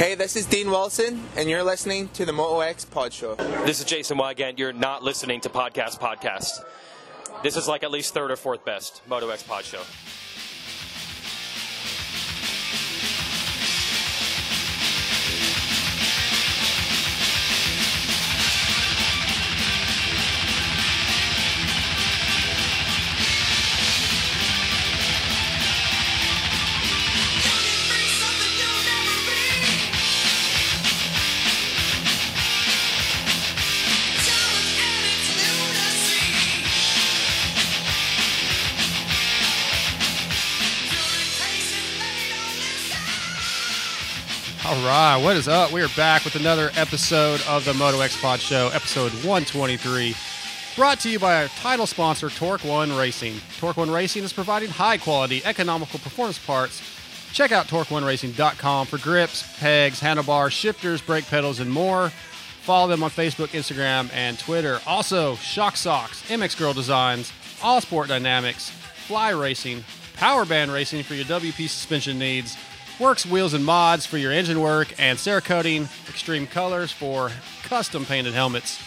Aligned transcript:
Hey, 0.00 0.14
this 0.14 0.34
is 0.34 0.46
Dean 0.46 0.70
Wilson, 0.70 1.22
and 1.36 1.50
you're 1.50 1.62
listening 1.62 2.08
to 2.14 2.24
the 2.24 2.32
Moto 2.32 2.60
X 2.60 2.86
Pod 2.86 3.12
Show. 3.12 3.34
This 3.66 3.80
is 3.80 3.84
Jason 3.84 4.16
Weigandt. 4.16 4.58
You're 4.58 4.72
not 4.72 5.02
listening 5.02 5.42
to 5.42 5.50
Podcast 5.50 6.00
Podcast. 6.00 6.64
This 7.42 7.54
is 7.54 7.68
like 7.68 7.84
at 7.84 7.90
least 7.90 8.14
third 8.14 8.30
or 8.30 8.36
fourth 8.36 8.64
best 8.64 9.02
Moto 9.06 9.28
X 9.28 9.42
Pod 9.42 9.62
Show. 9.62 9.82
All 44.70 44.76
right, 44.86 45.16
what 45.16 45.34
is 45.34 45.48
up? 45.48 45.72
We 45.72 45.82
are 45.82 45.88
back 45.96 46.24
with 46.24 46.36
another 46.36 46.70
episode 46.76 47.42
of 47.48 47.64
the 47.64 47.74
Moto 47.74 47.98
X 48.02 48.16
Pod 48.20 48.38
Show, 48.38 48.70
episode 48.72 49.10
123. 49.24 50.14
Brought 50.76 51.00
to 51.00 51.10
you 51.10 51.18
by 51.18 51.42
our 51.42 51.48
title 51.48 51.88
sponsor, 51.88 52.30
Torque 52.30 52.62
One 52.62 52.94
Racing. 52.94 53.34
Torque 53.58 53.78
One 53.78 53.90
Racing 53.90 54.22
is 54.22 54.32
providing 54.32 54.70
high 54.70 54.96
quality, 54.96 55.44
economical 55.44 55.98
performance 55.98 56.38
parts. 56.38 56.80
Check 57.32 57.50
out 57.50 57.66
TorqueOneRacing.com 57.66 58.86
for 58.86 58.98
grips, 58.98 59.58
pegs, 59.58 59.98
handlebars, 59.98 60.52
shifters, 60.52 61.02
brake 61.02 61.26
pedals, 61.26 61.58
and 61.58 61.68
more. 61.68 62.10
Follow 62.62 62.86
them 62.86 63.02
on 63.02 63.10
Facebook, 63.10 63.48
Instagram, 63.48 64.08
and 64.14 64.38
Twitter. 64.38 64.78
Also, 64.86 65.34
Shock 65.34 65.74
Socks, 65.74 66.22
MX 66.30 66.56
Girl 66.56 66.72
Designs, 66.72 67.32
All 67.60 67.80
Sport 67.80 68.06
Dynamics, 68.06 68.70
Fly 68.70 69.30
Racing, 69.30 69.84
Power 70.14 70.44
Band 70.44 70.70
Racing 70.70 71.02
for 71.02 71.14
your 71.14 71.24
WP 71.24 71.68
suspension 71.68 72.20
needs, 72.20 72.56
Works 73.00 73.24
Wheels 73.24 73.54
and 73.54 73.64
Mods 73.64 74.04
for 74.04 74.18
your 74.18 74.30
engine 74.30 74.60
work, 74.60 74.92
and 74.98 75.18
Cerakoting 75.18 75.88
Extreme 76.06 76.48
Colors 76.48 76.92
for 76.92 77.30
custom 77.62 78.04
painted 78.04 78.34
helmets. 78.34 78.78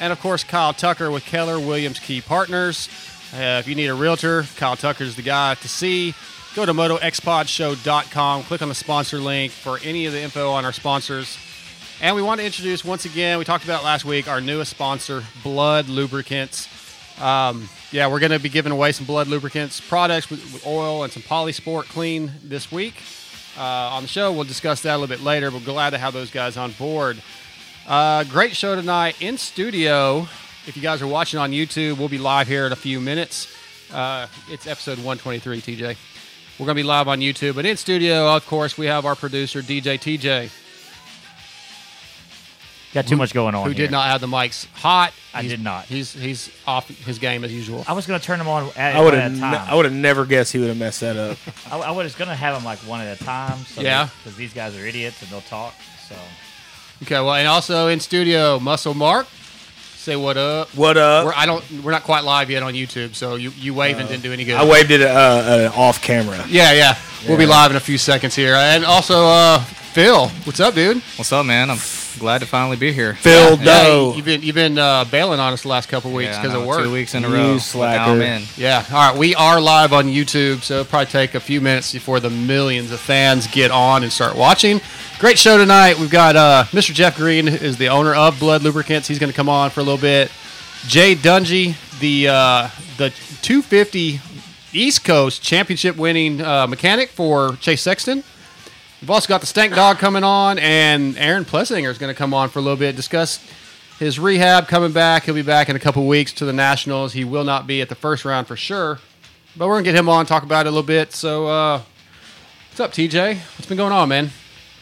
And 0.00 0.10
of 0.10 0.18
course, 0.20 0.42
Kyle 0.42 0.72
Tucker 0.72 1.10
with 1.10 1.26
Keller 1.26 1.60
Williams 1.60 1.98
Key 1.98 2.22
Partners. 2.22 2.88
Uh, 3.34 3.60
if 3.60 3.68
you 3.68 3.74
need 3.74 3.88
a 3.88 3.94
realtor, 3.94 4.44
Kyle 4.56 4.74
Tucker's 4.74 5.16
the 5.16 5.22
guy 5.22 5.54
to 5.56 5.68
see. 5.68 6.14
Go 6.54 6.64
to 6.64 6.72
MotoXPodShow.com, 6.72 8.44
click 8.44 8.62
on 8.62 8.70
the 8.70 8.74
sponsor 8.74 9.18
link 9.18 9.52
for 9.52 9.78
any 9.84 10.06
of 10.06 10.14
the 10.14 10.22
info 10.22 10.50
on 10.50 10.64
our 10.64 10.72
sponsors. 10.72 11.36
And 12.00 12.16
we 12.16 12.22
want 12.22 12.40
to 12.40 12.46
introduce 12.46 12.86
once 12.86 13.04
again, 13.04 13.38
we 13.38 13.44
talked 13.44 13.64
about 13.64 13.84
last 13.84 14.06
week, 14.06 14.28
our 14.28 14.40
newest 14.40 14.70
sponsor, 14.70 15.22
Blud 15.42 15.90
Lubricants. 15.90 16.68
Um, 17.20 17.68
yeah, 17.92 18.06
we're 18.06 18.20
going 18.20 18.32
to 18.32 18.38
be 18.38 18.48
giving 18.48 18.72
away 18.72 18.92
some 18.92 19.04
Blud 19.04 19.26
Lubricants 19.26 19.78
products 19.78 20.30
with, 20.30 20.40
with 20.54 20.66
oil 20.66 21.02
and 21.02 21.12
some 21.12 21.22
Polysport 21.22 21.82
Clean 21.84 22.32
this 22.42 22.72
week 22.72 22.94
on 23.62 24.02
the 24.02 24.08
show. 24.08 24.32
We'll 24.32 24.44
discuss 24.44 24.82
that 24.82 24.94
a 24.94 24.98
little 24.98 25.14
bit 25.14 25.24
later, 25.24 25.50
We're 25.50 25.60
glad 25.60 25.90
to 25.90 25.98
have 25.98 26.12
those 26.12 26.30
guys 26.30 26.56
on 26.56 26.72
board. 26.72 27.20
Uh, 27.86 28.24
great 28.24 28.54
show 28.54 28.74
tonight 28.74 29.20
in 29.20 29.38
studio. 29.38 30.28
If 30.66 30.76
you 30.76 30.82
guys 30.82 31.00
are 31.00 31.06
watching 31.06 31.40
on 31.40 31.52
YouTube, 31.52 31.98
we'll 31.98 32.08
be 32.08 32.18
live 32.18 32.46
here 32.46 32.66
in 32.66 32.72
a 32.72 32.76
few 32.76 33.00
minutes. 33.00 33.48
Uh, 33.92 34.26
it's 34.50 34.66
episode 34.66 34.98
123, 34.98 35.60
TJ. 35.62 35.96
We're 36.58 36.66
going 36.66 36.74
to 36.76 36.82
be 36.82 36.82
live 36.82 37.08
on 37.08 37.20
YouTube, 37.20 37.54
but 37.54 37.64
in 37.64 37.76
studio, 37.76 38.34
of 38.34 38.46
course, 38.46 38.76
we 38.76 38.86
have 38.86 39.06
our 39.06 39.14
producer, 39.14 39.62
DJ 39.62 39.98
TJ, 39.98 40.50
Got 42.94 43.06
too 43.06 43.16
much 43.16 43.34
going 43.34 43.54
on. 43.54 43.64
who 43.64 43.70
here. 43.70 43.86
did 43.86 43.90
not 43.90 44.06
have 44.08 44.20
the 44.20 44.26
mics 44.26 44.66
hot. 44.72 45.12
I 45.34 45.42
He's- 45.42 45.50
did 45.50 45.62
not. 45.62 45.84
He's 45.84 46.12
he's 46.12 46.50
off 46.66 46.88
his 46.88 47.18
game 47.18 47.44
as 47.44 47.52
usual. 47.52 47.84
I 47.86 47.92
was 47.92 48.06
going 48.06 48.18
to 48.18 48.24
turn 48.24 48.38
them 48.38 48.48
on 48.48 48.70
at 48.76 48.96
I 48.96 49.00
would 49.02 49.14
have. 49.14 49.42
at. 49.42 49.68
I 49.68 49.74
would 49.74 49.84
have 49.84 49.94
never 49.94 50.24
guessed 50.24 50.52
he 50.52 50.58
would 50.58 50.68
have 50.68 50.78
messed 50.78 51.00
that 51.00 51.16
up. 51.16 51.36
I, 51.70 51.78
I 51.78 51.90
was 51.90 52.14
going 52.14 52.28
to 52.28 52.34
have 52.34 52.54
them 52.54 52.64
like 52.64 52.78
one 52.80 53.00
at 53.00 53.20
a 53.20 53.24
time. 53.24 53.58
So 53.66 53.82
Yeah. 53.82 54.08
Because 54.24 54.36
these 54.38 54.54
guys 54.54 54.76
are 54.76 54.86
idiots 54.86 55.20
and 55.22 55.30
they'll 55.30 55.40
talk. 55.42 55.74
So 56.08 56.16
Okay, 57.02 57.14
well, 57.14 57.34
and 57.34 57.46
also 57.46 57.88
in 57.88 58.00
studio, 58.00 58.58
Muscle 58.58 58.94
Mark. 58.94 59.26
Say 59.96 60.16
what 60.16 60.36
up. 60.36 60.68
What 60.74 60.96
up? 60.96 61.26
We're, 61.26 61.32
I 61.34 61.44
don't. 61.44 61.62
We're 61.82 61.90
not 61.92 62.02
quite 62.04 62.24
live 62.24 62.50
yet 62.50 62.62
on 62.62 62.72
YouTube, 62.72 63.14
so 63.14 63.34
you 63.34 63.50
you 63.50 63.78
and 63.82 64.08
didn't 64.08 64.22
do 64.22 64.32
any 64.32 64.44
good. 64.44 64.54
I 64.56 64.64
waved 64.64 64.90
it 64.90 65.02
uh, 65.02 65.04
uh, 65.04 65.72
off 65.76 66.00
camera. 66.00 66.42
Yeah, 66.48 66.72
yeah. 66.72 66.96
We'll 67.28 67.36
be 67.36 67.44
live 67.46 67.70
in 67.72 67.76
a 67.76 67.80
few 67.80 67.98
seconds 67.98 68.34
here. 68.34 68.54
And 68.54 68.84
also, 68.84 69.26
uh, 69.26 69.58
Phil, 69.60 70.28
what's 70.44 70.60
up, 70.60 70.74
dude? 70.74 71.02
What's 71.16 71.30
up, 71.32 71.44
man? 71.44 71.70
I'm 71.70 71.76
glad 72.18 72.40
to 72.40 72.46
finally 72.46 72.76
be 72.76 72.92
here. 72.92 73.14
Phil 73.14 73.56
Yeah, 73.58 73.64
Doe. 73.64 74.12
you've 74.16 74.24
been 74.24 74.42
you've 74.42 74.54
been 74.54 74.78
uh, 74.78 75.04
bailing 75.06 75.40
on 75.40 75.52
us 75.52 75.62
the 75.62 75.68
last 75.68 75.88
couple 75.88 76.12
weeks 76.12 76.36
because 76.36 76.52
know, 76.52 76.60
of 76.60 76.66
work. 76.66 76.82
Two 76.84 76.92
weeks 76.92 77.14
in 77.14 77.24
a 77.24 77.28
row. 77.28 77.34
but 77.36 77.52
Now 77.52 77.58
slacker. 77.58 78.10
I'm 78.12 78.20
in. 78.22 78.42
Yeah. 78.56 78.84
All 78.90 79.10
right, 79.10 79.18
we 79.18 79.34
are 79.34 79.60
live 79.60 79.92
on 79.92 80.06
YouTube, 80.06 80.62
so 80.62 80.80
it'll 80.80 80.84
probably 80.90 81.06
take 81.06 81.34
a 81.34 81.40
few 81.40 81.60
minutes 81.60 81.92
before 81.92 82.20
the 82.20 82.30
millions 82.30 82.92
of 82.92 83.00
fans 83.00 83.46
get 83.46 83.70
on 83.70 84.02
and 84.02 84.12
start 84.12 84.36
watching. 84.36 84.80
Great 85.18 85.38
show 85.38 85.58
tonight. 85.58 85.98
We've 85.98 86.10
got 86.10 86.36
uh, 86.36 86.64
Mr. 86.70 86.92
Jeff 86.94 87.16
Green 87.16 87.48
is 87.48 87.76
the 87.78 87.88
owner 87.88 88.14
of 88.14 88.34
Blud 88.38 88.62
Lubricants. 88.62 89.08
He's 89.08 89.18
going 89.18 89.32
to 89.32 89.36
come 89.36 89.48
on 89.48 89.70
for 89.70 89.80
a 89.80 89.82
little 89.82 90.00
bit. 90.00 90.30
Jay 90.86 91.14
Dungy, 91.14 91.74
the 91.98 92.28
uh, 92.28 92.68
the 92.98 93.10
250 93.42 94.20
East 94.72 95.04
Coast 95.04 95.42
championship 95.42 95.96
winning 95.96 96.40
uh, 96.40 96.66
mechanic 96.66 97.08
for 97.10 97.56
Chase 97.56 97.82
Sexton. 97.82 98.22
We've 99.00 99.10
also 99.10 99.28
got 99.28 99.40
the 99.40 99.46
Stank 99.46 99.74
Dog 99.74 99.98
coming 99.98 100.24
on, 100.24 100.58
and 100.58 101.16
Aaron 101.18 101.44
Plessinger 101.44 101.88
is 101.90 101.98
going 101.98 102.12
to 102.12 102.18
come 102.18 102.34
on 102.34 102.48
for 102.48 102.58
a 102.58 102.62
little 102.62 102.76
bit, 102.76 102.96
discuss 102.96 103.44
his 104.00 104.18
rehab 104.18 104.66
coming 104.66 104.90
back. 104.92 105.24
He'll 105.24 105.34
be 105.36 105.42
back 105.42 105.68
in 105.68 105.76
a 105.76 105.78
couple 105.78 106.04
weeks 106.08 106.32
to 106.34 106.44
the 106.44 106.52
Nationals. 106.52 107.12
He 107.12 107.22
will 107.24 107.44
not 107.44 107.66
be 107.66 107.80
at 107.80 107.88
the 107.88 107.94
first 107.94 108.24
round 108.24 108.48
for 108.48 108.56
sure, 108.56 108.98
but 109.56 109.68
we're 109.68 109.74
going 109.74 109.84
to 109.84 109.92
get 109.92 109.98
him 109.98 110.08
on, 110.08 110.26
talk 110.26 110.42
about 110.42 110.66
it 110.66 110.70
a 110.70 110.72
little 110.72 110.82
bit. 110.86 111.12
So, 111.12 111.46
uh, 111.46 111.82
what's 112.70 112.80
up, 112.80 112.90
TJ? 112.92 113.36
What's 113.36 113.66
been 113.66 113.76
going 113.76 113.92
on, 113.92 114.08
man? 114.08 114.30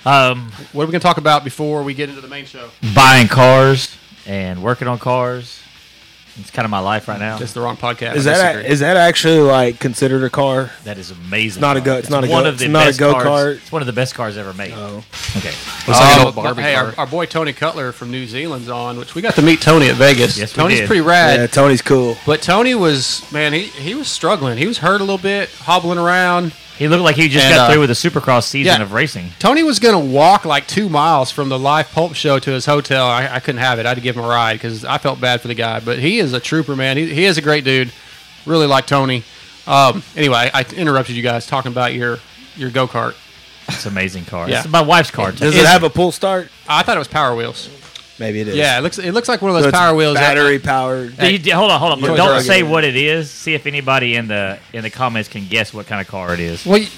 um, 0.06 0.50
What 0.72 0.84
are 0.84 0.86
we 0.86 0.92
going 0.92 1.00
to 1.00 1.06
talk 1.06 1.18
about 1.18 1.44
before 1.44 1.82
we 1.82 1.92
get 1.92 2.08
into 2.08 2.22
the 2.22 2.28
main 2.28 2.46
show? 2.46 2.70
buying 2.94 3.28
cars 3.28 3.94
and 4.26 4.62
working 4.62 4.88
on 4.88 4.98
cars. 4.98 5.60
It's 6.38 6.50
kind 6.50 6.64
of 6.64 6.70
my 6.70 6.80
life 6.80 7.08
right 7.08 7.18
now. 7.18 7.38
That's 7.38 7.52
the 7.54 7.60
wrong 7.60 7.76
podcast. 7.76 8.14
Is 8.16 8.26
I 8.26 8.32
that 8.36 8.52
disagree. 8.52 8.70
is 8.72 8.80
that 8.80 8.96
actually 8.96 9.38
like 9.40 9.78
considered 9.80 10.22
a 10.22 10.30
car? 10.30 10.70
that 10.84 10.98
is 10.98 11.10
amazing. 11.10 11.60
not 11.62 11.76
a 11.76 11.80
go- 11.80 11.96
it's 11.96 12.10
not 12.10 12.24
a 12.24 12.28
one 12.28 12.42
go- 12.44 12.50
of 12.50 12.58
the 12.58 12.64
it's 12.66 12.72
not 12.72 12.82
a 12.82 12.86
best 12.88 12.98
go-kart. 12.98 13.22
cars- 13.22 13.56
It's 13.58 13.72
one 13.72 13.80
of 13.82 13.86
the 13.86 13.92
best 13.92 14.14
cars 14.14 14.36
ever 14.36 14.52
made. 14.52 14.72
Oh. 14.74 15.02
Okay. 15.36 15.48
Looks 15.48 15.88
like 15.88 16.18
Oh, 16.26 16.32
old 16.36 16.58
hey, 16.58 16.74
our, 16.74 16.94
our 16.98 17.06
boy 17.06 17.26
Tony 17.26 17.52
Cutler 17.52 17.92
from 17.92 18.10
New 18.10 18.26
Zealand's 18.26 18.68
on, 18.68 18.98
which 18.98 19.14
we 19.14 19.22
got 19.22 19.34
to 19.36 19.42
meet 19.42 19.60
Tony 19.62 19.88
at 19.88 19.96
Vegas. 19.96 20.36
Yes, 20.38 20.54
we 20.56 20.62
Tony's 20.62 20.78
did. 20.80 20.86
pretty 20.86 21.00
rad. 21.02 21.40
Yeah, 21.40 21.46
Tony's 21.46 21.82
cool. 21.82 22.16
But 22.26 22.42
Tony 22.42 22.74
was 22.74 23.24
man, 23.32 23.52
he, 23.52 23.60
he 23.64 23.94
was 23.94 24.08
struggling. 24.08 24.58
He 24.58 24.66
was 24.66 24.78
hurt 24.78 25.00
a 25.00 25.04
little 25.04 25.16
bit, 25.18 25.48
hobbling 25.50 25.98
around. 25.98 26.52
He 26.78 26.88
looked 26.88 27.02
like 27.02 27.16
he 27.16 27.28
just 27.28 27.44
And, 27.46 27.54
got 27.54 27.70
uh, 27.70 27.72
through 27.72 27.80
with 27.80 27.90
a 27.90 27.94
supercross 27.94 28.44
season 28.44 28.76
yeah. 28.76 28.82
of 28.82 28.92
racing. 28.92 29.30
Tony 29.38 29.62
was 29.62 29.78
gonna 29.78 29.98
walk 29.98 30.44
like 30.44 30.66
two 30.66 30.88
miles 30.88 31.30
from 31.30 31.48
the 31.48 31.58
live 31.58 31.90
pulp 31.90 32.14
show 32.14 32.38
to 32.38 32.50
his 32.50 32.66
hotel. 32.66 33.06
I, 33.06 33.26
I 33.28 33.40
couldn't 33.40 33.60
have 33.60 33.78
it. 33.78 33.86
I 33.86 33.90
had 33.90 33.94
to 33.96 34.00
give 34.02 34.16
him 34.16 34.24
a 34.24 34.28
ride 34.28 34.54
because 34.54 34.84
I 34.84 34.98
felt 34.98 35.20
bad 35.20 35.40
for 35.40 35.48
the 35.48 35.54
guy. 35.54 35.80
But 35.80 35.98
he 35.98 36.18
is 36.18 36.32
a 36.32 36.40
trooper, 36.40 36.76
man. 36.76 36.96
He, 36.96 37.12
he 37.14 37.24
is 37.24 37.38
a 37.38 37.42
great 37.42 37.64
dude. 37.64 37.92
Really 38.44 38.66
like 38.66 38.86
Tony. 38.86 39.24
Um, 39.66 40.02
anyway, 40.14 40.50
I 40.52 40.64
interrupted 40.76 41.16
you 41.16 41.22
guys 41.22 41.46
talking 41.46 41.72
about 41.72 41.94
your 41.94 42.18
your 42.56 42.70
go 42.70 42.86
kart. 42.86 43.14
It's 43.68 43.84
an 43.84 43.92
amazing 43.92 44.26
car. 44.26 44.48
Yeah. 44.48 44.60
It's 44.60 44.68
my 44.68 44.82
wife's 44.82 45.10
car. 45.10 45.32
Does 45.32 45.56
it 45.56 45.66
have 45.66 45.82
a 45.82 45.90
pull 45.90 46.12
start? 46.12 46.50
I 46.68 46.82
thought 46.82 46.96
it 46.96 47.00
was 47.00 47.08
Power 47.08 47.34
Wheels. 47.34 47.68
Maybe 48.18 48.40
it 48.40 48.48
is. 48.48 48.56
Yeah, 48.56 48.78
it 48.78 48.82
looks 48.82 48.98
it 48.98 49.12
looks 49.12 49.28
like 49.28 49.42
one 49.42 49.50
of 49.50 49.54
those 49.56 49.64
So 49.64 49.68
it's 49.68 49.78
Power 49.78 49.94
Wheels. 49.94 50.14
that- 50.14 50.34
battery 50.34 50.58
powered. 50.58 51.16
Do 51.18 51.30
you- 51.30 51.54
hold 51.54 51.70
on, 51.70 51.78
hold 51.80 51.92
on. 51.92 52.00
But 52.00 52.10
Yeah. 52.12 52.16
don't 52.16 52.40
say 52.42 52.60
it. 52.60 52.66
what 52.66 52.84
it 52.84 52.96
is. 52.96 53.30
See 53.30 53.54
if 53.54 53.66
anybody 53.66 54.14
in 54.16 54.28
the 54.28 54.58
in 54.72 54.82
the 54.82 54.90
comments 54.90 55.28
can 55.28 55.46
guess 55.48 55.72
what 55.74 55.86
kind 55.86 56.00
of 56.00 56.06
car 56.08 56.32
it 56.34 56.40
is. 56.40 56.64
well, 56.64 56.78
y- 56.80 56.88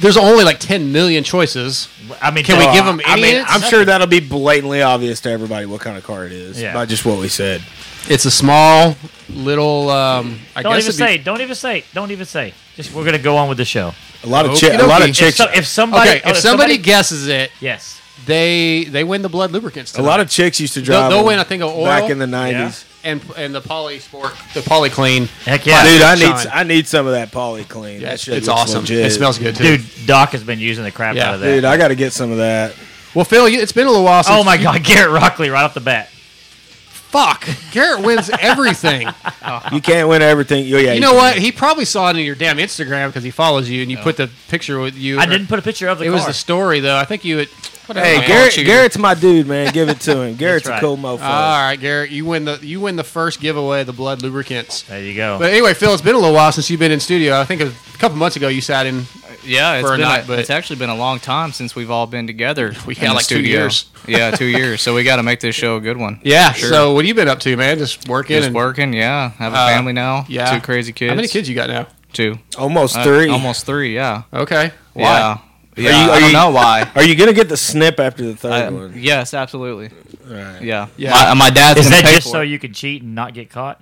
there's 0.00 0.16
only 0.16 0.44
like 0.44 0.58
10 0.58 0.92
million 0.92 1.22
choices. 1.24 1.88
I 2.22 2.30
mean, 2.30 2.44
Can 2.44 2.56
we 2.58 2.64
tell- 2.64 2.72
give 2.74 2.86
'em 2.86 3.00
I 3.04 3.16
mean, 3.16 3.24
idiots? 3.26 3.50
I'm 3.52 3.62
sure 3.62 3.84
that'll 3.84 4.06
be 4.06 4.20
blatantly 4.20 4.80
obvious 4.82 5.20
to 5.20 5.30
everybody 5.30 5.66
what 5.66 5.82
kind 5.82 5.98
of 5.98 6.04
car 6.04 6.24
it 6.24 6.32
is 6.32 6.60
Yeah. 6.60 6.72
by 6.72 6.86
just 6.86 7.04
what 7.04 7.18
we 7.18 7.28
said. 7.28 7.60
It's 8.08 8.24
a 8.24 8.30
small 8.30 8.96
little. 9.28 9.90
Um, 9.90 10.40
I 10.56 10.62
Don't 10.62 10.72
guess 10.72 10.84
even 10.84 10.88
it'd 10.94 10.98
be- 10.98 11.04
say. 11.06 11.18
Don't 11.18 11.40
even 11.42 11.54
say. 11.54 11.84
Don't 11.94 12.10
even 12.10 12.24
say. 12.26 12.54
Just 12.76 12.92
we're 12.94 13.04
gonna 13.04 13.18
go 13.18 13.36
on 13.36 13.48
with 13.50 13.58
the 13.58 13.64
show. 13.66 13.94
A 14.24 14.26
lot 14.26 14.46
of 14.46 14.52
Okey 14.52 14.68
chi- 14.70 14.74
a 14.74 14.86
lot 14.86 15.02
dokey. 15.02 15.10
of 15.10 15.14
chicks. 15.16 15.38
If, 15.40 15.46
so, 15.46 15.50
if 15.54 15.66
somebody, 15.66 16.10
Okay, 16.10 16.22
oh, 16.24 16.30
if 16.30 16.38
somebody 16.38 16.78
guesses 16.78 17.28
it, 17.28 17.50
yes, 17.60 17.99
they 18.26 18.84
they 18.84 19.04
win 19.04 19.22
the 19.22 19.28
blud 19.28 19.52
lubricants. 19.52 19.96
a 19.96 20.02
lot 20.02 20.20
of 20.20 20.30
chicks 20.30 20.60
used 20.60 20.74
to 20.74 20.82
drive. 20.82 21.10
they'll 21.10 21.18
them 21.18 21.26
win. 21.26 21.38
I 21.38 21.44
think 21.44 21.62
of 21.62 21.70
oil 21.70 21.84
back 21.84 22.10
in 22.10 22.18
the 22.18 22.26
'90s. 22.26 22.84
and 23.04 23.22
and 23.36 23.54
the 23.54 23.60
poly 23.60 23.98
sport, 23.98 24.34
the 24.54 24.62
poly 24.62 24.90
clean. 24.90 25.26
heck 25.44 25.66
yeah, 25.66 25.84
Dude, 25.84 26.02
I 26.02 26.14
need 26.14 26.42
Shine. 26.42 26.48
I 26.52 26.62
need 26.64 26.86
some 26.86 27.06
of 27.06 27.12
that 27.12 27.32
poly 27.32 27.64
clean. 27.64 28.00
Yeah, 28.00 28.08
that 28.08 28.14
it's, 28.14 28.24
shit 28.24 28.36
it's 28.36 28.48
awesome. 28.48 28.82
legit. 28.82 29.06
It 29.06 29.10
smells 29.10 29.38
good 29.38 29.56
too. 29.56 29.78
dude. 29.78 30.06
Doc 30.06 30.30
has 30.30 30.44
been 30.44 30.58
using 30.58 30.84
the 30.84 30.92
crap 30.92 31.16
Yeah. 31.16 31.28
out 31.28 31.34
of 31.34 31.40
that. 31.40 31.46
Dude, 31.46 31.64
I 31.64 31.76
got 31.76 31.88
to 31.88 31.96
get 31.96 32.12
some 32.12 32.30
of 32.30 32.38
that. 32.38 32.74
Well, 33.14 33.24
Phil, 33.24 33.46
it's 33.46 33.72
been 33.72 33.86
a 33.86 33.90
little 33.90 34.04
while. 34.04 34.22
Since 34.22 34.36
oh 34.38 34.44
my 34.44 34.54
you- 34.54 34.64
God, 34.64 34.84
Garrett 34.84 35.10
Rockley 35.10 35.50
right 35.50 35.64
off 35.64 35.74
the 35.74 35.80
bat. 35.80 36.08
Fuck, 36.08 37.48
Garrett 37.72 38.04
wins 38.04 38.30
everything. 38.38 39.08
Oh. 39.42 39.62
You 39.72 39.80
can't 39.80 40.06
win 40.06 40.20
everything. 40.20 40.72
Oh, 40.72 40.76
yeah, 40.76 40.92
you 40.92 41.00
know 41.00 41.14
what? 41.14 41.38
He 41.38 41.50
probably 41.50 41.86
saw 41.86 42.10
it 42.10 42.16
in 42.16 42.26
your 42.26 42.34
damn 42.34 42.58
Instagram 42.58 43.08
because 43.08 43.24
he 43.24 43.30
follows 43.30 43.70
you, 43.70 43.80
and 43.80 43.90
you 43.90 43.96
oh. 43.98 44.02
put 44.02 44.18
the 44.18 44.30
picture 44.48 44.78
with 44.78 44.94
you. 44.96 45.18
I 45.18 45.24
or- 45.24 45.26
didn't 45.28 45.46
put 45.46 45.58
a 45.58 45.62
picture 45.62 45.88
of 45.88 45.98
the 45.98 46.04
car. 46.04 46.12
It 46.12 46.16
car. 46.18 46.26
was 46.26 46.26
the 46.26 46.38
story 46.38 46.80
though. 46.80 46.96
I 46.96 47.06
think 47.06 47.24
you. 47.24 47.38
Had, 47.38 47.48
Hey. 47.96 48.26
Garrett. 48.26 48.54
Garrett's 48.56 48.98
my 48.98 49.14
dude, 49.14 49.46
man. 49.46 49.72
Give 49.72 49.88
it 49.88 50.00
to 50.00 50.20
him. 50.22 50.36
Garrett's 50.36 50.66
right. 50.68 50.78
a 50.78 50.80
cool 50.80 50.96
mofo. 50.96 51.20
All 51.22 51.58
right, 51.62 51.76
Garrett, 51.80 52.10
you 52.10 52.24
win 52.24 52.44
the 52.44 52.58
you 52.62 52.80
win 52.80 52.96
the 52.96 53.04
first 53.04 53.40
giveaway 53.40 53.80
of 53.82 53.86
the 53.86 53.92
blud 53.92 54.22
lubricants. 54.22 54.82
There 54.82 55.02
you 55.02 55.14
go. 55.14 55.38
But 55.38 55.50
anyway, 55.50 55.74
Phil, 55.74 55.92
it's 55.92 56.02
been 56.02 56.14
a 56.14 56.18
little 56.18 56.34
while 56.34 56.52
since 56.52 56.70
you've 56.70 56.80
been 56.80 56.92
in 56.92 57.00
studio. 57.00 57.38
I 57.40 57.44
think 57.44 57.60
a 57.60 57.72
couple 57.98 58.16
months 58.18 58.36
ago 58.36 58.48
you 58.48 58.60
sat 58.60 58.86
in. 58.86 59.04
Yeah, 59.42 59.76
it's 59.76 59.88
for 59.88 59.94
a 59.94 59.96
been 59.96 60.06
night, 60.06 60.24
but- 60.26 60.38
it's 60.38 60.50
actually 60.50 60.76
been 60.76 60.90
a 60.90 60.94
long 60.94 61.18
time 61.18 61.52
since 61.52 61.74
we've 61.74 61.90
all 61.90 62.06
been 62.06 62.26
together. 62.26 62.74
We 62.86 62.94
in 62.94 63.00
had 63.00 63.10
the 63.10 63.14
like 63.14 63.26
two 63.26 63.40
years. 63.40 63.90
yeah, 64.06 64.30
two 64.32 64.44
years. 64.44 64.82
So 64.82 64.94
we 64.94 65.02
got 65.02 65.16
to 65.16 65.22
make 65.22 65.40
this 65.40 65.54
show 65.54 65.76
a 65.76 65.80
good 65.80 65.96
one. 65.96 66.20
Yeah. 66.22 66.52
Sure. 66.52 66.68
So 66.68 66.92
what 66.92 67.04
have 67.04 67.08
you 67.08 67.14
been 67.14 67.28
up 67.28 67.40
to, 67.40 67.56
man? 67.56 67.78
Just 67.78 68.06
working. 68.08 68.36
Just 68.36 68.46
and, 68.48 68.54
working. 68.54 68.92
Yeah, 68.92 69.30
have 69.30 69.54
a 69.54 69.56
Uh, 69.56 69.66
family 69.68 69.92
now. 69.94 70.26
yeah. 70.28 70.54
two 70.54 70.60
crazy 70.60 70.92
kids. 70.92 71.08
How 71.10 71.16
many 71.16 71.28
kids 71.28 71.48
you 71.48 71.54
got 71.54 71.70
now? 71.70 71.86
Two. 72.12 72.38
Almost 72.58 72.96
Uh, 72.96 73.04
three. 73.04 73.28
almost 73.30 73.64
three. 73.64 73.94
Yeah. 73.94 74.22
Okay. 74.32 74.72
Why? 74.92 75.18
Yeah. 75.18 75.38
Yeah. 75.76 75.90
you- 76.06 76.10
I 76.10 76.16
are 76.16 76.20
don't 76.20 76.28
you- 76.30 76.36
know 76.36 76.50
why. 76.50 76.90
Are 76.94 77.02
you 77.02 77.14
gonna 77.14 77.32
get 77.32 77.48
the 77.48 77.56
snip 77.56 78.00
after 78.00 78.24
the 78.24 78.34
third 78.36 78.52
I- 78.52 78.70
one? 78.70 78.94
yes, 78.96 79.34
absolutely. 79.34 79.90
Right. 80.26 80.62
Yeah. 80.62 80.86
Yeah. 80.96 81.10
My, 81.10 81.34
my 81.34 81.50
dad's 81.50 81.80
Is 81.80 81.86
gonna 81.86 81.96
that 82.02 82.04
pay 82.08 82.14
just 82.16 82.26
for 82.28 82.32
so 82.32 82.40
it. 82.42 82.46
you 82.46 82.58
can 82.58 82.72
cheat 82.72 83.02
and 83.02 83.14
not 83.14 83.34
get 83.34 83.50
caught? 83.50 83.80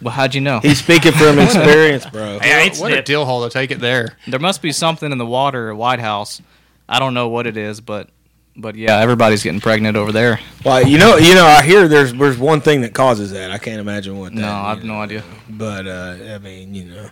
Well, 0.00 0.14
how'd 0.14 0.34
you 0.34 0.40
know? 0.40 0.60
He's 0.60 0.78
speaking 0.78 1.10
from 1.12 1.38
experience, 1.40 2.06
bro. 2.06 2.38
Hey, 2.38 2.52
I 2.54 2.60
ain't 2.60 2.76
What 2.78 2.92
a 2.92 3.02
deal 3.02 3.24
hole 3.24 3.42
to 3.42 3.50
take 3.50 3.70
it 3.72 3.80
there. 3.80 4.16
There 4.28 4.38
must 4.38 4.62
be 4.62 4.70
something 4.70 5.10
in 5.10 5.18
the 5.18 5.26
water 5.26 5.70
at 5.70 5.76
White 5.76 5.98
House. 5.98 6.40
I 6.88 7.00
don't 7.00 7.14
know 7.14 7.28
what 7.28 7.46
it 7.48 7.56
is, 7.56 7.80
but 7.80 8.08
but 8.56 8.74
yeah, 8.76 8.98
everybody's 8.98 9.42
getting 9.44 9.60
pregnant 9.60 9.96
over 9.96 10.10
there. 10.12 10.40
Well, 10.64 10.86
you 10.86 10.98
know, 10.98 11.16
you 11.16 11.34
know, 11.34 11.44
I 11.46 11.62
hear 11.62 11.86
there's 11.88 12.12
there's 12.12 12.38
one 12.38 12.60
thing 12.60 12.80
that 12.82 12.92
causes 12.94 13.32
that. 13.32 13.50
I 13.50 13.58
can't 13.58 13.80
imagine 13.80 14.18
what. 14.18 14.32
That, 14.34 14.40
No, 14.40 14.48
I 14.52 14.70
have 14.70 14.82
you 14.82 14.88
no 14.88 15.00
idea. 15.00 15.22
But 15.48 15.86
uh, 15.86 16.16
I 16.34 16.38
mean, 16.38 16.74
you 16.74 16.84
know. 16.86 17.10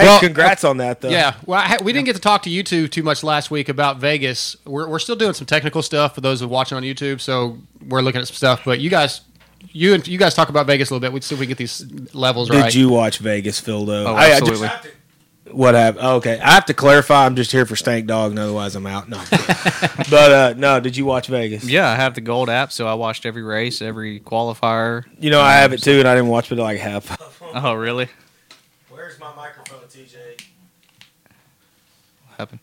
Hey, 0.00 0.06
Well, 0.06 0.20
congrats 0.20 0.64
on 0.64 0.76
that, 0.78 1.00
though. 1.00 1.08
Yeah. 1.10 1.34
Well, 1.46 1.58
I, 1.60 1.66
ha- 1.66 1.78
we 1.82 1.92
didn't 1.92 2.06
get 2.06 2.14
to 2.16 2.20
talk 2.22 2.42
to 2.44 2.50
you 2.50 2.62
two 2.62 2.88
too 2.88 3.02
much 3.02 3.22
last 3.22 3.50
week 3.50 3.68
about 3.68 3.98
Vegas. 3.98 4.56
We're, 4.64 4.88
we're 4.88 4.98
still 4.98 5.16
doing 5.16 5.34
some 5.34 5.46
technical 5.46 5.82
stuff 5.82 6.14
for 6.14 6.20
those 6.20 6.40
who 6.40 6.46
are 6.46 6.48
watching 6.50 6.76
on 6.76 6.82
YouTube. 6.82 7.20
So 7.20 7.58
we're 7.86 8.00
looking 8.02 8.20
at 8.20 8.28
some 8.28 8.34
stuff. 8.36 8.62
But 8.64 8.80
you 8.80 8.90
guys, 8.90 9.22
you 9.72 9.94
and 9.94 10.06
you 10.06 10.18
guys 10.18 10.34
talk 10.34 10.48
about 10.48 10.66
Vegas 10.66 10.90
a 10.90 10.94
little 10.94 11.00
bit. 11.00 11.12
We 11.12 11.20
see 11.20 11.34
if 11.34 11.40
we 11.40 11.46
can 11.46 11.50
get 11.50 11.58
these 11.58 12.14
levels 12.14 12.48
right. 12.50 12.56
Did 12.56 12.62
right. 12.62 12.74
you 12.74 12.88
watch 12.88 13.18
Vegas, 13.18 13.58
Phil? 13.60 13.84
Though. 13.84 14.06
Oh, 14.06 14.14
I- 14.14 14.24
I 14.34 14.38
just- 14.40 14.62
absolutely. 14.62 14.90
what 15.50 15.74
happened? 15.74 16.04
Oh, 16.06 16.16
okay, 16.16 16.38
I 16.38 16.52
have 16.52 16.66
to 16.66 16.74
clarify. 16.74 17.24
I'm 17.26 17.34
just 17.34 17.50
here 17.50 17.64
for 17.66 17.74
Stank 17.74 18.06
Dog, 18.06 18.30
and 18.32 18.38
otherwise 18.38 18.76
I'm 18.76 18.86
out. 18.86 19.08
No, 19.08 19.20
but 20.10 20.32
uh, 20.32 20.54
no. 20.56 20.78
Did 20.78 20.96
you 20.96 21.06
watch 21.06 21.26
Vegas? 21.28 21.64
Yeah, 21.64 21.88
I 21.88 21.96
have 21.96 22.14
the 22.14 22.20
gold 22.20 22.50
app, 22.50 22.70
so 22.70 22.86
I 22.86 22.94
watched 22.94 23.24
every 23.26 23.42
race, 23.42 23.80
every 23.82 24.20
qualifier. 24.20 25.04
You 25.18 25.30
know, 25.30 25.40
I 25.40 25.54
have 25.54 25.72
it 25.72 25.82
too, 25.82 25.98
and 25.98 26.06
I 26.06 26.14
didn't 26.14 26.28
watch 26.28 26.50
but 26.50 26.58
like 26.58 26.78
half. 26.78 27.16
Oh, 27.54 27.72
really? 27.72 28.08
Where's 28.90 29.18
my 29.18 29.34
microphone, 29.34 29.80
TJ? 29.88 30.44
What 32.38 32.50
happened? 32.50 32.60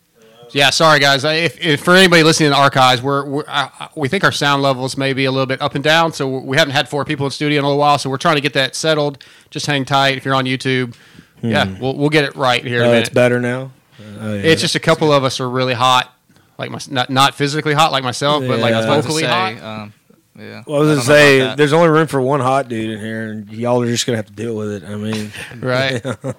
Yeah, 0.52 0.70
sorry 0.70 1.00
guys. 1.00 1.24
If, 1.24 1.60
if 1.60 1.82
for 1.82 1.94
anybody 1.94 2.22
listening 2.22 2.46
in 2.46 2.52
the 2.52 2.58
archives, 2.58 3.02
we're, 3.02 3.26
we're 3.26 3.44
I, 3.46 3.90
we 3.94 4.08
think 4.08 4.24
our 4.24 4.32
sound 4.32 4.62
levels 4.62 4.96
may 4.96 5.12
be 5.12 5.26
a 5.26 5.30
little 5.30 5.46
bit 5.46 5.60
up 5.60 5.74
and 5.74 5.84
down. 5.84 6.12
So 6.12 6.38
we 6.38 6.56
haven't 6.56 6.72
had 6.72 6.88
four 6.88 7.04
people 7.04 7.26
in 7.26 7.32
studio 7.32 7.58
in 7.58 7.64
a 7.64 7.68
little 7.68 7.80
while. 7.80 7.98
So 7.98 8.08
we're 8.08 8.16
trying 8.16 8.36
to 8.36 8.40
get 8.40 8.54
that 8.54 8.74
settled. 8.74 9.22
Just 9.50 9.66
hang 9.66 9.84
tight. 9.84 10.16
If 10.16 10.24
you're 10.24 10.34
on 10.34 10.44
YouTube, 10.44 10.94
hmm. 11.40 11.48
yeah, 11.50 11.78
we'll, 11.78 11.96
we'll 11.96 12.08
get 12.08 12.24
it 12.24 12.36
right 12.36 12.64
here. 12.64 12.84
Oh, 12.84 12.92
it's 12.92 13.10
better 13.10 13.40
now. 13.40 13.72
Oh, 14.20 14.34
yeah. 14.34 14.40
It's 14.42 14.62
just 14.62 14.76
a 14.76 14.80
couple 14.80 15.12
of 15.12 15.24
us 15.24 15.40
are 15.40 15.50
really 15.50 15.74
hot, 15.74 16.14
like 16.58 16.70
my 16.70 16.78
not 16.88 17.10
not 17.10 17.34
physically 17.34 17.74
hot 17.74 17.92
like 17.92 18.04
myself, 18.04 18.46
but 18.46 18.60
like 18.60 18.70
Yeah. 18.70 18.76
Was 18.76 18.86
about 18.86 19.04
vocally 19.04 19.22
say, 19.24 19.28
hot. 19.28 19.62
um, 19.62 19.92
yeah. 20.38 20.62
Well, 20.66 20.76
I 20.76 20.80
was 20.80 20.90
I 20.90 20.94
gonna 20.94 21.02
say, 21.04 21.54
there's 21.56 21.72
only 21.72 21.88
room 21.88 22.06
for 22.06 22.20
one 22.20 22.40
hot 22.40 22.68
dude 22.68 22.90
in 22.90 22.98
here, 23.00 23.30
and 23.30 23.50
y'all 23.52 23.82
are 23.82 23.86
just 23.86 24.06
gonna 24.06 24.16
have 24.16 24.26
to 24.26 24.32
deal 24.32 24.54
with 24.56 24.70
it. 24.72 24.84
I 24.84 24.96
mean, 24.96 25.32
Right? 25.60 26.02
Yeah, 26.04 26.32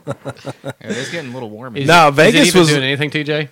it's 0.81 1.11
getting 1.11 1.31
a 1.31 1.33
little 1.33 1.49
warm. 1.49 1.75
Is 1.77 1.87
No, 1.87 2.07
it- 2.07 2.11
is 2.11 2.17
it 2.17 2.21
Vegas 2.31 2.47
even 2.49 2.59
was- 2.59 2.69
doing 2.69 2.83
anything, 2.83 3.09
TJ? 3.09 3.49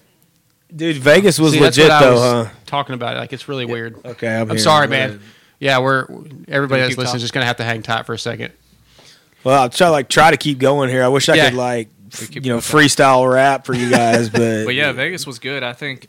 dude, 0.75 0.97
Vegas 0.97 1.39
was 1.39 1.53
See, 1.53 1.59
that's 1.59 1.77
legit 1.77 1.89
what 1.91 2.01
I 2.01 2.05
though, 2.05 2.13
was 2.13 2.47
huh? 2.47 2.53
Talking 2.65 2.95
about 2.95 3.15
it, 3.15 3.19
like 3.19 3.31
it's 3.33 3.47
really 3.47 3.65
weird. 3.65 4.03
Okay, 4.05 4.27
I'm, 4.35 4.43
I'm 4.43 4.49
here. 4.49 4.57
sorry, 4.59 4.87
man. 4.87 5.09
ahead. 5.11 5.21
Yeah, 5.59 5.79
we're 5.79 6.05
everybody 6.47 6.81
that's 6.81 6.97
listening 6.97 7.15
is 7.17 7.21
just 7.21 7.33
gonna 7.33 7.45
have 7.45 7.57
to 7.57 7.63
hang 7.63 7.81
tight 7.81 8.05
for 8.05 8.13
a 8.13 8.19
second. 8.19 8.51
Well, 9.43 9.61
I'll 9.61 9.69
try 9.69 9.87
like 9.89 10.09
try 10.09 10.31
to 10.31 10.37
keep 10.37 10.57
going 10.59 10.89
here. 10.89 11.03
I 11.03 11.07
wish 11.07 11.29
I 11.29 11.35
Yeah. 11.35 11.49
could 11.49 11.57
like 11.57 11.89
f- 12.11 12.33
you 12.35 12.41
know 12.41 12.57
freestyle 12.57 13.31
rap 13.31 13.65
for 13.65 13.73
you 13.73 13.89
guys, 13.89 14.29
but 14.29 14.39
But 14.65 14.75
yeah, 14.75 14.91
Vegas 14.91 15.25
was 15.25 15.39
good. 15.39 15.63
I 15.63 15.71
think 15.73 16.07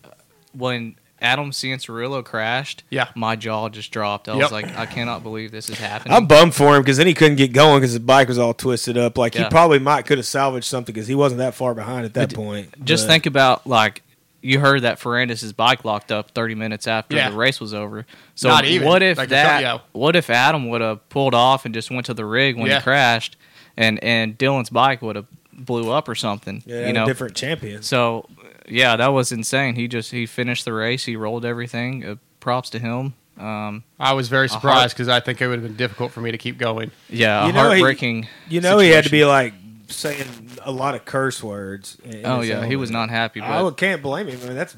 when 0.53 0.97
Adam 1.21 1.51
Cianciarulo 1.51 2.23
crashed, 2.25 2.83
Yeah. 2.91 3.09
my 3.15 3.37
jaw 3.37 3.69
just 3.69 3.91
dropped. 3.91 4.29
I 4.29 4.33
Yep. 4.35 4.43
was 4.43 4.53
like, 4.53 4.77
I 4.77 4.85
cannot 4.87 5.23
believe 5.23 5.51
this 5.51 5.71
is 5.71 5.79
happening. 5.79 6.15
I'm 6.15 6.27
bummed 6.27 6.55
for 6.55 6.77
him 6.77 6.83
because 6.83 6.99
then 6.99 7.07
he 7.07 7.15
couldn't 7.15 7.37
get 7.37 7.53
going 7.53 7.79
because 7.81 7.93
his 7.93 8.01
bike 8.01 8.29
was 8.29 8.39
all 8.39 8.53
twisted 8.55 8.99
up. 8.99 9.17
Like 9.17 9.35
he 9.35 9.45
probably 9.45 9.79
might 9.79 10.05
could 10.07 10.19
have 10.19 10.27
salvaged 10.27 10.67
something 10.67 10.93
because 10.93 11.09
he 11.09 11.15
wasn't 11.15 11.39
that 11.39 11.55
far 11.55 11.75
behind 11.75 12.05
at 12.05 12.15
that 12.15 12.35
point. 12.35 12.85
just 12.85 13.05
But- 13.05 13.13
think 13.13 13.27
about 13.27 13.67
like 13.67 14.03
you 14.43 14.61
heard 14.61 14.83
that 14.83 15.01
Ferrandis' 15.01 15.57
bike 15.57 15.85
locked 15.85 16.13
up 16.13 16.31
30 16.33 16.55
minutes 16.55 16.87
after 16.87 17.17
Yeah. 17.17 17.31
the 17.31 17.37
race 17.37 17.61
was 17.61 17.73
over. 17.75 18.07
So 18.37 18.49
Not 18.49 18.65
even. 18.67 18.87
what 18.87 19.03
if 19.03 19.19
Like 19.19 19.31
that? 19.31 19.81
What 19.93 20.15
if 20.15 20.31
Adam 20.31 20.69
would 20.69 20.83
have 20.83 21.09
pulled 21.09 21.35
off 21.35 21.65
and 21.65 21.75
just 21.75 21.91
went 21.91 22.07
to 22.07 22.15
the 22.15 22.25
rig 22.25 22.57
when 22.57 22.67
Yeah. 22.67 22.77
he 22.77 22.83
crashed, 22.83 23.37
and 23.77 23.99
and 24.05 24.37
Dylan's 24.39 24.71
bike 24.71 25.03
would 25.03 25.17
have 25.17 25.27
blew 25.53 25.91
up 25.91 26.09
or 26.09 26.15
something? 26.15 26.63
yeah, 26.67 26.77
you 26.77 26.81
had 26.83 26.91
a 26.91 26.93
know. 27.01 27.07
different 27.07 27.35
champion. 27.35 27.83
So 27.83 28.29
yeah, 28.69 28.97
that 28.97 29.09
was 29.09 29.33
insane. 29.33 29.75
He 29.75 29.89
just 29.89 30.11
he 30.11 30.27
finished 30.27 30.65
the 30.65 30.73
race. 30.73 31.05
He 31.05 31.17
rolled 31.17 31.45
everything. 31.45 32.05
Uh, 32.05 32.17
props 32.41 32.71
to 32.71 32.79
him. 32.79 33.15
Um, 33.39 33.85
I 34.01 34.15
was 34.15 34.29
very 34.29 34.49
surprised 34.49 34.95
because 34.95 35.09
I 35.09 35.21
think 35.21 35.43
it 35.43 35.47
would 35.49 35.59
have 35.59 35.63
been 35.69 35.77
difficult 35.77 36.13
for 36.13 36.21
me 36.23 36.31
to 36.33 36.39
keep 36.39 36.57
going. 36.59 36.91
yeah, 37.11 37.45
You 37.45 37.51
a 37.51 37.53
know, 37.53 37.63
he- 37.65 37.69
heartbreaking. 37.81 38.29
You 38.49 38.61
know, 38.63 38.79
he 38.79 38.89
had 38.91 39.05
to 39.05 39.11
be 39.11 39.25
like 39.27 39.53
saying 39.89 40.27
a 40.63 40.73
lot 40.73 40.95
of 40.95 41.05
curse 41.05 41.43
words. 41.43 41.99
in 42.05 42.25
Oh 42.25 42.41
yeah, 42.41 42.65
he 42.65 42.77
was 42.77 42.91
not 42.91 43.11
happy. 43.11 43.41
I 43.43 43.71
can't 43.77 44.03
blame 44.03 44.27
him. 44.29 44.41
I 44.43 44.47
mean, 44.47 44.55
that's 44.57 44.75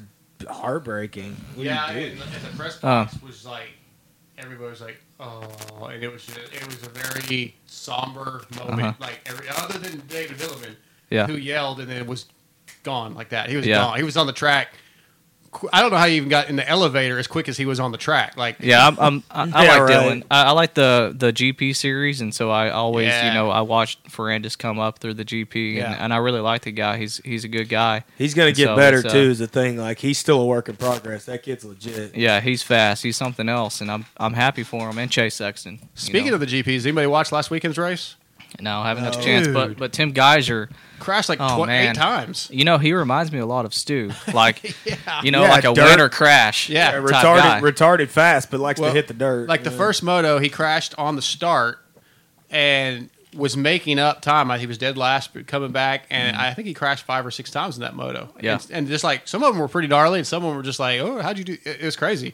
heartbreaking. 0.49 1.35
What 1.55 1.63
do 1.63 1.69
you 1.99 2.09
do? 2.11 2.15
the 2.15 2.57
press 2.57 2.83
Uh. 2.83 3.07
was 3.25 3.45
like 3.45 3.69
everybody 4.37 4.69
was 4.69 4.81
like, 4.81 4.97
oh, 5.19 5.43
and 5.91 6.03
it 6.03 6.11
was 6.11 6.25
just, 6.25 6.39
it 6.53 6.65
was 6.65 6.81
a 6.83 6.89
very 6.89 7.55
somber 7.65 8.41
moment. 8.57 8.81
Uh-huh. 8.81 8.93
Like 8.99 9.19
every 9.25 9.47
other 9.49 9.77
than 9.79 10.01
David 10.07 10.37
Dillman, 10.37 10.75
yeah, 11.09 11.27
who 11.27 11.33
yelled 11.35 11.79
and 11.79 11.89
then 11.89 12.05
was 12.07 12.25
gone 12.83 13.13
like 13.15 13.29
that. 13.29 13.49
He 13.49 13.55
was 13.55 13.65
Yeah. 13.65 13.75
gone. 13.77 13.97
He 13.97 14.03
was 14.03 14.17
on 14.17 14.27
the 14.27 14.33
track. 14.33 14.69
I 15.73 15.81
don't 15.81 15.89
know 15.89 15.97
how 15.97 16.05
he 16.05 16.17
even 16.17 16.29
got 16.29 16.47
in 16.47 16.57
the 16.57 16.69
elevator 16.69 17.17
as 17.17 17.25
quick 17.25 17.49
as 17.49 17.57
he 17.57 17.65
was 17.65 17.79
on 17.79 17.91
the 17.91 17.97
track. 17.97 18.37
Like 18.37 18.57
yeah. 18.59 18.85
I'm, 18.85 18.99
I'm, 18.99 19.23
I, 19.31 19.41
I 19.41 19.63
Yeah, 19.63 19.71
like 19.71 19.81
right. 19.81 19.89
Dylan. 19.89 20.23
I, 20.29 20.43
I 20.43 20.51
like 20.51 20.75
the 20.75 21.11
the 21.17 21.33
GP 21.33 21.75
series, 21.75 22.21
and 22.21 22.31
so 22.35 22.51
I 22.51 22.69
always, 22.69 23.07
Yeah. 23.07 23.29
you 23.29 23.33
know, 23.33 23.49
I 23.49 23.61
watched 23.61 24.03
Ferrandis 24.11 24.55
come 24.55 24.77
up 24.77 24.99
through 24.99 25.15
the 25.15 25.25
GP, 25.25 25.77
Yeah. 25.77 25.91
and, 25.93 26.01
and 26.01 26.13
I 26.13 26.17
really 26.17 26.39
like 26.39 26.61
the 26.61 26.71
guy. 26.71 26.97
He's 26.99 27.17
he's 27.25 27.45
a 27.45 27.47
good 27.47 27.67
guy. 27.67 28.03
He's 28.15 28.35
gonna 28.35 28.51
get 28.51 28.67
So 28.67 28.75
better 28.75 28.97
it's, 28.99 29.07
uh, 29.07 29.11
too. 29.11 29.17
Is 29.31 29.39
the 29.39 29.47
thing. 29.47 29.77
Like 29.77 29.97
he's 29.97 30.19
still 30.19 30.39
a 30.39 30.45
work 30.45 30.69
in 30.69 30.75
progress. 30.75 31.25
That 31.25 31.41
kid's 31.41 31.65
legit. 31.65 32.15
Yeah, 32.15 32.41
he's 32.41 32.61
fast. 32.61 33.01
He's 33.01 33.17
something 33.17 33.49
else, 33.49 33.81
and 33.81 33.89
I'm 33.89 34.05
I'm 34.17 34.33
happy 34.33 34.61
for 34.61 34.87
him. 34.87 34.99
And 34.99 35.09
Chase 35.09 35.33
Sexton. 35.33 35.79
you 35.81 35.87
Speaking 35.95 36.27
know. 36.27 36.35
of 36.35 36.41
the 36.41 36.45
GPs, 36.45 36.83
anybody 36.85 37.07
watch 37.07 37.31
last 37.31 37.49
weekend's 37.49 37.79
race? 37.79 38.17
No, 38.59 38.79
I 38.79 38.87
haven't 38.89 39.03
had 39.05 39.15
a 39.15 39.21
chance, 39.21 39.47
but 39.47 39.77
but 39.77 39.93
Tim 39.93 40.13
Gajser, 40.13 40.69
Crashed 40.99 41.29
like 41.29 41.39
Oh, 41.41 41.63
tw- 41.63 41.67
man. 41.67 41.91
eight 41.91 41.95
times. 41.95 42.49
you 42.51 42.65
know, 42.65 42.77
he 42.77 42.91
reminds 42.93 43.31
me 43.31 43.39
a 43.39 43.45
lot 43.45 43.63
of 43.65 43.73
Stu. 43.73 44.11
Like 44.33 44.75
Yeah. 44.85 44.95
you 45.23 45.31
know, 45.31 45.43
Yeah, 45.43 45.49
like 45.51 45.63
a 45.63 45.73
dirt. 45.73 45.85
winter 45.85 46.09
crash. 46.09 46.67
Yeah, 46.69 46.91
Yeah, 46.91 46.99
type 46.99 47.03
retarded, 47.23 47.41
guy. 47.43 47.61
retarded 47.61 48.09
fast, 48.09 48.51
but 48.51 48.59
likes 48.59 48.79
Well, 48.79 48.89
to 48.89 48.95
hit 48.95 49.07
the 49.07 49.13
dirt. 49.13 49.47
Like 49.47 49.63
the 49.63 49.71
first 49.71 50.03
moto, 50.03 50.39
he 50.39 50.49
crashed 50.49 50.93
on 50.97 51.15
the 51.15 51.21
start 51.21 51.79
and 52.49 53.09
was 53.35 53.55
making 53.55 53.99
up 53.99 54.21
time. 54.21 54.49
He 54.59 54.65
was 54.65 54.77
dead 54.77 54.97
last, 54.97 55.33
but 55.33 55.45
coming 55.47 55.71
back, 55.71 56.05
and 56.09 56.35
I 56.35 56.53
think 56.53 56.67
he 56.67 56.73
crashed 56.73 57.05
five 57.05 57.25
or 57.25 57.31
six 57.31 57.51
times 57.51 57.77
in 57.77 57.81
that 57.81 57.95
moto. 57.95 58.25
Mm-hmm. 58.25 58.45
Yeah. 58.45 58.53
and, 58.53 58.67
and 58.71 58.87
just 58.87 59.03
like 59.03 59.27
some 59.27 59.43
of 59.43 59.53
them 59.53 59.61
were 59.61 59.67
pretty 59.67 59.87
gnarly, 59.87 60.19
and 60.19 60.27
some 60.27 60.43
of 60.43 60.49
them 60.49 60.57
were 60.57 60.63
just 60.63 60.79
like, 60.79 60.99
"Oh, 60.99 61.21
how'd 61.21 61.37
you 61.37 61.43
do?" 61.43 61.53
It, 61.63 61.81
it 61.81 61.85
was 61.85 61.95
crazy. 61.95 62.33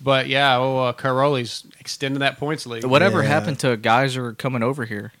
But 0.00 0.26
yeah, 0.26 0.58
oh, 0.58 0.78
uh, 0.78 0.92
Cairoli's 0.92 1.64
extending 1.78 2.18
that 2.20 2.36
points 2.38 2.66
lead. 2.66 2.84
Whatever 2.84 3.22
Yeah. 3.22 3.28
happened 3.28 3.60
to 3.60 3.76
Gajser 3.76 4.36
coming 4.36 4.62
over 4.64 4.84
here? 4.84 5.12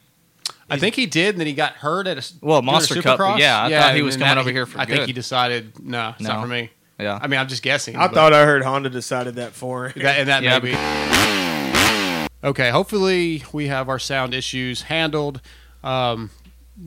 I 0.70 0.78
think 0.78 0.94
he 0.94 1.06
did, 1.06 1.30
and 1.34 1.40
then 1.40 1.46
he 1.46 1.52
got 1.52 1.72
hurt 1.74 2.06
at 2.06 2.16
a 2.18 2.32
Well, 2.40 2.60
doing 2.60 2.68
a 2.68 2.72
Monster 2.72 3.02
Cup, 3.02 3.18
Supercross. 3.20 3.38
yeah, 3.38 3.64
I 3.64 3.70
thought 3.70 3.92
he 3.92 3.98
and 3.98 4.06
was 4.06 4.16
then 4.16 4.26
coming 4.26 4.34
that- 4.36 4.40
over 4.40 4.50
here 4.50 4.66
for 4.66 4.78
I 4.80 4.84
think 4.86 5.00
good. 5.00 5.06
he 5.08 5.12
decided, 5.12 5.72
no, 5.84 6.10
it's 6.18 6.26
not 6.26 6.40
for 6.42 6.46
me. 6.48 6.70
Yeah. 6.98 7.18
I 7.20 7.26
mean, 7.26 7.40
I'm 7.40 7.48
just 7.48 7.62
guessing. 7.62 7.96
I 7.96 8.06
but- 8.06 8.14
thought 8.14 8.32
I 8.32 8.44
heard 8.44 8.62
Honda 8.64 8.88
decided 8.88 9.34
that 9.36 9.52
for 9.52 9.88
him. 9.88 10.02
That, 10.02 10.18
and 10.20 10.28
that 10.28 10.42
Yeah. 10.42 10.58
may 10.58 10.70
be. 10.72 12.48
Okay, 12.48 12.70
hopefully 12.70 13.42
we 13.52 13.68
have 13.68 13.88
our 13.88 13.98
sound 13.98 14.34
issues 14.34 14.82
handled. 14.82 15.40
Um, 15.82 16.30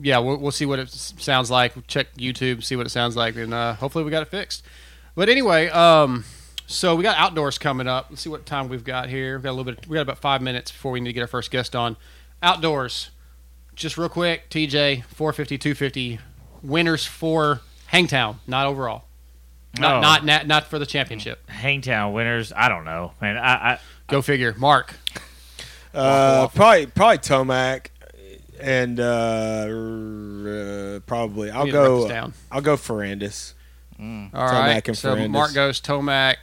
yeah, 0.00 0.18
we'll, 0.18 0.36
we'll 0.36 0.52
see 0.52 0.66
what 0.66 0.78
it 0.78 0.86
s- 0.88 1.14
sounds 1.18 1.50
like. 1.50 1.86
Check 1.88 2.14
YouTube, 2.16 2.62
see 2.62 2.76
what 2.76 2.86
it 2.86 2.90
sounds 2.90 3.16
like, 3.16 3.34
and 3.36 3.52
uh, 3.52 3.74
hopefully 3.74 4.04
we 4.04 4.10
got 4.10 4.22
it 4.22 4.28
fixed. 4.28 4.62
But 5.16 5.28
anyway, 5.28 5.68
um, 5.70 6.24
so 6.68 6.94
we 6.94 7.02
got 7.02 7.18
outdoors 7.18 7.58
coming 7.58 7.88
up. 7.88 8.06
Let's 8.08 8.22
see 8.22 8.28
what 8.30 8.46
time 8.46 8.68
we've 8.68 8.84
got 8.84 9.08
here. 9.08 9.36
We've 9.36 9.42
got 9.42 9.50
a 9.50 9.56
little 9.58 9.64
bit. 9.72 9.88
We 9.88 9.94
got 9.96 10.02
about 10.02 10.18
five 10.18 10.42
minutes 10.42 10.70
before 10.70 10.92
we 10.92 11.00
need 11.00 11.08
to 11.08 11.12
get 11.12 11.22
our 11.22 11.26
first 11.26 11.50
guest 11.50 11.74
on. 11.74 11.96
Outdoors, 12.40 13.10
just 13.78 13.96
real 13.98 14.08
quick. 14.08 14.50
TJ, 14.50 15.04
450, 15.04 15.58
250 15.58 16.18
winners 16.62 17.04
for 17.06 17.60
Hangtown, 17.86 18.40
not 18.46 18.66
overall. 18.66 19.04
Not, 19.78 19.96
Oh. 19.96 20.00
not 20.00 20.24
not 20.24 20.46
not 20.46 20.66
for 20.66 20.78
the 20.78 20.86
championship. 20.86 21.48
Hangtown 21.48 22.12
winners. 22.12 22.52
I 22.56 22.68
don't 22.68 22.84
know, 22.84 23.12
man. 23.20 23.36
I, 23.36 23.74
I 23.74 23.78
Go 24.08 24.22
figure. 24.22 24.54
Mark. 24.58 24.94
Uh, 25.94 26.48
probably 26.48 26.86
probably 26.86 27.18
Tomac, 27.18 27.86
and 28.60 28.98
uh, 28.98 29.02
uh, 29.68 31.00
probably 31.00 31.50
I'll 31.50 31.64
need 31.66 31.72
to 31.72 31.78
write 31.78 31.84
go. 31.86 32.08
down. 32.08 32.34
I'll 32.50 32.60
go 32.60 32.76
Ferrandis. 32.76 33.54
All 33.98 34.04
Tomac 34.04 34.32
right. 34.32 34.88
and 34.88 34.96
So 34.98 35.14
Ferrandis. 35.16 35.30
Mark 35.30 35.54
goes 35.54 35.80
Tomac. 35.80 36.36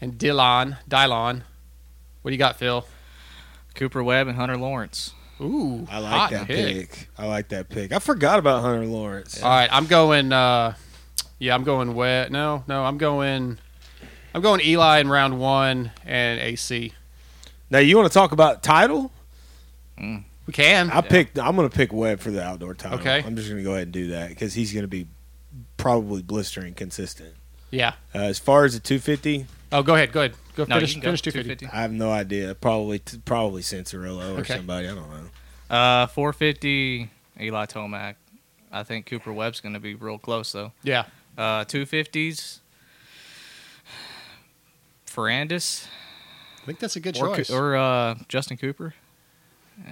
and 0.00 0.18
Dillon. 0.18 0.76
Dylon. 0.88 1.42
What 2.22 2.30
do 2.30 2.32
you 2.34 2.38
got, 2.38 2.56
Phil? 2.58 2.86
Cooper 3.74 4.02
Webb 4.02 4.26
and 4.28 4.36
Hunter 4.36 4.56
Lawrence. 4.56 5.12
Ooh, 5.40 5.86
I 5.90 5.98
like 5.98 6.12
hot 6.12 6.30
that 6.30 6.46
pick. 6.46 6.90
pick. 6.90 7.08
I 7.16 7.26
like 7.26 7.48
that 7.48 7.68
pick. 7.68 7.92
I 7.92 7.98
forgot 7.98 8.38
about 8.38 8.62
Hunter 8.62 8.84
Lawrence. 8.86 9.42
All 9.42 9.48
right, 9.48 9.68
I'm 9.72 9.86
going. 9.86 10.32
Uh, 10.32 10.74
yeah, 11.38 11.54
I'm 11.54 11.64
going 11.64 11.94
wet. 11.94 12.30
No, 12.30 12.64
no, 12.68 12.84
I'm 12.84 12.98
going. 12.98 13.58
I'm 14.34 14.42
going 14.42 14.60
Eli 14.60 15.00
in 15.00 15.08
round 15.08 15.40
one 15.40 15.92
and 16.04 16.40
AC. 16.40 16.92
Now 17.70 17.78
you 17.78 17.96
want 17.96 18.08
to 18.08 18.14
talk 18.14 18.32
about 18.32 18.62
title? 18.62 19.10
We 19.98 20.52
can. 20.52 20.90
I 20.90 21.00
picked. 21.00 21.38
I'm 21.38 21.56
going 21.56 21.68
to 21.68 21.74
pick 21.74 21.92
Webb 21.92 22.20
for 22.20 22.30
the 22.30 22.42
outdoor 22.42 22.74
title. 22.74 22.98
Okay. 22.98 23.22
I'm 23.24 23.36
just 23.36 23.48
going 23.48 23.58
to 23.58 23.64
go 23.64 23.72
ahead 23.72 23.84
and 23.84 23.92
do 23.92 24.08
that 24.08 24.28
because 24.30 24.54
he's 24.54 24.72
going 24.72 24.84
to 24.84 24.88
be 24.88 25.06
probably 25.76 26.22
blistering 26.22 26.74
consistent. 26.74 27.34
Yeah. 27.70 27.94
Uh, 28.14 28.18
as 28.18 28.38
far 28.38 28.64
as 28.64 28.74
the 28.74 28.80
250, 28.80 29.46
Oh, 29.72 29.82
go 29.82 29.94
ahead. 29.94 30.12
Go 30.12 30.20
ahead. 30.20 30.34
Go 30.56 30.64
No, 30.64 30.76
you 30.76 30.80
finish. 30.86 30.94
go 30.96 31.00
finish 31.02 31.22
250. 31.22 31.66
250. 31.66 31.66
I 31.76 31.82
have 31.82 31.92
no 31.92 32.10
idea. 32.10 32.54
Probably 32.54 33.00
probably 33.24 33.62
Cianciarulo 33.62 34.36
or 34.36 34.40
Okay. 34.40 34.56
somebody. 34.56 34.88
I 34.88 34.94
don't 34.94 35.08
know. 35.10 35.74
Uh, 35.76 36.06
450 36.08 37.08
Eli 37.40 37.66
Tomac. 37.66 38.14
I 38.72 38.82
think 38.82 39.06
Cooper 39.06 39.32
Webb's 39.32 39.60
going 39.60 39.74
to 39.74 39.80
be 39.80 39.94
real 39.94 40.18
close 40.18 40.52
though. 40.52 40.72
Yeah. 40.82 41.04
Uh, 41.38 41.64
250s. 41.64 42.58
Ferrandis 45.06 45.86
I 46.62 46.66
think 46.66 46.78
that's 46.78 46.94
a 46.96 47.00
good 47.00 47.16
or, 47.18 47.34
choice. 47.34 47.48
Coo- 47.50 47.56
or 47.56 47.76
uh, 47.76 48.14
Justin 48.28 48.56
Cooper. 48.56 48.94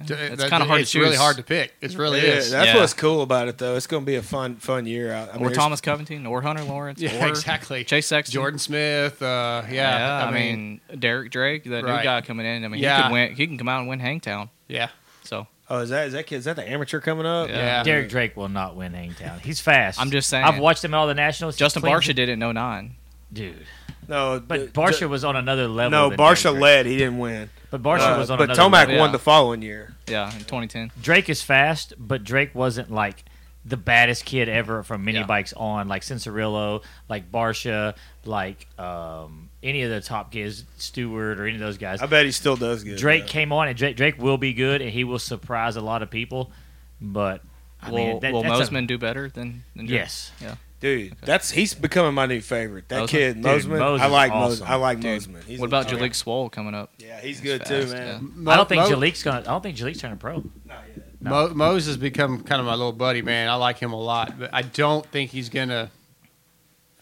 D- 0.06 0.14
it's 0.14 0.42
kinda 0.44 0.64
hard 0.64 0.78
to 0.78 0.82
It's 0.82 0.94
really 0.94 1.16
hard 1.16 1.36
to 1.36 1.42
pick. 1.42 1.74
It 1.80 1.94
really 1.94 2.20
Yeah, 2.20 2.34
is. 2.34 2.50
That's 2.50 2.66
Yeah. 2.68 2.76
what's 2.76 2.94
cool 2.94 3.22
about 3.22 3.48
it, 3.48 3.58
though. 3.58 3.76
It's 3.76 3.86
going 3.86 4.02
to 4.04 4.06
be 4.06 4.14
a 4.16 4.22
fun 4.22 4.56
fun 4.56 4.86
year 4.86 5.12
out. 5.12 5.28
I 5.30 5.32
mean, 5.34 5.42
or 5.42 5.48
there's- 5.48 5.56
Thomas 5.56 5.80
Covington 5.80 6.26
or 6.26 6.40
Hunter 6.42 6.62
Lawrence. 6.64 7.00
Yeah, 7.00 7.24
or 7.24 7.28
exactly. 7.28 7.84
Chase 7.84 8.06
Sexton. 8.06 8.32
Jordan 8.32 8.58
Smith. 8.58 9.20
Uh, 9.22 9.62
yeah. 9.70 9.98
Yeah, 10.20 10.26
I, 10.26 10.30
mean, 10.30 10.80
Derek 10.98 11.30
Drake, 11.30 11.64
that 11.64 11.84
Right. 11.84 11.96
new 11.98 12.02
guy 12.04 12.20
coming 12.20 12.46
in. 12.46 12.64
I 12.64 12.68
mean, 12.68 12.80
Yeah. 12.80 12.96
he 12.96 13.02
could 13.04 13.12
win. 13.12 13.34
He 13.34 13.46
can 13.46 13.58
come 13.58 13.68
out 13.68 13.80
and 13.80 13.88
win 13.88 14.00
Hangtown. 14.00 14.50
yeah. 14.68 14.88
So 15.24 15.46
Oh, 15.70 15.80
is 15.80 15.90
that 15.90 16.06
is 16.06 16.12
that 16.14 16.26
kid? 16.26 16.36
Is 16.36 16.44
that 16.46 16.56
the 16.56 16.66
amateur 16.70 17.00
coming 17.00 17.26
up? 17.26 17.48
Yeah. 17.50 17.56
Yeah. 17.56 17.82
Derek 17.82 18.08
Drake 18.08 18.36
will 18.36 18.48
not 18.48 18.74
win 18.76 18.94
Hangtown. 18.94 19.40
He's 19.40 19.60
fast. 19.60 20.00
I'm 20.00 20.10
just 20.10 20.28
saying. 20.30 20.44
I've 20.44 20.58
watched 20.58 20.82
him 20.82 20.94
at 20.94 20.96
all 20.96 21.06
the 21.06 21.12
nationals. 21.14 21.56
Justin 21.56 21.82
cleans 21.82 22.04
Barcia 22.04 22.14
did 22.14 22.30
it 22.30 22.32
in 22.32 22.38
09. 22.38 22.94
dude. 23.32 23.66
No, 24.08 24.40
But 24.40 24.72
the- 24.72 24.80
Barcia 24.80 25.00
the- 25.00 25.08
was 25.08 25.24
on 25.24 25.36
another 25.36 25.68
level. 25.68 25.90
no. 25.90 26.08
than 26.08 26.18
Barcia 26.18 26.50
Drake. 26.50 26.60
led. 26.62 26.86
He 26.86 26.96
didn't 26.96 27.18
win. 27.18 27.50
But 27.70 27.82
Barcia 27.82 28.14
Uh, 28.14 28.18
was 28.18 28.30
on 28.30 28.38
but 28.38 28.44
another 28.50 28.62
Tomac 28.62 28.72
level. 28.72 28.94
Yeah. 28.94 29.00
won 29.02 29.12
the 29.12 29.18
following 29.18 29.62
year. 29.62 29.94
Yeah, 30.08 30.32
in 30.32 30.38
2010. 30.44 30.90
Drake 31.02 31.28
is 31.28 31.42
fast, 31.42 31.92
but 31.98 32.24
Drake 32.24 32.54
wasn't 32.54 32.90
like 32.90 33.24
the 33.64 33.76
baddest 33.76 34.24
kid 34.24 34.48
ever 34.48 34.82
from 34.82 35.04
mini 35.04 35.18
Yeah. 35.18 35.26
bikes 35.26 35.52
on, 35.52 35.88
like 35.88 36.00
Cianciarulo, 36.00 36.82
like 37.10 37.30
Barcia, 37.30 37.94
like 38.24 38.66
um, 38.78 39.50
any 39.62 39.82
of 39.82 39.90
the 39.90 40.00
top 40.00 40.32
kids, 40.32 40.64
Stewart 40.78 41.38
or 41.38 41.44
any 41.46 41.56
of 41.56 41.60
those 41.60 41.76
guys. 41.76 42.00
I 42.00 42.06
bet 42.06 42.24
he 42.24 42.32
still 42.32 42.56
does 42.56 42.82
good. 42.84 42.96
Drake 42.96 43.24
though. 43.26 43.28
came 43.28 43.52
on, 43.52 43.68
and 43.68 43.76
Drake, 43.76 43.96
Drake 43.96 44.18
will 44.18 44.38
be 44.38 44.54
good, 44.54 44.80
and 44.80 44.90
he 44.90 45.04
will 45.04 45.18
surprise 45.18 45.76
a 45.76 45.82
lot 45.82 46.02
of 46.02 46.08
people. 46.10 46.50
But 47.02 47.42
I 47.82 47.90
will 47.90 47.96
mean, 47.98 48.20
that, 48.20 48.32
will 48.32 48.42
that's 48.42 48.70
a- 48.70 48.72
Mosiman 48.72 48.86
do 48.86 48.96
better 48.96 49.28
than, 49.28 49.64
than 49.76 49.84
Drake? 49.86 49.98
yes, 50.00 50.32
Yeah. 50.40 50.54
Dude. 50.80 51.16
That's 51.22 51.50
he's 51.50 51.74
becoming 51.74 52.14
my 52.14 52.26
new 52.26 52.40
favorite. 52.40 52.88
That 52.88 53.02
Mosiman? 53.04 53.08
kid, 53.08 53.34
Dude, 53.36 53.44
Mosiman. 53.44 53.78
Mose 53.80 54.00
I 54.00 54.06
like 54.06 54.30
awesome. 54.32 54.66
Mosiman. 54.66 54.70
I 54.70 54.74
like 54.76 55.00
Dude, 55.00 55.20
Mosiman. 55.22 55.44
He's 55.44 55.58
what 55.58 55.66
about 55.66 55.90
a- 55.92 55.96
Jalek 55.96 56.10
Swoll 56.10 56.52
coming 56.52 56.74
up? 56.74 56.92
Yeah, 56.98 57.20
he's 57.20 57.40
He's 57.40 57.40
good 57.40 57.58
fast, 57.66 57.70
too, 57.70 57.86
yeah. 57.88 57.94
man. 58.18 58.32
Mo- 58.36 58.50
I 58.52 58.56
don't 58.56 58.68
think 58.68 58.82
Mo- 58.82 58.88
Jalek's 58.90 59.22
gonna. 59.24 59.40
I 59.40 59.42
don't 59.42 59.62
think 59.62 59.76
Jalek's 59.76 59.98
turning 59.98 60.18
pro. 60.18 60.44
No, 61.20 61.30
Mo- 61.48 61.54
Mose 61.54 61.86
has 61.86 61.96
become 61.96 62.42
kind 62.44 62.60
of 62.60 62.66
my 62.66 62.74
little 62.74 62.92
buddy, 62.92 63.22
man. 63.22 63.48
I 63.48 63.54
like 63.56 63.78
him 63.78 63.92
a 63.92 64.00
lot, 64.00 64.38
but 64.38 64.50
I 64.54 64.62
don't 64.62 65.04
think 65.06 65.32
he's 65.32 65.48
gonna. 65.48 65.90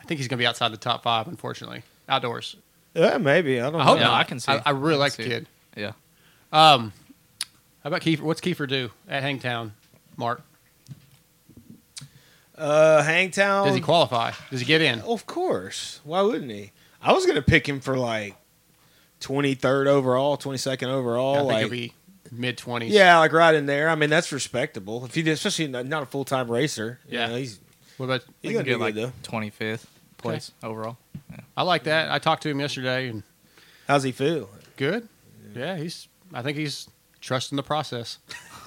I 0.00 0.04
think 0.04 0.18
he's 0.18 0.28
gonna 0.28 0.38
be 0.38 0.46
outside 0.46 0.72
the 0.72 0.76
top 0.78 1.02
five, 1.02 1.28
unfortunately, 1.28 1.82
outdoors. 2.08 2.56
Yeah, 2.94 3.18
maybe. 3.18 3.60
I 3.60 3.64
don't 3.64 3.74
I 3.74 3.78
know. 3.78 3.84
hope 3.84 3.98
Yeah, 3.98 4.04
not. 4.04 4.14
I 4.14 4.24
can 4.24 4.40
see. 4.40 4.52
I, 4.52 4.62
I 4.64 4.70
really 4.70 4.94
I 4.94 4.98
like 5.00 5.12
the 5.16 5.22
see 5.24 5.28
kid. 5.28 5.46
Yeah. 5.76 5.92
Um, 6.50 6.94
how 7.82 7.88
about 7.88 8.00
Kiefer? 8.00 8.20
What's 8.20 8.40
Kiefer 8.40 8.66
do 8.66 8.90
at 9.06 9.22
Hangtown? 9.22 9.72
Mark, 10.16 10.42
Uh, 12.58 13.02
Hangtown. 13.02 13.66
does 13.66 13.74
he 13.74 13.80
qualify? 13.80 14.32
Does 14.50 14.60
he 14.60 14.66
get 14.66 14.80
in? 14.80 15.00
Of 15.00 15.26
course. 15.26 16.00
Why 16.04 16.22
wouldn't 16.22 16.50
he? 16.50 16.72
I 17.02 17.12
was 17.12 17.26
gonna 17.26 17.42
pick 17.42 17.68
him 17.68 17.80
for 17.80 17.96
like 17.98 18.34
twenty 19.20 19.54
third 19.54 19.86
overall, 19.88 20.36
twenty 20.36 20.58
second 20.58 20.88
overall. 20.90 21.34
I 21.34 21.38
think 21.38 21.48
like, 21.48 21.58
he'll 21.60 21.68
be 21.70 21.92
mid 22.32 22.58
twenties. 22.58 22.92
yeah, 22.92 23.18
like 23.18 23.32
right 23.32 23.54
in 23.54 23.66
there. 23.66 23.88
I 23.88 23.94
mean, 23.94 24.10
that's 24.10 24.32
respectable. 24.32 25.04
If 25.04 25.14
he, 25.14 25.22
did, 25.22 25.32
especially 25.32 25.68
not 25.68 25.86
not 25.86 26.02
a 26.02 26.06
full 26.06 26.24
time 26.24 26.50
racer. 26.50 26.98
you 27.08 27.18
Yeah. 27.18 27.26
know, 27.28 27.36
he's 27.36 27.58
What 27.98 28.06
about? 28.06 28.20
he's 28.42 28.50
He 28.50 28.52
gonna 28.54 28.64
can 28.64 28.72
get 28.74 28.80
like 28.80 28.94
good 28.94 29.12
though. 29.22 29.30
25th 29.30 29.84
place 30.18 30.52
overall. 30.62 30.96
I 31.56 31.62
like 31.62 31.84
that. 31.84 32.10
I 32.10 32.18
talked 32.18 32.42
to 32.44 32.48
him 32.50 32.60
yesterday, 32.60 33.08
and 33.08 33.22
How's 33.86 34.02
he 34.02 34.12
feel? 34.12 34.48
good. 34.76 35.08
Yeah, 35.54 35.76
he's. 35.76 36.08
I 36.34 36.42
think 36.42 36.56
he's 36.58 36.88
trusting 37.20 37.56
the 37.56 37.62
process. 37.62 38.18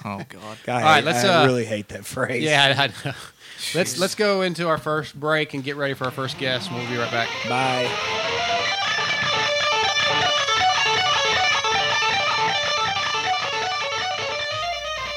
Oh 0.04 0.22
God. 0.28 0.58
God, 0.64 0.82
All 0.82 0.88
right, 0.88 1.04
let's, 1.04 1.24
I 1.24 1.42
uh, 1.42 1.46
really 1.46 1.64
hate 1.64 1.88
that 1.88 2.04
phrase. 2.04 2.42
Yeah, 2.42 2.74
I, 2.78 2.84
I 2.84 2.86
know. 3.04 3.14
Let's 3.74 3.98
let's 3.98 4.14
go 4.14 4.42
into 4.42 4.68
our 4.68 4.78
first 4.78 5.18
break 5.18 5.54
and 5.54 5.62
get 5.62 5.76
ready 5.76 5.94
for 5.94 6.04
our 6.04 6.10
first 6.10 6.38
guest. 6.38 6.70
and 6.70 6.78
We'll 6.78 6.88
be 6.88 6.96
right 6.96 7.10
back. 7.10 7.28
Bye. 7.48 7.88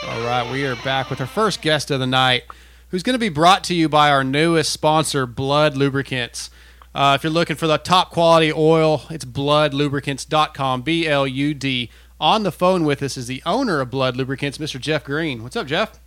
All 0.05 0.21
right, 0.21 0.49
we 0.51 0.65
are 0.65 0.75
back 0.77 1.09
with 1.09 1.21
our 1.21 1.27
first 1.27 1.61
guest 1.61 1.89
of 1.89 1.99
the 1.99 2.05
night, 2.05 2.43
who's 2.89 3.01
going 3.03 3.13
to 3.15 3.19
be 3.19 3.29
brought 3.29 3.63
to 3.65 3.73
you 3.73 3.87
by 3.89 4.09
our 4.11 4.23
newest 4.23 4.71
sponsor, 4.71 5.25
Blud 5.25 5.75
Lubricants. 5.75 6.49
Uh, 6.93 7.13
if 7.15 7.23
you're 7.23 7.31
looking 7.31 7.55
for 7.55 7.65
the 7.67 7.77
top 7.77 8.11
quality 8.11 8.51
oil, 8.51 9.03
it's 9.09 9.25
bludlubricants.com, 9.25 10.81
B 10.83 11.07
L 11.07 11.25
U 11.25 11.53
D. 11.53 11.89
On 12.19 12.43
the 12.43 12.51
phone 12.51 12.83
with 12.83 13.01
us 13.01 13.17
is 13.17 13.27
the 13.27 13.41
owner 13.45 13.79
of 13.81 13.89
Blud 13.89 14.15
Lubricants, 14.15 14.57
Mr. 14.57 14.79
Jeff 14.79 15.03
Green. 15.03 15.41
What's 15.41 15.55
up, 15.55 15.67
Jeff? 15.67 15.99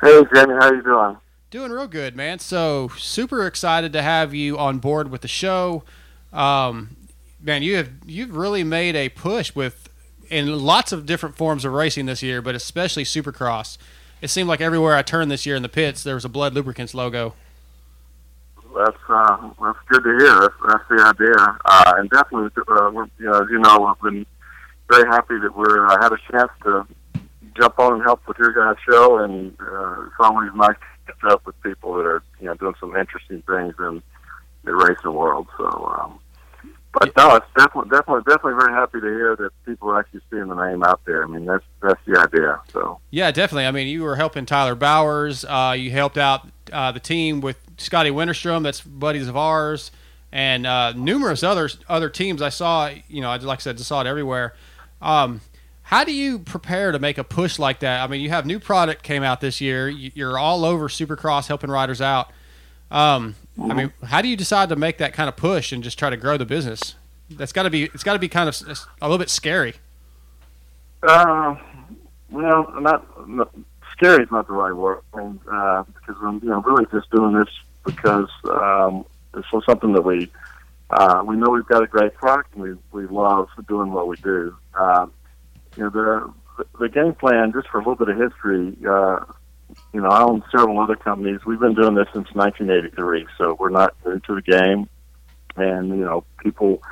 Hey, 0.00 0.22
Jamie, 0.34 0.54
how 0.54 0.72
you 0.72 0.82
doing? 0.82 1.16
Doing 1.50 1.70
real 1.70 1.86
good, 1.86 2.16
man. 2.16 2.38
So 2.40 2.88
super 2.98 3.46
excited 3.46 3.92
to 3.92 4.02
have 4.02 4.34
you 4.34 4.58
on 4.58 4.78
board 4.78 5.10
with 5.10 5.20
the 5.20 5.28
show. 5.28 5.84
Um, 6.32 6.96
man, 7.40 7.62
you 7.62 7.76
have 7.76 7.90
you've 8.04 8.34
really 8.34 8.64
made 8.64 8.96
a 8.96 9.08
push 9.08 9.54
with 9.54 9.88
in 10.30 10.58
lots 10.64 10.90
of 10.90 11.06
different 11.06 11.36
forms 11.36 11.64
of 11.64 11.72
racing 11.72 12.06
this 12.06 12.22
year, 12.22 12.42
but 12.42 12.54
especially 12.54 13.04
Supercross. 13.04 13.78
It 14.20 14.28
seemed 14.28 14.48
like 14.48 14.60
everywhere 14.60 14.96
I 14.96 15.02
turned 15.02 15.30
this 15.30 15.46
year 15.46 15.54
in 15.54 15.62
the 15.62 15.68
pits, 15.68 16.02
there 16.02 16.14
was 16.14 16.24
a 16.24 16.28
Blud 16.28 16.54
Lubricants 16.54 16.94
logo. 16.94 17.34
That's 18.76 18.96
uh, 19.08 19.50
that's 19.62 19.78
good 19.88 20.02
to 20.02 20.18
hear. 20.18 20.40
That's, 20.40 20.54
that's 20.66 20.88
the 20.88 21.14
idea, 21.14 21.58
uh, 21.64 21.94
and 21.98 22.10
definitely, 22.10 22.50
uh, 22.68 22.90
we're, 22.90 23.04
you 23.18 23.26
know, 23.26 23.42
as 23.42 23.48
you 23.48 23.58
know, 23.58 23.94
we've 24.02 24.12
been 24.12 24.26
very 24.90 25.08
happy 25.08 25.38
that 25.38 25.56
we're 25.56 25.86
uh, 25.86 26.02
had 26.02 26.12
a 26.12 26.18
chance 26.32 26.50
to 26.64 26.84
jump 27.56 27.78
on 27.78 27.94
and 27.94 28.02
help 28.02 28.26
with 28.26 28.38
your 28.38 28.52
guys' 28.52 28.76
show, 28.88 29.18
and 29.18 29.54
uh, 29.60 30.02
it's 30.02 30.14
always 30.20 30.50
nice 30.54 30.76
to 31.06 31.12
catch 31.12 31.32
up 31.32 31.46
with 31.46 31.60
people 31.62 31.94
that 31.94 32.06
are 32.06 32.22
you 32.40 32.46
know 32.46 32.54
doing 32.54 32.74
some 32.80 32.96
interesting 32.96 33.42
things 33.42 33.74
in 33.78 34.02
the 34.64 34.74
racing 34.74 35.12
world. 35.12 35.46
So, 35.56 35.66
um, 35.66 36.18
but 36.92 37.16
no, 37.16 37.36
it's 37.36 37.46
definitely, 37.56 37.90
definitely, 37.90 38.22
definitely 38.22 38.54
very 38.58 38.72
happy 38.72 39.00
to 39.00 39.06
hear 39.06 39.36
that 39.36 39.50
people 39.66 39.90
are 39.90 39.98
actually 39.98 40.20
seeing 40.30 40.46
the 40.46 40.54
name 40.54 40.82
out 40.84 41.00
there. 41.04 41.24
I 41.24 41.26
mean, 41.26 41.44
that's 41.44 41.64
that's 41.82 42.00
the 42.06 42.18
idea. 42.18 42.60
So. 42.72 43.00
Yeah, 43.10 43.30
definitely. 43.30 43.66
I 43.66 43.72
mean, 43.72 43.88
you 43.88 44.02
were 44.02 44.16
helping 44.16 44.46
Tyler 44.46 44.74
Bowers. 44.74 45.44
Uh, 45.44 45.74
you 45.76 45.90
helped 45.90 46.18
out 46.18 46.48
uh, 46.72 46.92
the 46.92 47.00
team 47.00 47.40
with 47.40 47.58
Scotty 47.78 48.10
Wennerstrom. 48.10 48.62
That's 48.62 48.80
buddies 48.80 49.28
of 49.28 49.36
ours, 49.36 49.90
and 50.30 50.66
uh, 50.66 50.92
numerous 50.92 51.42
other 51.42 51.68
other 51.88 52.08
teams. 52.08 52.40
I 52.40 52.50
saw. 52.50 52.90
You 53.08 53.20
know, 53.20 53.30
I 53.30 53.36
like 53.38 53.58
I 53.58 53.62
said, 53.62 53.76
just 53.76 53.88
saw 53.88 54.00
it 54.00 54.06
everywhere. 54.06 54.54
Um, 55.02 55.40
how 55.94 56.02
do 56.02 56.12
you 56.12 56.40
prepare 56.40 56.90
to 56.90 56.98
make 56.98 57.18
a 57.18 57.22
push 57.24 57.56
like 57.56 57.78
that? 57.78 58.02
I 58.02 58.08
mean, 58.08 58.20
you 58.20 58.28
have 58.30 58.46
new 58.46 58.58
product 58.58 59.04
came 59.04 59.22
out 59.22 59.40
this 59.40 59.60
year. 59.60 59.88
You- 59.88 60.10
You're 60.16 60.36
all 60.36 60.64
over 60.64 60.88
Supercross 60.88 61.46
helping 61.46 61.70
riders 61.70 62.00
out. 62.00 62.32
Um, 62.90 63.36
I 63.62 63.74
mean, 63.74 63.92
how 64.02 64.20
do 64.20 64.26
you 64.26 64.36
decide 64.36 64.70
to 64.70 64.76
make 64.76 64.98
that 64.98 65.12
kind 65.12 65.28
of 65.28 65.36
push 65.36 65.70
and 65.70 65.84
just 65.84 65.96
try 65.96 66.10
to 66.10 66.16
grow 66.16 66.36
the 66.36 66.44
business? 66.44 66.96
That's 67.30 67.52
got 67.52 67.62
to 67.62 67.70
be. 67.70 67.84
It's 67.84 68.02
got 68.02 68.14
to 68.14 68.18
be 68.18 68.28
kind 68.28 68.48
of 68.48 68.60
a 69.00 69.04
little 69.06 69.18
bit 69.18 69.30
scary. 69.30 69.74
Uh, 71.04 71.54
well, 72.28 72.72
not, 72.80 73.28
not 73.28 73.54
scary 73.92 74.24
is 74.24 74.30
not 74.32 74.48
the 74.48 74.52
right 74.52 74.72
word. 74.72 74.98
I 75.14 75.18
mean, 75.18 75.40
uh, 75.48 75.84
because 75.94 76.16
I'm 76.22 76.40
you 76.42 76.48
know 76.50 76.60
really 76.62 76.86
just 76.90 77.08
doing 77.12 77.38
this 77.38 77.48
because 77.84 78.28
um, 78.50 79.04
it's 79.36 79.48
so- 79.48 79.62
something 79.64 79.92
that 79.92 80.02
we 80.02 80.28
uh, 80.90 81.22
we 81.24 81.36
know 81.36 81.50
we've 81.50 81.66
got 81.66 81.84
a 81.84 81.86
great 81.86 82.14
product 82.14 82.52
and 82.54 82.62
we 82.64 82.74
we 82.90 83.06
love 83.06 83.48
doing 83.68 83.92
what 83.92 84.08
we 84.08 84.16
do. 84.16 84.56
Uh, 84.76 85.06
you 85.76 85.84
know 85.84 85.90
the 85.90 86.32
the 86.78 86.88
game 86.88 87.14
plan 87.14 87.52
just 87.52 87.68
for 87.68 87.78
a 87.78 87.80
little 87.80 87.96
bit 87.96 88.08
of 88.08 88.18
history. 88.18 88.76
Uh, 88.88 89.24
you 89.92 90.00
know, 90.00 90.08
I 90.08 90.22
own 90.22 90.44
several 90.50 90.78
other 90.78 90.94
companies. 90.94 91.40
We've 91.44 91.58
been 91.58 91.74
doing 91.74 91.94
this 91.94 92.06
since 92.12 92.28
1983, 92.32 93.26
so 93.36 93.56
we're 93.58 93.70
not 93.70 93.94
new 94.04 94.20
to 94.20 94.34
the 94.36 94.42
game. 94.42 94.88
And 95.56 95.88
you 95.88 96.04
know, 96.04 96.24
people 96.38 96.82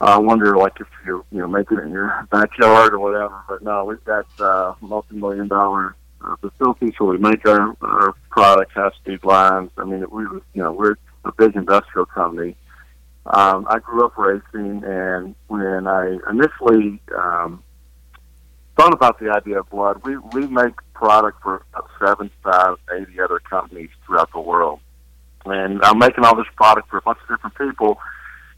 I 0.00 0.18
wonder, 0.18 0.56
like, 0.56 0.80
if 0.80 0.88
you're, 1.06 1.24
you 1.30 1.38
know, 1.38 1.46
making 1.46 1.78
it 1.78 1.84
in 1.84 1.90
your 1.90 2.26
backyard 2.30 2.92
or 2.92 2.98
whatever. 2.98 3.42
But 3.48 3.62
no, 3.62 3.84
we've 3.84 4.04
got 4.04 4.26
uh, 4.40 4.74
multi-million 4.80 5.46
dollar 5.48 5.94
uh, 6.20 6.36
facilities 6.36 6.94
where 6.98 7.10
we 7.10 7.18
make 7.18 7.46
our, 7.46 7.76
our 7.80 8.14
products, 8.30 8.74
high 8.74 8.90
speed 9.00 9.22
lines. 9.24 9.70
I 9.78 9.84
mean, 9.84 10.04
we, 10.10 10.22
you 10.22 10.62
know, 10.62 10.72
we're 10.72 10.96
a 11.24 11.32
big 11.32 11.54
industrial 11.54 12.06
company, 12.06 12.56
um, 13.26 13.66
I 13.70 13.78
grew 13.78 14.04
up 14.04 14.18
racing, 14.18 14.82
and 14.84 15.34
when 15.46 15.86
I 15.86 16.18
initially 16.28 17.00
um, 17.16 17.62
thought 18.76 18.92
about 18.92 19.18
the 19.18 19.30
idea 19.30 19.60
of 19.60 19.70
Blud, 19.70 20.04
we 20.04 20.16
we 20.16 20.46
make 20.46 20.74
product 20.94 21.42
for 21.42 21.64
about 21.72 21.88
75, 22.04 22.76
80 22.92 23.20
other 23.20 23.38
companies 23.38 23.90
throughout 24.06 24.32
the 24.32 24.40
world, 24.40 24.80
and 25.44 25.82
I'm 25.82 25.98
making 25.98 26.24
all 26.24 26.36
this 26.36 26.46
product 26.56 26.88
for 26.88 26.98
a 26.98 27.02
bunch 27.02 27.18
of 27.22 27.28
different 27.28 27.56
people. 27.56 27.98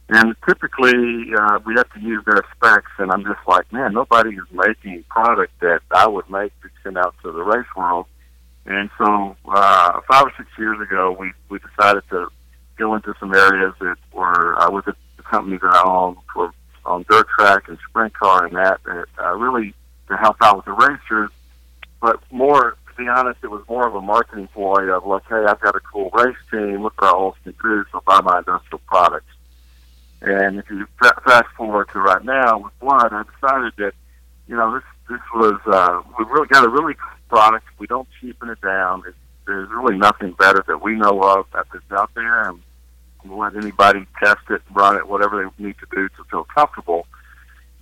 And 0.07 0.35
typically, 0.47 1.33
uh, 1.35 1.57
we 1.65 1.73
have 1.77 1.91
to 1.93 1.99
use 1.99 2.23
their 2.25 2.43
specs, 2.55 2.91
and 2.99 3.11
I'm 3.11 3.23
just 3.23 3.39
like, 3.47 3.71
man, 3.73 3.93
nobody 3.93 4.35
is 4.35 4.43
making 4.51 5.03
product 5.09 5.59
that 5.61 5.81
I 5.89 6.07
would 6.07 6.29
make 6.29 6.51
to 6.61 6.69
send 6.83 6.99
out 6.99 7.15
to 7.23 7.31
the 7.31 7.41
race 7.41 7.65
world. 7.75 8.05
And 8.67 8.91
so, 8.99 9.35
uh, 9.47 10.01
five 10.07 10.25
or 10.25 10.33
six 10.37 10.47
years 10.59 10.79
ago, 10.79 11.15
we 11.19 11.31
we 11.49 11.59
decided 11.59 12.03
to 12.11 12.27
go 12.77 12.95
into 12.95 13.13
some 13.19 13.33
areas 13.33 13.73
that 13.79 13.97
were 14.13 14.59
uh, 14.61 14.69
with 14.71 14.85
the, 14.85 14.95
companies 15.23 15.59
that 15.61 15.73
I 15.73 15.83
own 15.89 16.17
for 16.31 16.51
on 16.85 17.03
dirt 17.09 17.25
track 17.35 17.67
and 17.67 17.79
sprint 17.89 18.13
car 18.13 18.45
and 18.45 18.55
that, 18.55 18.79
that 18.85 19.07
uh, 19.19 19.33
really 19.35 19.73
to 20.07 20.17
help 20.17 20.37
out 20.41 20.57
with 20.57 20.65
the 20.65 20.73
racers. 20.73 21.31
But 22.01 22.19
more, 22.31 22.77
to 22.89 22.95
be 22.97 23.07
honest, 23.07 23.39
it 23.43 23.49
was 23.49 23.63
more 23.67 23.87
of 23.87 23.95
a 23.95 24.01
marketing 24.01 24.47
ploy 24.53 24.89
of 24.95 25.05
like, 25.05 25.23
hey, 25.27 25.43
I've 25.47 25.59
got 25.61 25.75
a 25.75 25.79
cool 25.79 26.09
race 26.13 26.35
team. 26.51 26.83
Look 26.83 27.01
what 27.01 27.13
all 27.13 27.35
can 27.43 27.55
do. 27.61 27.85
So 27.91 28.01
buy 28.05 28.21
my 28.21 28.39
industrial 28.39 28.81
products. 28.87 29.25
And 30.21 30.59
if 30.59 30.69
you 30.69 30.87
fast 30.99 31.47
forward 31.55 31.89
to 31.93 31.99
right 31.99 32.23
now 32.23 32.59
with 32.59 32.73
Blud, 32.79 33.11
I 33.11 33.23
decided 33.23 33.73
that 33.77 33.93
you 34.47 34.55
know 34.55 34.73
this 34.73 34.83
this 35.09 35.19
was 35.35 35.59
uh, 35.67 36.01
we 36.17 36.25
really 36.25 36.47
got 36.47 36.65
a 36.65 36.69
really 36.69 36.93
good 36.93 37.29
product. 37.29 37.65
We 37.77 37.87
don't 37.87 38.07
cheapen 38.19 38.49
it 38.49 38.61
down. 38.61 39.03
It's, 39.07 39.17
there's 39.45 39.69
really 39.69 39.97
nothing 39.97 40.31
better 40.31 40.63
that 40.67 40.81
we 40.81 40.95
know 40.95 41.21
of 41.21 41.45
that 41.53 41.67
is 41.75 41.81
out 41.91 42.09
there, 42.15 42.49
and 42.49 42.59
we'll 43.23 43.39
let 43.39 43.55
anybody 43.55 44.07
test 44.19 44.39
it, 44.49 44.61
run 44.71 44.95
it, 44.97 45.07
whatever 45.07 45.43
they 45.43 45.63
need 45.63 45.75
to 45.79 45.87
do 45.93 46.09
to 46.09 46.23
feel 46.31 46.45
comfortable. 46.45 47.05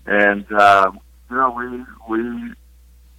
And 0.05 0.45
uh, 0.51 0.91
you 1.29 1.35
know, 1.35 1.85
we 2.07 2.17
we 2.17 2.53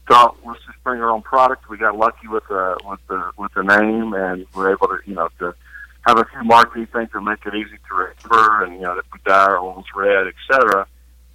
thought 0.09 0.37
let's 0.45 0.61
just 0.67 0.83
bring 0.85 1.01
our 1.01 1.11
own 1.11 1.23
product. 1.23 1.69
We 1.69 1.79
got 1.79 1.97
lucky 1.97 2.29
with 2.29 2.45
the 2.49 2.77
with 2.85 3.01
the 3.09 3.31
with 3.37 3.53
the 3.55 3.63
name, 3.63 4.15
and 4.15 4.47
we're 4.55 4.73
able 4.73 4.89
to 4.89 4.99
you 5.07 5.15
know 5.15 5.29
to 5.39 5.55
have 6.07 6.19
a 6.19 6.25
few 6.25 6.45
marketing 6.45 6.87
things 6.87 7.11
to 7.13 7.21
make 7.21 7.45
it 7.47 7.55
easy 7.55 7.79
to 7.89 7.95
remember, 7.95 8.65
and 8.65 8.75
you 8.75 8.81
know 8.83 8.95
that 8.95 9.05
we 9.13 9.19
dye 9.25 9.47
our 9.47 9.59
oils 9.59 9.87
red, 9.95 10.27
etc. 10.27 10.87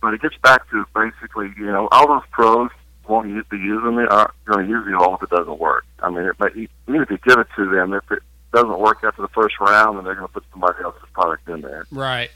But 0.01 0.13
it 0.13 0.21
gets 0.21 0.37
back 0.37 0.69
to 0.69 0.85
basically, 0.95 1.51
you 1.57 1.65
know, 1.65 1.89
all 1.91 2.07
those 2.07 2.27
pros 2.31 2.69
won't 3.07 3.27
use, 3.27 3.45
be 3.49 3.57
using 3.57 3.99
it 3.99 4.09
are 4.09 4.33
going 4.45 4.65
to 4.65 4.71
use 4.71 4.85
the 4.85 4.95
oil 4.97 5.15
if 5.15 5.23
it 5.23 5.29
doesn't 5.29 5.59
work. 5.59 5.85
I 5.99 6.09
mean, 6.09 6.25
it, 6.25 6.39
may, 6.39 6.67
even 6.87 7.01
if 7.01 7.09
you 7.09 7.17
give 7.17 7.39
it 7.39 7.47
to 7.57 7.69
them, 7.69 7.93
if 7.93 8.09
it 8.11 8.19
doesn't 8.53 8.79
work 8.79 9.03
after 9.03 9.21
the 9.21 9.27
first 9.29 9.59
round, 9.59 9.97
then 9.97 10.05
they're 10.05 10.15
going 10.15 10.27
to 10.27 10.33
put 10.33 10.45
somebody 10.51 10.81
else's 10.83 11.09
product 11.13 11.49
in 11.49 11.61
there. 11.61 11.85
Right. 11.91 12.31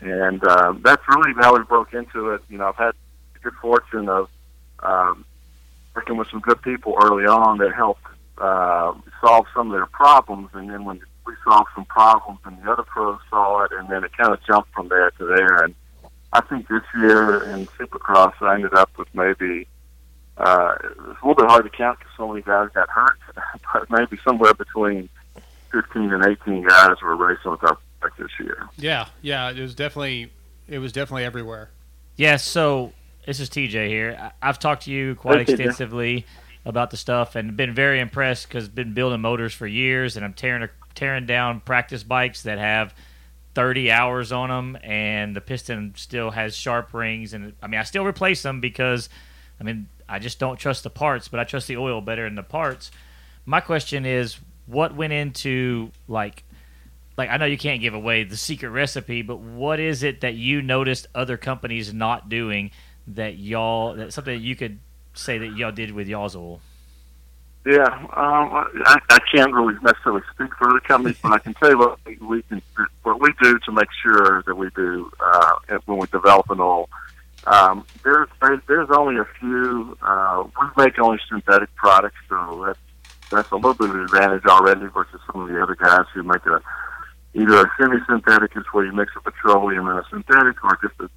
And 0.00 0.44
um, 0.46 0.82
that's 0.84 1.02
really 1.08 1.32
how 1.38 1.56
we 1.56 1.64
broke 1.64 1.94
into 1.94 2.30
it. 2.30 2.42
You 2.50 2.58
know, 2.58 2.68
I've 2.68 2.76
had 2.76 2.92
the 3.38 3.50
good 3.50 3.58
fortune 3.60 4.08
of 4.08 4.28
um, 4.80 5.24
working 5.94 6.16
with 6.16 6.28
some 6.28 6.40
good 6.40 6.60
people 6.62 6.96
early 7.02 7.24
on 7.24 7.58
that 7.58 7.74
helped 7.74 8.04
uh, 8.38 8.92
solve 9.20 9.46
some 9.54 9.68
of 9.68 9.72
their 9.72 9.86
problems, 9.86 10.48
and 10.54 10.70
then 10.70 10.84
when 10.84 11.00
we 11.26 11.34
solved 11.44 11.68
some 11.74 11.84
problems, 11.84 12.38
and 12.44 12.62
the 12.62 12.70
other 12.70 12.84
pros 12.84 13.18
saw 13.28 13.64
it, 13.64 13.72
and 13.72 13.88
then 13.88 14.04
it 14.04 14.16
kind 14.16 14.32
of 14.32 14.42
jumped 14.44 14.72
from 14.72 14.88
there 14.88 15.10
to 15.12 15.26
there. 15.26 15.64
And 15.64 15.74
I 16.32 16.40
think 16.42 16.68
this 16.68 16.82
year 16.94 17.42
in 17.50 17.66
Supercross, 17.66 18.34
I 18.40 18.54
ended 18.54 18.74
up 18.74 18.90
with 18.96 19.08
maybe 19.14 19.66
uh, 20.36 20.76
it's 20.80 20.98
a 20.98 21.26
little 21.26 21.34
bit 21.34 21.46
hard 21.46 21.64
to 21.64 21.70
count 21.70 21.98
because 21.98 22.12
so 22.16 22.28
many 22.28 22.42
guys 22.42 22.68
got 22.74 22.88
hurt, 22.88 23.18
but 23.72 23.90
maybe 23.90 24.18
somewhere 24.24 24.54
between 24.54 25.08
15 25.72 26.12
and 26.12 26.24
18 26.24 26.66
guys 26.66 27.02
were 27.02 27.16
racing 27.16 27.50
with 27.50 27.62
our 27.64 27.76
product 28.00 28.18
this 28.18 28.30
year. 28.40 28.68
Yeah, 28.76 29.08
yeah. 29.20 29.50
It 29.50 29.60
was 29.60 29.74
definitely 29.74 30.30
it 30.68 30.78
was 30.78 30.92
definitely 30.92 31.24
everywhere. 31.24 31.70
Yeah, 32.16 32.36
so 32.36 32.92
this 33.28 33.40
is 33.40 33.50
TJ 33.50 33.88
here. 33.88 34.16
I- 34.18 34.48
I've 34.48 34.58
talked 34.58 34.84
to 34.84 34.90
you 34.90 35.14
quite 35.14 35.40
Hey, 35.40 35.44
TJ. 35.44 35.52
extensively 35.52 36.26
about 36.64 36.90
the 36.90 36.96
stuff 36.96 37.36
and 37.36 37.58
been 37.58 37.74
very 37.74 38.00
impressed 38.00 38.48
because 38.48 38.68
been 38.70 38.94
building 38.94 39.20
motors 39.20 39.52
for 39.52 39.66
years 39.66 40.16
and 40.16 40.24
I'm 40.24 40.32
tearing 40.32 40.66
tearing 40.94 41.26
down 41.26 41.60
practice 41.60 42.02
bikes 42.02 42.42
that 42.44 42.58
have 42.58 42.94
30 43.54 43.90
hours 43.90 44.32
on 44.32 44.48
them 44.48 44.78
and 44.82 45.36
the 45.36 45.40
piston 45.42 45.92
still 45.96 46.30
has 46.30 46.56
sharp 46.56 46.92
rings 46.94 47.34
and 47.34 47.52
I 47.62 47.66
mean 47.66 47.78
I 47.80 47.82
still 47.84 48.04
replace 48.04 48.42
them 48.42 48.60
because 48.62 49.08
I 49.60 49.64
mean 49.64 49.88
I 50.08 50.18
just 50.18 50.38
don't 50.38 50.56
trust 50.58 50.82
the 50.82 50.90
parts 50.90 51.28
but 51.28 51.38
I 51.38 51.44
trust 51.44 51.68
the 51.68 51.76
oil 51.76 52.00
better 52.00 52.24
than 52.24 52.34
the 52.34 52.42
parts. 52.42 52.90
My 53.44 53.60
question 53.60 54.06
is 54.06 54.38
what 54.66 54.94
went 54.94 55.12
into 55.12 55.90
like 56.08 56.44
like 57.18 57.28
I 57.28 57.36
know 57.36 57.44
you 57.46 57.58
can't 57.58 57.80
give 57.82 57.94
away 57.94 58.24
the 58.24 58.36
secret 58.38 58.70
recipe, 58.70 59.20
but 59.22 59.38
what 59.38 59.80
is 59.80 60.02
it 60.02 60.22
that 60.22 60.34
you 60.34 60.62
noticed 60.62 61.06
other 61.14 61.36
companies 61.36 61.92
not 61.92 62.28
doing 62.30 62.70
that 63.14 63.38
y'all 63.38 63.94
that 63.94 64.12
something 64.12 64.40
you 64.40 64.56
could 64.56 64.78
say 65.14 65.38
that 65.38 65.56
y'all 65.56 65.72
did 65.72 65.92
with 65.92 66.08
y'all's 66.08 66.36
oil? 66.36 66.60
Yeah, 67.66 67.84
um, 67.84 68.66
I, 68.86 68.98
I 69.10 69.18
can't 69.34 69.52
really 69.52 69.74
necessarily 69.82 70.22
speak 70.34 70.54
for 70.56 70.72
the 70.72 70.80
companies, 70.80 71.18
but 71.22 71.32
I 71.32 71.38
can 71.38 71.52
tell 71.54 71.70
you 71.70 71.78
what 71.78 71.98
we, 72.20 72.40
can, 72.42 72.62
what 73.02 73.20
we 73.20 73.30
do 73.42 73.58
to 73.58 73.72
make 73.72 73.88
sure 74.02 74.42
that 74.46 74.54
we 74.54 74.70
do 74.74 75.10
uh, 75.20 75.52
when 75.84 75.98
we 75.98 76.06
develop 76.06 76.48
an 76.50 76.60
oil. 76.60 76.88
Um, 77.46 77.84
there's 78.04 78.28
there's- 78.40 78.62
there's 78.68 78.88
only 78.90 79.16
a 79.18 79.26
few. 79.38 79.96
Uh, 80.02 80.44
we 80.60 80.84
make 80.84 80.98
only 80.98 81.18
synthetic 81.28 81.74
products, 81.76 82.16
so 82.28 82.64
that's 82.66 82.78
that's 83.30 83.50
a 83.50 83.56
little 83.56 83.74
bit 83.74 83.90
of 83.90 83.96
an 83.96 84.00
advantage 84.02 84.44
already 84.46 84.86
versus 84.86 85.20
some 85.30 85.42
of 85.42 85.48
the 85.48 85.62
other 85.62 85.74
guys 85.74 86.06
who 86.14 86.22
make 86.22 86.44
a 86.46 86.60
either 87.34 87.60
a 87.66 87.70
semi-synthetic 87.78 88.56
is 88.56 88.64
where 88.72 88.86
you 88.86 88.92
mix 88.92 89.12
a 89.16 89.20
petroleum 89.20 89.86
and 89.88 89.98
a 89.98 90.04
synthetic, 90.10 90.62
or 90.64 90.78
just 90.82 90.98
a, 91.00 91.10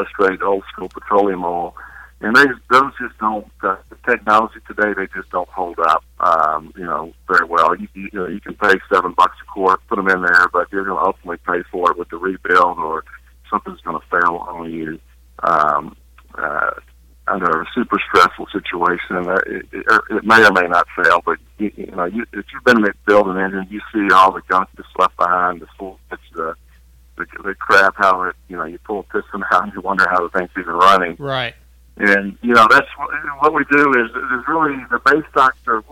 a 0.00 0.08
straight 0.08 0.42
old 0.42 0.64
school 0.72 0.88
petroleum 0.88 1.44
oil. 1.44 1.74
And 2.22 2.36
they 2.36 2.44
those 2.70 2.92
just 3.00 3.18
don't 3.18 3.46
the, 3.62 3.78
the 3.88 3.96
technology 4.06 4.60
today 4.66 4.92
they 4.94 5.06
just 5.14 5.30
don't 5.30 5.48
hold 5.48 5.78
up 5.78 6.04
um, 6.20 6.72
you 6.76 6.84
know 6.84 7.14
very 7.26 7.46
well. 7.46 7.74
You, 7.74 7.88
you, 7.94 8.10
know 8.12 8.26
you 8.26 8.40
can 8.40 8.54
pay 8.54 8.74
seven 8.92 9.14
bucks 9.16 9.36
a 9.42 9.50
quart, 9.50 9.80
put 9.88 9.96
them 9.96 10.08
in 10.08 10.22
there, 10.22 10.48
but 10.52 10.70
you're 10.70 10.84
going 10.84 10.98
to 10.98 11.06
ultimately 11.06 11.38
pay 11.38 11.62
for 11.70 11.90
it 11.90 11.98
with 11.98 12.10
the 12.10 12.18
rebuild 12.18 12.78
or 12.78 13.04
something's 13.48 13.80
going 13.80 13.98
to 13.98 14.06
fail 14.08 14.36
on 14.36 14.70
you 14.70 15.00
um, 15.42 15.96
uh, 16.36 16.70
under 17.26 17.62
a 17.62 17.66
super 17.74 17.96
stressful 18.08 18.48
situation. 18.52 19.16
And 19.16 19.26
uh, 19.26 19.38
it, 19.46 19.66
it, 19.72 19.86
it 20.10 20.24
may 20.24 20.44
or 20.44 20.52
may 20.52 20.68
not 20.68 20.86
fail, 21.02 21.22
but 21.24 21.38
you, 21.56 21.72
you 21.74 21.86
know 21.86 22.04
you, 22.04 22.26
if 22.34 22.44
you've 22.52 22.64
been 22.64 22.84
building 23.06 23.36
an 23.36 23.44
engine, 23.44 23.66
you 23.70 23.80
see 23.94 24.12
all 24.14 24.32
the 24.32 24.42
gunk 24.48 24.68
that's 24.76 24.88
left 24.98 25.16
behind, 25.16 25.62
the 25.62 25.66
full 25.78 25.98
the 26.34 26.54
the, 27.20 27.42
the 27.42 27.54
crap 27.54 27.94
how 27.96 28.22
it 28.22 28.36
you 28.48 28.56
know 28.56 28.64
you 28.64 28.78
pull 28.78 29.00
a 29.00 29.02
piston 29.04 29.44
out 29.52 29.64
and 29.64 29.72
you 29.72 29.80
wonder 29.80 30.06
how 30.08 30.26
the 30.26 30.28
thing's 30.30 30.50
even 30.58 30.74
running. 30.74 31.16
Right. 31.18 31.54
And 31.96 32.38
you 32.42 32.54
know 32.54 32.66
that's 32.70 32.88
what, 32.96 33.10
what 33.40 33.54
we 33.54 33.64
do 33.70 33.90
is 33.92 34.10
is 34.10 34.48
really 34.48 34.76
the 34.90 35.00
base 35.04 35.24
stocks 35.30 35.58
are 35.66 35.84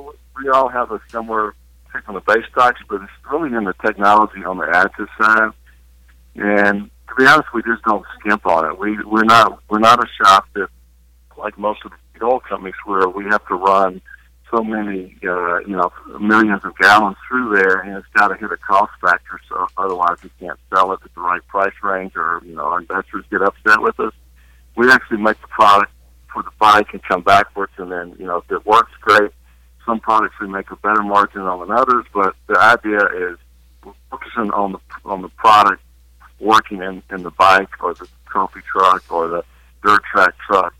we 0.43 0.49
all 0.49 0.69
have 0.69 0.91
a 0.91 1.01
similar 1.11 1.55
take 1.93 2.09
on 2.09 2.14
the 2.14 2.21
base 2.21 2.45
stocks, 2.51 2.81
but 2.88 3.03
it's 3.03 3.12
really 3.31 3.55
in 3.55 3.64
the 3.64 3.75
technology 3.85 4.45
on 4.45 4.59
the 4.59 4.64
additive 4.64 5.09
side. 5.19 5.53
And 6.37 6.91
to 7.09 7.14
be 7.17 7.27
honest, 7.27 7.53
we 7.53 7.62
just 7.62 7.83
don't 7.85 8.05
skimp 8.19 8.47
on 8.47 8.71
it. 8.71 8.79
We 8.79 9.03
we're 9.05 9.25
not 9.25 9.61
we're 9.69 9.81
not 9.81 10.03
a 10.03 10.09
shop 10.23 10.47
that 10.55 10.69
like 11.37 11.59
most 11.59 11.81
of 11.85 11.93
the 11.93 12.25
oil 12.25 12.41
companies 12.41 12.75
where 12.85 13.09
we 13.09 13.25
have 13.27 13.47
to 13.49 13.55
run 13.55 14.01
so 14.50 14.62
many 14.64 15.16
uh, 15.24 15.58
you 15.61 15.76
know 15.76 15.92
millions 16.20 16.64
of 16.64 16.76
gallons 16.78 17.16
through 17.28 17.56
there, 17.56 17.80
and 17.80 17.96
it's 17.96 18.06
got 18.14 18.28
to 18.28 18.37
hit 18.37 18.50
a 18.50 18.56
cost 18.56 18.92
factor. 19.00 19.40
So 19.48 19.66
otherwise, 19.76 20.18
we 20.22 20.30
can't 20.40 20.58
sell 20.72 20.92
it 20.92 21.00
at 21.04 21.14
the 21.14 21.20
right 21.20 21.46
price 21.48 21.74
range, 21.82 22.12
or 22.16 22.42
you 22.44 22.54
know 22.54 22.64
our 22.64 22.80
investors 22.80 23.24
get 23.30 23.42
upset 23.42 23.80
with 23.82 23.98
us 24.00 24.12
we 24.78 24.90
actually 24.92 25.18
make 25.18 25.38
the 25.40 25.48
product 25.48 25.92
for 26.32 26.42
the 26.42 26.50
bike 26.58 26.87
and 26.92 27.02
come 27.02 27.20
backwards 27.20 27.72
and 27.76 27.90
then 27.90 28.14
you 28.18 28.24
know 28.24 28.38
if 28.38 28.50
it 28.50 28.64
works 28.64 28.92
great 29.00 29.32
some 29.84 29.98
products 29.98 30.34
we 30.40 30.46
make 30.46 30.70
a 30.70 30.76
better 30.76 31.02
margin 31.02 31.40
on 31.42 31.66
than 31.66 31.76
others 31.76 32.06
but 32.14 32.34
the 32.46 32.58
idea 32.58 33.00
is 33.30 33.37
we're 33.84 33.92
focusing 34.11 34.50
on 34.52 34.72
the 34.72 34.78
on 35.04 35.20
the 35.20 35.28
product 35.30 35.82
working 36.38 36.80
in 36.80 37.02
in 37.11 37.22
the 37.24 37.30
bike 37.32 37.82
or 37.82 37.92
the 37.94 38.06
trophy 38.26 38.61
truck 38.61 39.02
or 39.11 39.26
the 39.28 39.44
dirt 39.84 40.02
track 40.12 40.34
truck 40.46 40.72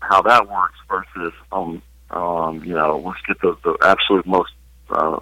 how 0.00 0.20
that 0.20 0.48
works 0.48 0.78
versus 0.88 1.32
on 1.50 1.62
um 1.62 1.82
you 2.12 2.74
know 2.74 3.02
let's 3.04 3.20
get 3.26 3.40
the, 3.40 3.56
the 3.64 3.76
absolute 3.82 4.26
most 4.26 4.52
uh, 4.90 5.18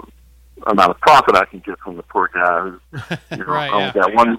amount 0.67 0.91
of 0.91 1.01
profit 1.01 1.35
I 1.37 1.45
can 1.45 1.61
get 1.61 1.79
from 1.81 1.97
the 1.97 2.03
poor 2.03 2.29
guy 2.33 2.61
who 2.61 2.81
you 3.31 3.37
know, 3.39 3.45
Right, 3.45 3.71
only 3.71 3.85
yeah. 3.85 3.93
got 3.93 4.15
one 4.15 4.39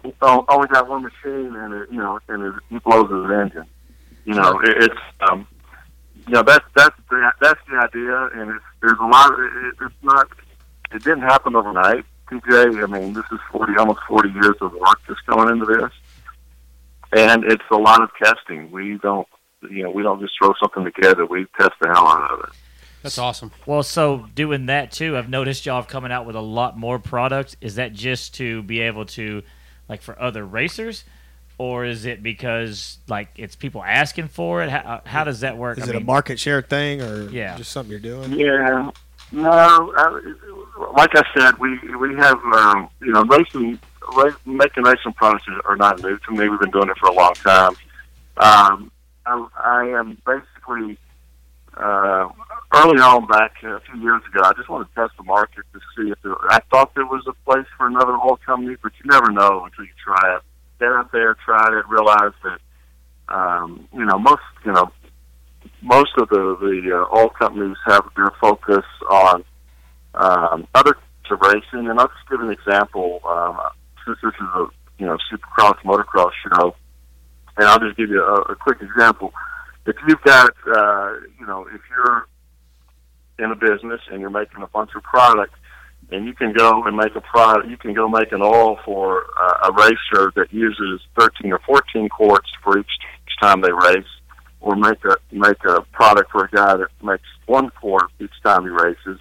only 0.50 0.68
got 0.68 0.90
one 0.90 1.04
machine 1.04 1.56
and 1.56 1.74
it, 1.74 1.90
you 1.92 1.98
know 1.98 2.20
and 2.28 2.44
it, 2.44 2.54
he 2.70 2.80
blows 2.80 3.10
his 3.10 3.32
engine. 3.32 3.66
You 4.26 4.36
know, 4.36 4.60
it, 4.64 4.84
it's 4.84 5.02
um, 5.30 5.48
you 6.28 6.34
know 6.34 6.44
that's 6.44 6.66
that's 6.76 6.96
the 7.10 7.32
that's 7.42 7.60
the 7.70 7.76
idea, 7.78 8.28
and 8.40 8.52
it's 8.52 8.66
there's 8.82 8.98
a 9.02 9.06
lot. 9.06 9.34
Of, 9.34 9.40
it, 9.40 9.76
it's 9.82 9.96
not. 10.02 10.28
It 10.94 11.04
didn't 11.04 11.24
happen 11.24 11.56
overnight. 11.56 12.06
TJ, 12.32 12.84
I 12.84 12.88
mean, 12.88 13.14
this 13.14 13.26
is 13.34 13.40
forty 13.52 13.74
almost 13.78 14.00
forty 14.08 14.30
years 14.30 14.56
of 14.62 14.72
work 14.74 15.00
just 15.08 15.26
going 15.26 15.50
into 15.50 15.66
this, 15.66 15.92
and 17.12 17.44
it's 17.44 17.64
a 17.72 17.76
lot 17.76 18.02
of 18.02 18.10
testing. 18.22 18.72
We 18.72 18.98
don't. 19.00 19.28
You 19.70 19.84
know, 19.84 19.92
we 19.92 20.04
don't 20.04 20.20
just 20.20 20.34
throw 20.38 20.54
something 20.60 20.84
together. 20.86 21.26
We 21.26 21.46
test 21.60 21.72
the 21.82 21.88
hell 21.88 22.08
out 22.08 22.32
of 22.32 22.40
it. 22.42 22.50
That's 23.02 23.18
awesome. 23.18 23.52
Well, 23.66 23.84
so 23.84 24.28
doing 24.34 24.68
that 24.68 24.92
too, 24.92 25.18
I've 25.18 25.30
noticed 25.30 25.66
y'all 25.66 25.76
have 25.82 25.88
coming 25.90 26.12
out 26.12 26.26
with 26.26 26.36
a 26.38 26.42
lot 26.42 26.78
more 26.78 27.00
products. 27.00 27.56
Is 27.60 27.76
that 27.76 27.94
just 27.94 28.36
to 28.36 28.64
be 28.64 28.80
able 28.82 29.06
to, 29.08 29.44
like 29.90 30.02
for 30.02 30.20
other 30.22 30.46
racers, 30.46 31.04
or 31.58 31.84
is 31.86 32.06
it 32.06 32.24
because 32.24 33.00
like 33.10 33.28
it's 33.36 33.56
people 33.58 33.84
asking 33.84 34.30
for 34.30 34.64
it? 34.64 34.70
How, 34.70 35.02
how 35.06 35.24
does 35.26 35.42
that 35.42 35.58
work? 35.58 35.78
Is 35.80 35.90
I 35.90 35.94
it 35.94 35.96
a 35.98 36.00
market 36.00 36.40
share 36.40 36.62
thing 36.62 37.02
or 37.02 37.30
Yeah. 37.30 37.58
just 37.58 37.72
something 37.72 37.92
you're 37.92 38.00
doing? 38.00 38.32
Yeah. 38.34 38.90
No, 39.34 39.50
I, 39.98 40.22
like 40.96 41.10
I 41.16 41.24
said, 41.36 41.58
we 41.58 41.78
we 41.98 42.16
have 42.16 42.38
um, 42.54 42.88
you 43.02 43.12
know 43.12 43.24
racing, 43.26 43.80
ra- 44.16 44.30
making 44.46 44.84
racing 44.84 45.12
products 45.14 45.46
are 45.66 45.76
not 45.76 46.02
new 46.02 46.18
to 46.20 46.32
me. 46.32 46.48
We've 46.48 46.60
been 46.60 46.72
doing 46.72 46.88
it 46.90 46.98
for 47.00 47.10
a 47.10 47.14
long 47.14 47.34
time. 47.34 47.74
Um, 48.38 48.92
I, 49.26 49.48
I 49.56 50.00
am 50.00 50.18
basically 50.26 50.98
uh, 51.76 52.30
early 52.74 53.00
on 53.02 53.28
back 53.28 53.54
a 53.64 53.80
few 53.82 54.02
years 54.02 54.22
ago. 54.30 54.44
I 54.44 54.54
just 54.54 54.70
wanted 54.70 54.88
to 54.90 54.96
test 54.96 55.14
the 55.18 55.24
market 55.24 55.66
to 55.74 55.80
see 55.96 56.12
if 56.12 56.22
there, 56.24 56.36
I 56.50 56.60
thought 56.72 56.94
there 56.96 57.06
was 57.06 57.24
a 57.28 57.34
place 57.46 57.68
for 57.78 57.88
another 57.88 58.14
oil 58.14 58.40
company, 58.46 58.76
but 58.82 58.92
you 59.04 59.10
never 59.10 59.32
know 59.32 59.66
until 59.66 59.86
you 59.86 59.92
try 60.04 60.36
it. 60.36 60.42
Get 60.80 60.90
out 60.90 61.12
there, 61.12 61.36
try 61.46 61.80
it, 61.80 61.88
realize 61.88 62.34
that 62.44 62.60
um, 63.34 63.88
you 63.94 64.06
know 64.06 64.20
most 64.20 64.42
you 64.66 64.74
know 64.74 64.92
most 65.82 66.12
of 66.18 66.30
the 66.30 66.58
the 66.60 66.92
uh, 66.94 67.18
oil 67.18 67.30
companies 67.30 67.78
have 67.86 68.04
their 68.16 68.32
focus 68.42 68.86
on 69.10 69.44
um, 70.16 70.68
other 70.76 70.98
racing. 71.42 71.90
And 71.90 72.00
I'll 72.00 72.08
just 72.08 72.30
give 72.30 72.40
an 72.40 72.52
example. 72.52 73.22
Um, 73.26 73.60
since 74.06 74.18
this 74.24 74.34
is 74.34 74.48
a 74.56 74.68
you 74.98 75.06
know 75.06 75.18
supercross 75.32 75.78
motocross 75.84 76.32
show, 76.44 76.76
and 77.58 77.68
I'll 77.68 77.80
just 77.80 77.98
give 77.98 78.10
you 78.10 78.22
a, 78.24 78.42
a 78.42 78.56
quick 78.56 78.80
example. 78.82 79.34
If 79.86 79.96
you've 80.08 80.22
got 80.22 80.52
uh, 80.68 81.16
you 81.40 81.46
know 81.46 81.68
if 81.68 81.82
you're 81.90 82.28
in 83.40 83.52
a 83.52 83.56
business 83.56 84.02
and 84.12 84.22
you're 84.22 84.30
making 84.30 84.62
a 84.62 84.68
bunch 84.68 84.92
of 84.96 85.04
product. 85.04 85.54
And 86.12 86.26
you 86.26 86.34
can 86.34 86.54
go 86.54 86.84
and 86.84 86.96
make 86.96 87.16
a 87.16 87.22
product. 87.22 87.70
You 87.70 87.78
can 87.78 87.94
go 87.94 88.08
make 88.08 88.32
an 88.32 88.42
oil 88.42 88.78
for 88.86 89.26
uh, 89.42 89.70
a 89.70 89.74
racer 89.74 90.32
that 90.36 90.48
uses 90.52 91.02
13 91.20 91.52
or 91.52 91.60
14 91.66 92.10
quarts 92.10 92.50
for 92.64 92.78
each, 92.78 92.86
each 92.86 93.34
time 93.42 93.62
they 93.62 93.72
race, 93.72 94.06
or 94.60 94.76
make 94.76 95.04
a 95.06 95.16
make 95.32 95.64
a 95.66 95.82
product 95.94 96.32
for 96.32 96.46
a 96.46 96.50
guy 96.50 96.76
that 96.76 96.90
makes 97.02 97.24
one 97.46 97.70
quart 97.70 98.12
each 98.20 98.32
time 98.44 98.64
he 98.64 98.70
races, 98.70 99.20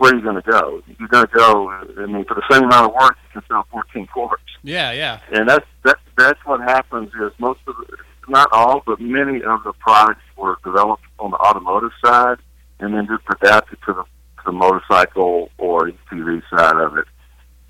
where 0.00 0.12
are 0.12 0.16
you 0.16 0.22
going 0.22 0.36
to 0.42 0.50
go? 0.50 0.82
You're 0.98 1.08
going 1.08 1.26
to 1.26 1.32
go. 1.36 1.70
I 1.70 2.06
mean, 2.06 2.24
for 2.24 2.34
the 2.34 2.42
same 2.50 2.64
amount 2.64 2.86
of 2.86 2.94
work, 2.94 3.16
you 3.22 3.40
can 3.40 3.48
sell 3.48 3.66
14 3.70 4.06
quarts, 4.06 4.42
Yeah, 4.62 4.92
yeah. 4.92 5.20
and 5.30 5.46
that's 5.46 5.66
that. 5.84 5.98
That's 6.16 6.40
what 6.46 6.60
happens. 6.60 7.10
Is 7.20 7.32
most 7.38 7.60
of 7.66 7.76
the, 7.76 7.96
not 8.28 8.48
all, 8.50 8.82
but 8.86 8.98
many 8.98 9.42
of 9.42 9.62
the 9.62 9.74
products 9.78 10.22
were 10.38 10.56
developed 10.64 11.02
on 11.18 11.30
the 11.32 11.36
automotive 11.36 11.90
side, 12.02 12.38
and 12.78 12.94
then 12.94 13.06
just 13.06 13.24
adapted 13.30 13.78
to 13.86 13.92
the 13.92 14.02
to 14.04 14.42
the 14.46 14.52
motorcycle 14.52 15.50
or 15.58 15.90
ATV 15.90 16.42
side 16.48 16.76
of 16.76 16.96
it. 16.96 17.04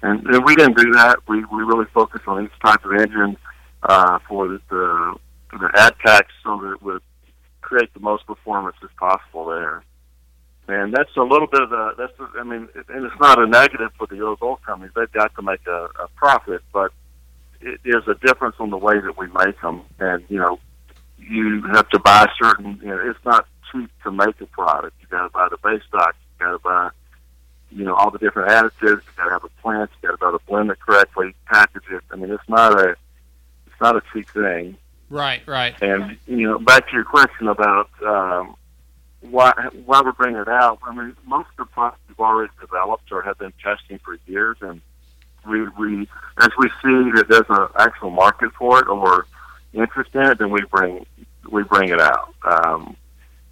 And, 0.02 0.24
and 0.28 0.44
we 0.44 0.54
didn't 0.54 0.76
do 0.76 0.92
that. 0.92 1.18
We 1.28 1.44
we 1.46 1.62
really 1.64 1.86
focused 1.92 2.28
on 2.28 2.44
each 2.44 2.52
type 2.64 2.84
of 2.84 2.92
engine 2.92 3.36
uh, 3.82 4.20
for 4.28 4.46
the, 4.46 4.60
the 4.70 5.14
the 5.58 5.70
ad 5.74 5.98
packs 5.98 6.32
so 6.44 6.60
that 6.62 6.74
it 6.74 6.82
would 6.82 7.02
create 7.60 7.92
the 7.92 8.00
most 8.00 8.24
performance 8.26 8.76
as 8.84 8.90
possible 8.98 9.46
there. 9.46 9.82
And 10.70 10.94
that's 10.94 11.14
a 11.16 11.22
little 11.22 11.48
bit 11.48 11.62
of 11.62 11.70
the 11.70 11.94
that's 11.98 12.16
the, 12.16 12.28
I 12.38 12.44
mean, 12.44 12.68
and 12.74 13.04
it's 13.04 13.20
not 13.20 13.42
a 13.42 13.46
negative 13.46 13.90
for 13.98 14.06
the 14.06 14.22
oil 14.22 14.60
companies. 14.64 14.92
They've 14.94 15.10
got 15.10 15.34
to 15.34 15.42
make 15.42 15.66
a, 15.66 15.88
a 15.98 16.08
profit, 16.14 16.62
but 16.72 16.92
it 17.60 17.80
is 17.84 18.06
a 18.06 18.14
difference 18.14 18.54
on 18.60 18.70
the 18.70 18.76
way 18.76 19.00
that 19.00 19.18
we 19.18 19.26
make 19.28 19.60
them. 19.60 19.82
And 19.98 20.22
you 20.28 20.38
know, 20.38 20.60
you 21.18 21.62
have 21.72 21.88
to 21.88 21.98
buy 21.98 22.28
certain. 22.40 22.78
You 22.82 22.88
know, 22.88 23.10
it's 23.10 23.24
not 23.24 23.46
cheap 23.72 23.90
to 24.04 24.12
make 24.12 24.40
a 24.40 24.46
product. 24.46 24.96
You 25.00 25.08
got 25.08 25.24
to 25.24 25.28
buy 25.30 25.48
the 25.50 25.56
base 25.56 25.82
stock. 25.88 26.14
You 26.38 26.46
got 26.46 26.52
to 26.52 26.58
buy, 26.60 26.90
you 27.72 27.84
know, 27.84 27.94
all 27.94 28.12
the 28.12 28.18
different 28.18 28.50
additives. 28.50 29.02
You 29.02 29.12
got 29.16 29.24
to 29.24 29.30
have 29.30 29.44
a 29.44 29.62
plant. 29.62 29.90
You 30.02 30.10
got 30.10 30.12
to 30.12 30.18
be 30.18 30.26
able 30.28 30.38
to 30.38 30.44
blend 30.46 30.70
it 30.70 30.78
correctly, 30.78 31.34
package 31.46 31.82
it. 31.90 32.04
I 32.12 32.16
mean, 32.16 32.30
it's 32.30 32.48
not 32.48 32.78
a 32.78 32.90
it's 33.66 33.80
not 33.80 33.96
a 33.96 34.02
cheap 34.12 34.28
thing. 34.30 34.76
Right, 35.08 35.42
right. 35.48 35.74
And 35.82 36.16
you 36.28 36.46
know, 36.46 36.58
back 36.60 36.86
to 36.88 36.92
your 36.92 37.04
question 37.04 37.48
about 37.48 37.90
um, 38.06 38.54
why 39.20 39.52
why 39.84 40.00
we're 40.02 40.12
bringing 40.12 40.40
it 40.40 40.48
out. 40.48 40.78
I 40.82 40.94
mean, 40.94 41.16
most 41.26 41.48
of 41.50 41.56
the 41.58 41.64
products 41.66 42.00
we've 42.08 42.20
already 42.20 42.52
developed 42.60 43.12
or 43.12 43.22
have 43.22 43.38
been 43.38 43.52
testing 43.62 43.98
for 43.98 44.18
years, 44.26 44.56
and 44.60 44.80
we 45.46 45.68
we 45.78 46.08
as 46.38 46.50
we 46.58 46.68
see 46.82 47.10
that 47.14 47.26
there's 47.28 47.46
an 47.48 47.68
actual 47.78 48.10
market 48.10 48.52
for 48.58 48.80
it 48.80 48.88
or 48.88 49.26
interest 49.72 50.10
in 50.14 50.22
it, 50.22 50.38
then 50.38 50.50
we 50.50 50.60
bring 50.70 51.04
we 51.50 51.62
bring 51.64 51.90
it 51.90 52.00
out. 52.00 52.34
Um, 52.44 52.96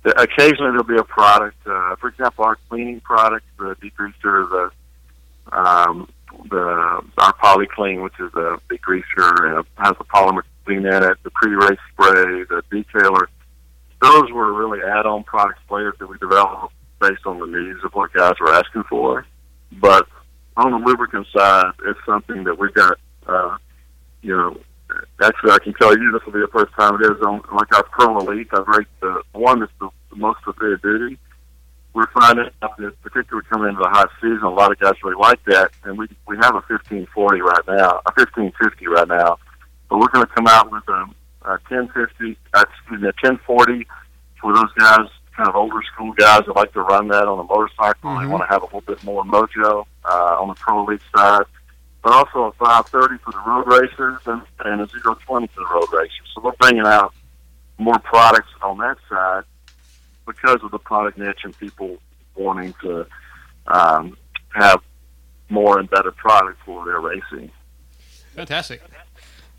the, 0.04 0.20
occasionally 0.20 0.70
there'll 0.70 0.84
be 0.84 0.96
a 0.96 1.04
product, 1.04 1.58
uh, 1.66 1.96
for 1.96 2.08
example, 2.08 2.44
our 2.44 2.56
cleaning 2.68 3.00
product, 3.00 3.44
the 3.58 3.76
degreaser, 3.76 4.48
the 4.48 4.70
um, 5.52 6.08
the 6.50 7.02
our 7.18 7.32
polyclean, 7.34 8.02
which 8.02 8.18
is 8.20 8.32
a 8.34 8.58
degreaser 8.70 9.56
and 9.56 9.66
has 9.76 9.94
a 10.00 10.04
polymer 10.04 10.42
clean 10.64 10.86
in 10.86 11.02
it, 11.02 11.16
the 11.22 11.30
pre-race 11.30 11.78
spray, 11.92 12.44
the 12.44 12.62
detailer. 12.70 13.26
Those 14.00 14.30
were 14.32 14.52
really 14.52 14.80
add-on 14.82 15.24
products 15.24 15.60
later 15.70 15.94
that 15.98 16.06
we 16.06 16.18
developed 16.18 16.72
based 17.00 17.26
on 17.26 17.38
the 17.38 17.46
needs 17.46 17.82
of 17.84 17.92
what 17.94 18.12
guys 18.12 18.34
were 18.40 18.52
asking 18.52 18.84
for. 18.84 19.26
But 19.72 20.06
on 20.56 20.72
the 20.72 20.78
lubricant 20.78 21.26
side, 21.34 21.72
it's 21.86 21.98
something 22.06 22.44
that 22.44 22.58
we've 22.58 22.74
got. 22.74 22.98
Uh, 23.26 23.56
you 24.22 24.36
know, 24.36 24.56
actually, 25.22 25.50
I 25.52 25.58
can 25.58 25.74
tell 25.74 25.96
you 25.96 26.12
this 26.12 26.24
will 26.24 26.32
be 26.32 26.40
the 26.40 26.48
first 26.48 26.72
time 26.74 26.94
it 27.00 27.04
is 27.04 27.20
on 27.22 27.42
like 27.52 27.74
our 27.74 27.84
Pro 27.84 28.18
Elite. 28.18 28.48
I've 28.52 28.66
rated 28.66 28.86
the 29.00 29.22
one 29.32 29.60
that's 29.60 29.72
the, 29.80 29.90
the 30.10 30.16
most 30.16 30.40
severe 30.44 30.76
duty. 30.76 31.18
We're 31.94 32.10
finding 32.12 32.50
out 32.62 32.76
that 32.78 33.02
particularly 33.02 33.46
coming 33.50 33.70
into 33.70 33.82
the 33.82 33.88
hot 33.88 34.10
season, 34.20 34.42
a 34.42 34.50
lot 34.50 34.70
of 34.70 34.78
guys 34.78 34.94
really 35.02 35.16
like 35.16 35.42
that, 35.46 35.70
and 35.84 35.98
we 35.98 36.08
we 36.26 36.36
have 36.36 36.54
a 36.54 36.62
1540 36.66 37.40
right 37.40 37.66
now, 37.66 38.00
a 38.06 38.12
1550 38.14 38.86
right 38.86 39.08
now, 39.08 39.38
but 39.88 39.98
we're 39.98 40.08
going 40.08 40.26
to 40.26 40.32
come 40.32 40.46
out 40.46 40.70
with 40.70 40.86
a, 40.88 41.06
a 41.48 41.58
1050, 41.68 42.36
uh, 42.54 42.64
excuse 42.68 43.00
me, 43.00 43.06
1040 43.22 43.86
for 44.40 44.54
those 44.54 44.72
guys, 44.78 45.08
kind 45.36 45.48
of 45.48 45.56
older 45.56 45.80
school 45.92 46.12
guys 46.12 46.42
that 46.46 46.54
like 46.56 46.72
to 46.72 46.82
run 46.82 47.08
that 47.08 47.26
on 47.26 47.38
a 47.38 47.44
motorcycle. 47.44 48.16
They 48.18 48.24
Mhm. 48.26 48.30
want 48.30 48.42
to 48.44 48.48
have 48.48 48.62
a 48.62 48.66
little 48.66 48.80
bit 48.82 49.02
more 49.04 49.24
mojo 49.24 49.86
uh, 50.04 50.36
on 50.40 50.48
the 50.48 50.54
Pro 50.54 50.84
Elite 50.84 51.00
side, 51.16 51.44
but 52.02 52.12
also 52.12 52.44
a 52.44 52.52
530 52.52 53.18
for 53.18 53.32
the 53.32 53.38
road 53.40 53.66
racers 53.66 54.18
and, 54.26 54.42
and 54.64 54.80
a 54.80 54.86
020 54.86 55.46
for 55.48 55.60
the 55.60 55.66
road 55.72 55.86
racers. 55.92 56.28
So 56.34 56.40
we're 56.42 56.52
bringing 56.60 56.86
out 56.86 57.14
more 57.78 57.98
products 58.00 58.48
on 58.62 58.78
that 58.78 58.96
side 59.08 59.44
because 60.26 60.62
of 60.62 60.70
the 60.70 60.78
product 60.78 61.16
niche 61.18 61.40
and 61.44 61.56
people 61.58 61.98
wanting 62.34 62.74
to 62.82 63.06
um, 63.68 64.16
have 64.50 64.80
more 65.48 65.78
and 65.78 65.88
better 65.88 66.10
product 66.12 66.58
for 66.64 66.84
their 66.84 67.00
racing. 67.00 67.50
Fantastic. 68.34 68.82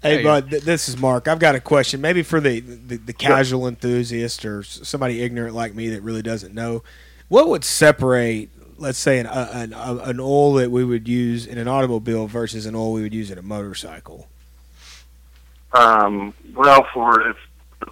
Hey, 0.02 0.18
Hey. 0.18 0.24
bud, 0.24 0.50
th- 0.50 0.64
this 0.64 0.88
is 0.88 0.98
Mark. 0.98 1.28
I've 1.28 1.40
got 1.40 1.56
a 1.56 1.60
question, 1.60 2.00
maybe 2.00 2.24
for 2.24 2.40
the, 2.40 2.62
the, 2.62 2.98
the 2.98 3.14
casual 3.14 3.68
enthusiast 3.68 4.46
or 4.46 4.64
somebody 4.64 5.22
ignorant 5.22 5.54
like 5.56 5.76
me 5.76 5.90
that 5.90 6.02
really 6.04 6.22
doesn't 6.22 6.54
know. 6.54 6.84
What 7.28 7.50
would 7.50 7.64
separate, 7.66 8.50
let's 8.78 8.98
say, 8.98 9.20
an, 9.20 9.28
an, 9.28 9.74
uh, 9.74 10.00
an 10.04 10.20
oil 10.22 10.54
that 10.54 10.72
we 10.72 10.86
would 10.86 11.08
use 11.08 11.46
in 11.46 11.58
an 11.58 11.68
automobile 11.68 12.28
versus 12.28 12.66
an 12.66 12.76
oil 12.76 12.94
we 12.94 13.02
would 13.02 13.14
use 13.14 13.30
in 13.30 13.38
a 13.38 13.42
motorcycle? 13.42 14.28
Um, 15.74 16.34
well, 16.56 16.88
for 16.94 17.30
if, 17.30 17.38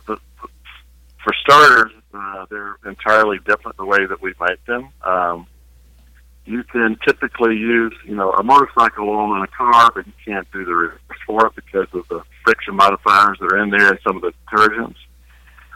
for 0.06 1.34
starters, 1.42 1.92
uh, 2.14 2.46
they're 2.50 2.78
entirely 2.86 3.38
different 3.46 3.76
the 3.78 3.86
way 3.86 4.06
that 4.06 4.22
we 4.22 4.34
make 4.40 4.64
them. 4.66 4.90
Um, 5.04 5.46
you 6.48 6.64
can 6.64 6.98
typically 7.06 7.56
use, 7.58 7.94
you 8.06 8.16
know, 8.16 8.32
a 8.32 8.42
motorcycle 8.44 9.10
oil 9.10 9.36
in 9.36 9.42
a 9.44 9.48
car, 9.48 9.92
but 9.94 10.08
you 10.08 10.14
can't 10.26 10.50
do 10.52 10.64
the 10.66 10.74
reverse 10.74 11.00
for 11.26 11.46
it 11.48 11.56
because 11.56 11.88
of 11.94 12.08
the 12.08 12.22
friction 12.44 12.76
modifiers 12.76 13.38
that 13.40 13.52
are 13.52 13.58
in 13.62 13.70
there 13.70 13.90
and 13.90 14.00
some 14.04 14.16
of 14.16 14.22
the 14.22 14.34
detergents. 14.50 14.96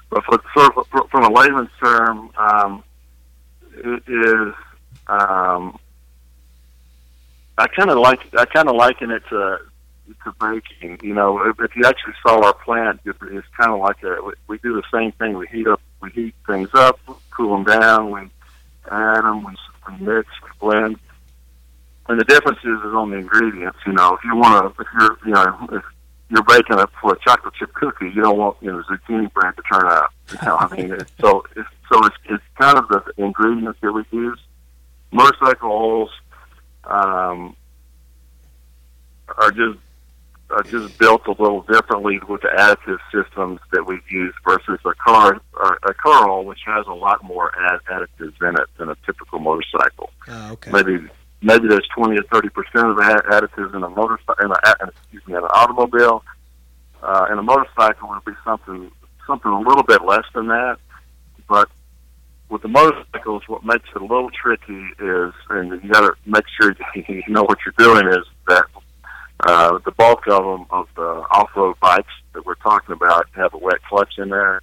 But 0.10 0.24
for, 0.26 0.42
sort 0.56 0.78
of, 0.78 1.10
from 1.10 1.24
a 1.26 1.32
layman's 1.34 1.70
term, 1.84 2.32
um, 2.38 2.84
it 3.76 4.04
is. 4.08 4.54
Um, 5.08 5.78
I 7.58 7.68
kind 7.68 7.90
of 7.90 7.98
like 8.00 8.22
I 8.38 8.46
kind 8.46 8.70
of 8.70 8.76
liken 8.76 9.12
it 9.12 9.24
to 9.30 9.60
to 10.24 10.34
baking. 10.40 11.00
You 11.04 11.14
know, 11.14 11.40
if, 11.50 11.60
if 11.60 11.76
you 11.76 11.84
actually 11.86 12.14
saw 12.26 12.44
our 12.46 12.54
plant, 12.54 13.00
it- 13.06 13.16
it's 13.22 13.48
kind 13.58 13.72
of 13.72 13.80
like 13.80 14.02
a 14.04 14.18
we- 14.48 14.58
do 14.60 14.74
the 14.76 14.84
same 14.94 15.12
thing. 15.14 15.38
We 15.38 15.48
heat 15.48 15.68
up, 15.68 15.82
we 16.02 16.10
heat 16.12 16.36
things 16.48 16.70
up, 16.74 17.00
cool 17.32 17.52
them 17.56 17.64
down, 17.64 18.12
we 18.12 18.22
add 18.90 19.22
them, 19.24 19.44
we, 19.44 19.54
we 19.88 20.06
mix, 20.06 20.28
blend. 20.60 20.98
And 22.08 22.20
the 22.20 22.26
difference 22.26 22.60
is, 22.60 22.80
is 22.80 22.94
on 22.94 23.12
the 23.12 23.18
ingredients. 23.18 23.78
You 23.86 23.94
know, 23.94 24.16
if 24.16 24.24
you 24.24 24.36
want 24.36 24.76
to, 24.76 24.82
if 24.82 24.88
you're, 24.94 25.18
you 25.26 25.32
know, 25.32 25.68
if 25.72 25.84
you're 26.30 26.44
baking 26.44 26.80
it 26.80 26.90
for 27.00 27.14
a 27.14 27.20
chocolate 27.20 27.54
chip 27.54 27.74
cookie, 27.74 28.06
you 28.06 28.22
don't 28.22 28.38
want 28.38 28.58
you 28.62 28.72
know 28.72 28.84
zucchini 28.84 29.32
bread 29.34 29.56
to 29.56 29.64
turn 29.72 29.86
out. 29.86 30.10
You 30.32 30.38
know, 30.46 30.58
I 30.58 30.76
mean, 30.76 30.92
it's, 30.92 31.12
so 31.20 31.46
it's 31.56 31.70
so 31.92 32.06
it's 32.06 32.16
it's 32.30 32.44
kind 32.60 32.78
of 32.78 32.88
the 32.90 33.04
ingredients 33.18 33.80
that 33.82 33.92
we 33.92 34.04
use. 34.12 34.40
Motorcycle 35.12 35.72
oils 35.72 36.10
um, 36.86 37.56
are 39.38 39.52
just 39.52 39.78
are 40.52 40.64
just 40.64 40.98
built 40.98 41.26
a 41.28 41.32
little 41.32 41.62
differently 41.64 42.20
with 42.28 42.42
the 42.42 42.50
additive 42.50 43.00
systems 43.12 43.60
that 43.72 43.86
we've 43.86 44.10
used 44.10 44.36
versus 44.46 44.80
a 44.86 44.94
car 44.96 45.42
or 45.54 45.80
a 45.84 45.94
car 45.94 46.30
oil, 46.30 46.46
which 46.46 46.62
has 46.66 46.86
a 46.88 46.94
lot 46.94 47.24
more 47.24 47.52
add- 47.60 47.80
additives 47.90 48.42
in 48.42 48.56
it 48.56 48.68
than 48.78 48.90
a 48.90 48.96
typical 49.06 49.40
motorcycle. 49.40 50.10
Uh, 50.28 50.50
okay. 50.54 50.72
Maybe 50.72 51.10
maybe 51.42 51.68
there's 51.68 51.88
20 51.96 52.18
or 52.18 52.24
30 52.24 52.50
percent 52.50 52.88
of 52.88 52.96
the 52.98 53.24
additives 53.32 53.76
in 53.76 53.84
a 53.84 53.90
motorcycle, 53.90 54.46
in 54.46 54.52
a, 54.52 54.88
excuse 54.88 55.28
me, 55.28 55.34
in 55.34 55.44
an 55.44 55.50
automobile. 55.54 56.24
Uh, 57.02 57.28
in 57.32 57.40
a 57.40 57.44
motorcycle, 57.44 58.10
would 58.10 58.26
be 58.26 58.34
something 58.46 58.92
something 59.26 59.52
a 59.52 59.60
little 59.60 59.84
bit 59.84 60.04
less 60.06 60.26
than 60.34 60.48
that. 60.48 60.78
But 61.48 61.70
with 62.50 62.62
the 62.62 62.68
motorcycles, 62.68 63.44
what 63.48 63.66
makes 63.66 63.90
it 63.96 64.02
a 64.02 64.06
little 64.06 64.30
tricky 64.30 64.86
is, 65.00 65.34
and 65.50 65.82
you 65.84 65.90
got 65.92 66.02
to 66.02 66.14
make 66.26 66.44
sure 66.60 66.76
you 66.96 67.24
know 67.28 67.44
what 67.44 67.60
you're 67.66 67.74
doing, 67.78 68.08
is 68.08 68.26
that 68.48 68.66
uh, 69.44 69.80
the 69.86 69.92
bulk 69.92 70.28
of 70.28 70.44
them 70.44 70.66
of 70.70 70.88
the 70.96 71.26
off-road 71.32 71.76
bikes 71.80 72.14
that 72.34 72.46
we're 72.46 72.56
talking 72.56 72.94
about 72.94 73.28
have 73.34 73.54
a 73.54 73.58
wet 73.58 73.82
clutch 73.90 74.18
in 74.18 74.30
there, 74.30 74.62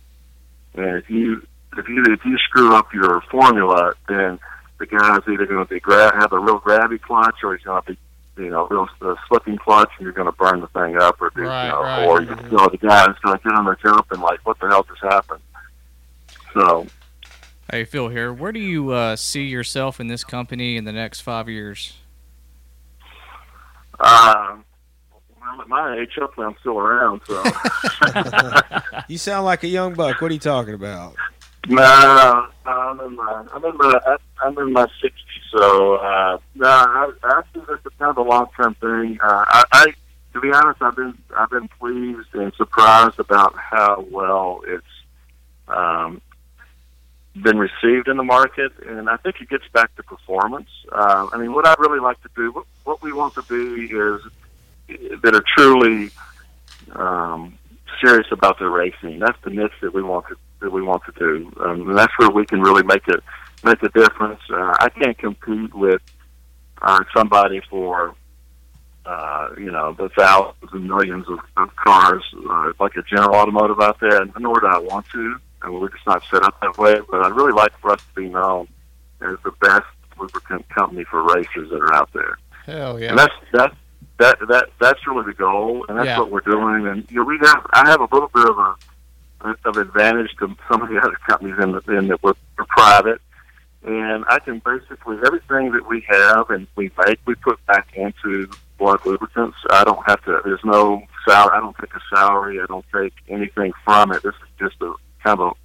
and 0.75 0.97
if 0.97 1.11
you 1.11 1.47
if 1.77 1.89
you 1.89 2.05
if 2.09 2.25
you 2.25 2.37
screw 2.39 2.75
up 2.75 2.93
your 2.93 3.21
formula, 3.31 3.95
then 4.09 4.39
the 4.79 4.87
guy's 4.87 5.21
either 5.29 5.47
going 5.47 5.65
to 5.65 5.69
be 5.69 5.81
gra- 5.81 6.15
have 6.19 6.33
a 6.33 6.39
real 6.39 6.61
grabby 6.61 7.01
clutch, 7.01 7.37
or 7.43 7.57
he's 7.57 7.65
going 7.65 7.83
to 7.83 7.93
be 7.93 7.99
you 8.43 8.51
know 8.51 8.67
real 8.69 8.89
uh, 9.03 9.15
slipping 9.29 9.59
clutch, 9.59 9.91
and 9.99 10.05
you're 10.05 10.13
going 10.13 10.31
to 10.31 10.33
burn 10.33 10.61
the 10.61 10.69
thing 10.69 10.97
up, 10.97 11.21
or 11.21 11.31
right, 11.35 11.65
you 11.65 11.71
know, 11.73 11.83
right. 11.83 12.07
or 12.07 12.23
you 12.23 12.31
know 12.57 12.69
the 12.69 12.79
guy's 12.81 13.17
going 13.23 13.37
to 13.37 13.43
get 13.43 13.53
on 13.53 13.65
the 13.65 13.77
jump 13.83 14.11
and 14.13 14.23
like, 14.23 14.45
what 14.47 14.59
the 14.61 14.69
hell 14.69 14.85
just 14.85 15.03
happened? 15.03 15.41
So. 16.55 16.87
Hey 17.71 17.85
Phil 17.85 18.09
here. 18.09 18.33
Where 18.33 18.51
do 18.51 18.61
you 18.61 18.93
uh, 18.93 19.15
see 19.17 19.45
yourself 19.45 20.01
in 20.01 20.07
this 20.07 20.25
company 20.25 20.79
in 20.79 20.85
the 20.85 20.93
next 20.93 21.21
five 21.21 21.51
years? 21.51 21.95
Uh, 24.01 24.57
at 25.61 25.69
my 25.69 25.99
age, 25.99 26.11
hopefully 26.17 26.47
I'm 26.47 26.57
still 26.61 26.79
around. 26.79 27.21
So. 27.27 27.43
you 29.09 29.19
sound 29.19 29.45
like 29.45 29.65
a 29.65 29.69
young 29.69 29.95
buck. 29.95 30.21
What 30.21 30.31
are 30.31 30.35
you 30.35 30.41
talking 30.41 30.75
about? 30.75 31.15
No, 31.69 32.47
I'm 32.65 33.01
in 33.01 33.17
my 33.17 33.47
I'm 33.53 33.65
in 33.65 33.77
my 33.77 34.17
I'm 34.43 34.59
in 34.59 34.73
my 34.73 34.87
sixties. 35.03 35.43
So 35.51 35.97
uh, 35.97 36.39
no, 36.55 36.67
I, 36.67 37.11
I 37.23 37.43
think 37.53 37.67
that's 37.67 37.83
kind 37.99 38.11
of 38.11 38.17
a 38.17 38.23
long 38.23 38.47
term 38.57 38.75
thing. 38.77 39.19
Uh, 39.23 39.45
I, 39.49 39.65
I 39.73 39.87
to 40.33 40.41
be 40.41 40.51
honest, 40.53 40.81
I've 40.81 40.97
been 40.97 41.17
I've 41.37 41.51
been 41.51 41.69
pleased 41.69 42.35
and 42.35 42.53
surprised 42.55 43.19
about 43.19 43.55
how 43.57 44.07
well 44.11 44.63
it's 44.67 44.87
um, 45.69 46.21
been 47.43 47.59
received 47.59 48.09
in 48.09 48.17
the 48.17 48.25
market, 48.25 48.73
and 48.87 49.09
I 49.09 49.17
think 49.17 49.41
it 49.41 49.49
gets 49.49 49.69
back 49.73 49.95
to 49.97 50.03
performance. 50.03 50.69
Uh, 50.91 51.29
I 51.33 51.39
mean, 51.39 51.53
what 51.53 51.67
I'd 51.67 51.79
really 51.79 52.01
like 52.01 52.21
to 52.23 52.31
do, 52.35 52.53
what, 52.53 52.67
what 52.85 53.03
we 53.03 53.13
want 53.13 53.35
to 53.35 53.43
be 53.43 53.93
is 53.95 54.23
that 55.23 55.35
are 55.35 55.45
truly 55.57 56.11
um, 56.93 57.59
serious 58.03 58.27
about 58.31 58.59
their 58.59 58.71
racing. 58.71 59.19
That's 59.19 59.39
the 59.45 59.51
niche 59.51 59.73
that 59.83 59.95
we 59.95 60.03
want 60.03 60.27
to 60.29 60.37
that 60.61 60.73
we 60.73 60.83
want 60.83 61.03
to 61.05 61.13
do, 61.13 61.53
um, 61.61 61.89
and 61.89 61.97
that's 61.97 62.13
where 62.19 62.31
we 62.31 62.45
can 62.45 62.61
really 62.61 62.83
make 62.83 63.07
it 63.07 63.23
make 63.65 63.83
a 63.83 63.89
difference. 63.91 64.41
Uh, 64.51 64.75
I 64.81 64.89
can't 64.89 65.17
compete 65.17 65.75
with 65.75 66.03
uh, 66.83 67.05
somebody 67.17 67.61
for 67.71 68.15
uh, 69.07 69.51
you 69.57 69.71
know 69.71 69.93
the 69.93 70.09
thousands 70.11 70.71
and 70.73 70.89
millions 70.89 71.27
of, 71.29 71.39
of 71.57 71.75
cars 71.77 72.23
uh, 72.51 72.73
like 72.81 72.97
a 72.97 73.03
General 73.03 73.37
Automotive 73.37 73.81
out 73.81 74.01
there, 74.01 74.21
and 74.21 74.33
nor 74.39 74.61
do 74.61 74.67
I 74.67 74.79
want 74.79 75.07
to. 75.11 75.37
And 75.63 75.75
we're 75.75 75.89
just 75.89 76.07
not 76.07 76.23
set 76.31 76.43
up 76.45 76.61
that 76.61 76.79
way. 76.79 77.01
But 77.11 77.25
I'd 77.25 77.33
really 77.33 77.53
like 77.53 77.77
for 77.79 77.91
us 77.93 78.01
to 78.01 78.21
be 78.21 78.29
known 78.29 78.69
as 79.21 79.37
the 79.45 79.53
best 79.61 79.87
lubricant 80.19 80.69
company 80.69 81.05
for 81.05 81.23
racers 81.35 81.71
that 81.71 81.81
are 81.81 81.95
out 81.95 82.13
there. 82.13 82.39
Hell 82.65 83.01
yeah. 83.01 83.11
And 83.11 83.19
that's 83.19 83.35
that's 83.53 83.75
that 84.19 84.39
that 84.49 84.67
that's 84.81 85.07
really 85.07 85.25
the 85.27 85.33
goal, 85.35 85.85
and 85.89 85.99
that's 85.99 86.07
Yeah. 86.07 86.19
what 86.21 86.31
we're 86.31 86.41
doing. 86.41 86.87
And 86.87 87.11
you 87.11 87.19
know, 87.19 87.25
we 87.25 87.39
have 87.39 87.67
I 87.73 87.89
have 87.89 88.01
a 88.01 88.09
little 88.13 88.31
bit 88.35 88.49
of 88.49 88.59
a 88.59 88.75
of 89.65 89.77
advantage 89.77 90.35
to 90.41 90.55
some 90.71 90.83
of 90.83 90.89
the 90.89 90.99
other 90.99 91.17
companies 91.29 91.55
in 91.63 91.73
the, 91.73 91.81
in 91.97 92.09
that 92.09 92.21
we're, 92.25 92.35
private, 92.69 93.21
and 93.85 94.25
I 94.29 94.41
can 94.41 94.59
basically 94.65 95.17
everything 95.25 95.71
that 95.73 95.89
we 95.89 96.05
have 96.09 96.51
and 96.51 96.67
we 96.77 96.91
make 97.07 97.21
we 97.25 97.35
put 97.37 97.65
back 97.67 97.89
into 97.95 98.51
blud 98.79 99.05
lubricants. 99.07 99.57
I 99.71 99.85
don't 99.85 100.05
have 100.07 100.23
to. 100.25 100.41
There's 100.45 100.65
no 100.65 101.03
salary. 101.27 101.57
I 101.57 101.61
don't 101.61 101.77
take 101.79 101.95
a 101.95 102.17
salary. 102.17 102.61
I 102.61 102.67
don't 102.67 102.85
take 102.93 103.13
anything 103.29 103.73
from 103.85 104.13
it. 104.13 104.23
This 104.25 104.35
is 104.35 104.49
just 104.59 104.83
a 104.83 104.93
kind 105.23 105.41
of 105.41 105.57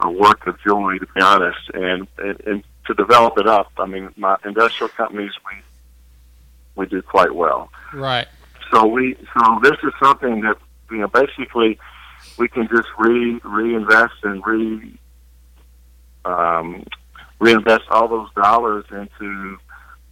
a, 0.00 0.08
a 0.08 0.10
work 0.10 0.46
of 0.48 0.60
joy, 0.66 0.98
to 0.98 1.06
be 1.14 1.20
honest. 1.20 1.70
And, 1.74 2.08
and 2.18 2.40
and 2.46 2.64
to 2.86 2.94
develop 2.94 3.38
it 3.38 3.46
up, 3.46 3.70
I 3.78 3.86
mean, 3.86 4.10
my 4.16 4.36
industrial 4.44 4.88
companies 4.88 5.30
we 5.46 5.58
we 6.76 6.86
do 6.86 7.02
quite 7.02 7.34
well. 7.34 7.70
Right. 7.92 8.26
So 8.72 8.86
we 8.86 9.16
so 9.36 9.58
this 9.62 9.76
is 9.82 9.92
something 10.02 10.40
that 10.42 10.56
you 10.90 10.98
know 10.98 11.08
basically 11.08 11.78
we 12.38 12.48
can 12.48 12.68
just 12.68 12.88
re 12.98 13.40
reinvest 13.44 14.14
and 14.22 14.42
re 14.46 14.98
um, 16.24 16.84
reinvest 17.38 17.82
all 17.90 18.08
those 18.08 18.32
dollars 18.34 18.84
into 18.90 19.58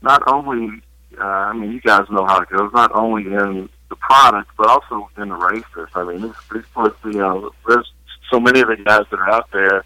not 0.02 0.22
only 0.26 0.82
uh, 1.18 1.24
I 1.24 1.52
mean 1.54 1.72
you 1.72 1.80
guys 1.80 2.06
know 2.10 2.26
how 2.26 2.40
it 2.40 2.50
goes 2.50 2.70
not 2.72 2.92
only 2.94 3.22
in 3.22 3.68
the 3.88 3.96
product 3.96 4.50
but 4.58 4.68
also 4.68 5.08
in 5.16 5.30
the 5.30 5.36
racers. 5.36 5.90
I 5.94 6.04
mean 6.04 6.34
these 6.52 6.64
folks 6.74 6.98
you 7.04 7.12
know 7.12 7.50
there's 7.66 7.90
so 8.30 8.38
many 8.38 8.60
of 8.60 8.68
the 8.68 8.76
guys 8.76 9.06
that 9.10 9.18
are 9.18 9.30
out 9.30 9.50
there 9.52 9.84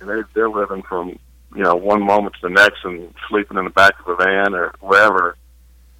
and 0.00 0.10
they 0.10 0.22
they're 0.34 0.50
living 0.50 0.82
from 0.82 1.18
you 1.54 1.62
know 1.62 1.74
one 1.74 2.02
moment 2.02 2.34
to 2.34 2.48
the 2.48 2.50
next 2.50 2.84
and 2.84 3.14
sleeping 3.28 3.56
in 3.56 3.64
the 3.64 3.70
back 3.70 3.94
of 4.00 4.08
a 4.08 4.16
van 4.16 4.54
or 4.54 4.74
wherever. 4.80 5.36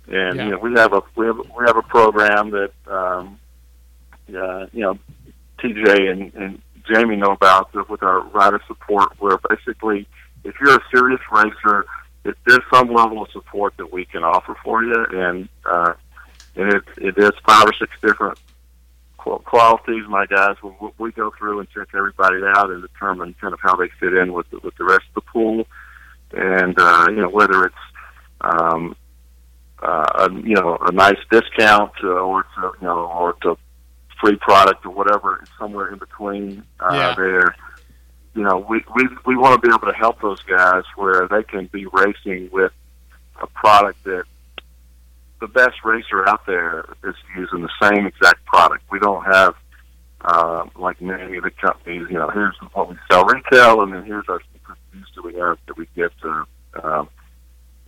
And 0.09 0.37
Yeah. 0.37 0.45
you 0.45 0.51
know 0.53 0.59
we 0.59 0.73
have 0.75 0.93
a 0.93 1.03
we 1.15 1.27
have 1.27 1.39
we 1.39 1.65
have 1.67 1.77
a 1.77 1.83
program 1.83 2.51
that 2.51 2.73
um, 2.87 3.39
uh, 4.29 4.67
you 4.73 4.81
know 4.81 4.99
TJ 5.59 6.11
and, 6.11 6.35
and 6.35 6.63
Jamie 6.89 7.17
know 7.17 7.33
about 7.33 7.73
with 7.89 8.03
our 8.03 8.21
rider 8.29 8.61
support, 8.67 9.13
where 9.21 9.39
basically 9.49 10.07
if 10.45 10.55
you're 10.61 10.77
a 10.77 10.83
serious 10.91 11.21
racer, 11.31 11.87
it, 12.25 12.37
there's 12.47 12.63
some 12.73 12.93
level 12.93 13.23
of 13.23 13.31
support 13.31 13.75
that 13.77 13.93
we 13.93 14.05
can 14.05 14.25
offer 14.25 14.57
for 14.65 14.83
you, 14.83 15.07
and 15.13 15.49
uh, 15.65 15.95
and 16.57 16.73
it 16.75 16.83
it 16.97 17.19
is 17.19 17.31
five 17.47 17.67
or 17.67 17.73
six 17.75 17.93
different 18.03 18.39
qualities. 19.17 20.03
My 20.09 20.27
guys, 20.27 20.57
we, 20.63 20.71
we 20.99 21.13
go 21.13 21.33
through 21.39 21.61
and 21.61 21.71
check 21.71 21.89
everybody 21.95 22.39
out 22.45 22.71
and 22.71 22.83
determine 22.83 23.35
kind 23.41 23.55
of 23.55 23.61
how 23.61 23.77
they 23.77 23.89
fit 24.01 24.15
in 24.15 24.33
with 24.33 24.51
the, 24.51 24.59
with 24.65 24.77
the 24.77 24.85
rest 24.85 25.05
of 25.15 25.15
the 25.15 25.31
pool, 25.33 25.67
and 26.33 26.75
uh, 26.79 27.07
you 27.09 27.17
know 27.23 27.29
whether 27.29 27.65
it's 27.65 27.75
um, 28.41 28.97
uh, 29.83 30.29
a, 30.29 30.33
you 30.33 30.55
know 30.55 30.79
a 30.81 30.93
nice 30.93 31.19
discount 31.31 31.93
uh, 32.03 32.09
or 32.09 32.41
a, 32.59 32.63
you 32.81 32.87
know 32.87 33.07
or 33.07 33.37
a 33.45 33.57
free 34.21 34.37
product 34.37 34.87
or 34.87 34.91
whatever 34.91 35.41
it's 35.43 35.51
somewhere 35.59 35.93
in 35.93 35.99
between 35.99 36.63
uh, 36.81 36.91
Yeah. 36.93 37.15
there 37.17 37.57
you 38.35 38.43
know 38.43 38.65
we 38.69 38.85
we 38.95 39.09
we 39.27 39.37
want 39.37 39.61
to 39.61 39.67
be 39.69 39.73
able 39.75 39.91
to 39.93 39.99
help 39.99 40.21
those 40.21 40.43
guys 40.45 40.85
where 40.97 41.27
they 41.29 41.43
can 41.43 41.67
be 41.67 41.87
racing 41.87 42.49
with 42.53 42.73
a 43.41 43.47
product 43.49 44.03
that 44.05 44.25
the 45.41 45.49
best 45.49 45.77
racer 45.85 46.29
out 46.29 46.47
there 46.47 46.85
is 47.03 47.17
using 47.37 47.63
the 47.63 47.71
same 47.83 48.07
exact 48.07 48.45
product 48.45 48.83
we 48.91 49.01
don't 49.01 49.25
have 49.25 49.55
uh, 50.25 50.65
like 50.77 51.01
many 51.03 51.37
of 51.37 51.43
the 51.43 51.51
companies 51.51 52.07
you 52.09 52.17
know 52.17 52.31
here's 52.31 52.55
what 52.75 52.89
we 52.89 52.97
sell 53.11 53.25
retail 53.25 53.83
and 53.83 53.93
then 53.93 54.05
here's 54.05 54.29
our 54.29 54.41
secret 54.53 54.79
use 54.95 55.11
that 55.17 55.25
we 55.25 55.35
have 55.35 55.59
that 55.67 55.77
we 55.77 55.87
get 55.97 56.13
to 56.21 56.45
um, 56.85 57.09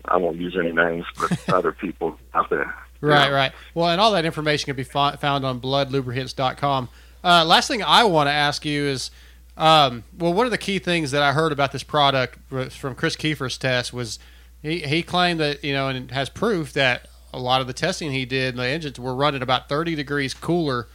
I 0.06 0.16
won't 0.16 0.36
use 0.36 0.56
any 0.58 0.72
names, 0.72 1.06
but 1.18 1.48
other 1.52 1.72
people 1.72 2.18
out 2.34 2.50
there. 2.50 2.74
Right, 3.00 3.30
right. 3.30 3.52
Well, 3.74 3.88
and 3.90 4.00
all 4.00 4.12
that 4.12 4.24
information 4.24 4.66
can 4.66 4.76
be 4.76 4.84
found 4.84 5.44
on 5.44 5.60
bludlubricants.com. 5.60 6.88
Uh, 7.22 7.44
last 7.44 7.68
thing 7.68 7.82
I 7.82 8.04
want 8.04 8.28
to 8.28 8.32
ask 8.32 8.64
you 8.64 8.84
is, 8.84 9.10
um, 9.56 10.04
well, 10.18 10.32
one 10.32 10.46
of 10.46 10.50
the 10.50 10.58
key 10.58 10.78
things 10.78 11.10
that 11.10 11.22
I 11.22 11.32
heard 11.32 11.52
about 11.52 11.72
this 11.72 11.82
product 11.82 12.38
from 12.72 12.94
Chris 12.94 13.16
Kiefer's 13.16 13.58
test 13.58 13.92
was 13.92 14.18
he, 14.62 14.80
he 14.80 15.02
claimed 15.02 15.40
that, 15.40 15.62
you 15.62 15.72
know, 15.72 15.88
and 15.88 16.10
has 16.10 16.28
proof 16.28 16.72
that 16.72 17.08
a 17.32 17.38
lot 17.38 17.60
of 17.60 17.66
the 17.66 17.72
testing 17.72 18.10
he 18.10 18.24
did, 18.24 18.56
the 18.56 18.66
engines 18.66 18.98
were 18.98 19.14
running 19.14 19.42
about 19.42 19.68
30 19.68 19.94
degrees 19.94 20.34
cooler 20.34 20.88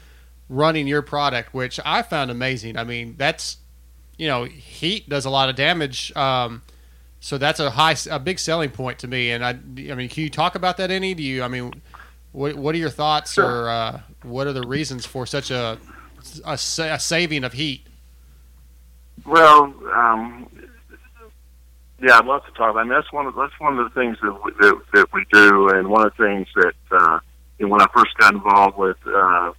running 0.50 0.88
your 0.88 1.02
product, 1.02 1.54
which 1.54 1.80
I 1.86 2.02
found 2.02 2.32
amazing. 2.32 2.78
I 2.78 2.84
mean, 2.84 3.15
that's, 3.17 3.58
you 4.17 4.28
know, 4.28 4.45
heat 4.45 5.08
does 5.08 5.26
a 5.26 5.30
lot 5.30 5.50
of 5.50 5.56
damage. 5.56 6.15
Um, 6.15 6.63
so 7.19 7.38
that's 7.38 7.60
a 7.60 7.69
high, 7.71 7.95
a 8.10 8.19
big 8.19 8.39
selling 8.39 8.69
point 8.69 8.99
to 8.99 9.08
me. 9.08 9.32
And 9.32 9.43
I, 9.43 9.49
I 9.51 9.95
mean, 9.95 10.10
can 10.10 10.23
you 10.23 10.29
talk 10.29 10.55
about 10.55 10.77
that 10.77 10.91
any? 10.91 11.13
Do 11.13 11.23
you, 11.23 11.43
I 11.43 11.47
mean, 11.47 11.73
what 12.32 12.55
What 12.55 12.75
are 12.75 12.77
your 12.77 12.89
thoughts, 12.89 13.34
Sure. 13.34 13.63
or 13.65 13.69
uh, 13.69 14.01
what 14.23 14.47
are 14.47 14.53
the 14.53 14.67
reasons 14.67 15.05
for 15.05 15.25
such 15.25 15.51
a, 15.51 15.77
a 16.45 16.58
sa- 16.58 16.93
a 16.93 16.99
saving 16.99 17.43
of 17.43 17.53
heat? 17.53 17.86
Well, 19.25 19.73
um, 19.93 20.47
yeah, 22.01 22.17
I'd 22.19 22.25
love 22.25 22.45
to 22.45 22.51
talk 22.51 22.71
about. 22.71 22.77
I 22.79 22.84
mean, 22.84 22.93
that's 22.93 23.12
one 23.12 23.25
of 23.25 23.36
that's 23.36 23.60
one 23.60 23.77
of 23.77 23.84
the 23.93 23.99
things 23.99 24.17
that 24.21 24.32
we, 24.43 24.51
that, 24.62 24.82
that 24.93 25.13
we 25.13 25.25
do, 25.32 25.69
and 25.69 25.89
one 25.89 26.05
of 26.05 26.13
the 26.17 26.23
things 26.23 26.47
that 26.55 26.73
uh, 26.91 27.19
when 27.60 27.82
I 27.82 27.88
first 27.93 28.15
got 28.17 28.34
involved 28.34 28.77
with 28.77 28.97
uh, 29.05 29.51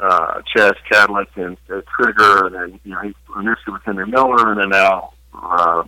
uh, 0.00 0.42
Chaz 0.54 0.74
Cadillac 0.88 1.28
and 1.36 1.56
uh, 1.70 1.80
Trigger, 1.96 2.46
and 2.46 2.54
then 2.54 2.80
you 2.84 2.92
know, 2.92 3.00
he 3.00 3.14
initially 3.36 3.72
with 3.72 3.82
Henry 3.84 4.06
Miller, 4.06 4.52
and 4.52 4.60
then 4.60 4.68
now 4.68 5.14
uh, 5.34 5.82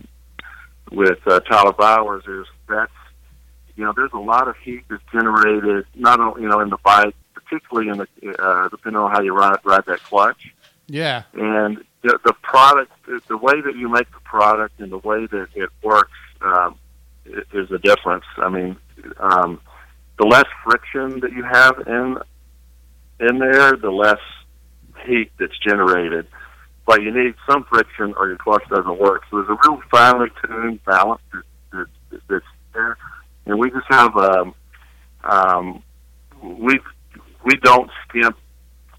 with 0.91 1.19
uh, 1.27 1.39
Tyler 1.41 1.73
Bowers, 1.73 2.23
is 2.27 2.45
that's 2.67 2.91
you 3.75 3.85
know, 3.85 3.93
there's 3.95 4.11
a 4.13 4.17
lot 4.19 4.47
of 4.47 4.55
heat 4.57 4.83
that's 4.89 5.03
generated 5.11 5.85
not 5.95 6.19
only 6.19 6.41
you 6.41 6.49
know 6.49 6.59
in 6.59 6.69
the 6.69 6.77
bike, 6.83 7.15
particularly 7.33 7.89
in 7.89 7.97
the 7.97 8.43
uh, 8.43 8.67
depending 8.69 8.99
on 8.99 9.11
how 9.11 9.21
you 9.21 9.33
ride 9.33 9.59
ride 9.63 9.85
that 9.85 10.01
clutch 10.03 10.53
Yeah, 10.87 11.23
and 11.33 11.83
the, 12.01 12.19
the 12.25 12.33
product, 12.41 12.91
the- 13.27 13.37
way 13.37 13.61
that 13.61 13.75
you 13.75 13.89
make 13.89 14.11
the 14.11 14.19
product 14.23 14.79
and 14.79 14.91
the 14.91 14.97
way 14.97 15.25
that 15.27 15.47
it 15.55 15.69
works, 15.83 16.17
um, 16.41 16.77
is 17.25 17.69
the 17.69 17.79
difference. 17.79 18.25
I 18.37 18.49
mean, 18.49 18.77
um, 19.19 19.59
the 20.17 20.25
less 20.25 20.45
friction 20.63 21.19
that 21.21 21.31
you 21.33 21.43
have 21.43 21.79
in 21.87 22.17
in 23.19 23.39
there, 23.39 23.75
the 23.75 23.91
less 23.91 24.21
heat 25.05 25.31
that's 25.39 25.57
generated. 25.59 26.27
But 26.87 27.03
you 27.03 27.11
need 27.11 27.35
some 27.47 27.65
friction, 27.65 28.15
or 28.17 28.29
your 28.29 28.37
clutch 28.37 28.63
doesn't 28.69 28.97
work. 28.97 29.23
So 29.29 29.37
there's 29.37 29.49
a 29.49 29.69
real 29.69 29.81
finely 29.91 30.29
tuned 30.41 30.83
balance 30.85 31.21
that, 31.33 31.85
that, 32.11 32.21
that's 32.29 32.45
there, 32.73 32.97
and 33.45 33.59
we 33.59 33.69
just 33.69 33.85
have 33.89 34.15
um, 34.15 34.55
um, 35.23 35.83
we 36.41 36.79
we 37.43 37.55
don't 37.57 37.91
skimp 38.07 38.37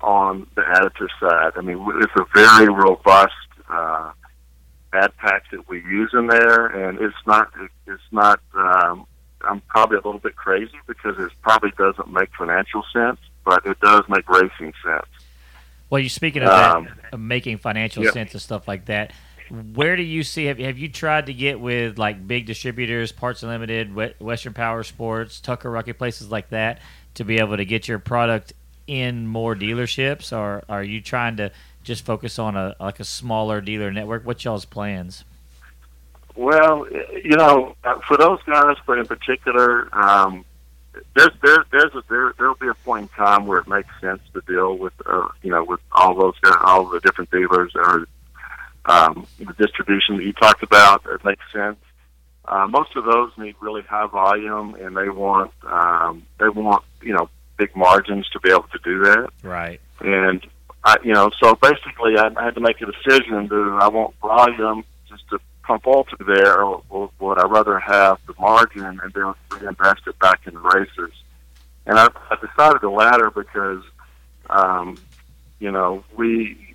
on 0.02 0.46
the 0.54 0.62
additive 0.62 1.08
side. 1.18 1.52
I 1.56 1.62
mean, 1.62 1.84
it's 1.96 2.12
a 2.16 2.24
very 2.34 2.68
robust 2.68 3.32
uh, 3.70 4.12
ad 4.92 5.16
pack 5.16 5.44
that 5.50 5.68
we 5.68 5.78
use 5.78 6.10
in 6.12 6.26
there, 6.26 6.66
and 6.66 7.00
it's 7.00 7.16
not 7.26 7.50
it's 7.86 8.02
not. 8.12 8.40
Um, 8.54 9.06
I'm 9.42 9.60
probably 9.62 9.96
a 9.96 10.00
little 10.00 10.18
bit 10.18 10.36
crazy 10.36 10.78
because 10.86 11.14
it 11.18 11.30
probably 11.42 11.70
doesn't 11.78 12.12
make 12.12 12.28
financial 12.36 12.84
sense, 12.92 13.20
but 13.44 13.64
it 13.64 13.78
does 13.80 14.02
make 14.08 14.28
racing 14.28 14.74
sense. 14.84 15.06
Well, 15.90 16.00
you're 16.00 16.08
speaking 16.08 16.42
of 16.42 16.48
Um, 16.50 16.84
that, 16.84 17.14
of 17.14 17.20
making 17.20 17.58
financial 17.58 18.04
yeah. 18.04 18.10
sense 18.10 18.32
and 18.32 18.42
stuff 18.42 18.68
like 18.68 18.86
that. 18.86 19.12
Where 19.50 19.96
do 19.96 20.02
you 20.02 20.22
see? 20.22 20.44
Have, 20.46 20.58
have 20.58 20.78
you 20.78 20.90
tried 20.90 21.26
to 21.26 21.32
get 21.32 21.58
with 21.58 21.98
like 21.98 22.26
big 22.26 22.44
distributors, 22.44 23.12
Parts 23.12 23.42
Unlimited, 23.42 23.94
Western 24.20 24.52
Power 24.52 24.82
Sports, 24.82 25.40
Tucker 25.40 25.70
Rocky, 25.70 25.94
places 25.94 26.30
like 26.30 26.50
that, 26.50 26.80
to 27.14 27.24
be 27.24 27.38
able 27.38 27.56
to 27.56 27.64
get 27.64 27.88
your 27.88 27.98
product 27.98 28.52
in 28.86 29.26
more 29.26 29.54
dealerships, 29.54 30.36
or 30.36 30.64
are 30.68 30.84
you 30.84 31.00
trying 31.00 31.36
to 31.38 31.50
just 31.82 32.04
focus 32.04 32.38
on 32.38 32.56
a 32.56 32.76
like 32.78 33.00
a 33.00 33.04
smaller 33.04 33.62
dealer 33.62 33.90
network? 33.90 34.26
What's 34.26 34.44
y'all's 34.44 34.66
plans? 34.66 35.24
Well, 36.36 36.86
you 37.12 37.36
know, 37.36 37.74
uh, 37.84 37.98
for 38.06 38.16
those 38.16 38.42
guys, 38.44 38.76
but 38.86 38.98
in 38.98 39.06
particular, 39.06 39.88
um, 39.92 40.44
there's 41.14 41.30
there 41.42 41.64
there's 41.70 41.94
a, 41.94 42.02
there 42.08 42.32
there'll 42.38 42.54
be 42.54 42.68
a 42.68 42.74
point 42.74 43.02
in 43.02 43.08
time 43.08 43.46
where 43.46 43.58
it 43.58 43.68
makes 43.68 43.88
sense 44.00 44.20
to 44.32 44.40
deal 44.46 44.76
with 44.76 44.92
uh, 45.06 45.28
you 45.42 45.50
know 45.50 45.64
with 45.64 45.80
all 45.92 46.14
those 46.14 46.34
all 46.62 46.86
the 46.86 47.00
different 47.00 47.30
dealers 47.30 47.72
or 47.74 48.06
um, 48.86 49.26
the 49.38 49.52
distribution 49.54 50.16
that 50.16 50.24
you 50.24 50.32
talked 50.32 50.62
about. 50.62 51.04
It 51.06 51.24
makes 51.24 51.42
sense. 51.52 51.76
Uh, 52.44 52.66
most 52.66 52.96
of 52.96 53.04
those 53.04 53.30
need 53.36 53.54
really 53.60 53.82
high 53.82 54.06
volume, 54.06 54.74
and 54.76 54.96
they 54.96 55.10
want 55.10 55.52
um, 55.64 56.26
they 56.38 56.48
want 56.48 56.82
you 57.02 57.12
know 57.12 57.28
big 57.56 57.74
margins 57.76 58.28
to 58.30 58.40
be 58.40 58.50
able 58.50 58.66
to 58.72 58.78
do 58.82 59.00
that. 59.00 59.30
Right. 59.42 59.80
And 60.00 60.46
I, 60.84 60.96
you 61.04 61.12
know, 61.12 61.30
so 61.42 61.54
basically, 61.56 62.16
I, 62.16 62.30
I 62.36 62.44
had 62.44 62.54
to 62.54 62.60
make 62.60 62.80
a 62.80 62.86
decision: 62.86 63.48
do 63.48 63.76
I 63.76 63.88
want 63.88 64.14
volume 64.20 64.84
just 65.08 65.28
to 65.28 65.38
pump 65.68 65.84
through 65.84 66.34
there, 66.34 66.62
or, 66.62 66.82
or 66.88 67.10
would 67.20 67.38
I 67.38 67.46
rather 67.46 67.78
have 67.78 68.18
the 68.26 68.34
margin 68.38 68.84
and 68.84 69.00
then 69.14 69.34
reinvest 69.60 70.06
it 70.06 70.18
back 70.18 70.46
in 70.46 70.56
racers? 70.58 71.12
And 71.86 71.98
I, 71.98 72.08
I 72.30 72.36
decided 72.36 72.80
the 72.82 72.90
latter 72.90 73.30
because, 73.30 73.82
um, 74.50 74.96
you 75.58 75.70
know, 75.70 76.04
we, 76.16 76.74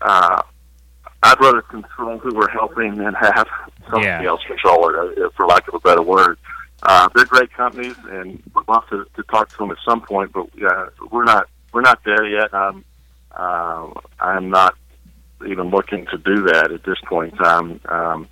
uh, 0.00 0.42
I'd 1.22 1.40
rather 1.40 1.62
control 1.62 2.18
who 2.18 2.34
we're 2.34 2.48
helping 2.50 2.96
than 2.96 3.14
have 3.14 3.48
somebody 3.90 4.06
Yeah. 4.06 4.24
else 4.28 4.42
control 4.46 4.88
it, 4.90 5.18
uh, 5.18 5.28
for 5.36 5.46
lack 5.46 5.66
of 5.68 5.74
a 5.74 5.80
better 5.80 6.02
word. 6.02 6.38
Uh, 6.82 7.08
they're 7.14 7.24
great 7.24 7.52
companies, 7.52 7.96
and 8.10 8.42
we'd 8.54 8.68
love 8.68 8.84
to, 8.90 9.06
to 9.16 9.22
talk 9.24 9.48
to 9.48 9.56
them 9.56 9.70
at 9.70 9.78
some 9.84 10.00
point. 10.00 10.30
But 10.32 10.46
uh, 10.62 10.86
we're 11.10 11.24
not 11.24 11.48
we're 11.72 11.80
not 11.80 12.04
there 12.04 12.24
yet. 12.26 12.52
I'm 12.54 12.84
uh, 13.34 13.88
I'm 14.20 14.50
not 14.50 14.76
even 15.46 15.70
looking 15.70 16.06
to 16.06 16.18
do 16.18 16.42
that 16.46 16.72
at 16.72 16.84
this 16.84 16.98
point 17.06 17.32
in 17.32 17.38
time. 17.38 17.80
Um, 17.86 18.28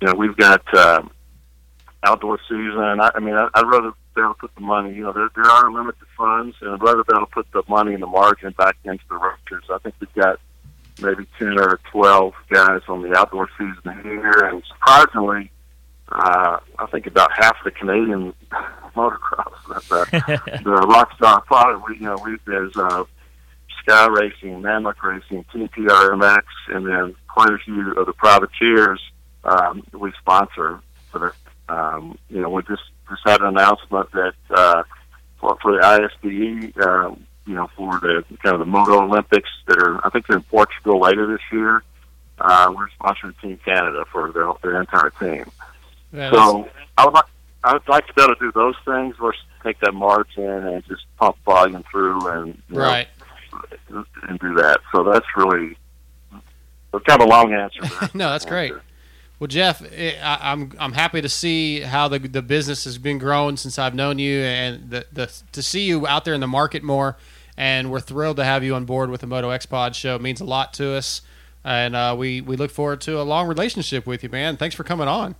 you 0.00 0.08
know, 0.08 0.14
we've 0.14 0.36
got 0.36 0.62
uh, 0.72 1.02
outdoor 2.02 2.38
season. 2.48 3.00
I, 3.00 3.10
I 3.14 3.20
mean, 3.20 3.34
I, 3.34 3.48
I'd 3.54 3.66
rather 3.66 3.92
be 4.14 4.22
able 4.22 4.34
to 4.34 4.40
put 4.40 4.54
the 4.54 4.60
money. 4.60 4.94
You 4.94 5.04
know, 5.04 5.12
there, 5.12 5.28
there 5.34 5.50
are 5.50 5.70
limited 5.70 6.06
funds, 6.16 6.56
and 6.60 6.70
I'd 6.70 6.82
rather 6.82 7.04
be 7.04 7.12
able 7.14 7.26
to 7.26 7.32
put 7.32 7.46
the 7.52 7.62
money 7.68 7.94
and 7.94 8.02
the 8.02 8.06
margin 8.06 8.54
back 8.56 8.76
into 8.84 9.04
the 9.08 9.16
racers. 9.16 9.64
I 9.70 9.78
think 9.78 9.94
we've 10.00 10.14
got 10.14 10.40
maybe 11.00 11.26
ten 11.38 11.58
or 11.58 11.78
twelve 11.90 12.34
guys 12.48 12.82
on 12.88 13.02
the 13.02 13.16
outdoor 13.16 13.48
season 13.58 14.00
here, 14.02 14.44
and 14.44 14.62
surprisingly, 14.66 15.50
uh, 16.10 16.58
I 16.78 16.86
think 16.86 17.06
about 17.06 17.30
half 17.36 17.56
the 17.64 17.70
Canadian 17.70 18.34
motocross. 18.96 19.54
The, 19.68 20.06
the 20.64 20.70
Rockstar 20.70 21.44
product, 21.44 21.88
we 21.88 21.96
you 21.96 22.02
know, 22.02 22.18
we 22.24 22.36
there's 22.46 22.76
uh, 22.76 23.04
Sky 23.82 24.06
Racing, 24.06 24.62
Mammoth 24.62 24.96
Racing, 25.02 25.44
TPRMX, 25.52 26.42
and 26.68 26.86
then 26.86 27.14
quite 27.28 27.50
a 27.50 27.58
few 27.58 27.92
of 27.92 28.06
the 28.06 28.12
privateers 28.12 29.00
um, 29.44 29.84
we 29.92 30.12
sponsor 30.20 30.80
for 31.10 31.18
the. 31.18 31.32
Um, 31.72 32.18
you 32.28 32.40
know, 32.40 32.50
we 32.50 32.62
just 32.62 32.82
just 33.08 33.22
had 33.24 33.40
an 33.40 33.48
announcement 33.48 34.10
that 34.12 34.34
uh, 34.50 34.82
for, 35.38 35.56
for 35.62 35.72
the 35.72 35.78
ISDE, 35.78 36.76
uh, 36.78 37.14
you 37.46 37.54
know, 37.54 37.70
for 37.76 38.00
the 38.00 38.24
kind 38.42 38.54
of 38.54 38.58
the 38.58 38.66
Moto 38.66 39.02
Olympics 39.02 39.48
that 39.66 39.78
are, 39.78 40.04
I 40.04 40.10
think 40.10 40.26
they're 40.26 40.38
in 40.38 40.42
Portugal 40.44 41.00
later 41.00 41.26
this 41.26 41.40
year. 41.52 41.82
Uh, 42.38 42.72
we're 42.76 42.88
sponsoring 43.00 43.38
Team 43.40 43.58
Canada 43.64 44.04
for 44.10 44.32
their 44.32 44.50
their 44.62 44.80
entire 44.80 45.10
team. 45.10 45.50
So 46.12 46.68
I 46.98 47.04
would 47.04 47.14
like 47.14 47.24
I 47.62 47.72
would 47.74 47.88
like 47.88 48.06
to 48.06 48.14
be 48.14 48.22
able 48.22 48.34
to 48.34 48.40
do 48.40 48.52
those 48.52 48.74
things 48.84 49.16
versus 49.20 49.42
take 49.62 49.78
that 49.80 49.92
margin 49.92 50.44
and 50.44 50.84
just 50.86 51.04
pump 51.18 51.36
volume 51.44 51.84
through 51.90 52.26
and 52.28 52.62
you 52.68 52.76
know, 52.76 52.80
right. 52.80 53.08
And 54.28 54.38
do 54.38 54.54
that. 54.54 54.80
So 54.92 55.04
that's 55.04 55.26
really 55.36 55.76
it's 56.92 57.04
kind 57.04 57.20
of 57.20 57.26
a 57.26 57.30
long 57.30 57.52
answer. 57.52 57.80
No, 58.14 58.30
that's 58.30 58.44
great. 58.44 58.72
Well, 59.38 59.48
Jeff, 59.48 59.82
eh, 59.92 60.14
I, 60.22 60.52
I'm 60.52 60.72
I'm 60.78 60.92
happy 60.92 61.22
to 61.22 61.28
see 61.28 61.80
how 61.80 62.08
the 62.08 62.18
the 62.18 62.42
business 62.42 62.84
has 62.84 62.98
been 62.98 63.18
growing 63.18 63.56
since 63.56 63.78
I've 63.78 63.94
known 63.94 64.18
you, 64.18 64.40
and 64.40 64.90
the, 64.90 65.06
the 65.12 65.32
to 65.52 65.62
see 65.62 65.86
you 65.86 66.06
out 66.06 66.24
there 66.24 66.34
in 66.34 66.40
the 66.40 66.48
market 66.48 66.82
more. 66.82 67.16
And 67.56 67.90
we're 67.90 68.00
thrilled 68.00 68.38
to 68.38 68.44
have 68.44 68.64
you 68.64 68.74
on 68.74 68.86
board 68.86 69.10
with 69.10 69.20
the 69.20 69.26
Moto 69.26 69.50
X 69.50 69.66
Pod 69.66 69.94
show. 69.94 70.14
It 70.14 70.22
means 70.22 70.40
a 70.40 70.46
lot 70.46 70.72
to 70.74 70.94
us, 70.94 71.20
and 71.62 71.94
uh, 71.94 72.14
we 72.18 72.40
we 72.40 72.56
look 72.56 72.70
forward 72.70 73.00
to 73.02 73.20
a 73.20 73.22
long 73.22 73.48
relationship 73.48 74.06
with 74.06 74.22
you, 74.22 74.28
man. 74.30 74.56
Thanks 74.56 74.74
for 74.74 74.84
coming 74.84 75.08
on. 75.08 75.34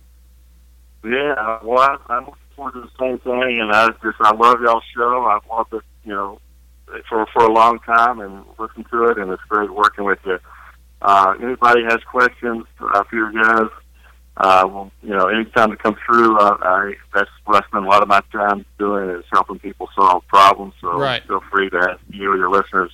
Yeah, 1.03 1.59
well, 1.63 1.79
I, 1.79 1.97
I'm 2.13 2.25
looking 2.25 2.35
forward 2.55 2.73
to 2.73 2.81
the 2.81 2.91
same 2.99 3.17
thing, 3.19 3.59
and 3.61 3.71
I 3.71 3.89
just 4.03 4.17
I 4.19 4.33
love 4.35 4.61
y'all's 4.61 4.83
show. 4.95 5.25
I've 5.25 5.49
loved 5.49 5.73
it, 5.73 5.81
you 6.05 6.13
know, 6.13 6.39
for 7.07 7.25
for 7.33 7.43
a 7.43 7.51
long 7.51 7.79
time, 7.79 8.19
and 8.19 8.43
listen 8.59 8.83
to 8.91 9.05
it, 9.05 9.17
and 9.17 9.31
it's 9.31 9.43
great 9.49 9.73
working 9.73 10.03
with 10.05 10.19
you. 10.25 10.39
Uh, 11.01 11.33
anybody 11.41 11.83
has 11.83 11.99
questions 12.03 12.65
uh, 12.79 13.03
for 13.03 13.15
your 13.15 13.31
guys, 13.31 13.69
uh, 14.37 14.63
well, 14.67 14.91
you 15.03 15.09
know, 15.09 15.27
anytime 15.27 15.71
to 15.71 15.77
come 15.77 15.95
through, 16.05 16.37
uh, 16.37 16.57
I 16.61 16.93
that's 17.13 17.29
what 17.45 17.63
I 17.63 17.67
spend 17.67 17.85
a 17.85 17.87
lot 17.89 18.01
of 18.01 18.07
my 18.07 18.21
time 18.31 18.65
doing 18.79 19.09
is 19.09 19.25
helping 19.31 19.59
people 19.59 19.89
solve 19.95 20.25
problems. 20.27 20.73
So 20.79 20.97
Right. 20.97 21.23
feel 21.27 21.41
free 21.51 21.69
to 21.69 21.77
have 21.79 21.99
you 22.09 22.31
or 22.31 22.37
your 22.37 22.49
listeners 22.49 22.91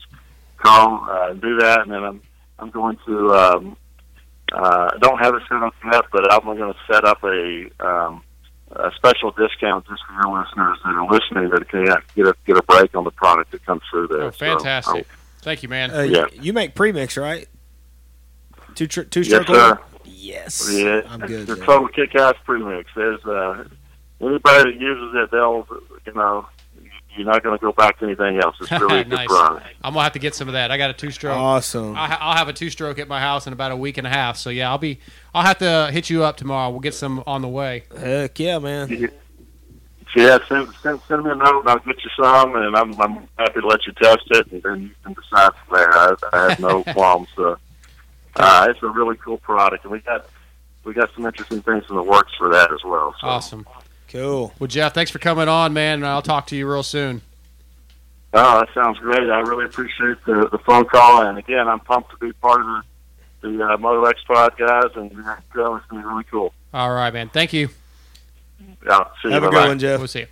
call 0.58 1.06
uh, 1.10 1.32
and 1.32 1.42
do 1.42 1.58
that, 1.58 1.82
and 1.82 1.92
then 1.92 2.04
I'm 2.04 2.22
I'm 2.60 2.70
going 2.72 2.98
to. 3.06 3.34
Um, 3.34 3.78
uh, 4.54 4.92
I 4.94 4.98
don't 5.00 5.20
have 5.20 5.36
it 5.36 5.44
set 5.50 5.62
up 5.62 5.74
yet, 5.92 6.06
but 6.12 6.32
I'm 6.32 6.44
going 6.46 6.74
to 6.74 6.80
set 6.90 7.04
up 7.04 7.22
a 7.24 7.70
um, 7.82 8.24
a 8.72 8.92
special 8.96 9.32
discount 9.32 9.86
just 9.88 10.02
for 10.06 10.14
your 10.14 10.40
listeners 10.40 10.78
that 10.84 10.94
are 10.94 11.08
listening 11.12 11.50
that 11.50 11.68
can 11.70 11.86
get 12.16 12.28
a 12.28 12.34
get 12.46 12.58
a 12.58 12.64
break 12.64 12.94
on 12.96 13.04
the 13.04 13.12
product 13.12 13.52
that 13.52 13.66
comes 13.66 13.82
through 13.90 14.08
there. 14.08 14.24
Oh, 14.24 14.32
So, 14.32 14.38
fantastic! 14.38 15.08
Thank 15.42 15.64
you, 15.64 15.70
man. 15.70 15.92
Uh, 15.92 16.02
Yeah. 16.02 16.26
You 16.34 16.52
make 16.54 16.76
premix, 16.76 17.16
right? 17.18 17.48
Two 18.76 18.88
tr- 18.88 19.04
two 19.04 19.22
yes, 19.22 19.28
stroke 19.44 19.48
sir. 19.48 19.80
Yes. 20.06 20.70
Yeah, 20.72 21.02
I'm 21.08 21.22
good. 21.22 21.48
The 21.48 21.56
then. 21.56 21.66
total 21.66 21.88
kick-ass 21.88 22.36
premix. 22.46 22.90
There's 22.96 23.24
uh, 23.26 23.64
anybody 24.20 24.72
that 24.72 24.80
uses 24.80 25.16
it, 25.16 25.32
they'll 25.32 25.66
you 26.06 26.14
know 26.14 26.48
you're 27.18 27.26
not 27.26 27.44
going 27.44 27.58
to 27.58 27.62
go 27.62 27.72
back 27.72 28.00
to 28.00 28.06
anything 28.06 28.40
else. 28.40 28.56
It's 28.62 28.72
really 28.72 29.00
a 29.00 29.04
good 29.06 29.10
Nice. 29.10 29.28
product. 29.28 29.66
I'm 29.84 29.94
gonna 29.94 30.04
have 30.04 30.14
to 30.14 30.20
get 30.20 30.36
some 30.36 30.48
of 30.48 30.54
that. 30.54 30.72
I 30.72 30.78
got 30.78 30.90
a 30.90 30.94
two 30.94 31.12
stroke. 31.12 31.36
Awesome. 31.38 31.96
I, 31.96 32.18
I'll 32.20 32.38
have 32.38 32.48
a 32.48 32.54
two 32.54 32.70
stroke 32.70 33.00
at 33.00 33.08
my 33.08 33.20
house 33.20 33.48
in 33.48 33.54
about 33.54 33.72
a 33.72 33.76
week 33.76 33.98
and 33.98 34.06
a 34.06 34.10
half. 34.10 34.38
So 34.38 34.50
yeah, 34.50 34.70
I'll 34.70 34.78
be. 34.78 35.00
I'll 35.34 35.44
have 35.46 35.58
to 35.60 35.90
hit 35.92 36.10
you 36.10 36.24
up 36.24 36.38
tomorrow. 36.38 36.70
We'll 36.70 36.80
get 36.80 36.94
some 36.94 37.24
on 37.28 37.42
the 37.42 37.48
way. 37.48 37.84
Heck 37.98 38.40
yeah, 38.40 38.60
man. 38.60 38.88
So 40.14 40.22
yeah, 40.22 40.38
send, 40.48 40.74
send 40.82 41.02
send 41.08 41.24
me 41.24 41.32
a 41.32 41.36
note 41.36 41.60
and 41.62 41.70
I'll 41.70 41.80
get 41.80 42.04
you 42.04 42.10
some, 42.22 42.56
and 42.56 42.76
I'm 42.76 43.00
I'm 43.02 43.28
happy 43.38 43.60
to 43.62 43.68
let 43.68 43.86
you 43.86 43.94
test 43.94 44.24
it, 44.32 44.52
and 44.52 44.64
then 44.64 44.82
you 44.84 44.90
can 45.04 45.14
decide 45.14 45.52
from 45.66 45.76
there. 45.78 45.92
I, 45.92 46.16
I 46.34 46.50
have 46.50 46.60
no 46.60 46.84
qualms. 46.94 47.28
Uh, 47.38 47.56
uh, 48.38 48.68
it's 48.70 48.82
a 48.84 48.88
really 48.88 49.18
cool 49.18 49.38
product, 49.38 49.84
and 49.84 49.92
we 49.92 50.00
got 50.00 50.26
we 50.86 50.94
got 50.94 51.14
some 51.14 51.26
interesting 51.26 51.62
things 51.62 51.84
in 51.90 51.96
the 51.96 52.04
works 52.04 52.32
for 52.38 52.50
that 52.50 52.72
as 52.72 52.84
well. 52.86 53.14
So. 53.20 53.28
Awesome. 53.28 53.68
Cool. 54.10 54.54
Well, 54.58 54.68
Jeff, 54.68 54.94
thanks 54.94 55.12
for 55.12 55.20
coming 55.20 55.48
on, 55.48 55.74
man. 55.74 55.96
And 55.96 56.06
I'll 56.06 56.22
talk 56.22 56.48
to 56.48 56.56
you 56.56 56.70
real 56.70 56.84
soon. 56.84 57.22
Oh, 58.34 58.60
that 58.60 58.70
sounds 58.74 59.00
great. 59.00 59.30
I 59.30 59.40
really 59.42 59.66
appreciate 59.66 60.24
the, 60.26 60.48
the 60.52 60.60
phone 60.60 60.86
call. 60.86 61.24
And 61.24 61.38
again, 61.38 61.68
I'm 61.68 61.80
pumped 61.80 62.12
to 62.12 62.18
be 62.18 62.32
part 62.34 62.62
of 62.62 62.68
the, 63.42 63.50
the 63.50 63.64
uh, 63.64 63.78
Moto 63.78 64.04
X 64.06 64.22
Pod 64.26 64.58
guys. 64.58 64.92
And 64.96 65.12
uh, 65.26 65.36
it's 65.38 65.54
going 65.54 65.82
to 65.82 65.94
be 65.94 65.98
really 65.98 66.24
cool. 66.26 66.54
All 66.74 66.94
right, 66.94 67.14
man. 67.14 67.30
Thank 67.30 67.54
you. 67.54 67.70
Yeah, 68.86 69.06
see 69.22 69.32
Have 69.32 69.44
you. 69.44 69.50
a 69.50 69.52
Bye-bye. 69.52 69.62
good 69.64 69.68
one, 69.68 69.80
Jeff. 69.80 70.00
We'll 70.00 70.08
see 70.08 70.20
you. 70.22 70.28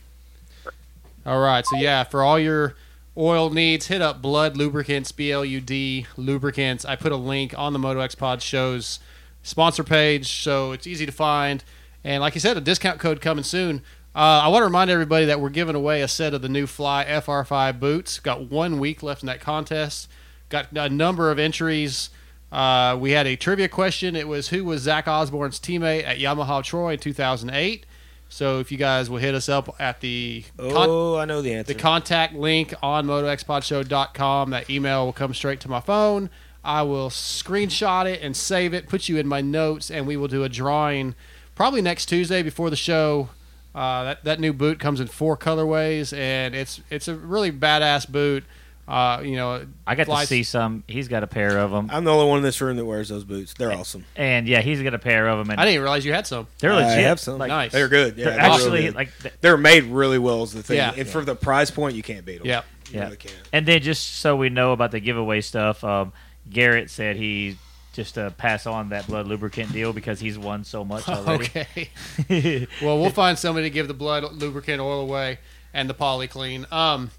All 1.25 1.41
right. 1.41 1.65
So 1.65 1.77
yeah, 1.77 2.03
for 2.03 2.23
all 2.23 2.39
your 2.39 2.75
oil 3.17 3.49
needs, 3.49 3.87
hit 3.87 4.01
up 4.01 4.21
Blud 4.21 4.55
Lubricants, 4.55 5.11
B 5.11 5.31
L 5.31 5.43
U 5.43 5.59
D 5.59 6.05
Lubricants. 6.17 6.85
I 6.85 6.95
put 6.95 7.11
a 7.11 7.17
link 7.17 7.57
on 7.57 7.73
the 7.73 7.79
Moto 7.79 7.99
X 7.99 8.15
Pod 8.15 8.41
show's 8.41 8.99
sponsor 9.41 9.83
page, 9.83 10.41
so 10.41 10.71
it's 10.71 10.85
easy 10.87 11.05
to 11.05 11.11
find. 11.11 11.63
And 12.05 12.21
like 12.21 12.35
you 12.35 12.39
said, 12.39 12.55
a 12.55 12.61
discount 12.61 12.99
code 12.99 13.19
coming 13.19 13.43
soon. 13.43 13.81
Uh, 14.15 14.43
I 14.43 14.47
want 14.49 14.61
to 14.61 14.65
remind 14.65 14.89
everybody 14.91 15.25
that 15.25 15.41
we're 15.41 15.49
giving 15.49 15.75
away 15.75 16.01
a 16.01 16.07
set 16.07 16.33
of 16.35 16.41
the 16.41 16.47
new 16.47 16.67
Fly 16.67 17.03
FR5 17.03 17.79
boots. 17.79 18.19
Got 18.19 18.49
one 18.49 18.79
week 18.79 19.01
left 19.03 19.23
in 19.23 19.27
that 19.27 19.41
contest. 19.41 20.07
Got 20.49 20.67
a 20.71 20.87
number 20.87 21.31
of 21.31 21.39
entries. 21.39 22.11
Uh, 22.51 22.95
we 22.97 23.11
had 23.11 23.25
a 23.25 23.35
trivia 23.35 23.67
question. 23.67 24.15
It 24.15 24.27
was 24.27 24.49
who 24.49 24.63
was 24.63 24.83
Zach 24.83 25.07
Osborne's 25.07 25.59
teammate 25.59 26.05
at 26.05 26.17
Yamaha 26.19 26.63
Troy 26.63 26.93
in 26.93 26.99
2008. 26.99 27.85
So 28.29 28.59
if 28.59 28.71
you 28.71 28.77
guys 28.77 29.09
will 29.09 29.17
hit 29.17 29.33
us 29.33 29.49
up 29.49 29.75
at 29.79 29.99
the 30.01 30.43
con- 30.57 30.71
Oh, 30.89 31.17
I 31.17 31.25
know 31.25 31.41
the 31.41 31.53
answer. 31.53 31.73
the 31.73 31.79
contact 31.79 32.35
link 32.35 32.73
on 32.83 33.07
motoxpodshow.com. 33.07 34.51
That 34.51 34.69
email 34.69 35.05
will 35.05 35.13
come 35.13 35.33
straight 35.33 35.59
to 35.61 35.69
my 35.69 35.79
phone. 35.79 36.29
I 36.63 36.81
will 36.83 37.09
screenshot 37.09 38.05
it 38.05 38.21
and 38.21 38.35
save 38.37 38.73
it, 38.73 38.87
put 38.87 39.09
you 39.09 39.17
in 39.17 39.27
my 39.27 39.41
notes, 39.41 39.91
and 39.91 40.07
we 40.07 40.17
will 40.17 40.27
do 40.27 40.43
a 40.43 40.49
drawing 40.49 41.15
probably 41.55 41.81
next 41.81 42.05
Tuesday 42.07 42.43
before 42.43 42.69
the 42.69 42.75
show. 42.75 43.29
Uh, 43.73 44.05
that 44.05 44.23
that 44.23 44.39
new 44.39 44.53
boot 44.53 44.79
comes 44.79 45.01
in 45.01 45.07
four 45.07 45.35
colorways, 45.35 46.17
and 46.17 46.55
it's 46.55 46.79
it's 46.89 47.07
a 47.09 47.15
really 47.15 47.51
badass 47.51 48.09
boot. 48.09 48.43
Uh, 48.87 49.19
you 49.23 49.35
know, 49.35 49.65
I 49.87 49.95
got 49.95 50.03
to 50.03 50.11
flies- 50.11 50.29
see 50.29 50.43
some. 50.43 50.83
He's 50.87 51.07
got 51.07 51.23
a 51.23 51.27
pair 51.27 51.57
of 51.57 51.71
them, 51.71 51.89
I'm 51.91 52.03
the 52.03 52.13
only 52.13 52.27
one 52.29 52.37
in 52.37 52.43
this 52.43 52.61
room 52.61 52.77
that 52.77 52.85
wears 52.85 53.09
those 53.09 53.23
boots. 53.23 53.53
They're 53.55 53.73
awesome. 53.73 54.05
and 54.15 54.47
yeah, 54.47 54.61
he's 54.61 54.81
got 54.81 54.93
a 54.93 54.99
pair 54.99 55.27
of 55.27 55.39
them, 55.39 55.49
and 55.49 55.59
I 55.59 55.65
didn't 55.65 55.81
realize 55.81 56.05
you 56.05 56.13
had 56.13 56.25
some. 56.27 56.45
they're 56.59 56.71
I 56.71 56.85
legit. 56.87 57.03
have 57.03 57.19
some. 57.19 57.37
Like, 57.39 57.49
Nice. 57.49 57.71
They're 57.71 57.89
good. 57.89 58.15
Yeah, 58.15 58.25
they're 58.25 58.33
they're 58.35 58.41
actually 58.43 58.69
really 58.71 58.83
good. 58.85 58.95
like, 58.95 59.09
th- 59.23 59.33
they're 59.41 59.57
made 59.57 59.85
really 59.85 60.19
well. 60.19 60.43
Is 60.43 60.53
the 60.53 60.61
thing. 60.63 60.77
Yeah. 60.77 60.93
and 60.95 61.07
for 61.07 61.25
the 61.25 61.35
price 61.35 61.71
point, 61.71 61.95
you 61.95 62.03
can't 62.03 62.23
beat 62.25 62.37
them. 62.37 62.47
Yeah. 62.47 62.61
you 62.91 62.99
Yeah. 62.99 63.03
really 63.05 63.17
can't. 63.17 63.35
and 63.51 63.65
then 63.65 63.81
just 63.81 64.17
so 64.19 64.35
we 64.37 64.49
know 64.49 64.71
about 64.71 64.91
the 64.91 64.99
giveaway 64.99 65.41
stuff, 65.41 65.83
um, 65.83 66.13
Garrett 66.49 66.91
said 66.91 67.15
he 67.17 67.57
just 67.95 68.15
to 68.15 68.33
pass 68.37 68.65
on 68.65 68.89
that 68.89 69.07
blud 69.07 69.25
lubricant 69.25 69.71
deal 69.71 69.93
because 69.93 70.19
he's 70.19 70.37
won 70.37 70.63
so 70.63 70.83
much 70.83 71.07
already. 71.09 71.45
Okay. 71.45 72.67
well, 72.81 72.99
we'll 72.99 73.09
find 73.09 73.39
somebody 73.39 73.67
to 73.67 73.73
give 73.73 73.87
the 73.87 73.93
blud 73.93 74.23
lubricant 74.33 74.81
oil 74.81 75.01
away 75.01 75.39
and 75.73 75.89
the 75.89 75.93
poly 75.93 76.27
clean. 76.27 76.65
Um, 76.71 77.11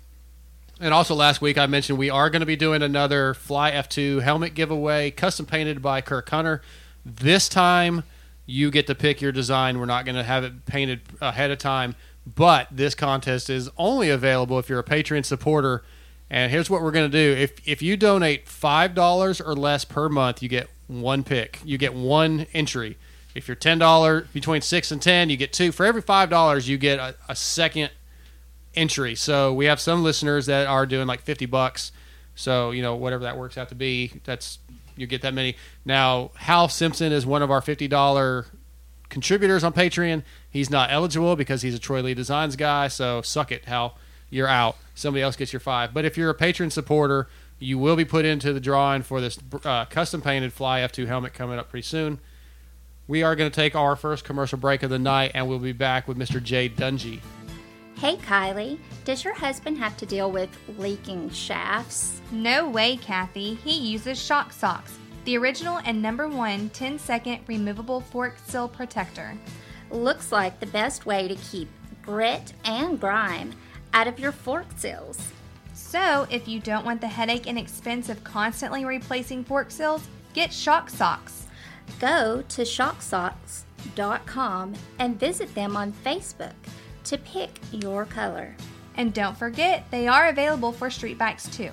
and 0.78 0.92
also 0.92 1.14
last 1.14 1.40
week 1.40 1.56
I 1.56 1.66
mentioned 1.66 1.98
we 1.98 2.10
are 2.10 2.28
going 2.28 2.40
to 2.40 2.46
be 2.46 2.56
doing 2.56 2.82
another 2.82 3.32
Fly 3.32 3.72
F2 3.72 4.22
helmet 4.22 4.54
giveaway, 4.54 5.10
custom 5.10 5.46
painted 5.46 5.80
by 5.80 6.02
Kirk 6.02 6.28
Hunter. 6.28 6.60
This 7.04 7.48
time 7.48 8.04
you 8.44 8.70
get 8.70 8.86
to 8.86 8.94
pick 8.94 9.20
your 9.20 9.32
design. 9.32 9.78
We're 9.78 9.86
not 9.86 10.04
going 10.04 10.16
to 10.16 10.22
have 10.22 10.44
it 10.44 10.66
painted 10.66 11.00
ahead 11.20 11.50
of 11.50 11.58
time, 11.58 11.94
but 12.26 12.68
this 12.70 12.94
contest 12.94 13.48
is 13.48 13.70
only 13.78 14.10
available 14.10 14.58
if 14.58 14.68
you're 14.68 14.80
a 14.80 14.84
Patreon 14.84 15.24
supporter. 15.24 15.82
And 16.28 16.50
here's 16.50 16.68
what 16.68 16.82
we're 16.82 16.90
going 16.90 17.10
to 17.10 17.16
do: 17.16 17.40
if 17.40 17.66
if 17.66 17.82
you 17.82 17.96
donate 17.96 18.48
five 18.48 18.94
dollars 18.94 19.40
or 19.40 19.54
less 19.54 19.84
per 19.84 20.08
month, 20.08 20.42
you 20.42 20.48
get 20.48 20.68
one 20.88 21.22
pick. 21.24 21.60
You 21.64 21.78
get 21.78 21.94
one 21.94 22.46
entry. 22.52 22.96
If 23.34 23.48
you're 23.48 23.54
ten 23.54 23.78
dollar 23.78 24.22
between 24.32 24.62
six 24.62 24.90
and 24.90 25.00
ten, 25.00 25.30
you 25.30 25.36
get 25.36 25.52
two. 25.52 25.70
For 25.72 25.86
every 25.86 26.02
five 26.02 26.30
dollars, 26.30 26.68
you 26.68 26.78
get 26.78 26.98
a, 26.98 27.14
a 27.28 27.36
second 27.36 27.90
entry. 28.74 29.14
So 29.14 29.52
we 29.52 29.66
have 29.66 29.80
some 29.80 30.02
listeners 30.02 30.46
that 30.46 30.66
are 30.66 30.86
doing 30.86 31.06
like 31.06 31.20
fifty 31.20 31.46
bucks. 31.46 31.92
So 32.34 32.70
you 32.70 32.82
know 32.82 32.96
whatever 32.96 33.24
that 33.24 33.36
works 33.36 33.56
out 33.56 33.68
to 33.70 33.74
be, 33.74 34.20
that's 34.24 34.58
you 34.96 35.06
get 35.06 35.22
that 35.22 35.34
many. 35.34 35.56
Now 35.84 36.32
Hal 36.36 36.68
Simpson 36.68 37.12
is 37.12 37.24
one 37.24 37.42
of 37.42 37.50
our 37.50 37.60
fifty 37.60 37.88
dollar 37.88 38.46
contributors 39.08 39.62
on 39.64 39.72
Patreon. 39.72 40.22
He's 40.50 40.70
not 40.70 40.90
eligible 40.90 41.36
because 41.36 41.62
he's 41.62 41.74
a 41.74 41.78
Troy 41.78 42.02
Lee 42.02 42.14
Designs 42.14 42.56
guy. 42.56 42.88
So 42.88 43.22
suck 43.22 43.52
it, 43.52 43.66
Hal. 43.66 43.96
You're 44.30 44.48
out. 44.48 44.76
Somebody 44.94 45.22
else 45.22 45.36
gets 45.36 45.52
your 45.52 45.60
five. 45.60 45.94
But 45.94 46.04
if 46.04 46.16
you're 46.16 46.30
a 46.30 46.36
Patreon 46.36 46.72
supporter, 46.72 47.28
you 47.58 47.78
will 47.78 47.96
be 47.96 48.04
put 48.04 48.24
into 48.24 48.52
the 48.52 48.60
drawing 48.60 49.02
for 49.02 49.20
this 49.20 49.38
uh, 49.64 49.84
custom 49.86 50.20
painted 50.20 50.52
Fly 50.52 50.80
F2 50.80 51.06
helmet 51.06 51.32
coming 51.32 51.58
up 51.58 51.70
pretty 51.70 51.86
soon. 51.86 52.18
We 53.08 53.22
are 53.22 53.36
going 53.36 53.50
to 53.50 53.54
take 53.54 53.76
our 53.76 53.94
first 53.94 54.24
commercial 54.24 54.58
break 54.58 54.82
of 54.82 54.90
the 54.90 54.98
night, 54.98 55.30
and 55.34 55.48
we'll 55.48 55.60
be 55.60 55.72
back 55.72 56.08
with 56.08 56.18
Mr. 56.18 56.42
Jay 56.42 56.68
Dungey. 56.68 57.20
Hey 57.98 58.16
Kylie, 58.16 58.78
does 59.04 59.24
your 59.24 59.32
husband 59.32 59.78
have 59.78 59.96
to 59.96 60.04
deal 60.04 60.30
with 60.30 60.50
leaking 60.76 61.30
shafts? 61.30 62.20
No 62.30 62.68
way, 62.68 62.98
Kathy. 62.98 63.54
He 63.54 63.72
uses 63.90 64.22
Shock 64.22 64.52
Socks, 64.52 64.98
the 65.24 65.38
original 65.38 65.78
and 65.78 66.02
number 66.02 66.28
one 66.28 66.68
10 66.70 66.98
second 66.98 67.40
removable 67.46 68.02
fork 68.02 68.36
seal 68.46 68.68
protector. 68.68 69.38
Looks 69.90 70.30
like 70.30 70.60
the 70.60 70.66
best 70.66 71.06
way 71.06 71.26
to 71.26 71.36
keep 71.36 71.70
grit 72.02 72.52
and 72.66 73.00
grime 73.00 73.54
out 73.96 74.06
of 74.06 74.20
your 74.20 74.30
fork 74.30 74.66
seals. 74.76 75.18
So, 75.72 76.26
if 76.30 76.46
you 76.46 76.60
don't 76.60 76.84
want 76.84 77.00
the 77.00 77.08
headache 77.08 77.46
and 77.46 77.58
expense 77.58 78.10
of 78.10 78.22
constantly 78.22 78.84
replacing 78.84 79.42
fork 79.42 79.70
seals, 79.70 80.06
get 80.34 80.52
Shock 80.52 80.90
Socks. 80.90 81.46
Go 81.98 82.44
to 82.46 82.62
shocksocks.com 82.62 84.74
and 84.98 85.18
visit 85.18 85.54
them 85.54 85.78
on 85.78 85.94
Facebook 86.04 86.52
to 87.04 87.16
pick 87.16 87.58
your 87.72 88.04
color. 88.04 88.54
And 88.96 89.14
don't 89.14 89.38
forget, 89.38 89.86
they 89.90 90.06
are 90.08 90.28
available 90.28 90.72
for 90.72 90.90
street 90.90 91.16
bikes 91.16 91.48
too. 91.48 91.70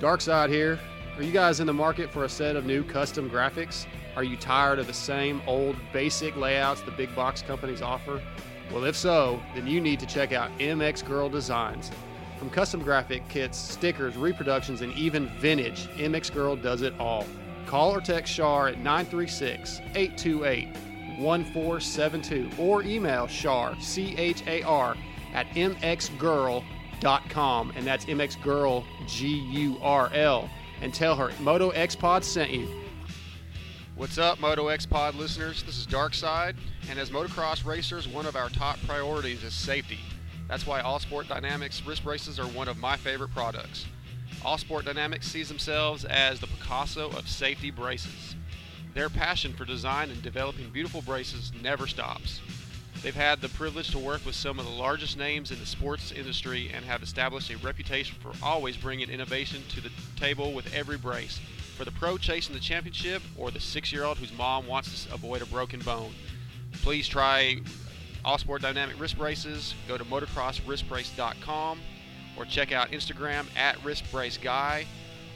Dark 0.00 0.20
Side 0.20 0.50
here. 0.50 0.78
Are 1.16 1.22
you 1.22 1.32
guys 1.32 1.60
in 1.60 1.66
the 1.66 1.72
market 1.72 2.12
for 2.12 2.24
a 2.24 2.28
set 2.28 2.54
of 2.54 2.66
new 2.66 2.84
custom 2.84 3.30
graphics? 3.30 3.86
Are 4.14 4.24
you 4.24 4.36
tired 4.36 4.78
of 4.78 4.86
the 4.86 4.92
same 4.92 5.40
old 5.46 5.76
basic 5.90 6.36
layouts 6.36 6.82
the 6.82 6.90
big 6.90 7.16
box 7.16 7.40
companies 7.40 7.80
offer? 7.80 8.20
Well, 8.72 8.84
if 8.84 8.96
so, 8.96 9.40
then 9.54 9.66
you 9.66 9.80
need 9.80 9.98
to 10.00 10.06
check 10.06 10.32
out 10.32 10.50
MX 10.58 11.04
Girl 11.06 11.28
Designs. 11.28 11.90
From 12.38 12.50
custom 12.50 12.82
graphic 12.82 13.26
kits, 13.28 13.56
stickers, 13.58 14.16
reproductions, 14.16 14.82
and 14.82 14.92
even 14.92 15.28
vintage, 15.40 15.88
MX 15.96 16.32
Girl 16.32 16.54
does 16.54 16.82
it 16.82 16.92
all. 17.00 17.24
Call 17.66 17.94
or 17.94 18.00
text 18.00 18.34
Char 18.34 18.68
at 18.68 18.78
936 18.78 19.80
828 19.94 20.68
1472 21.18 22.50
or 22.62 22.82
email 22.82 23.26
Char, 23.26 23.74
C 23.80 24.14
H 24.16 24.42
A 24.46 24.62
R, 24.62 24.96
at 25.34 25.46
mxgirl.com, 25.48 26.62
and 27.74 27.86
that's 27.86 28.04
mxgirl, 28.04 28.84
G 29.06 29.26
U 29.26 29.78
R 29.82 30.10
L, 30.14 30.48
and 30.80 30.94
tell 30.94 31.16
her 31.16 31.30
Moto 31.40 31.70
X 31.70 31.96
Pod 31.96 32.24
sent 32.24 32.50
you. 32.50 32.68
What's 33.96 34.16
up, 34.16 34.38
Moto 34.38 34.68
X 34.68 34.86
Pod 34.86 35.16
listeners? 35.16 35.64
This 35.64 35.76
is 35.76 35.86
Darkside, 35.86 36.54
and 36.88 36.98
as 36.98 37.10
motocross 37.10 37.66
racers, 37.66 38.08
one 38.08 38.26
of 38.26 38.36
our 38.36 38.48
top 38.48 38.78
priorities 38.86 39.44
is 39.44 39.52
safety. 39.52 39.98
That's 40.48 40.66
why 40.66 40.80
All 40.80 40.98
Sport 40.98 41.28
Dynamics 41.28 41.82
wrist 41.84 42.02
braces 42.02 42.38
are 42.38 42.46
one 42.46 42.68
of 42.68 42.78
my 42.78 42.96
favorite 42.96 43.32
products. 43.32 43.84
All 44.42 44.56
Sport 44.56 44.86
Dynamics 44.86 45.26
sees 45.26 45.48
themselves 45.48 46.04
as 46.06 46.40
the 46.40 46.46
Picasso 46.46 47.10
of 47.10 47.28
safety 47.28 47.70
braces. 47.70 48.36
Their 48.94 49.10
passion 49.10 49.52
for 49.52 49.66
design 49.66 50.10
and 50.10 50.22
developing 50.22 50.70
beautiful 50.70 51.02
braces 51.02 51.52
never 51.62 51.86
stops. 51.86 52.40
They've 53.02 53.14
had 53.14 53.40
the 53.40 53.50
privilege 53.50 53.90
to 53.90 53.98
work 53.98 54.24
with 54.24 54.34
some 54.34 54.58
of 54.58 54.64
the 54.64 54.72
largest 54.72 55.18
names 55.18 55.50
in 55.50 55.60
the 55.60 55.66
sports 55.66 56.10
industry 56.10 56.70
and 56.74 56.84
have 56.84 57.02
established 57.02 57.50
a 57.50 57.58
reputation 57.58 58.16
for 58.20 58.32
always 58.42 58.76
bringing 58.76 59.10
innovation 59.10 59.62
to 59.68 59.80
the 59.80 59.90
table 60.16 60.52
with 60.52 60.74
every 60.74 60.96
brace. 60.96 61.38
For 61.76 61.84
the 61.84 61.92
pro 61.92 62.18
chasing 62.18 62.54
the 62.54 62.60
championship 62.60 63.22
or 63.36 63.50
the 63.50 63.60
six 63.60 63.92
year 63.92 64.04
old 64.04 64.18
whose 64.18 64.36
mom 64.36 64.66
wants 64.66 65.04
to 65.04 65.14
avoid 65.14 65.42
a 65.42 65.46
broken 65.46 65.78
bone, 65.80 66.12
please 66.72 67.08
try 67.08 67.60
All 68.24 68.38
Sport 68.38 68.62
Dynamic 68.62 69.00
Wrist 69.00 69.18
Braces. 69.18 69.74
Go 69.86 69.98
to 69.98 70.04
motocrosswristbrace.com 70.04 71.80
or 72.36 72.44
check 72.44 72.72
out 72.72 72.90
Instagram 72.90 73.46
at 73.56 73.76
wristbraceguy 73.78 74.84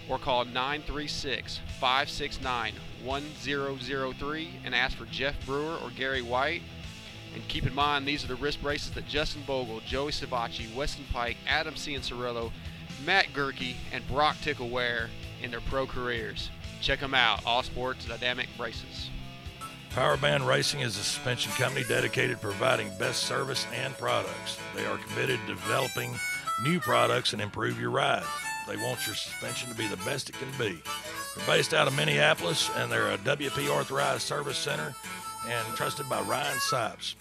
or 0.08 0.18
call 0.18 0.44
936 0.44 1.60
569 1.80 2.74
1003 3.04 4.50
and 4.64 4.74
ask 4.74 4.96
for 4.96 5.06
Jeff 5.06 5.34
Brewer 5.46 5.76
or 5.82 5.90
Gary 5.90 6.22
White. 6.22 6.62
And 7.34 7.46
keep 7.48 7.66
in 7.66 7.74
mind, 7.74 8.06
these 8.06 8.24
are 8.24 8.28
the 8.28 8.36
wrist 8.36 8.62
braces 8.62 8.90
that 8.92 9.08
Justin 9.08 9.42
Bogle, 9.46 9.80
Joey 9.80 10.12
Savatgy, 10.12 10.74
Weston 10.74 11.06
Peick, 11.12 11.36
Adam 11.46 11.74
Cianciarulo, 11.74 12.52
Matt 13.06 13.26
Goerke, 13.32 13.74
and 13.92 14.06
Broc 14.06 14.36
Tickle 14.42 14.68
wear 14.68 15.08
in 15.42 15.50
their 15.50 15.60
pro 15.62 15.86
careers. 15.86 16.50
Check 16.80 17.00
them 17.00 17.14
out, 17.14 17.40
All 17.46 17.62
Sports 17.62 18.04
Dynamic 18.04 18.48
Braces. 18.56 19.08
Powerband 19.94 20.46
Racing 20.46 20.80
is 20.80 20.96
a 20.96 21.02
suspension 21.02 21.52
company 21.52 21.84
dedicated 21.86 22.36
to 22.36 22.42
providing 22.42 22.88
best 22.98 23.24
service 23.24 23.66
and 23.74 23.92
products. 23.98 24.58
They 24.74 24.86
are 24.86 24.96
committed 24.96 25.38
to 25.40 25.46
developing 25.48 26.14
new 26.62 26.80
products 26.80 27.34
and 27.34 27.42
improve 27.42 27.78
your 27.78 27.90
ride. 27.90 28.24
They 28.66 28.78
want 28.78 29.06
your 29.06 29.14
suspension 29.14 29.68
to 29.68 29.74
be 29.74 29.86
the 29.86 29.98
best 29.98 30.30
it 30.30 30.36
can 30.36 30.50
be. 30.58 30.80
They're 31.36 31.46
based 31.46 31.74
out 31.74 31.88
of 31.88 31.94
Minneapolis 31.94 32.70
and 32.76 32.90
they're 32.90 33.10
a 33.10 33.18
WP 33.18 33.68
authorized 33.68 34.22
service 34.22 34.56
center 34.56 34.94
and 35.46 35.76
trusted 35.76 36.08
by 36.08 36.22
Ryan 36.22 36.56
Sipes. 36.56 37.14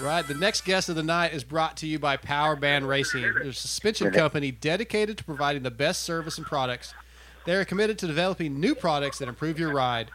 Right. 0.00 0.24
The 0.24 0.34
next 0.34 0.64
guest 0.64 0.88
of 0.88 0.94
the 0.94 1.02
night 1.02 1.34
is 1.34 1.42
brought 1.42 1.76
to 1.78 1.88
you 1.88 1.98
by 1.98 2.16
Power 2.16 2.54
Band 2.54 2.88
Racing, 2.88 3.24
a 3.24 3.52
suspension 3.52 4.12
company 4.12 4.52
dedicated 4.52 5.18
to 5.18 5.24
providing 5.24 5.64
the 5.64 5.72
best 5.72 6.02
service 6.02 6.38
and 6.38 6.46
products. 6.46 6.94
They 7.46 7.56
are 7.56 7.64
committed 7.64 7.98
to 7.98 8.06
developing 8.06 8.60
new 8.60 8.76
products 8.76 9.18
that 9.18 9.28
improve 9.28 9.58
your 9.58 9.74
ride. 9.74 10.12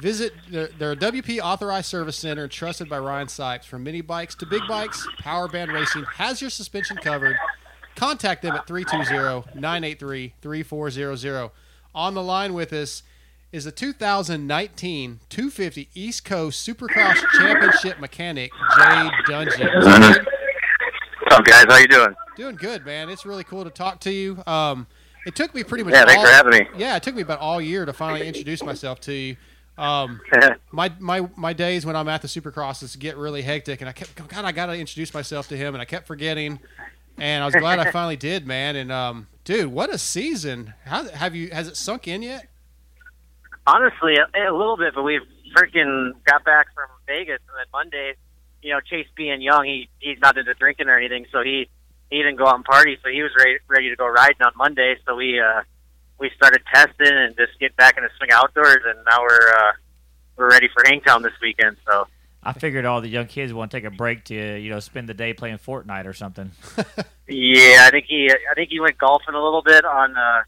Visit 0.00 0.32
their, 0.48 0.68
their 0.68 0.94
WP 0.94 1.40
authorized 1.40 1.86
service 1.86 2.16
center 2.16 2.46
trusted 2.46 2.88
by 2.88 3.00
Ryan 3.00 3.26
Sipes. 3.26 3.64
From 3.64 3.82
mini 3.82 4.02
bikes 4.02 4.36
to 4.36 4.46
big 4.46 4.62
bikes, 4.68 5.04
Power 5.18 5.48
Band 5.48 5.72
Racing 5.72 6.04
has 6.14 6.40
your 6.40 6.50
suspension 6.50 6.96
covered. 6.96 7.34
Contact 7.96 8.42
them 8.42 8.54
at 8.54 8.68
320-983-3400. 8.68 11.50
On 11.96 12.12
the 12.12 12.22
line 12.22 12.52
with 12.52 12.74
us 12.74 13.02
is 13.52 13.64
the 13.64 13.72
2019 13.72 15.20
250 15.30 15.88
East 15.94 16.26
Coast 16.26 16.68
Supercross 16.68 17.16
Championship 17.38 17.98
mechanic 17.98 18.52
Jay 18.76 19.10
Dungey. 19.26 19.74
What's 19.74 20.28
up, 21.30 21.44
guys? 21.46 21.64
How 21.66 21.78
you 21.78 21.88
doing? 21.88 22.14
Doing 22.36 22.56
good, 22.56 22.84
man. 22.84 23.08
It's 23.08 23.24
really 23.24 23.44
cool 23.44 23.64
to 23.64 23.70
talk 23.70 24.00
to 24.00 24.12
you. 24.12 24.42
Um, 24.46 24.86
it 25.24 25.34
took 25.34 25.54
me 25.54 25.64
pretty 25.64 25.84
much. 25.84 25.94
Yeah, 25.94 26.04
thanks 26.04 26.18
all, 26.18 26.26
for 26.26 26.32
having 26.32 26.52
me. 26.52 26.68
Yeah, 26.76 26.96
it 26.96 27.02
took 27.02 27.14
me 27.14 27.22
about 27.22 27.38
all 27.38 27.62
year 27.62 27.86
to 27.86 27.94
finally 27.94 28.28
introduce 28.28 28.62
myself 28.62 29.00
to 29.00 29.14
you. 29.14 29.36
Um, 29.78 30.20
my 30.72 30.92
my 30.98 31.26
my 31.34 31.54
days 31.54 31.86
when 31.86 31.96
I'm 31.96 32.08
at 32.08 32.20
the 32.20 32.28
Supercrosses 32.28 32.98
get 32.98 33.16
really 33.16 33.40
hectic, 33.40 33.80
and 33.80 33.88
I 33.88 33.94
kept 33.94 34.14
God, 34.16 34.44
I 34.44 34.52
got 34.52 34.66
to 34.66 34.76
introduce 34.76 35.14
myself 35.14 35.48
to 35.48 35.56
him, 35.56 35.74
and 35.74 35.80
I 35.80 35.86
kept 35.86 36.06
forgetting, 36.06 36.60
and 37.16 37.42
I 37.42 37.46
was 37.46 37.54
glad 37.54 37.78
I 37.78 37.90
finally 37.90 38.16
did, 38.16 38.46
man. 38.46 38.76
And 38.76 38.92
um, 38.92 39.28
dude, 39.46 39.72
what 39.72 39.88
a 39.88 39.96
season! 39.96 40.74
How 40.84 41.08
have 41.08 41.34
you? 41.34 41.48
Has 41.50 41.68
it 41.68 41.76
sunk 41.78 42.06
in 42.06 42.20
yet? 42.20 42.48
Honestly, 43.66 44.16
a, 44.18 44.50
a 44.50 44.54
little 44.54 44.76
bit, 44.76 44.94
but 44.94 45.02
we've 45.02 45.22
freaking 45.56 46.12
got 46.26 46.44
back 46.44 46.66
from 46.74 46.88
Vegas, 47.06 47.40
and 47.48 47.56
then 47.56 47.66
Monday, 47.72 48.14
you 48.60 48.72
know, 48.72 48.80
Chase 48.80 49.06
being 49.16 49.40
young, 49.40 49.64
he 49.64 49.88
he's 50.00 50.18
not 50.18 50.36
into 50.36 50.52
drinking 50.54 50.88
or 50.88 50.98
anything, 50.98 51.24
so 51.32 51.40
he 51.42 51.70
he 52.10 52.18
didn't 52.18 52.36
go 52.36 52.46
out 52.46 52.56
and 52.56 52.64
party, 52.64 52.98
so 53.02 53.08
he 53.08 53.22
was 53.22 53.32
ready 53.38 53.58
ready 53.68 53.88
to 53.88 53.96
go 53.96 54.06
riding 54.06 54.42
on 54.42 54.52
Monday. 54.56 54.96
So 55.06 55.16
we 55.16 55.40
uh 55.40 55.62
we 56.18 56.30
started 56.36 56.62
testing 56.72 57.16
and 57.16 57.34
just 57.36 57.58
get 57.58 57.74
back 57.76 57.96
in 57.96 58.04
the 58.04 58.10
swing 58.18 58.30
outdoors, 58.32 58.82
and 58.84 58.98
now 59.08 59.22
we're 59.22 59.48
uh 59.48 59.72
we're 60.36 60.50
ready 60.50 60.68
for 60.68 60.82
Hangtown 60.84 61.22
this 61.22 61.38
weekend. 61.40 61.76
So 61.86 62.06
I 62.48 62.52
figured 62.52 62.84
all 62.84 63.00
the 63.00 63.08
young 63.08 63.26
kids 63.26 63.52
want 63.52 63.70
to 63.70 63.76
take 63.76 63.84
a 63.84 63.90
break 63.90 64.24
to 64.24 64.34
you 64.58 64.70
know 64.70 64.80
spend 64.80 65.08
the 65.08 65.14
day 65.14 65.32
playing 65.34 65.58
Fortnite 65.58 66.06
or 66.06 66.12
something. 66.12 66.52
yeah, 67.28 67.84
I 67.86 67.90
think 67.90 68.06
he 68.06 68.30
I 68.30 68.54
think 68.54 68.70
he 68.70 68.80
went 68.80 68.98
golfing 68.98 69.34
a 69.34 69.42
little 69.42 69.62
bit 69.62 69.84
on 69.84 70.16
uh 70.16 70.42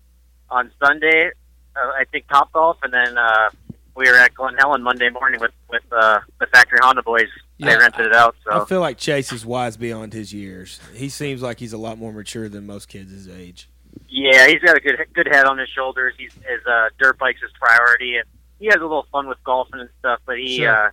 on 0.51 0.71
Sunday. 0.83 1.31
Uh, 1.77 1.81
I 2.01 2.05
think 2.11 2.27
Top 2.29 2.53
Golf, 2.53 2.79
and 2.83 2.93
then 2.93 3.19
uh 3.19 3.51
we 3.95 4.09
were 4.09 4.17
at 4.17 4.33
Glen 4.35 4.55
Helen 4.59 4.83
Monday 4.83 5.11
morning 5.11 5.41
with 5.41 5.51
with 5.69 5.83
uh, 5.91 6.21
the 6.39 6.47
factory 6.47 6.79
Honda 6.81 7.03
boys. 7.03 7.27
They 7.59 7.67
Yeah, 7.67 7.75
rented 7.79 8.07
it 8.07 8.15
out. 8.15 8.37
So 8.45 8.63
I 8.63 8.65
feel 8.65 8.81
like 8.81 8.97
Chase 8.97 9.33
is 9.33 9.45
wise 9.45 9.77
beyond 9.77 10.13
his 10.13 10.33
years. 10.33 10.79
He 10.95 11.09
seems 11.09 11.43
like 11.43 11.59
he's 11.59 11.73
a 11.73 11.79
lot 11.79 11.99
more 11.99 12.13
mature 12.13 12.49
than 12.49 12.65
most 12.65 12.87
kids 12.89 13.11
his 13.11 13.29
age. 13.29 13.69
Yeah, 14.09 14.47
he's 14.47 14.61
got 14.63 14.77
a 14.77 14.81
good 14.81 15.05
good 15.15 15.27
head 15.27 15.47
on 15.47 15.59
his 15.59 15.69
shoulders. 15.71 16.15
He's 16.17 16.33
his 16.33 16.65
uh, 16.65 16.91
dirt 17.01 17.19
bike's 17.19 17.41
his 17.43 17.51
priority, 17.61 18.17
and 18.17 18.25
he 18.61 18.67
has 18.67 18.77
a 18.77 18.83
little 18.83 19.07
fun 19.11 19.27
with 19.27 19.43
golfing 19.43 19.81
and 19.81 19.89
stuff. 19.99 20.21
But 20.25 20.39
he 20.39 20.59
Sure. 20.59 20.87
uh, 20.87 20.91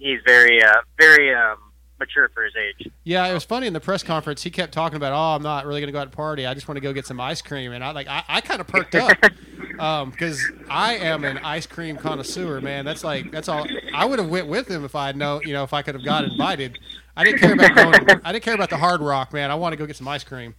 he's 0.00 0.18
very 0.26 0.62
uh, 0.62 0.80
very 0.98 1.32
um, 1.32 1.58
mature 2.00 2.28
for 2.34 2.42
his 2.42 2.54
age. 2.56 2.90
Yeah, 3.04 3.26
it 3.28 3.34
was 3.34 3.44
funny 3.44 3.68
in 3.68 3.72
the 3.72 3.80
press 3.80 4.02
conference. 4.02 4.42
He 4.42 4.50
kept 4.50 4.72
talking 4.72 4.96
about, 4.96 5.12
"Oh, 5.12 5.36
I'm 5.36 5.42
not 5.42 5.66
really 5.66 5.80
going 5.80 5.88
to 5.88 5.92
go 5.92 6.00
out 6.00 6.08
and 6.08 6.12
party. 6.12 6.46
I 6.46 6.54
just 6.54 6.66
want 6.66 6.76
to 6.76 6.80
go 6.80 6.92
get 6.92 7.06
some 7.06 7.20
ice 7.20 7.40
cream." 7.40 7.70
And 7.72 7.84
I 7.84 7.92
like, 7.92 8.08
I, 8.08 8.24
I 8.26 8.40
kind 8.40 8.60
of 8.60 8.66
perked 8.66 8.96
up 8.96 9.16
because 10.10 10.42
I 10.68 10.96
am 10.96 11.24
an 11.24 11.38
ice 11.38 11.66
cream 11.66 11.96
connoisseur, 11.96 12.60
man. 12.60 12.84
That's 12.84 13.04
like, 13.04 13.30
that's 13.30 13.48
all. 13.48 13.64
I 13.94 14.04
would 14.04 14.18
have 14.18 14.28
went 14.28 14.48
with 14.48 14.68
him 14.68 14.84
if 14.84 14.96
I 14.96 15.06
had 15.06 15.16
know, 15.16 15.40
you 15.42 15.52
know, 15.52 15.62
if 15.62 15.72
I 15.72 15.82
could 15.82 15.94
have 15.94 16.04
got 16.04 16.24
invited. 16.24 16.78
I 17.16 17.24
didn't 17.24 17.40
care 17.40 17.52
about 17.52 17.74
going. 17.74 18.20
I 18.24 18.32
didn't 18.32 18.44
care 18.44 18.54
about 18.54 18.70
the 18.70 18.78
Hard 18.78 19.00
Rock, 19.00 19.32
man. 19.32 19.50
I 19.50 19.54
want 19.54 19.74
to 19.74 19.76
go 19.76 19.86
get 19.86 19.96
some 19.96 20.08
ice 20.08 20.24
cream. 20.24 20.54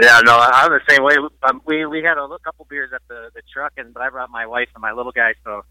Yeah, 0.00 0.20
no, 0.24 0.36
I'm 0.38 0.70
the 0.70 0.80
same 0.88 1.02
way. 1.02 1.16
Um, 1.42 1.62
we 1.64 1.86
we 1.86 2.02
had 2.02 2.18
a 2.18 2.28
couple 2.44 2.66
beers 2.68 2.90
at 2.94 3.00
the 3.08 3.30
the 3.34 3.42
truck, 3.52 3.72
and 3.78 3.94
but 3.94 4.02
I 4.02 4.10
brought 4.10 4.30
my 4.30 4.46
wife 4.46 4.68
and 4.74 4.82
my 4.82 4.92
little 4.92 5.12
guy, 5.12 5.34
so 5.42 5.64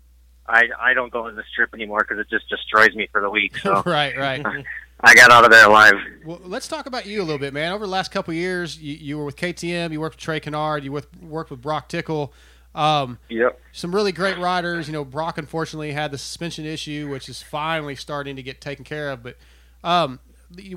I 0.48 0.70
I 0.80 0.94
don't 0.94 1.12
go 1.12 1.28
on 1.28 1.36
the 1.36 1.44
strip 1.52 1.74
anymore 1.74 2.00
because 2.08 2.20
it 2.20 2.30
just 2.30 2.50
destroys 2.50 2.96
me 2.96 3.08
for 3.12 3.22
the 3.22 3.30
week. 3.30 3.58
So 3.64 3.82
right, 3.86 4.18
right. 4.18 4.46
I 5.02 5.14
got 5.14 5.30
out 5.30 5.44
of 5.44 5.52
there 5.52 5.68
alive. 5.68 5.96
Well, 6.26 6.40
let's 6.44 6.68
talk 6.68 6.86
about 6.86 7.06
you 7.06 7.22
a 7.22 7.26
little 7.26 7.38
bit, 7.38 7.54
man. 7.54 7.74
Over 7.74 7.86
the 7.86 7.92
last 7.92 8.12
couple 8.12 8.32
of 8.32 8.38
years, 8.38 8.80
you, 8.80 8.94
you 8.96 9.18
were 9.18 9.26
with 9.26 9.36
KTM, 9.36 9.92
you 9.92 10.00
worked 10.00 10.16
with 10.16 10.22
Trey 10.22 10.40
Canard, 10.40 10.84
you 10.84 10.92
with, 10.92 11.08
worked 11.22 11.52
with 11.52 11.62
Broc 11.62 11.90
Tickle. 11.90 12.34
Um, 12.74 13.20
Yep. 13.30 13.60
Some 13.74 13.94
really 13.94 14.14
great 14.14 14.38
riders. 14.38 14.88
You 14.88 14.94
know, 14.94 15.04
Broc 15.04 15.38
unfortunately 15.38 15.92
had 15.92 16.12
the 16.12 16.18
suspension 16.18 16.66
issue, 16.66 17.10
which 17.10 17.28
is 17.28 17.42
finally 17.42 17.96
starting 17.96 18.38
to 18.38 18.44
get 18.44 18.62
taken 18.62 18.86
care 18.86 19.12
of. 19.12 19.22
But 19.22 19.38
um, 19.84 20.20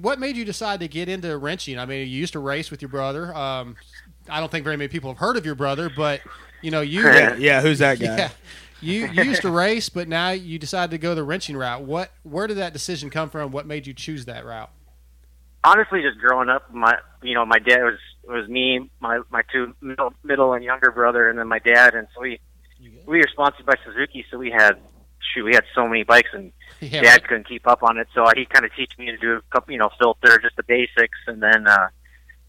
what 0.01 0.19
made 0.19 0.37
you 0.37 0.45
decide 0.45 0.81
to 0.81 0.89
get 0.89 1.09
into 1.09 1.37
wrenching? 1.39 1.79
I 1.79 1.87
mean, 1.87 2.01
you 2.01 2.19
used 2.19 2.33
to 2.33 2.41
race 2.41 2.71
with 2.71 2.83
your 2.83 2.89
brother. 2.89 3.35
Um, 3.35 3.77
I 4.29 4.41
don't 4.41 4.51
think 4.51 4.65
very 4.65 4.77
many 4.77 4.89
people 4.89 5.11
have 5.11 5.19
heard 5.19 5.37
of 5.37 5.47
your 5.47 5.55
brother, 5.55 5.91
but 5.95 6.21
you 6.63 6.71
know, 6.71 6.81
you 6.81 7.03
Yeah, 7.05 7.37
yeah, 7.37 7.61
who's 7.61 7.79
that 7.79 7.99
guy? 8.01 8.17
Yeah. 8.17 8.31
You, 8.81 9.07
you 9.09 9.25
used 9.25 9.43
to 9.43 9.51
race, 9.51 9.89
but 9.89 10.09
now 10.09 10.31
you 10.31 10.59
decided 10.59 10.93
to 10.93 10.99
go 10.99 11.15
the 11.15 11.25
wrenching 11.25 11.57
route. 11.57 11.83
What, 11.83 12.13
where 12.23 12.47
did 12.47 12.59
that 12.59 12.73
decision 12.73 13.11
come 13.11 13.29
from? 13.29 13.51
What 13.51 13.67
made 13.67 13.87
you 13.87 13.95
choose 13.95 14.25
that 14.27 14.45
route? 14.45 14.71
honestly, 15.65 16.03
just 16.03 16.19
growing 16.19 16.49
up, 16.49 16.73
my 16.73 16.97
you 17.23 17.35
know 17.35 17.45
my 17.45 17.59
dad 17.59 17.83
was 17.83 17.99
was 18.27 18.49
me, 18.49 18.91
my 19.01 19.21
my 19.31 19.43
two 19.53 19.75
middle, 19.81 20.13
middle 20.23 20.53
and 20.53 20.65
younger 20.65 20.91
brother, 20.91 21.29
and 21.29 21.39
then 21.39 21.49
my 21.49 21.59
dad, 21.59 21.95
and 21.95 22.07
so 22.15 22.23
we 22.23 22.41
we 23.07 23.19
were 23.19 23.29
sponsored 23.31 23.67
by 23.67 23.75
Suzuki, 23.85 24.25
so 24.31 24.39
we 24.39 24.51
had 24.51 24.79
shoot, 25.35 25.45
we 25.45 25.55
had 25.55 25.65
so 25.75 25.87
many 25.87 26.05
bikes, 26.05 26.31
and 26.33 26.53
Yeah, 26.81 27.01
dad 27.01 27.09
right. 27.09 27.25
couldn't 27.25 27.49
keep 27.49 27.67
up 27.67 27.83
on 27.83 27.99
it, 27.99 28.07
so 28.15 28.25
he 28.37 28.45
kind 28.47 28.65
of 28.65 28.71
teach 28.77 28.97
me 28.99 29.07
to 29.07 29.17
do 29.17 29.33
a 29.37 29.43
couple, 29.51 29.73
you 29.73 29.79
know, 29.79 29.91
filter, 29.99 30.39
just 30.39 30.55
the 30.57 30.63
basics, 30.63 31.19
and 31.27 31.43
then 31.43 31.67
uh, 31.67 31.89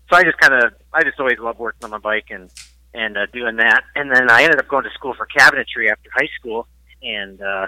so 0.10 0.18
I 0.18 0.24
just 0.24 0.38
kind 0.38 0.54
of 0.54 0.74
I 0.94 1.04
just 1.04 1.20
always 1.20 1.40
loved 1.40 1.60
working 1.60 1.84
on 1.86 1.92
my 1.92 1.98
bike 1.98 2.28
and 2.30 2.52
and 2.94 3.18
uh, 3.18 3.26
doing 3.34 3.58
that, 3.58 3.84
and 3.96 4.12
then 4.12 4.30
I 4.30 4.44
ended 4.44 4.60
up 4.60 4.68
going 4.68 4.84
to 4.84 4.90
school 4.92 5.14
for 5.14 5.28
cabinetry 5.28 5.92
after 5.92 6.10
high 6.14 6.30
school, 6.40 6.68
and 7.04 7.42
uh, 7.42 7.68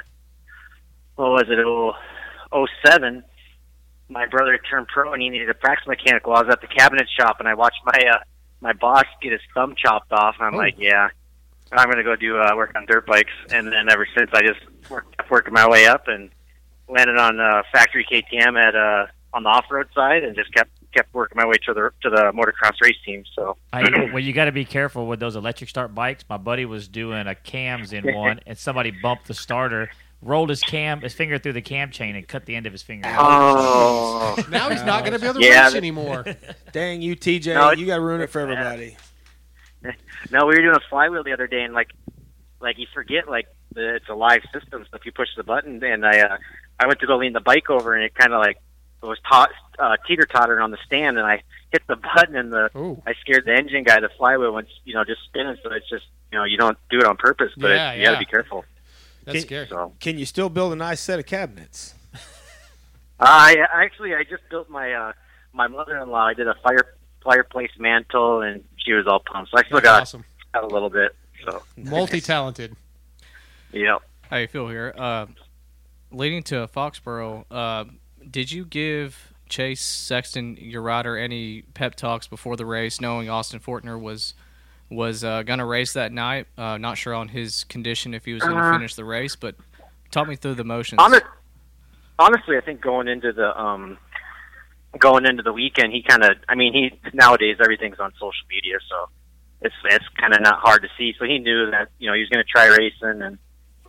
what 1.16 1.30
was 1.32 1.46
it? 1.50 1.60
Oh, 1.60 1.94
oh 2.52 2.68
seven 2.86 3.24
my 4.10 4.26
brother 4.26 4.60
turned 4.70 4.88
pro 4.90 5.14
and 5.14 5.22
he 5.22 5.30
needed 5.30 5.50
a 5.50 5.54
practice 5.54 5.88
mechanic 5.88 6.28
while 6.28 6.40
I 6.40 6.42
was 6.44 6.52
at 6.52 6.60
the 6.60 6.68
cabinet 6.68 7.08
shop. 7.18 7.38
And 7.40 7.48
I 7.48 7.54
watched 7.54 7.80
my 7.86 7.98
uh 8.14 8.18
my 8.60 8.74
boss 8.74 9.06
get 9.22 9.32
his 9.32 9.40
thumb 9.54 9.74
chopped 9.78 10.12
off. 10.12 10.36
And 10.38 10.48
I'm 10.48 10.56
Oh. 10.56 10.58
like, 10.58 10.76
Yeah, 10.78 11.08
I'm 11.72 11.90
gonna 11.90 12.04
go 12.04 12.18
do 12.18 12.38
uh 12.38 12.54
work 12.58 12.74
on 12.76 12.86
dirt 12.88 13.06
bikes. 13.06 13.32
And 13.54 13.68
then 13.68 13.88
ever 13.90 14.06
since 14.18 14.30
I 14.34 14.42
just 14.42 14.60
worked 14.90 15.16
kept 15.16 15.32
working 15.32 15.54
my 15.54 15.66
way 15.66 15.86
up 15.88 16.10
and 16.10 16.30
landed 16.90 17.16
on 17.18 17.40
uh 17.40 17.64
factory 17.72 18.06
KTM 18.12 18.60
at 18.60 18.76
uh 18.76 19.06
on 19.34 19.44
the 19.44 19.50
off 19.50 19.64
road 19.72 19.88
side 19.96 20.26
and 20.26 20.36
just 20.36 20.54
kept 20.54 20.72
kept 20.94 21.14
working 21.14 21.38
my 21.38 21.46
way 21.46 21.56
to 21.66 21.74
the 21.74 21.92
to 22.02 22.10
the 22.10 22.32
motocross 22.34 22.80
race 22.82 22.98
team. 23.06 23.24
So 23.36 23.58
I, 23.74 23.82
well, 24.14 24.20
you 24.20 24.34
got 24.34 24.46
to 24.46 24.52
be 24.52 24.66
careful 24.66 25.08
with 25.08 25.20
those 25.20 25.36
electric 25.36 25.70
start 25.70 25.94
bikes. 25.96 26.24
My 26.30 26.38
buddy 26.38 26.66
was 26.66 26.88
doing 26.88 27.28
a 27.28 27.36
cams 27.36 27.94
in 27.94 28.14
one, 28.16 28.40
and 28.46 28.58
somebody 28.58 28.92
bumped 28.92 29.28
the 29.28 29.34
starter, 29.34 29.90
rolled 30.22 30.50
his 30.50 30.62
cam, 30.62 31.02
his 31.02 31.14
finger 31.14 31.38
through 31.38 31.54
the 31.54 31.62
cam 31.62 31.92
chain, 31.92 32.16
and 32.16 32.28
cut 32.28 32.46
the 32.46 32.56
end 32.56 32.66
of 32.66 32.72
his 32.74 32.82
finger. 32.82 33.10
Oh. 33.18 34.36
Now 34.50 34.70
he's 34.70 34.84
not 34.84 35.02
going 35.02 35.14
to 35.14 35.20
be 35.20 35.28
able 35.28 35.40
to 35.40 35.46
Yeah, 35.46 35.64
race 35.64 35.72
that- 35.74 35.78
anymore. 35.78 36.26
Dang 36.72 37.02
you, 37.02 37.16
TJ! 37.16 37.54
No, 37.54 37.72
you 37.72 37.86
got 37.86 37.96
to 37.96 38.02
ruin 38.02 38.22
it 38.22 38.30
for 38.30 38.40
everybody. 38.42 38.98
No, 40.30 40.46
we 40.46 40.56
were 40.56 40.62
doing 40.62 40.76
a 40.76 40.90
flywheel 40.90 41.24
the 41.24 41.34
other 41.34 41.48
day, 41.48 41.64
and 41.64 41.74
like, 41.74 41.90
like 42.62 42.78
you 42.78 42.86
forget 42.94 43.28
like 43.28 43.48
the, 43.74 43.96
it's 43.96 44.10
a 44.10 44.14
live 44.14 44.42
system. 44.54 44.86
So 44.90 44.98
if 44.98 45.06
you 45.06 45.12
push 45.12 45.30
the 45.36 45.44
button, 45.44 45.84
and 45.84 46.06
I, 46.06 46.20
uh, 46.22 46.38
I 46.80 46.86
went 46.88 47.00
to 47.00 47.08
go 47.08 47.18
lean 47.18 47.34
the 47.34 47.40
bike 47.42 47.70
over, 47.70 47.96
and 47.96 48.04
it 48.04 48.14
kind 48.14 48.32
of 48.34 48.40
like 48.40 48.58
it 48.58 48.62
was 49.08 49.20
ta- 49.28 49.48
uh, 49.80 49.98
teeter 50.08 50.26
tottering 50.26 50.62
on 50.62 50.72
the 50.72 50.78
stand, 50.86 51.18
and 51.18 51.26
I 51.26 51.42
hit 51.72 51.84
the 51.88 51.96
button, 52.16 52.36
and 52.36 52.52
the 52.52 52.70
Ooh. 52.78 53.02
I 53.06 53.14
scared 53.22 53.46
the 53.46 53.54
engine 53.56 53.84
guy. 53.84 54.00
The 54.00 54.10
flywheel 54.18 54.54
went, 54.54 54.68
you 54.86 54.94
know, 54.94 55.04
just 55.04 55.24
spinning. 55.26 55.58
So 55.64 55.72
it's 55.72 55.90
just 55.90 56.06
you 56.32 56.38
know 56.38 56.44
you 56.46 56.58
don't 56.58 56.78
do 56.90 57.00
it 57.00 57.06
on 57.06 57.18
purpose, 57.18 57.52
but 57.58 57.70
Yeah, 57.72 57.92
it's, 57.92 58.00
you 58.00 58.06
got 58.06 58.14
to 58.14 58.20
be 58.20 58.26
careful. 58.26 58.66
That's 59.26 59.40
Can- 59.40 59.46
scary. 59.48 59.68
So 59.68 59.94
Can 60.00 60.18
you 60.18 60.26
still 60.26 60.50
build 60.50 60.74
a 60.74 60.76
nice 60.76 61.00
set 61.02 61.20
of 61.20 61.26
cabinets? 61.26 61.94
I 63.20 63.58
actually 63.74 64.16
I 64.16 64.24
just 64.24 64.42
built 64.50 64.70
my 64.70 64.94
uh, 64.94 65.14
my 65.54 65.68
mother-in-law. 65.68 66.26
I 66.28 66.34
did 66.34 66.48
a 66.48 66.56
fire 66.56 66.96
fireplace 67.24 67.72
mantle, 67.78 68.42
and 68.42 68.64
she 68.78 68.94
was 68.94 69.06
all 69.08 69.20
pumped. 69.20 69.52
So 69.52 69.58
I 69.60 69.64
still 69.64 69.78
That's 69.78 69.86
got, 69.86 70.02
awesome. 70.02 70.24
got 70.54 70.64
a 70.64 70.68
little 70.68 70.90
bit. 70.90 71.16
So 71.46 71.62
Multi-talented. 71.78 72.76
yep. 73.72 74.02
How 74.30 74.38
you 74.38 74.48
feel 74.48 74.68
here? 74.70 74.94
Uh, 74.98 75.28
leading 76.12 76.42
to 76.44 76.68
Foxborough, 76.68 77.46
uh, 77.52 77.86
did 78.30 78.52
you 78.52 78.66
give 78.66 79.34
Chase 79.50 79.82
Sexton, 79.82 80.58
your 80.58 80.82
rider, 80.82 81.18
any 81.18 81.64
pep 81.74 81.96
talks 81.96 82.28
before 82.28 82.56
the 82.56 82.66
race, 82.66 83.02
knowing 83.02 83.30
Austin 83.30 83.60
Forkner 83.60 84.00
was 84.00 84.34
was 84.90 85.24
uh, 85.24 85.44
going 85.44 85.60
to 85.60 85.66
race 85.66 85.94
that 85.94 86.12
night? 86.12 86.48
Uh, 86.58 86.78
not 86.78 86.98
sure 86.98 87.14
on 87.14 87.30
his 87.30 87.64
condition 87.66 88.14
if 88.14 88.26
he 88.26 88.34
was 88.34 88.44
going 88.44 88.56
to 88.56 88.64
Uh, 88.64 88.74
finish 88.74 88.96
the 88.96 89.06
race, 89.06 89.36
but 89.36 89.56
talk 90.12 90.28
me 90.28 90.36
through 90.36 90.56
the 90.56 90.64
motions. 90.64 91.00
Honest, 91.02 91.24
honestly, 92.20 92.58
I 92.58 92.62
think 92.62 92.82
going 92.82 93.08
into 93.08 93.32
the 93.32 93.58
um, 93.60 93.98
going 95.00 95.26
into 95.26 95.44
the 95.44 95.54
weekend, 95.54 95.94
he 95.94 96.02
kind 96.02 96.24
of. 96.24 96.32
I 96.48 96.56
mean, 96.56 96.74
he 96.74 97.00
nowadays 97.14 97.58
everything's 97.62 98.00
on 98.00 98.12
social 98.14 98.46
media, 98.50 98.78
so 98.90 99.10
it's 99.62 99.76
it's 99.86 100.08
kind 100.20 100.34
of 100.34 100.42
not 100.42 100.60
hard 100.60 100.82
to 100.82 100.90
see. 100.98 101.14
So 101.18 101.26
he 101.26 101.40
knew 101.40 101.72
that 101.72 101.90
you 102.00 102.08
know 102.08 102.14
he 102.14 102.22
was 102.22 102.30
going 102.30 102.44
to 102.44 102.50
try 102.50 102.68
racing, 102.68 103.22
and 103.22 103.38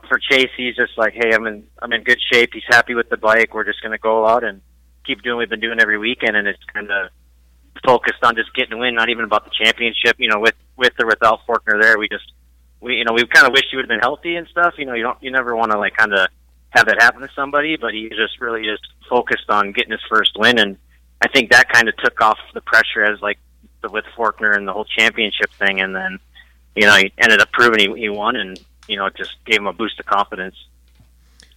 for 0.09 0.19
Chase, 0.19 0.51
he's 0.57 0.77
just 0.77 0.97
like, 0.97 1.15
hey, 1.15 1.33
I'm 1.35 1.47
in 1.47 1.65
I'm 1.81 1.93
in 1.93 2.03
good 2.03 2.21
shape. 2.33 2.51
He's 2.53 2.63
happy 2.69 2.95
with 2.95 3.09
the 3.09 3.17
bike. 3.17 3.55
We're 3.55 3.65
just 3.65 3.83
going 3.83 3.93
to 3.93 3.99
go 3.99 4.27
out 4.27 4.45
and 4.45 4.61
keep 5.05 5.23
doing 5.23 5.37
what 5.37 5.41
we've 5.41 5.51
been 5.51 5.61
doing 5.61 5.81
every 5.81 5.99
weekend, 5.99 6.37
and 6.37 6.47
it's 6.47 6.63
kind 6.73 6.91
of 6.91 7.11
focused 7.85 8.23
on 8.23 8.37
just 8.37 8.55
getting 8.55 8.75
a 8.75 8.79
win, 8.79 8.95
not 8.95 9.09
even 9.09 9.25
about 9.25 9.45
the 9.45 9.51
championship. 9.51 10.17
You 10.19 10.29
know, 10.29 10.41
with 10.41 10.55
with 10.77 10.93
or 11.01 11.07
without 11.07 11.41
Forkner 11.47 11.81
there, 11.81 11.99
we 11.99 12.09
just 12.09 12.33
we 12.81 12.97
you 12.97 13.05
know 13.05 13.13
we 13.13 13.27
kind 13.27 13.47
of 13.47 13.53
wish 13.53 13.65
he 13.71 13.77
would 13.77 13.85
have 13.85 13.89
been 13.89 14.01
healthy 14.01 14.37
and 14.37 14.47
stuff. 14.49 14.75
You 14.79 14.87
know, 14.87 14.95
you 14.95 15.03
don't 15.03 15.23
you 15.23 15.31
never 15.31 15.55
want 15.57 15.73
to 15.73 15.79
like 15.79 15.97
kind 15.97 16.13
of 16.13 16.29
have 16.71 16.87
that 16.87 17.01
happen 17.01 17.21
to 17.21 17.29
somebody, 17.35 17.77
but 17.77 17.93
he 17.93 18.09
just 18.09 18.41
really 18.41 18.65
just 18.65 18.87
focused 19.09 19.49
on 19.51 19.73
getting 19.73 19.93
his 19.93 20.01
first 20.09 20.33
win, 20.37 20.59
and 20.59 20.77
I 21.21 21.29
think 21.29 21.51
that 21.51 21.69
kind 21.69 21.89
of 21.89 21.97
took 21.99 22.21
off 22.21 22.39
the 22.55 22.61
pressure 22.61 23.05
as 23.05 23.21
like 23.21 23.39
the 23.83 23.91
with 23.91 24.05
Forkner 24.17 24.57
and 24.57 24.67
the 24.67 24.73
whole 24.73 24.85
championship 24.85 25.51
thing, 25.59 25.81
and 25.81 25.95
then 25.95 26.19
you 26.75 26.87
know 26.87 26.97
he 26.97 27.13
ended 27.19 27.41
up 27.41 27.53
proving 27.53 27.81
he, 27.95 28.01
he 28.01 28.09
won, 28.09 28.37
and 28.37 28.59
you 28.89 28.97
know 28.97 29.07
it 29.07 29.15
just 29.17 29.33
gave 29.45 29.57
him 29.57 29.67
a 29.67 29.73
boost 29.73 29.99
of 30.01 30.07
confidence. 30.07 30.57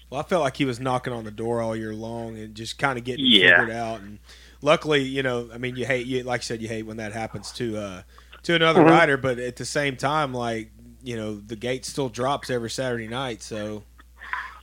Well, 0.09 0.19
I 0.21 0.23
felt 0.23 0.43
like 0.43 0.57
he 0.57 0.65
was 0.65 0.79
knocking 0.79 1.13
on 1.13 1.23
the 1.23 1.31
door 1.31 1.61
all 1.61 1.75
year 1.75 1.93
long 1.93 2.37
and 2.37 2.53
just 2.53 2.77
kind 2.77 2.97
of 2.97 3.03
getting 3.03 3.25
Yeah. 3.25 3.57
figured 3.57 3.75
out. 3.75 4.01
And 4.01 4.19
luckily, 4.61 5.01
you 5.01 5.23
know, 5.23 5.49
I 5.51 5.57
mean, 5.57 5.75
you 5.75 5.85
hate, 5.85 6.05
you 6.05 6.21
like 6.23 6.41
I 6.41 6.43
said, 6.43 6.61
you 6.61 6.67
hate 6.67 6.83
when 6.83 6.97
that 6.97 7.11
happens 7.11 7.51
to 7.53 7.77
uh, 7.77 8.01
to 8.43 8.53
another 8.55 8.81
Mhm. 8.81 8.89
rider, 8.89 9.17
but 9.17 9.39
at 9.39 9.55
the 9.55 9.65
same 9.65 9.95
time, 9.97 10.33
like 10.33 10.71
you 11.03 11.15
know, 11.15 11.35
the 11.35 11.55
gate 11.55 11.85
still 11.85 12.09
drops 12.09 12.49
every 12.49 12.69
Saturday 12.69 13.07
night. 13.07 13.41
So 13.41 13.83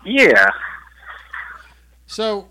Yeah. 0.04 0.46
So 2.06 2.48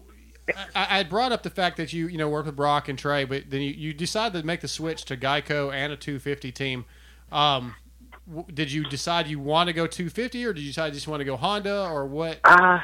I, 0.76 1.00
I 1.00 1.04
brought 1.04 1.32
up 1.32 1.44
the 1.44 1.50
fact 1.50 1.78
that 1.78 1.94
you 1.94 2.08
you 2.08 2.18
know 2.18 2.28
worked 2.30 2.48
with 2.48 2.56
Broc 2.56 2.90
and 2.90 2.98
Trey, 3.00 3.24
but 3.26 3.50
then 3.50 3.62
you, 3.62 3.72
you 3.72 3.94
decided 3.94 4.40
to 4.42 4.46
make 4.46 4.62
the 4.62 4.68
switch 4.68 5.06
to 5.06 5.18
Geico 5.18 5.74
and 5.74 5.94
a 5.94 5.98
250 5.98 6.52
team. 6.52 6.86
Um, 7.32 7.76
w- 8.28 8.46
did 8.54 8.72
you 8.72 8.84
decide 8.86 9.28
you 9.28 9.40
want 9.40 9.68
to 9.68 9.74
go 9.74 9.88
250, 9.88 10.46
or 10.46 10.54
did 10.54 10.62
you 10.62 10.68
decide 10.70 10.88
you 10.88 10.94
just 10.94 11.08
want 11.08 11.22
to 11.22 11.26
go 11.26 11.36
Honda, 11.38 11.88
or 11.90 12.06
what? 12.06 12.40
Uh, 12.44 12.80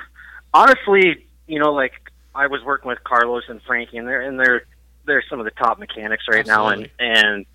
honestly, 0.53 1.25
you 1.47 1.59
know, 1.59 1.73
like 1.73 1.93
I 2.35 2.47
was 2.47 2.63
working 2.63 2.89
with 2.89 3.03
Carlos 3.03 3.43
and 3.49 3.61
Frankie, 3.63 3.97
and 3.97 4.07
they're 4.07 4.21
and 4.21 4.39
they're 4.39 4.63
they're 5.05 5.23
some 5.29 5.39
of 5.39 5.45
the 5.45 5.51
top 5.51 5.79
mechanics 5.79 6.25
right 6.29 6.45
now, 6.45 6.67
and 6.69 6.89
and 6.99 7.45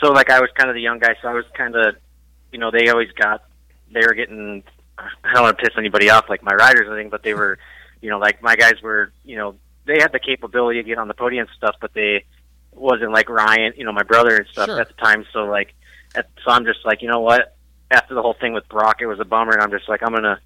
so 0.00 0.12
like 0.12 0.30
I 0.30 0.40
was 0.40 0.50
kind 0.56 0.68
of 0.70 0.74
the 0.74 0.80
young 0.82 0.98
guy, 0.98 1.14
so 1.22 1.28
I 1.28 1.32
was 1.34 1.44
kind 1.54 1.74
of, 1.76 1.96
you 2.52 2.58
know, 2.58 2.70
they 2.70 2.88
always 2.88 3.10
got 3.12 3.44
they 3.92 4.00
were 4.06 4.14
getting. 4.14 4.62
I 4.96 5.32
don't 5.32 5.42
want 5.42 5.58
to 5.58 5.64
piss 5.64 5.74
anybody 5.76 6.08
off, 6.10 6.28
like 6.28 6.42
my 6.44 6.54
riders 6.54 6.86
or 6.86 6.94
anything, 6.94 7.10
but 7.10 7.24
they 7.24 7.34
were, 7.34 7.58
you 8.00 8.10
know, 8.10 8.18
like 8.18 8.42
my 8.42 8.54
guys 8.54 8.80
were, 8.80 9.10
you 9.24 9.36
know, 9.36 9.56
they 9.86 9.98
had 10.00 10.12
the 10.12 10.20
capability 10.20 10.80
to 10.82 10.88
get 10.88 10.98
on 10.98 11.08
the 11.08 11.14
podium 11.14 11.48
and 11.48 11.56
stuff, 11.56 11.74
but 11.80 11.92
they 11.94 12.24
wasn't 12.72 13.10
like 13.12 13.28
Ryan, 13.28 13.72
you 13.76 13.84
know, 13.84 13.92
my 13.92 14.04
brother 14.04 14.36
and 14.36 14.46
stuff 14.46 14.66
Sure. 14.66 14.80
at 14.80 14.86
the 14.88 14.94
time. 14.94 15.24
So 15.32 15.46
like, 15.46 15.74
so 16.14 16.50
I'm 16.50 16.64
just 16.64 16.80
like, 16.84 17.02
you 17.02 17.08
know 17.08 17.20
what? 17.20 17.56
After 17.90 18.14
the 18.14 18.22
whole 18.22 18.34
thing 18.40 18.52
with 18.52 18.68
Broc, 18.68 19.00
it 19.00 19.06
was 19.06 19.20
a 19.20 19.24
bummer, 19.24 19.52
and 19.52 19.62
I'm 19.62 19.70
just 19.70 19.88
like, 19.88 20.02
I'm 20.02 20.12
gonna 20.12 20.40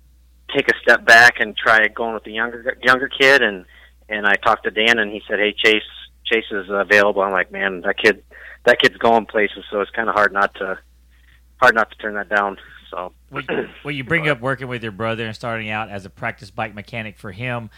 take 0.55 0.69
a 0.69 0.75
step 0.83 1.05
back 1.05 1.41
and 1.41 1.57
try 1.57 1.87
going 1.89 2.15
with 2.15 2.25
the 2.25 2.33
younger 2.33 2.77
younger 2.83 3.09
kid 3.09 3.43
and 3.43 3.65
and 4.09 4.27
I 4.27 4.37
talked 4.37 4.65
to 4.65 4.71
Dan 4.71 4.99
and 4.99 5.13
he 5.13 5.23
said, 5.29 5.39
"Hey 5.39 5.53
Chase, 5.53 5.83
Chase 6.25 6.47
is 6.51 6.67
available." 6.71 7.23
I'm 7.23 7.33
like, 7.33 7.53
"Man, 7.53 7.83
that 7.83 7.99
kid 7.99 8.23
that 8.65 8.81
kid's 8.81 8.97
going 8.97 9.27
places." 9.27 9.65
So 9.71 9.81
it's 9.81 9.91
kind 9.91 10.09
of 10.09 10.15
hard 10.15 10.33
not 10.33 10.55
to 10.57 10.79
hard 11.61 11.75
not 11.75 11.91
to 11.91 11.97
turn 11.99 12.15
that 12.15 12.29
down. 12.29 12.59
So 12.91 13.13
Well, 13.31 13.93
you- 13.93 14.05
bring 14.05 14.29
up 14.29 14.41
working 14.41 14.67
with 14.69 14.83
your 14.83 14.93
brother 14.93 15.27
and 15.27 15.35
starting 15.35 15.69
out 15.69 15.91
as 15.91 16.07
a 16.07 16.11
practice 16.11 16.51
bike 16.51 16.75
mechanic 16.75 17.19
for 17.19 17.33
him. 17.33 17.69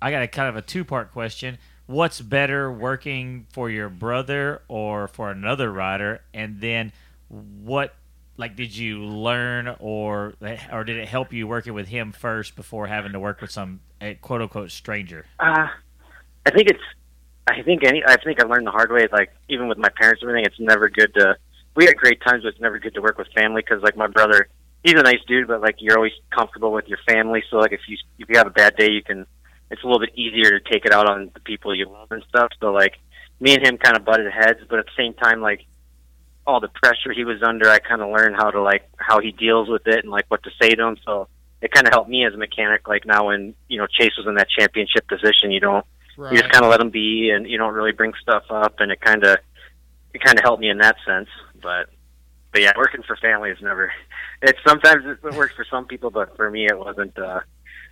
I 0.00 0.10
got 0.10 0.22
a 0.22 0.28
kind 0.28 0.48
of 0.48 0.56
a 0.56 0.62
two 0.62 0.84
part 0.84 1.12
question. 1.12 1.58
What's 1.86 2.20
better, 2.20 2.72
working 2.72 3.46
for 3.52 3.68
your 3.70 3.88
brother 3.90 4.62
or 4.68 5.06
for 5.08 5.30
another 5.30 5.70
rider? 5.72 6.22
And 6.32 6.60
then, 6.60 6.92
what 7.28 7.94
like 8.36 8.56
did 8.56 8.74
you 8.74 9.04
learn 9.04 9.76
or 9.80 10.34
or 10.72 10.84
did 10.84 10.96
it 10.96 11.08
help 11.08 11.32
you 11.32 11.46
working 11.46 11.74
with 11.74 11.88
him 11.88 12.12
first 12.12 12.56
before 12.56 12.86
having 12.86 13.12
to 13.12 13.20
work 13.20 13.40
with 13.40 13.50
some 13.50 13.80
eh, 14.00 14.14
quote 14.14 14.40
unquote 14.40 14.70
stranger? 14.70 15.26
Uh, 15.38 15.66
I 16.46 16.50
think 16.50 16.68
it's. 16.68 16.82
I 17.46 17.62
think 17.62 17.84
any. 17.84 18.02
I 18.06 18.16
think 18.16 18.42
I 18.42 18.46
learned 18.46 18.66
the 18.66 18.70
hard 18.70 18.92
way. 18.92 19.06
Like 19.10 19.32
even 19.48 19.68
with 19.68 19.78
my 19.78 19.88
parents 20.00 20.22
and 20.22 20.30
everything, 20.30 20.46
it's 20.46 20.60
never 20.60 20.88
good 20.88 21.12
to. 21.14 21.36
We 21.74 21.86
had 21.86 21.96
great 21.96 22.20
times, 22.22 22.42
but 22.42 22.50
it's 22.50 22.60
never 22.60 22.78
good 22.78 22.94
to 22.94 23.00
work 23.00 23.18
with 23.18 23.28
family 23.34 23.62
because, 23.62 23.82
like 23.82 23.96
my 23.96 24.06
brother, 24.06 24.48
he's 24.82 24.94
a 24.94 25.02
nice 25.02 25.20
dude, 25.26 25.48
but 25.48 25.60
like 25.60 25.76
you're 25.78 25.96
always 25.96 26.12
comfortable 26.30 26.72
with 26.72 26.86
your 26.88 26.98
family. 27.08 27.42
So 27.50 27.56
like 27.56 27.72
if 27.72 27.80
you 27.88 27.96
if 28.18 28.28
you 28.28 28.36
have 28.38 28.46
a 28.46 28.50
bad 28.50 28.76
day, 28.76 28.90
you 28.90 29.02
can. 29.02 29.26
It's 29.70 29.82
a 29.82 29.86
little 29.86 30.00
bit 30.00 30.16
easier 30.16 30.58
to 30.58 30.60
take 30.60 30.86
it 30.86 30.92
out 30.92 31.10
on 31.10 31.30
the 31.34 31.40
people 31.40 31.74
you 31.74 31.90
love 31.90 32.10
and 32.10 32.24
stuff. 32.30 32.48
So 32.58 32.72
like 32.72 32.94
me 33.38 33.54
and 33.54 33.66
him 33.66 33.76
kind 33.76 33.98
of 33.98 34.04
butted 34.04 34.32
heads, 34.32 34.60
but 34.68 34.78
at 34.78 34.86
the 34.86 34.92
same 34.96 35.12
time, 35.12 35.42
like 35.42 35.66
all 36.48 36.60
the 36.60 36.68
pressure 36.68 37.12
he 37.14 37.24
was 37.24 37.42
under, 37.42 37.68
I 37.68 37.78
kind 37.78 38.00
of 38.00 38.08
learned 38.08 38.36
how 38.36 38.50
to 38.50 38.62
like 38.62 38.88
how 38.96 39.20
he 39.20 39.32
deals 39.32 39.68
with 39.68 39.86
it 39.86 40.02
and 40.02 40.10
like 40.10 40.24
what 40.28 40.42
to 40.44 40.50
say 40.60 40.74
to 40.74 40.82
him. 40.82 40.96
So 41.04 41.28
it 41.60 41.70
kind 41.70 41.86
of 41.86 41.92
helped 41.92 42.08
me 42.08 42.24
as 42.24 42.32
a 42.32 42.38
mechanic. 42.38 42.88
Like 42.88 43.04
now, 43.04 43.26
when 43.26 43.54
you 43.68 43.78
know 43.78 43.86
Chase 43.86 44.16
was 44.16 44.26
in 44.26 44.34
that 44.36 44.48
championship 44.48 45.06
position, 45.06 45.50
you 45.50 45.60
don't 45.60 45.84
you 46.16 46.38
just 46.38 46.50
kind 46.50 46.64
of 46.64 46.70
let 46.70 46.80
him 46.80 46.90
be, 46.90 47.30
and 47.30 47.46
you 47.46 47.58
don't 47.58 47.74
really 47.74 47.92
bring 47.92 48.14
stuff 48.22 48.44
up, 48.50 48.80
and 48.80 48.90
it 48.90 49.00
kind 49.00 49.24
of 49.24 49.36
it 50.14 50.24
kind 50.24 50.38
of 50.38 50.42
helped 50.42 50.60
me 50.60 50.70
in 50.70 50.78
that 50.78 50.96
sense. 51.06 51.28
But 51.62 51.90
but 52.50 52.62
yeah, 52.62 52.72
working 52.76 53.02
for 53.06 53.14
family 53.16 53.50
is 53.50 53.58
never. 53.60 53.92
It's 54.40 54.58
sometimes 54.66 55.04
it 55.04 55.34
works 55.34 55.54
for 55.54 55.66
some 55.70 55.84
people, 55.84 56.10
but 56.10 56.34
for 56.34 56.50
me, 56.50 56.64
it 56.64 56.78
wasn't 56.78 57.18
uh, 57.18 57.40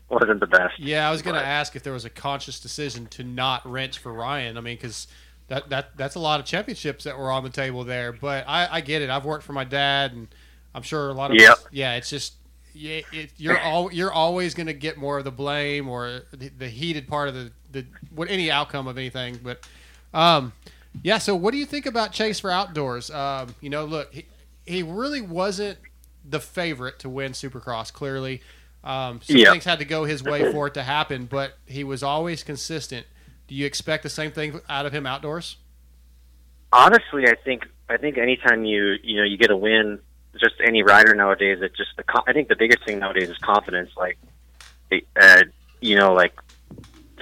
wasn't 0.08 0.40
the 0.40 0.46
best. 0.46 0.78
Yeah, 0.78 1.06
I 1.06 1.10
was 1.10 1.20
going 1.20 1.36
to 1.36 1.44
ask 1.44 1.76
if 1.76 1.82
there 1.82 1.92
was 1.92 2.04
a 2.04 2.10
conscious 2.10 2.58
decision 2.58 3.06
to 3.08 3.22
not 3.22 3.70
wrench 3.70 3.98
for 3.98 4.12
Ryan. 4.12 4.56
I 4.56 4.60
mean, 4.60 4.76
because 4.76 5.08
that, 5.48 5.68
that 5.70 5.96
that's 5.96 6.14
a 6.14 6.20
lot 6.20 6.40
of 6.40 6.46
championships 6.46 7.04
that 7.04 7.18
were 7.18 7.30
on 7.30 7.44
the 7.44 7.50
table 7.50 7.84
there. 7.84 8.12
But 8.12 8.44
I, 8.48 8.68
I 8.70 8.80
get 8.80 9.02
it. 9.02 9.10
I've 9.10 9.24
worked 9.24 9.44
for 9.44 9.52
my 9.52 9.64
dad, 9.64 10.12
and 10.12 10.28
I'm 10.74 10.82
sure 10.82 11.08
a 11.08 11.12
lot 11.14 11.30
of 11.30 11.36
Yep. 11.38 11.50
us, 11.52 11.66
yeah, 11.70 11.94
it's 11.94 12.10
just 12.10 12.34
yeah, 12.74 13.00
it, 13.12 13.30
you're 13.36 13.58
all 13.58 13.92
you're 13.92 14.12
always 14.12 14.54
going 14.54 14.66
to 14.66 14.74
get 14.74 14.96
more 14.98 15.18
of 15.18 15.24
the 15.24 15.30
blame 15.30 15.88
or 15.88 16.22
the, 16.32 16.48
the 16.48 16.68
heated 16.68 17.08
part 17.08 17.28
of 17.28 17.34
the 17.34 17.52
the 17.72 17.86
what 18.14 18.30
any 18.30 18.50
outcome 18.50 18.86
of 18.86 18.98
anything. 18.98 19.38
But 19.42 19.66
um, 20.12 20.52
yeah. 21.02 21.18
So 21.18 21.34
what 21.36 21.52
do 21.52 21.58
you 21.58 21.66
think 21.66 21.86
about 21.86 22.12
Chase 22.12 22.40
for 22.40 22.50
outdoors? 22.50 23.10
Um, 23.10 23.54
you 23.60 23.70
know, 23.70 23.84
look, 23.84 24.12
he, 24.12 24.26
he 24.66 24.82
really 24.82 25.20
wasn't 25.20 25.78
the 26.28 26.40
favorite 26.40 26.98
to 27.00 27.08
win 27.08 27.32
Supercross. 27.32 27.92
Clearly, 27.92 28.42
um, 28.82 29.20
some 29.22 29.36
Yeah. 29.36 29.52
things 29.52 29.64
had 29.64 29.78
to 29.78 29.84
go 29.84 30.04
his 30.04 30.22
way 30.22 30.50
for 30.50 30.66
it 30.66 30.74
to 30.74 30.82
happen, 30.82 31.26
but 31.26 31.52
he 31.66 31.84
was 31.84 32.02
always 32.02 32.42
consistent. 32.42 33.06
Do 33.48 33.54
you 33.54 33.66
expect 33.66 34.02
the 34.02 34.10
same 34.10 34.32
thing 34.32 34.60
out 34.68 34.86
of 34.86 34.92
him 34.92 35.06
outdoors? 35.06 35.56
honestly, 36.72 37.26
I 37.26 37.34
think 37.34 37.66
I 37.88 37.96
think 37.96 38.18
anytime 38.18 38.64
you 38.64 38.96
you 39.02 39.16
know 39.16 39.24
you 39.24 39.36
get 39.36 39.50
a 39.50 39.56
win, 39.56 39.98
just 40.40 40.54
any 40.64 40.82
rider 40.82 41.14
nowadays, 41.14 41.58
it 41.62 41.74
just 41.76 41.90
the 41.96 42.04
I 42.26 42.32
think 42.32 42.48
the 42.48 42.56
biggest 42.56 42.84
thing 42.84 42.98
nowadays 42.98 43.30
is 43.30 43.38
confidence. 43.38 43.90
Like, 43.96 44.18
uh, 45.20 45.44
you 45.80 45.96
know, 45.96 46.12
like 46.12 46.34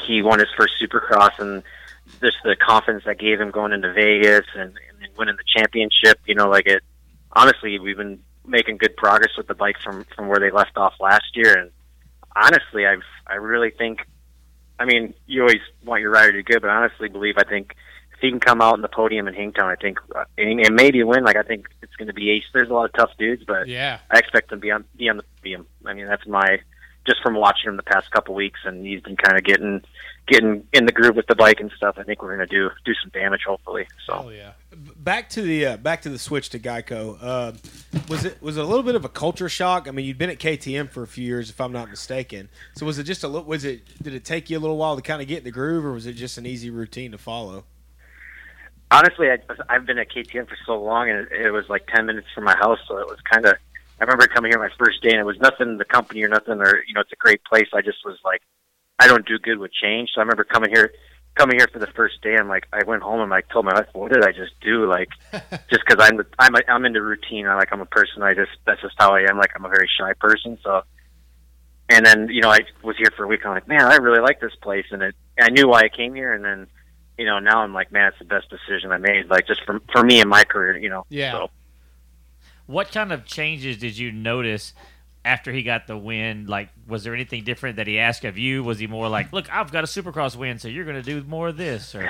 he 0.00 0.22
won 0.22 0.38
his 0.38 0.48
first 0.56 0.74
Supercross, 0.80 1.38
and 1.38 1.62
just 2.20 2.36
the 2.44 2.56
confidence 2.56 3.04
that 3.04 3.18
gave 3.18 3.40
him 3.40 3.50
going 3.50 3.72
into 3.72 3.92
Vegas 3.92 4.46
and, 4.54 4.72
and 5.02 5.16
winning 5.16 5.36
the 5.36 5.44
championship. 5.56 6.18
You 6.26 6.34
know, 6.34 6.48
like 6.48 6.66
it. 6.66 6.82
Honestly, 7.32 7.78
we've 7.78 7.96
been 7.96 8.20
making 8.46 8.76
good 8.76 8.96
progress 8.96 9.30
with 9.36 9.46
the 9.46 9.54
bike 9.54 9.76
from 9.82 10.04
from 10.16 10.28
where 10.28 10.38
they 10.38 10.50
left 10.50 10.76
off 10.76 10.94
last 11.00 11.34
year, 11.34 11.56
and 11.58 11.70
honestly, 12.34 12.86
I've 12.86 13.02
I 13.26 13.36
really 13.36 13.70
think. 13.70 14.06
I 14.78 14.84
mean, 14.84 15.14
you 15.26 15.42
always 15.42 15.60
want 15.84 16.02
your 16.02 16.10
rider 16.10 16.32
to 16.32 16.42
do 16.42 16.52
good, 16.52 16.62
but 16.62 16.70
I 16.70 16.76
honestly 16.76 17.08
believe 17.08 17.34
I 17.38 17.44
think 17.44 17.74
if 18.12 18.20
he 18.20 18.30
can 18.30 18.40
come 18.40 18.60
out 18.60 18.74
in 18.74 18.82
the 18.82 18.88
podium 18.88 19.28
in 19.28 19.34
Hangtown, 19.34 19.70
I 19.70 19.76
think 19.76 19.98
uh, 20.14 20.24
and, 20.36 20.60
and 20.60 20.74
maybe 20.74 21.02
win. 21.02 21.24
Like 21.24 21.36
I 21.36 21.42
think 21.42 21.66
it's 21.82 21.94
going 21.96 22.08
to 22.08 22.14
be 22.14 22.30
ace. 22.30 22.44
There's 22.52 22.70
a 22.70 22.74
lot 22.74 22.86
of 22.86 22.92
tough 22.92 23.10
dudes, 23.18 23.44
but 23.46 23.68
Yeah. 23.68 23.98
I 24.10 24.18
expect 24.18 24.50
him 24.52 24.58
to 24.58 24.62
be 24.62 24.70
on 24.70 24.84
be 24.96 25.08
on 25.08 25.18
the 25.18 25.24
podium. 25.40 25.66
I 25.84 25.94
mean, 25.94 26.06
that's 26.06 26.26
my 26.26 26.60
just 27.06 27.22
from 27.22 27.34
watching 27.34 27.68
him 27.68 27.76
the 27.76 27.82
past 27.82 28.10
couple 28.10 28.34
weeks, 28.34 28.60
and 28.64 28.84
he's 28.86 29.02
been 29.02 29.16
kind 29.16 29.36
of 29.36 29.44
getting 29.44 29.82
getting 30.26 30.66
in 30.72 30.86
the 30.86 30.92
groove 30.92 31.16
with 31.16 31.26
the 31.26 31.34
bike 31.34 31.60
and 31.60 31.70
stuff. 31.76 31.96
I 31.98 32.02
think 32.02 32.22
we're 32.22 32.36
going 32.36 32.48
to 32.48 32.54
do 32.54 32.70
do 32.84 32.92
some 33.02 33.10
damage, 33.10 33.42
hopefully. 33.46 33.86
So 34.06 34.30
yeah. 34.30 34.52
back 34.96 35.28
to 35.30 35.42
the 35.42 35.66
uh, 35.66 35.76
back 35.76 36.02
to 36.02 36.08
the 36.08 36.18
switch 36.18 36.50
to 36.50 36.58
Geico. 36.58 37.18
Uh, 37.20 37.52
was 38.08 38.24
it 38.24 38.40
was 38.42 38.56
it 38.56 38.64
a 38.64 38.66
little 38.66 38.82
bit 38.82 38.94
of 38.94 39.04
a 39.04 39.08
culture 39.08 39.48
shock? 39.48 39.88
I 39.88 39.90
mean, 39.90 40.06
you'd 40.06 40.18
been 40.18 40.30
at 40.30 40.38
KTM 40.38 40.90
for 40.90 41.02
a 41.02 41.06
few 41.06 41.24
years, 41.24 41.50
if 41.50 41.60
I'm 41.60 41.72
not 41.72 41.90
mistaken. 41.90 42.48
So 42.74 42.86
was 42.86 42.98
it 42.98 43.04
just 43.04 43.24
a 43.24 43.28
little? 43.28 43.46
Was 43.46 43.64
it 43.64 43.82
did 44.02 44.14
it 44.14 44.24
take 44.24 44.50
you 44.50 44.58
a 44.58 44.60
little 44.60 44.76
while 44.76 44.96
to 44.96 45.02
kind 45.02 45.20
of 45.20 45.28
get 45.28 45.38
in 45.38 45.44
the 45.44 45.50
groove, 45.50 45.84
or 45.84 45.92
was 45.92 46.06
it 46.06 46.14
just 46.14 46.38
an 46.38 46.46
easy 46.46 46.70
routine 46.70 47.12
to 47.12 47.18
follow? 47.18 47.64
honestly, 48.94 49.30
I, 49.30 49.38
I've 49.68 49.86
been 49.86 49.98
at 49.98 50.10
KTM 50.10 50.48
for 50.48 50.56
so 50.66 50.80
long, 50.80 51.10
and 51.10 51.20
it, 51.20 51.46
it 51.46 51.50
was 51.50 51.68
like 51.68 51.86
ten 51.86 52.06
minutes 52.06 52.28
from 52.34 52.44
my 52.44 52.56
house, 52.56 52.78
so 52.86 52.98
it 52.98 53.06
was 53.06 53.18
kind 53.30 53.44
of. 53.44 53.56
I 54.00 54.04
remember 54.04 54.26
coming 54.26 54.50
here 54.50 54.58
my 54.58 54.70
first 54.76 55.02
day, 55.02 55.10
and 55.10 55.20
it 55.20 55.24
was 55.24 55.38
nothing 55.38 55.78
the 55.78 55.84
company 55.84 56.22
or 56.24 56.28
nothing, 56.28 56.60
or 56.60 56.82
you 56.86 56.94
know, 56.94 57.00
it's 57.00 57.12
a 57.12 57.16
great 57.16 57.44
place. 57.44 57.68
I 57.72 57.80
just 57.80 57.98
was 58.04 58.18
like, 58.24 58.42
I 58.98 59.08
don't 59.08 59.26
do 59.26 59.38
good 59.38 59.58
with 59.58 59.72
change, 59.72 60.10
so 60.14 60.20
I 60.20 60.22
remember 60.22 60.44
coming 60.44 60.70
here, 60.70 60.92
coming 61.34 61.58
here 61.58 61.68
for 61.72 61.78
the 61.78 61.88
first 61.88 62.22
day. 62.22 62.36
I'm 62.36 62.48
like, 62.48 62.66
I 62.72 62.84
went 62.84 63.02
home 63.02 63.20
and 63.20 63.34
I 63.34 63.40
told 63.40 63.64
my 63.64 63.74
wife, 63.74 63.88
what 63.92 64.12
did 64.12 64.24
I 64.24 64.32
just 64.32 64.52
do? 64.60 64.86
Like, 64.88 65.08
just 65.70 65.82
because 65.86 65.96
I'm 65.98 66.20
I'm 66.38 66.54
I'm 66.68 66.84
into 66.84 67.02
routine. 67.02 67.46
I 67.46 67.56
like 67.56 67.72
I'm 67.72 67.80
a 67.80 67.86
person. 67.86 68.22
I 68.22 68.34
just 68.34 68.52
that's 68.66 68.80
just 68.82 68.94
how 68.98 69.14
I 69.14 69.22
am. 69.28 69.36
Like 69.38 69.50
I'm 69.56 69.64
a 69.64 69.68
very 69.68 69.88
shy 69.98 70.12
person, 70.14 70.58
so. 70.62 70.82
And 71.90 72.06
then 72.06 72.28
you 72.30 72.40
know 72.40 72.50
I 72.50 72.60
was 72.82 72.96
here 72.96 73.10
for 73.16 73.24
a 73.24 73.26
week. 73.26 73.44
I'm 73.44 73.52
like, 73.52 73.68
man, 73.68 73.82
I 73.82 73.96
really 73.96 74.20
like 74.20 74.40
this 74.40 74.54
place, 74.62 74.86
and 74.90 75.02
it. 75.02 75.14
I 75.38 75.50
knew 75.50 75.68
why 75.68 75.82
I 75.82 75.88
came 75.88 76.14
here, 76.14 76.32
and 76.32 76.44
then 76.44 76.66
you 77.18 77.26
know, 77.26 77.38
now 77.38 77.60
I'm 77.60 77.74
like, 77.74 77.92
man, 77.92 78.08
it's 78.08 78.18
the 78.18 78.24
best 78.24 78.48
decision 78.48 78.90
I 78.90 78.98
made. 78.98 79.28
Like 79.28 79.46
just 79.46 79.62
for 79.64 79.80
for 79.92 80.02
me 80.02 80.20
and 80.20 80.30
my 80.30 80.44
career, 80.44 80.76
you 80.78 80.88
know. 80.88 81.04
Yeah. 81.08 81.32
So, 81.32 81.50
What 82.66 82.90
kind 82.90 83.12
of 83.12 83.26
changes 83.26 83.76
did 83.76 83.98
you 83.98 84.10
notice 84.12 84.72
after 85.24 85.52
he 85.52 85.62
got 85.62 85.86
the 85.86 85.96
win? 85.96 86.46
Like, 86.46 86.68
was 86.86 87.04
there 87.04 87.14
anything 87.14 87.44
different 87.44 87.76
that 87.76 87.86
he 87.86 87.98
asked 87.98 88.24
of 88.24 88.36
you? 88.36 88.62
Was 88.62 88.78
he 88.78 88.86
more 88.86 89.08
like, 89.08 89.32
"Look, 89.32 89.52
I've 89.54 89.72
got 89.72 89.84
a 89.84 89.86
Supercross 89.86 90.36
win, 90.36 90.58
so 90.58 90.68
you're 90.68 90.84
going 90.84 91.02
to 91.02 91.02
do 91.02 91.22
more 91.24 91.48
of 91.48 91.56
this"? 91.56 91.94
Or 91.94 92.02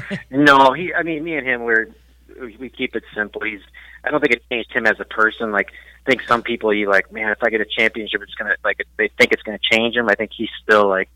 no, 0.30 0.72
he. 0.72 0.92
I 0.94 1.02
mean, 1.02 1.22
me 1.24 1.36
and 1.36 1.46
him, 1.46 1.62
we're 1.64 1.88
we 2.58 2.68
keep 2.68 2.96
it 2.96 3.04
simple. 3.14 3.42
He's. 3.42 3.60
I 4.04 4.10
don't 4.10 4.20
think 4.20 4.34
it 4.34 4.42
changed 4.50 4.72
him 4.72 4.86
as 4.86 5.00
a 5.00 5.04
person. 5.04 5.50
Like 5.50 5.70
I 6.06 6.10
think 6.10 6.22
some 6.28 6.42
people 6.42 6.72
you 6.72 6.88
like, 6.88 7.12
man, 7.12 7.32
if 7.32 7.42
I 7.42 7.50
get 7.50 7.60
a 7.60 7.66
championship, 7.66 8.22
it's 8.22 8.34
gonna 8.34 8.54
like 8.64 8.80
they 8.96 9.08
think 9.18 9.32
it's 9.32 9.42
gonna 9.42 9.58
change 9.72 9.96
him. 9.96 10.08
I 10.08 10.14
think 10.14 10.30
he's 10.36 10.50
still 10.62 10.88
like 10.88 11.08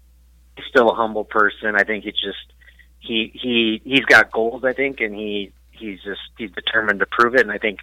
he's 0.56 0.66
still 0.66 0.90
a 0.90 0.94
humble 0.94 1.24
person. 1.24 1.76
I 1.76 1.84
think 1.84 2.04
he's 2.04 2.14
just 2.14 2.52
he 2.98 3.30
he 3.34 3.80
he's 3.84 4.04
got 4.04 4.30
goals. 4.30 4.64
I 4.64 4.72
think, 4.72 5.00
and 5.00 5.14
he 5.14 5.52
he's 5.70 6.02
just 6.02 6.20
he's 6.36 6.50
determined 6.50 7.00
to 7.00 7.06
prove 7.06 7.34
it. 7.34 7.42
And 7.42 7.52
I 7.52 7.58
think 7.58 7.80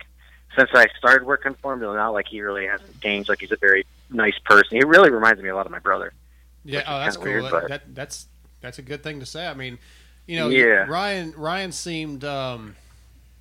since 0.55 0.69
I 0.73 0.87
started 0.97 1.25
working 1.27 1.53
for 1.61 1.73
him 1.73 1.79
till 1.79 1.93
now, 1.93 2.11
like 2.13 2.27
he 2.27 2.41
really 2.41 2.65
hasn't 2.67 2.99
changed. 3.01 3.29
Like 3.29 3.39
he's 3.41 3.51
a 3.51 3.57
very 3.57 3.85
nice 4.09 4.37
person. 4.45 4.77
He 4.77 4.83
really 4.83 5.09
reminds 5.11 5.41
me 5.41 5.49
a 5.49 5.55
lot 5.55 5.65
of 5.65 5.71
my 5.71 5.79
brother. 5.79 6.13
Yeah, 6.63 6.83
oh, 6.87 6.99
that's 6.99 7.15
cool. 7.17 7.25
weird, 7.25 7.43
that, 7.45 7.51
but- 7.51 7.67
that 7.69 7.95
that's 7.95 8.27
that's 8.61 8.79
a 8.79 8.81
good 8.81 9.03
thing 9.03 9.19
to 9.19 9.25
say. 9.25 9.47
I 9.47 9.53
mean, 9.53 9.77
you 10.25 10.37
know, 10.37 10.49
Yeah. 10.49 10.85
Ryan 10.87 11.33
Ryan 11.37 11.71
seemed 11.71 12.23
um, 12.25 12.75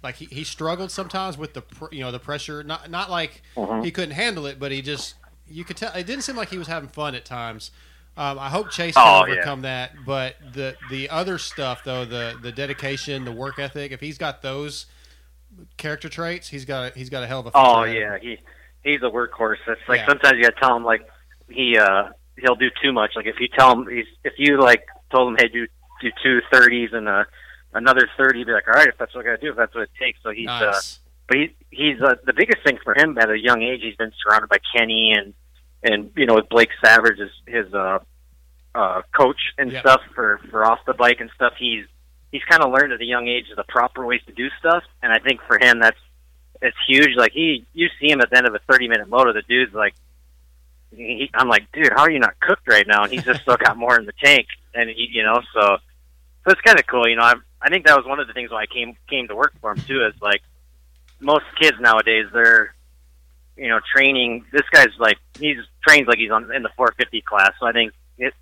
like 0.02 0.16
he, 0.16 0.26
he 0.26 0.44
struggled 0.44 0.90
sometimes 0.90 1.36
with 1.38 1.54
the 1.54 1.62
pr- 1.62 1.92
you 1.92 2.00
know 2.00 2.12
the 2.12 2.18
pressure. 2.20 2.62
Not 2.62 2.90
not 2.90 3.10
like 3.10 3.42
Mhm. 3.56 3.84
he 3.84 3.90
couldn't 3.90 4.14
handle 4.14 4.46
it, 4.46 4.58
but 4.60 4.70
he 4.72 4.82
just 4.82 5.14
you 5.48 5.64
could 5.64 5.76
tell 5.76 5.92
it 5.94 6.06
didn't 6.06 6.22
seem 6.22 6.36
like 6.36 6.50
he 6.50 6.58
was 6.58 6.66
having 6.68 6.88
fun 6.88 7.14
at 7.14 7.24
times. 7.24 7.70
Um, 8.18 8.38
I 8.38 8.48
hope 8.48 8.70
Chase 8.70 8.94
Oh, 8.96 9.00
can 9.24 9.28
yeah. 9.28 9.34
overcome 9.40 9.62
that. 9.62 9.92
But 10.06 10.36
the 10.54 10.76
the 10.90 11.08
other 11.10 11.38
stuff 11.38 11.82
though, 11.84 12.04
the 12.04 12.38
the 12.40 12.52
dedication, 12.52 13.24
the 13.24 13.32
work 13.32 13.58
ethic, 13.58 13.90
if 13.92 14.00
he's 14.00 14.18
got 14.18 14.42
those 14.42 14.86
character 15.76 16.08
traits, 16.08 16.48
he's 16.48 16.64
got 16.64 16.92
a, 16.94 16.98
he's 16.98 17.10
got 17.10 17.22
a 17.22 17.26
hell 17.26 17.40
of 17.40 17.46
a 17.46 17.50
Oh 17.54 17.82
ahead 17.84 17.88
of 17.96 18.02
him. 18.02 18.02
yeah, 18.02 18.18
he 18.84 18.90
he's 18.90 19.02
a 19.02 19.10
workhorse. 19.10 19.56
It's 19.66 19.80
like 19.88 20.00
Yeah. 20.00 20.08
sometimes 20.08 20.34
you 20.36 20.42
gotta 20.42 20.56
tell 20.60 20.76
him 20.76 20.84
like 20.84 21.02
he 21.48 21.76
uh 21.78 22.10
he'll 22.38 22.56
do 22.56 22.68
too 22.82 22.92
much. 22.92 23.12
Like 23.16 23.26
if 23.26 23.36
you 23.40 23.48
tell 23.56 23.72
him 23.72 23.86
he's 23.90 24.06
if 24.24 24.34
you 24.38 24.60
like 24.60 24.84
told 25.14 25.28
him 25.32 25.36
hey 25.38 25.48
do 25.48 25.66
do 26.02 26.10
two 26.22 26.40
thirties 26.52 26.90
and 26.92 27.08
uh 27.08 27.24
another 27.74 28.08
thirty, 28.18 28.38
he'd 28.40 28.46
be 28.46 28.52
like 28.52 28.66
all 28.68 28.74
right 28.74 28.88
if 28.88 28.96
that's 28.98 29.14
what 29.14 29.22
I 29.24 29.30
gotta 29.30 29.40
do 29.42 29.50
if 29.50 29.56
that's 29.56 29.74
what 29.74 29.82
it 29.82 29.90
takes. 30.00 30.18
So 30.22 30.30
he's 30.30 30.48
uh 30.48 30.80
but 31.28 31.38
he 31.38 31.56
he's 31.70 32.00
uh, 32.00 32.14
the 32.24 32.32
biggest 32.32 32.58
thing 32.64 32.78
for 32.84 32.94
him 32.96 33.18
at 33.18 33.28
a 33.30 33.38
young 33.38 33.62
age. 33.62 33.80
He's 33.82 33.96
been 33.96 34.12
surrounded 34.22 34.48
by 34.48 34.58
Kenny 34.76 35.12
and 35.16 35.34
and 35.82 36.10
you 36.16 36.26
know 36.26 36.34
with 36.34 36.48
Blake 36.48 36.70
Savage 36.84 37.18
his 37.18 37.30
his 37.46 37.72
uh 37.74 37.98
uh 38.74 39.02
coach 39.16 39.40
and 39.58 39.72
Yep. 39.72 39.80
stuff 39.82 40.00
for 40.14 40.38
for 40.50 40.64
off 40.64 40.78
the 40.86 40.94
bike 40.94 41.16
and 41.20 41.30
stuff. 41.34 41.54
He's 41.58 41.84
he's 42.32 42.42
kind 42.44 42.62
of 42.62 42.72
learned 42.72 42.92
at 42.92 43.00
a 43.00 43.04
young 43.04 43.28
age 43.28 43.46
the 43.54 43.64
proper 43.64 44.04
ways 44.04 44.20
to 44.26 44.32
do 44.32 44.48
stuff, 44.58 44.82
and 45.02 45.12
I 45.12 45.18
think 45.18 45.40
for 45.46 45.58
him 45.58 45.80
that's 45.80 45.98
it's 46.62 46.76
huge. 46.86 47.16
Like 47.16 47.32
he, 47.32 47.66
you 47.74 47.88
see 48.00 48.10
him 48.10 48.20
at 48.20 48.30
the 48.30 48.38
end 48.38 48.46
of 48.46 48.54
a 48.54 48.60
thirty 48.70 48.88
minute 48.88 49.08
moto, 49.08 49.32
the 49.32 49.42
dude's 49.42 49.74
like, 49.74 49.94
he, 50.90 51.30
I'm 51.34 51.48
like, 51.48 51.70
dude, 51.72 51.92
how 51.92 52.02
are 52.02 52.10
you 52.10 52.18
not 52.18 52.38
cooked 52.40 52.68
right 52.68 52.86
now? 52.86 53.02
And 53.02 53.12
he's 53.12 53.24
just 53.24 53.42
still 53.42 53.56
got 53.64 53.76
more 53.76 53.98
in 53.98 54.06
the 54.06 54.12
tank, 54.22 54.46
and 54.74 54.88
he, 54.90 55.08
you 55.12 55.22
know, 55.22 55.40
so 55.52 55.78
so 56.44 56.52
it's 56.52 56.60
kind 56.60 56.78
of 56.78 56.86
cool. 56.86 57.08
You 57.08 57.16
know, 57.16 57.24
I 57.24 57.34
I 57.60 57.68
think 57.68 57.86
that 57.86 57.96
was 57.96 58.06
one 58.06 58.20
of 58.20 58.26
the 58.26 58.32
things 58.32 58.50
why 58.50 58.62
I 58.62 58.66
came 58.66 58.96
came 59.08 59.28
to 59.28 59.36
work 59.36 59.52
for 59.60 59.72
him 59.72 59.80
too. 59.82 60.04
Is 60.06 60.20
like 60.20 60.42
most 61.20 61.44
kids 61.60 61.76
nowadays, 61.80 62.26
they're 62.32 62.74
you 63.56 63.68
know 63.68 63.80
training. 63.94 64.44
This 64.52 64.68
guy's 64.72 64.88
like 64.98 65.18
he's 65.38 65.58
trains 65.86 66.08
like 66.08 66.18
he's 66.18 66.30
on 66.30 66.52
in 66.54 66.62
the 66.62 66.70
450 66.76 67.22
class. 67.22 67.52
So 67.60 67.66
I 67.66 67.72
think 67.72 67.92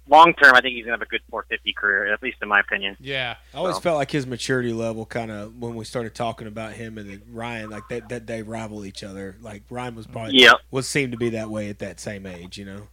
long 0.08 0.34
term, 0.34 0.54
I 0.54 0.60
think 0.60 0.74
he's 0.76 0.84
gonna 0.84 0.92
have 0.94 1.02
a 1.02 1.06
good 1.06 1.22
450 1.30 1.72
career, 1.72 2.12
at 2.12 2.22
least 2.22 2.38
in 2.42 2.48
my 2.48 2.60
opinion. 2.60 2.96
Yeah, 3.00 3.36
I 3.52 3.56
always 3.58 3.74
So. 3.76 3.80
felt 3.80 3.96
like 3.96 4.10
his 4.10 4.26
maturity 4.26 4.72
level 4.72 5.04
kind 5.06 5.30
of 5.30 5.58
when 5.58 5.74
we 5.74 5.84
started 5.84 6.14
talking 6.14 6.46
about 6.46 6.72
him 6.74 6.96
and 6.98 7.08
then 7.10 7.22
Ryan, 7.32 7.70
like 7.70 7.88
that, 7.88 8.08
that 8.10 8.26
they 8.26 8.42
rival 8.42 8.84
each 8.84 9.02
other. 9.02 9.36
Like 9.40 9.62
Ryan 9.70 9.94
was 9.96 10.06
probably 10.06 10.38
Yep. 10.40 10.56
was 10.70 10.86
seemed 10.88 11.12
to 11.12 11.18
be 11.18 11.30
that 11.30 11.50
way 11.50 11.68
at 11.70 11.78
that 11.80 11.98
same 12.00 12.26
age, 12.26 12.56
you 12.58 12.64
know. 12.64 12.88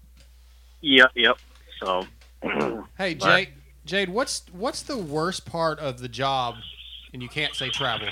Yep, 0.81 1.11
yep. 1.15 1.37
So 1.83 2.07
Hey 2.97 3.13
Jade, 3.15 3.49
Jade, 3.85 4.09
what's 4.09 4.43
what's 4.51 4.81
the 4.81 4.97
worst 4.97 5.45
part 5.45 5.79
of 5.79 5.99
the 5.99 6.09
job? 6.09 6.55
And 7.13 7.21
you 7.21 7.29
can't 7.29 7.53
say 7.55 7.69
travel. 7.69 8.07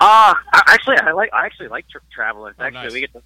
Uh, 0.00 0.34
actually, 0.54 0.96
I 0.98 1.12
like 1.12 1.30
I 1.32 1.46
actually 1.46 1.68
like 1.68 1.88
tra- 1.88 2.00
traveling. 2.12 2.54
Oh, 2.58 2.62
actually, 2.64 2.82
nice. 2.82 2.92
we 2.92 3.00
get 3.00 3.12
to. 3.12 3.22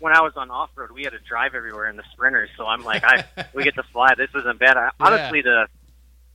When 0.00 0.12
I 0.16 0.20
was 0.22 0.32
on 0.36 0.50
off 0.50 0.70
road, 0.76 0.90
we 0.90 1.04
had 1.04 1.12
to 1.12 1.18
drive 1.20 1.54
everywhere 1.54 1.88
in 1.88 1.96
the 1.96 2.02
sprinters. 2.12 2.50
So 2.56 2.66
I'm 2.66 2.82
like, 2.84 3.04
I 3.04 3.24
we 3.54 3.62
get 3.64 3.74
to 3.76 3.82
fly. 3.84 4.14
This 4.16 4.30
isn't 4.34 4.58
bad. 4.58 4.76
I, 4.76 4.90
honestly, 4.98 5.42
the 5.42 5.66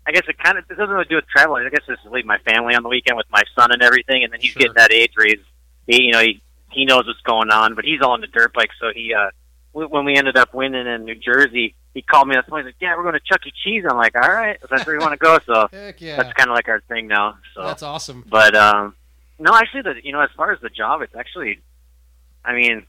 I 0.08 0.12
guess 0.12 0.24
it 0.28 0.38
kind 0.38 0.58
of 0.58 0.66
it 0.70 0.78
doesn't 0.78 0.90
really 0.94 1.06
do 1.10 1.16
with 1.16 1.28
traveling. 1.28 1.66
I 1.66 1.70
guess 1.70 1.82
it's 1.88 2.02
to 2.04 2.10
leave 2.12 2.26
my 2.26 2.38
family 2.40 2.76
on 2.76 2.84
the 2.84 2.90
weekend 2.90 3.18
with 3.18 3.26
my 3.32 3.42
son 3.56 3.72
and 3.72 3.82
everything. 3.82 4.24
And 4.24 4.32
then 4.32 4.40
he's 4.40 4.52
Sure. 4.52 4.60
getting 4.62 4.76
that 4.76 4.92
age 4.94 5.12
where 5.16 5.26
he's, 5.28 5.40
he, 5.88 6.04
you 6.04 6.12
know, 6.14 6.22
he 6.22 6.42
he 6.72 6.86
knows 6.86 7.08
what's 7.08 7.22
going 7.22 7.50
on, 7.50 7.74
but 7.76 7.86
he's 7.86 8.02
all 8.02 8.20
the 8.20 8.28
dirt 8.28 8.54
bike. 8.54 8.70
So 8.80 8.92
he, 8.94 9.14
uh, 9.14 9.30
when 9.72 10.06
we 10.06 10.16
ended 10.16 10.38
up 10.38 10.54
winning 10.54 10.86
in 10.88 11.06
New 11.06 11.16
Jersey, 11.16 11.74
he 11.94 12.02
called 12.02 12.28
me. 12.28 12.36
That's 12.36 12.50
why 12.50 12.60
he's 12.60 12.66
like, 12.68 12.76
"Yeah, 12.80 12.96
we're 12.96 13.04
going 13.04 13.14
to 13.16 13.20
Chuck 13.22 13.40
E. 13.48 13.52
Cheese." 13.64 13.84
I'm 13.90 13.98
like, 13.98 14.16
"All 14.16 14.30
right, 14.30 14.58
if 14.62 14.70
that's 14.70 14.86
where 14.86 14.96
you 14.96 15.02
want 15.02 15.14
to 15.14 15.18
go." 15.18 15.40
So 15.46 15.68
yeah, 15.98 16.18
that's 16.18 16.34
kind 16.34 16.50
of 16.50 16.56
like 16.56 16.68
our 16.68 16.82
thing 16.82 17.08
now. 17.08 17.38
So 17.56 17.64
that's 17.64 17.82
awesome. 17.84 18.24
but 18.30 18.56
um, 18.56 18.96
no, 19.40 19.56
actually, 19.56 19.82
the 19.84 19.96
you 20.04 20.12
know, 20.12 20.22
as 20.22 20.30
far 20.38 20.52
as 20.52 20.60
the 20.62 20.70
job, 20.70 21.02
it's 21.02 21.16
actually, 21.16 21.62
I 22.44 22.54
mean, 22.54 22.86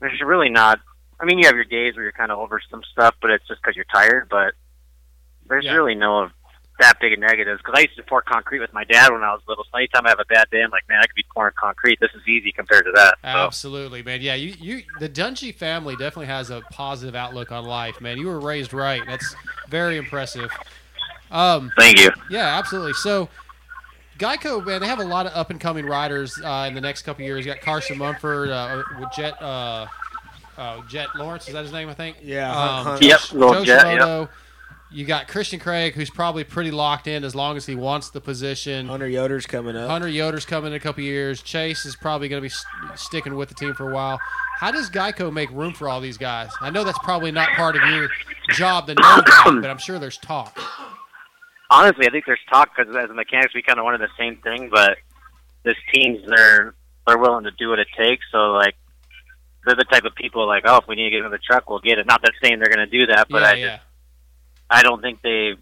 there's 0.00 0.20
really 0.20 0.50
not. 0.50 0.80
I 1.20 1.24
mean, 1.24 1.38
you 1.38 1.46
have 1.46 1.54
your 1.56 1.64
days 1.64 1.94
where 1.94 2.02
you're 2.02 2.12
kind 2.12 2.30
of 2.30 2.38
over 2.38 2.60
some 2.70 2.82
stuff, 2.92 3.14
but 3.22 3.30
it's 3.30 3.46
just 3.48 3.60
because 3.62 3.74
you're 3.76 3.86
tired. 3.92 4.28
But 4.30 4.54
there's 5.48 5.64
Yeah. 5.64 5.74
really 5.74 5.94
no 5.94 6.28
that 6.78 7.00
big 7.00 7.14
of 7.14 7.18
negatives 7.18 7.58
because 7.64 7.72
I 7.74 7.80
used 7.84 7.96
to 7.96 8.02
pour 8.02 8.20
concrete 8.20 8.58
with 8.58 8.70
my 8.74 8.84
dad 8.84 9.10
when 9.10 9.22
I 9.22 9.32
was 9.32 9.40
little. 9.48 9.64
So 9.64 9.78
anytime 9.78 10.04
I 10.04 10.10
have 10.10 10.20
a 10.20 10.26
bad 10.26 10.44
day, 10.50 10.62
I'm 10.62 10.70
like, 10.70 10.86
man, 10.90 10.98
I 10.98 11.06
could 11.06 11.14
be 11.14 11.24
pouring 11.32 11.54
concrete. 11.58 11.98
This 12.00 12.10
is 12.14 12.20
easy 12.28 12.52
compared 12.52 12.84
to 12.84 12.92
that. 12.94 13.14
So. 13.22 13.28
Absolutely, 13.28 14.02
man. 14.02 14.20
Yeah, 14.20 14.34
you, 14.34 14.54
you 14.60 14.82
the 15.00 15.08
Dungey 15.08 15.54
family 15.54 15.94
definitely 15.96 16.26
has 16.26 16.50
a 16.50 16.60
positive 16.70 17.14
outlook 17.14 17.50
on 17.50 17.64
life, 17.64 18.02
man. 18.02 18.18
You 18.18 18.26
were 18.26 18.40
raised 18.40 18.74
right. 18.74 19.00
That's 19.06 19.34
very 19.70 19.96
impressive. 19.96 20.50
Um, 21.30 21.72
Thank 21.78 21.98
you. 21.98 22.10
yeah, 22.28 22.58
absolutely. 22.58 22.92
So, 22.92 23.30
Geico, 24.18 24.64
man, 24.64 24.80
they 24.80 24.86
have 24.86 24.98
a 25.00 25.04
lot 25.04 25.26
of 25.26 25.32
up 25.34 25.50
and 25.50 25.60
coming 25.60 25.86
riders 25.86 26.38
uh, 26.42 26.64
in 26.68 26.74
the 26.74 26.80
next 26.80 27.02
couple 27.02 27.22
of 27.22 27.26
years. 27.26 27.44
You 27.44 27.52
got 27.52 27.60
Carson 27.60 27.98
Mumford, 27.98 28.48
uh, 28.50 28.82
with 28.98 29.10
Jet, 29.12 29.40
uh, 29.42 29.86
uh, 30.56 30.80
Jet 30.88 31.08
Lawrence. 31.16 31.46
Is 31.48 31.54
that 31.54 31.62
his 31.64 31.72
name? 31.72 31.88
I 31.88 31.94
think. 31.94 32.16
Yeah, 32.22 32.50
Um, 32.50 32.84
Hunt- 32.86 33.02
Yep, 33.02 33.32
little 33.32 33.54
Joe 33.54 33.64
Jet, 33.64 33.84
Shimoda. 33.84 34.28
You 34.88 35.04
got 35.04 35.26
Christian 35.26 35.58
Craig, 35.58 35.94
who's 35.94 36.10
probably 36.10 36.44
pretty 36.44 36.70
locked 36.70 37.08
in 37.08 37.24
as 37.24 37.34
long 37.34 37.56
as 37.56 37.66
he 37.66 37.74
wants 37.74 38.10
the 38.10 38.20
position. 38.20 38.86
Hunter 38.86 39.08
Yoder's 39.08 39.44
coming 39.44 39.76
up. 39.76 39.90
Hunter 39.90 40.08
Yoder's 40.08 40.44
coming 40.46 40.70
in 40.72 40.76
a 40.76 40.80
couple 40.80 41.02
years. 41.02 41.42
Chase 41.42 41.84
is 41.84 41.96
probably 41.96 42.28
going 42.28 42.40
to 42.40 42.42
be 42.44 42.48
st- 42.48 42.96
sticking 42.98 43.34
with 43.34 43.48
the 43.48 43.54
team 43.56 43.74
for 43.74 43.90
a 43.90 43.92
while. 43.94 44.20
How 44.58 44.70
does 44.70 44.88
Geico 44.88 45.30
make 45.32 45.50
room 45.50 45.74
for 45.74 45.88
all 45.88 46.00
these 46.00 46.16
guys? 46.16 46.50
I 46.60 46.70
know 46.70 46.84
that's 46.84 47.00
probably 47.00 47.32
not 47.32 47.48
part 47.50 47.74
of 47.76 47.82
your 47.90 48.08
job 48.50 48.86
to 48.86 48.94
know 48.94 49.02
that, 49.02 49.58
but 49.60 49.68
I'm 49.68 49.76
sure 49.78 49.98
there's 49.98 50.18
talk. 50.18 50.56
Honestly, 51.70 52.06
I 52.06 52.10
think 52.10 52.24
there's 52.26 52.40
talk 52.50 52.70
because 52.76 52.94
as 52.96 53.10
mechanics, 53.14 53.54
we 53.54 53.62
kind 53.62 53.78
of 53.78 53.84
wanted 53.84 54.00
the 54.00 54.08
same 54.18 54.36
thing, 54.38 54.70
but 54.70 54.98
this 55.62 55.76
team's 55.92 56.26
they're 56.26 56.74
they're 57.06 57.18
willing 57.18 57.44
to 57.44 57.50
do 57.52 57.68
what 57.70 57.78
it 57.78 57.88
takes. 57.96 58.24
So 58.32 58.52
like, 58.52 58.74
they're 59.64 59.76
the 59.76 59.84
type 59.84 60.04
of 60.04 60.14
people 60.14 60.46
like, 60.46 60.64
oh, 60.66 60.78
if 60.78 60.88
we 60.88 60.96
need 60.96 61.04
to 61.04 61.10
get 61.10 61.20
another 61.20 61.40
truck, 61.44 61.68
we'll 61.68 61.80
get 61.80 61.98
it. 61.98 62.06
Not 62.06 62.22
that 62.22 62.32
saying 62.42 62.58
they're 62.58 62.74
going 62.74 62.88
to 62.88 62.98
do 62.98 63.06
that, 63.06 63.28
but 63.28 63.42
yeah, 63.42 63.48
I 63.48 63.54
yeah. 63.54 63.76
just 63.76 63.82
I 64.70 64.82
don't 64.82 65.00
think 65.00 65.22
they 65.22 65.54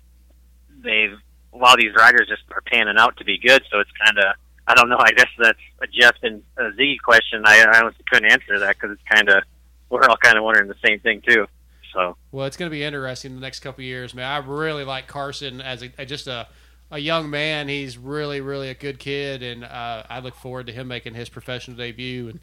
they've 0.83 1.19
a 1.53 1.57
lot 1.57 1.75
of 1.75 1.81
these 1.81 1.95
riders 1.97 2.29
just 2.29 2.43
are 2.51 2.63
panning 2.63 2.97
out 2.99 3.17
to 3.19 3.25
be 3.25 3.39
good. 3.39 3.63
So 3.71 3.81
it's 3.81 3.91
kind 4.05 4.19
of 4.19 4.35
I 4.67 4.75
don't 4.75 4.89
know. 4.89 4.99
I 4.99 5.13
guess 5.13 5.29
that's 5.39 5.59
a 5.83 5.87
Jeff 5.87 6.17
and 6.23 6.43
a 6.59 6.73
Z 6.77 6.99
question. 7.05 7.43
I 7.45 7.61
I 7.63 7.81
honestly 7.81 8.05
couldn't 8.11 8.31
answer 8.31 8.59
that 8.61 8.77
because 8.77 8.93
it's 8.93 9.09
kind 9.11 9.29
of 9.29 9.43
we're 9.91 10.05
all 10.05 10.17
kind 10.17 10.39
of 10.39 10.45
wondering 10.45 10.69
the 10.69 10.77
same 10.85 11.01
thing 11.01 11.23
too. 11.27 11.47
So 11.95 12.17
Well, 12.33 12.47
it's 12.47 12.57
going 12.57 12.71
to 12.71 12.75
be 12.75 12.83
interesting 12.83 13.35
the 13.35 13.41
next 13.41 13.61
couple 13.61 13.81
of 13.83 13.87
years, 13.87 14.13
man. 14.15 14.27
I 14.31 14.45
really 14.47 14.85
like 14.85 15.07
Carson 15.07 15.61
as 15.63 15.83
a, 15.83 15.91
a- 15.97 16.05
just 16.05 16.27
a, 16.27 16.47
a 16.91 16.99
young 16.99 17.31
man. 17.31 17.69
He's 17.69 17.97
really, 17.97 18.41
really 18.41 18.69
a 18.69 18.75
good 18.75 18.99
kid, 18.99 19.43
and 19.43 19.65
uh, 19.65 20.03
I 20.11 20.19
look 20.21 20.35
forward 20.35 20.67
to 20.67 20.73
him 20.73 20.89
making 20.89 21.15
his 21.15 21.29
professional 21.29 21.77
debut. 21.77 22.29
And 22.29 22.41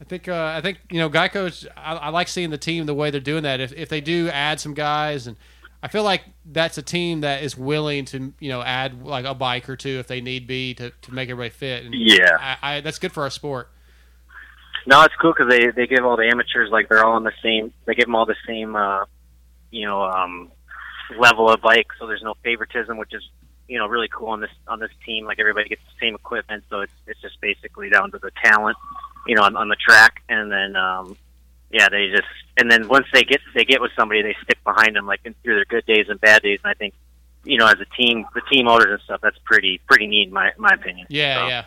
I 0.00 0.04
think, 0.04 0.26
uh, 0.28 0.52
I 0.56 0.60
think 0.60 0.78
you 0.90 0.98
know, 0.98 1.08
Geico's. 1.08 1.66
I, 1.76 1.94
I 1.94 2.08
like 2.08 2.28
seeing 2.28 2.50
the 2.50 2.58
team 2.58 2.86
the 2.86 2.94
way 2.94 3.10
they're 3.10 3.20
doing 3.20 3.44
that. 3.44 3.60
If 3.60 3.72
if 3.72 3.88
they 3.88 4.00
do 4.00 4.28
add 4.30 4.58
some 4.58 4.74
guys, 4.74 5.26
and 5.26 5.36
I 5.82 5.88
feel 5.88 6.02
like 6.02 6.22
that's 6.44 6.78
a 6.78 6.82
team 6.82 7.20
that 7.20 7.42
is 7.42 7.56
willing 7.56 8.04
to 8.06 8.32
you 8.40 8.48
know 8.48 8.62
add 8.62 9.02
like 9.04 9.24
a 9.24 9.34
bike 9.34 9.68
or 9.68 9.76
two 9.76 9.98
if 10.00 10.06
they 10.06 10.20
need 10.20 10.46
be 10.46 10.74
to, 10.74 10.90
to 10.90 11.14
make 11.14 11.28
everybody 11.30 11.50
fit. 11.50 11.84
And 11.84 11.94
Yeah. 11.94 12.36
I, 12.40 12.76
I, 12.76 12.80
that's 12.80 12.98
good 12.98 13.12
for 13.12 13.22
our 13.22 13.30
sport. 13.30 13.70
No, 14.86 15.02
it's 15.02 15.14
cool 15.20 15.32
because 15.32 15.50
they 15.50 15.70
they 15.70 15.86
give 15.86 16.04
all 16.04 16.16
the 16.16 16.28
amateurs 16.28 16.70
like 16.70 16.88
they're 16.88 17.04
all 17.04 17.14
on 17.14 17.24
the 17.24 17.32
same. 17.42 17.72
They 17.86 17.94
give 17.94 18.06
them 18.06 18.14
all 18.14 18.26
the 18.26 18.36
same, 18.46 18.76
uh, 18.76 19.04
you 19.70 19.86
know, 19.86 20.02
um, 20.02 20.50
level 21.18 21.50
of 21.50 21.60
bike. 21.62 21.88
So 21.98 22.06
there's 22.06 22.22
no 22.22 22.34
favoritism, 22.42 22.96
which 22.96 23.14
is 23.14 23.22
you 23.68 23.78
know 23.78 23.86
really 23.86 24.08
cool 24.08 24.28
on 24.28 24.40
this 24.40 24.50
on 24.68 24.80
this 24.80 24.90
team. 25.06 25.24
Like 25.24 25.38
everybody 25.38 25.68
gets 25.68 25.82
the 25.82 26.06
same 26.06 26.14
equipment, 26.14 26.64
so 26.68 26.80
it's 26.80 26.92
it's 27.06 27.20
just 27.20 27.40
basically 27.40 27.88
down 27.90 28.10
to 28.12 28.18
the 28.18 28.30
talent, 28.44 28.76
you 29.26 29.34
know, 29.34 29.42
on, 29.42 29.56
on 29.56 29.68
the 29.68 29.76
track. 29.76 30.22
And 30.28 30.50
then 30.52 30.76
um, 30.76 31.16
yeah, 31.70 31.88
they 31.88 32.08
just 32.10 32.28
and 32.56 32.70
then 32.70 32.88
once 32.88 33.06
they 33.12 33.22
get 33.22 33.40
they 33.54 33.64
get 33.64 33.80
with 33.80 33.92
somebody, 33.98 34.22
they 34.22 34.36
stick 34.42 34.62
behind 34.64 34.96
them 34.96 35.06
like 35.06 35.22
through 35.22 35.54
their 35.54 35.64
good 35.64 35.86
days 35.86 36.06
and 36.08 36.20
bad 36.20 36.42
days. 36.42 36.60
And 36.62 36.70
I 36.70 36.74
think 36.74 36.94
you 37.42 37.58
know 37.58 37.66
as 37.66 37.80
a 37.80 37.86
team, 37.96 38.26
the 38.34 38.42
team 38.52 38.68
owners 38.68 38.88
and 38.90 39.00
stuff, 39.00 39.20
that's 39.22 39.38
pretty 39.44 39.80
pretty 39.86 40.06
neat 40.06 40.28
in 40.28 40.34
my 40.34 40.52
my 40.58 40.70
opinion. 40.74 41.06
Yeah, 41.08 41.40
So. 41.40 41.48
yeah. 41.48 41.64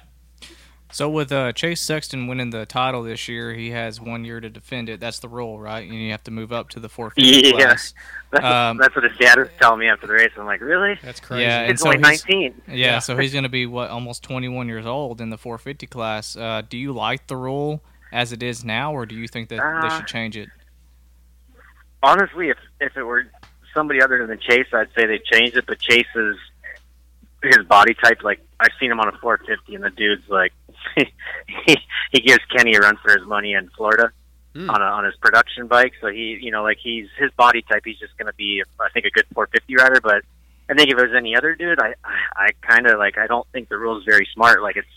So 0.91 1.09
with 1.09 1.31
uh, 1.33 1.51
Chase 1.51 1.81
Sexton 1.81 2.27
winning 2.27 2.49
the 2.49 2.65
title 2.65 3.03
this 3.03 3.27
year, 3.27 3.53
he 3.53 3.71
has 3.71 3.99
one 3.99 4.23
year 4.23 4.39
to 4.39 4.49
defend 4.49 4.87
it. 4.87 4.99
That's 5.01 5.19
the 5.19 5.27
rule, 5.27 5.59
right? 5.59 5.87
And 5.87 5.93
you 5.93 6.11
have 6.11 6.23
to 6.23 6.31
move 6.31 6.53
up 6.53 6.69
to 6.69 6.79
the 6.79 6.87
450 6.89 7.49
Yeah. 7.49 7.51
class. 7.65 7.93
That's, 8.31 8.43
Um, 8.43 8.75
that's 8.77 8.93
what 8.93 9.05
his 9.05 9.17
dad 9.17 9.37
was 9.37 9.47
telling 9.57 9.79
me 9.79 9.87
after 9.87 10.05
the 10.05 10.11
race. 10.13 10.31
I'm 10.37 10.45
like, 10.45 10.59
really? 10.59 10.99
That's 11.01 11.21
crazy. 11.21 11.43
Yeah, 11.43 11.61
and 11.61 11.71
It's 11.71 11.81
so 11.81 11.87
only 11.93 11.99
he's- 11.99 12.25
19. 12.27 12.61
Yeah, 12.67 12.73
Yeah. 12.75 12.99
so 12.99 13.15
he's 13.17 13.31
going 13.31 13.43
to 13.43 13.49
be 13.49 13.65
what 13.65 13.89
almost 13.89 14.21
21 14.23 14.67
years 14.67 14.85
old 14.85 15.21
in 15.21 15.29
the 15.29 15.37
450 15.37 15.87
class. 15.87 16.35
Uh, 16.35 16.61
do 16.67 16.77
you 16.77 16.91
like 16.93 17.27
the 17.27 17.35
rule? 17.37 17.81
as 18.13 18.31
it 18.31 18.41
is 18.41 18.63
now, 18.63 18.93
or 18.93 19.05
do 19.05 19.15
you 19.15 19.27
think 19.27 19.49
that 19.49 19.57
they 19.57 19.87
Uh, 19.87 19.97
should 19.97 20.07
change 20.07 20.37
it? 20.37 20.47
honestly, 22.01 22.47
if 22.49 22.57
if 22.79 22.95
it 22.95 23.03
were 23.03 23.25
somebody 23.73 24.01
other 24.01 24.25
than 24.25 24.39
Chase, 24.39 24.67
I'd 24.73 24.87
say 24.97 25.05
they 25.05 25.19
changed 25.19 25.57
it. 25.57 25.65
But 25.67 25.79
Chase's 25.79 26.37
his 27.43 27.65
body 27.65 27.93
type, 27.95 28.23
like 28.23 28.39
I've 28.61 28.71
seen 28.79 28.89
him 28.91 28.99
on 29.01 29.09
a 29.09 29.17
450, 29.17 29.75
and 29.75 29.83
the 29.83 29.89
dude's 29.89 30.27
like 30.29 30.53
he 30.95 31.77
he 32.11 32.19
gives 32.21 32.43
Kenny 32.55 32.75
a 32.75 32.79
run 32.79 32.97
for 33.03 33.17
his 33.17 33.27
money 33.27 33.53
in 33.53 33.69
Florida 33.75 34.11
Hmm. 34.57 34.71
on 34.71 34.81
a, 34.81 34.85
on 34.85 35.05
his 35.05 35.15
production 35.17 35.67
bike. 35.67 35.93
So 36.01 36.07
he, 36.07 36.39
you 36.41 36.49
know, 36.49 36.63
like 36.63 36.79
he's 36.81 37.07
his 37.19 37.29
body 37.37 37.61
type. 37.61 37.83
He's 37.85 37.99
just 37.99 38.17
going 38.17 38.25
to 38.25 38.33
be, 38.33 38.63
I 38.79 38.89
think, 38.89 39.05
a 39.05 39.11
good 39.11 39.25
450 39.35 39.75
rider. 39.75 40.01
But 40.01 40.23
I 40.67 40.73
think 40.73 40.89
if 40.89 40.97
it 40.97 41.07
was 41.07 41.15
any 41.15 41.35
other 41.35 41.53
dude, 41.53 41.79
I 41.79 41.93
I, 42.03 42.17
I 42.35 42.49
kind 42.61 42.87
of 42.87 42.97
like 42.97 43.19
I 43.19 43.27
don't 43.27 43.47
think 43.51 43.69
the 43.69 43.77
rule's 43.77 44.01
are 44.07 44.11
very 44.11 44.27
smart. 44.33 44.63
Like 44.63 44.77
it's 44.77 44.87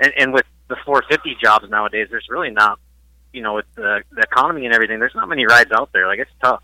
and, 0.00 0.12
and 0.16 0.32
with 0.32 0.46
the 0.68 0.76
450 0.86 1.36
jobs 1.42 1.68
nowadays, 1.68 2.08
there's 2.10 2.28
really 2.30 2.50
not, 2.50 2.78
you 3.34 3.42
know, 3.42 3.54
with 3.54 3.66
the, 3.74 4.02
the 4.12 4.22
economy 4.22 4.64
and 4.64 4.74
everything, 4.74 4.98
there's 4.98 5.14
not 5.14 5.28
many 5.28 5.44
rides 5.44 5.72
out 5.72 5.90
there. 5.92 6.06
Like 6.06 6.18
it's 6.20 6.30
tough. 6.42 6.62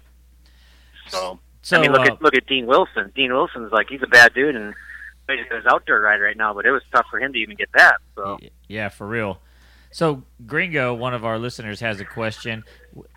So, 1.08 1.38
So, 1.60 1.76
I 1.76 1.80
mean, 1.82 1.92
look 1.92 2.00
uh, 2.08 2.12
at 2.12 2.22
look 2.22 2.34
at 2.34 2.46
Dean 2.46 2.66
Wilson. 2.66 3.12
Dean 3.14 3.32
Wilson's 3.32 3.72
like 3.72 3.90
he's 3.90 4.02
a 4.02 4.06
bad 4.06 4.32
dude 4.32 4.56
and 4.56 4.74
an 5.28 5.62
outdoor 5.70 6.00
rider 6.00 6.24
right 6.24 6.36
now, 6.36 6.54
but 6.54 6.66
it 6.66 6.70
was 6.70 6.82
tough 6.92 7.06
for 7.10 7.20
him 7.20 7.32
to 7.32 7.38
even 7.38 7.56
get 7.56 7.68
that. 7.74 7.96
So 8.16 8.38
Yeah, 8.68 8.88
for 8.88 9.06
real. 9.06 9.40
So 9.90 10.22
Gringo, 10.46 10.92
one 10.92 11.14
of 11.14 11.24
our 11.24 11.38
listeners, 11.38 11.80
has 11.80 11.98
a 11.98 12.04
question. 12.04 12.62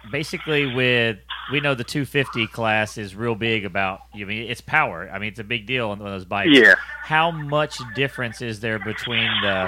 Basically, 0.09 0.73
with 0.73 1.17
we 1.51 1.59
know 1.59 1.75
the 1.75 1.83
250 1.83 2.47
class 2.47 2.97
is 2.97 3.13
real 3.13 3.35
big 3.35 3.65
about. 3.65 4.01
I 4.13 4.23
mean, 4.23 4.49
it's 4.49 4.61
power. 4.61 5.09
I 5.13 5.19
mean, 5.19 5.29
it's 5.29 5.39
a 5.39 5.43
big 5.43 5.65
deal 5.65 5.89
on 5.89 5.99
those 5.99 6.23
bikes. 6.23 6.51
Yeah. 6.53 6.75
How 7.03 7.29
much 7.29 7.77
difference 7.93 8.41
is 8.41 8.61
there 8.61 8.79
between 8.79 9.29
the 9.41 9.67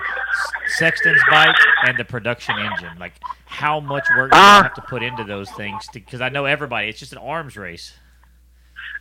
Sexton's 0.78 1.22
bike 1.30 1.56
and 1.86 1.98
the 1.98 2.06
production 2.06 2.58
engine? 2.58 2.98
Like, 2.98 3.14
how 3.46 3.82
much 3.82 4.06
work 4.16 4.32
do 4.32 4.38
you 4.38 4.44
Uh, 4.44 4.64
have 4.64 4.74
to 4.76 4.82
put 4.84 5.04
into 5.04 5.26
those 5.26 5.52
things? 5.52 5.86
Because 5.94 6.22
I 6.22 6.30
know 6.30 6.46
everybody. 6.46 6.88
It's 6.88 7.00
just 7.00 7.12
an 7.12 7.18
arms 7.18 7.58
race. 7.58 7.98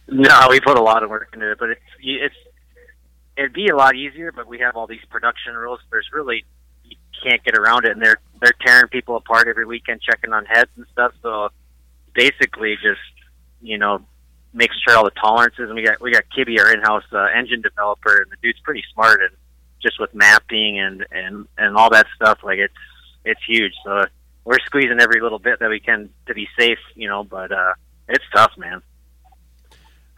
No, 0.09 0.49
we 0.51 0.59
put 0.59 0.77
a 0.77 0.83
lot 0.83 1.05
of 1.05 1.11
work 1.11 1.29
into 1.33 1.53
it, 1.53 1.59
but 1.61 1.71
it's 1.71 1.81
it's 2.01 2.35
it'd 3.37 3.53
be 3.53 3.69
a 3.69 3.77
lot 3.77 3.95
easier. 3.95 4.33
But 4.33 4.47
we 4.47 4.59
have 4.61 4.77
all 4.77 4.87
these 4.87 5.05
production 5.11 5.55
rules. 5.55 5.81
There's 5.91 6.09
really 6.13 6.45
you 6.85 6.97
can't 7.23 7.43
get 7.45 7.57
around 7.57 7.85
it, 7.85 7.93
and 7.93 8.03
they're 8.03 8.21
they're 8.41 8.55
tearing 8.65 8.89
people 8.89 9.17
apart 9.17 9.49
every 9.49 9.67
weekend, 9.67 10.01
checking 10.03 10.33
on 10.33 10.45
heads 10.45 10.71
and 10.77 10.87
stuff. 10.93 11.13
So 11.23 11.51
basically, 12.15 12.75
just 12.83 13.01
you 13.61 13.79
know, 13.79 14.01
makes 14.53 14.77
sure 14.87 14.97
all 14.97 15.05
the 15.05 15.11
tolerances. 15.11 15.69
And 15.69 15.75
we 15.75 15.85
got 15.85 16.01
we 16.01 16.13
got 16.13 16.25
Kibby, 16.37 16.59
our 16.59 16.73
in-house 16.73 17.05
uh, 17.13 17.27
engine 17.37 17.63
developer, 17.63 18.23
and 18.23 18.31
the 18.31 18.37
dude's 18.43 18.61
pretty 18.61 18.85
smart, 18.93 19.21
and 19.21 19.31
just 19.83 19.99
with 20.01 20.15
mapping 20.15 20.79
and 20.79 21.07
and 21.11 21.47
and 21.59 21.77
all 21.77 21.91
that 21.91 22.07
stuff, 22.17 22.41
like 22.43 22.59
it's 22.59 22.75
it's 23.25 23.41
huge. 23.47 23.73
So 23.85 24.05
we're 24.45 24.59
squeezing 24.67 25.01
every 25.01 25.21
little 25.21 25.39
bit 25.39 25.61
that 25.61 25.71
we 25.71 25.81
can 25.81 26.11
to 26.27 26.35
be 26.35 26.49
safe, 26.59 26.79
you 26.95 27.09
know. 27.09 27.25
But 27.25 27.53
uh, 27.53 27.75
it's 28.09 28.25
tough, 28.35 28.53
man. 28.57 28.83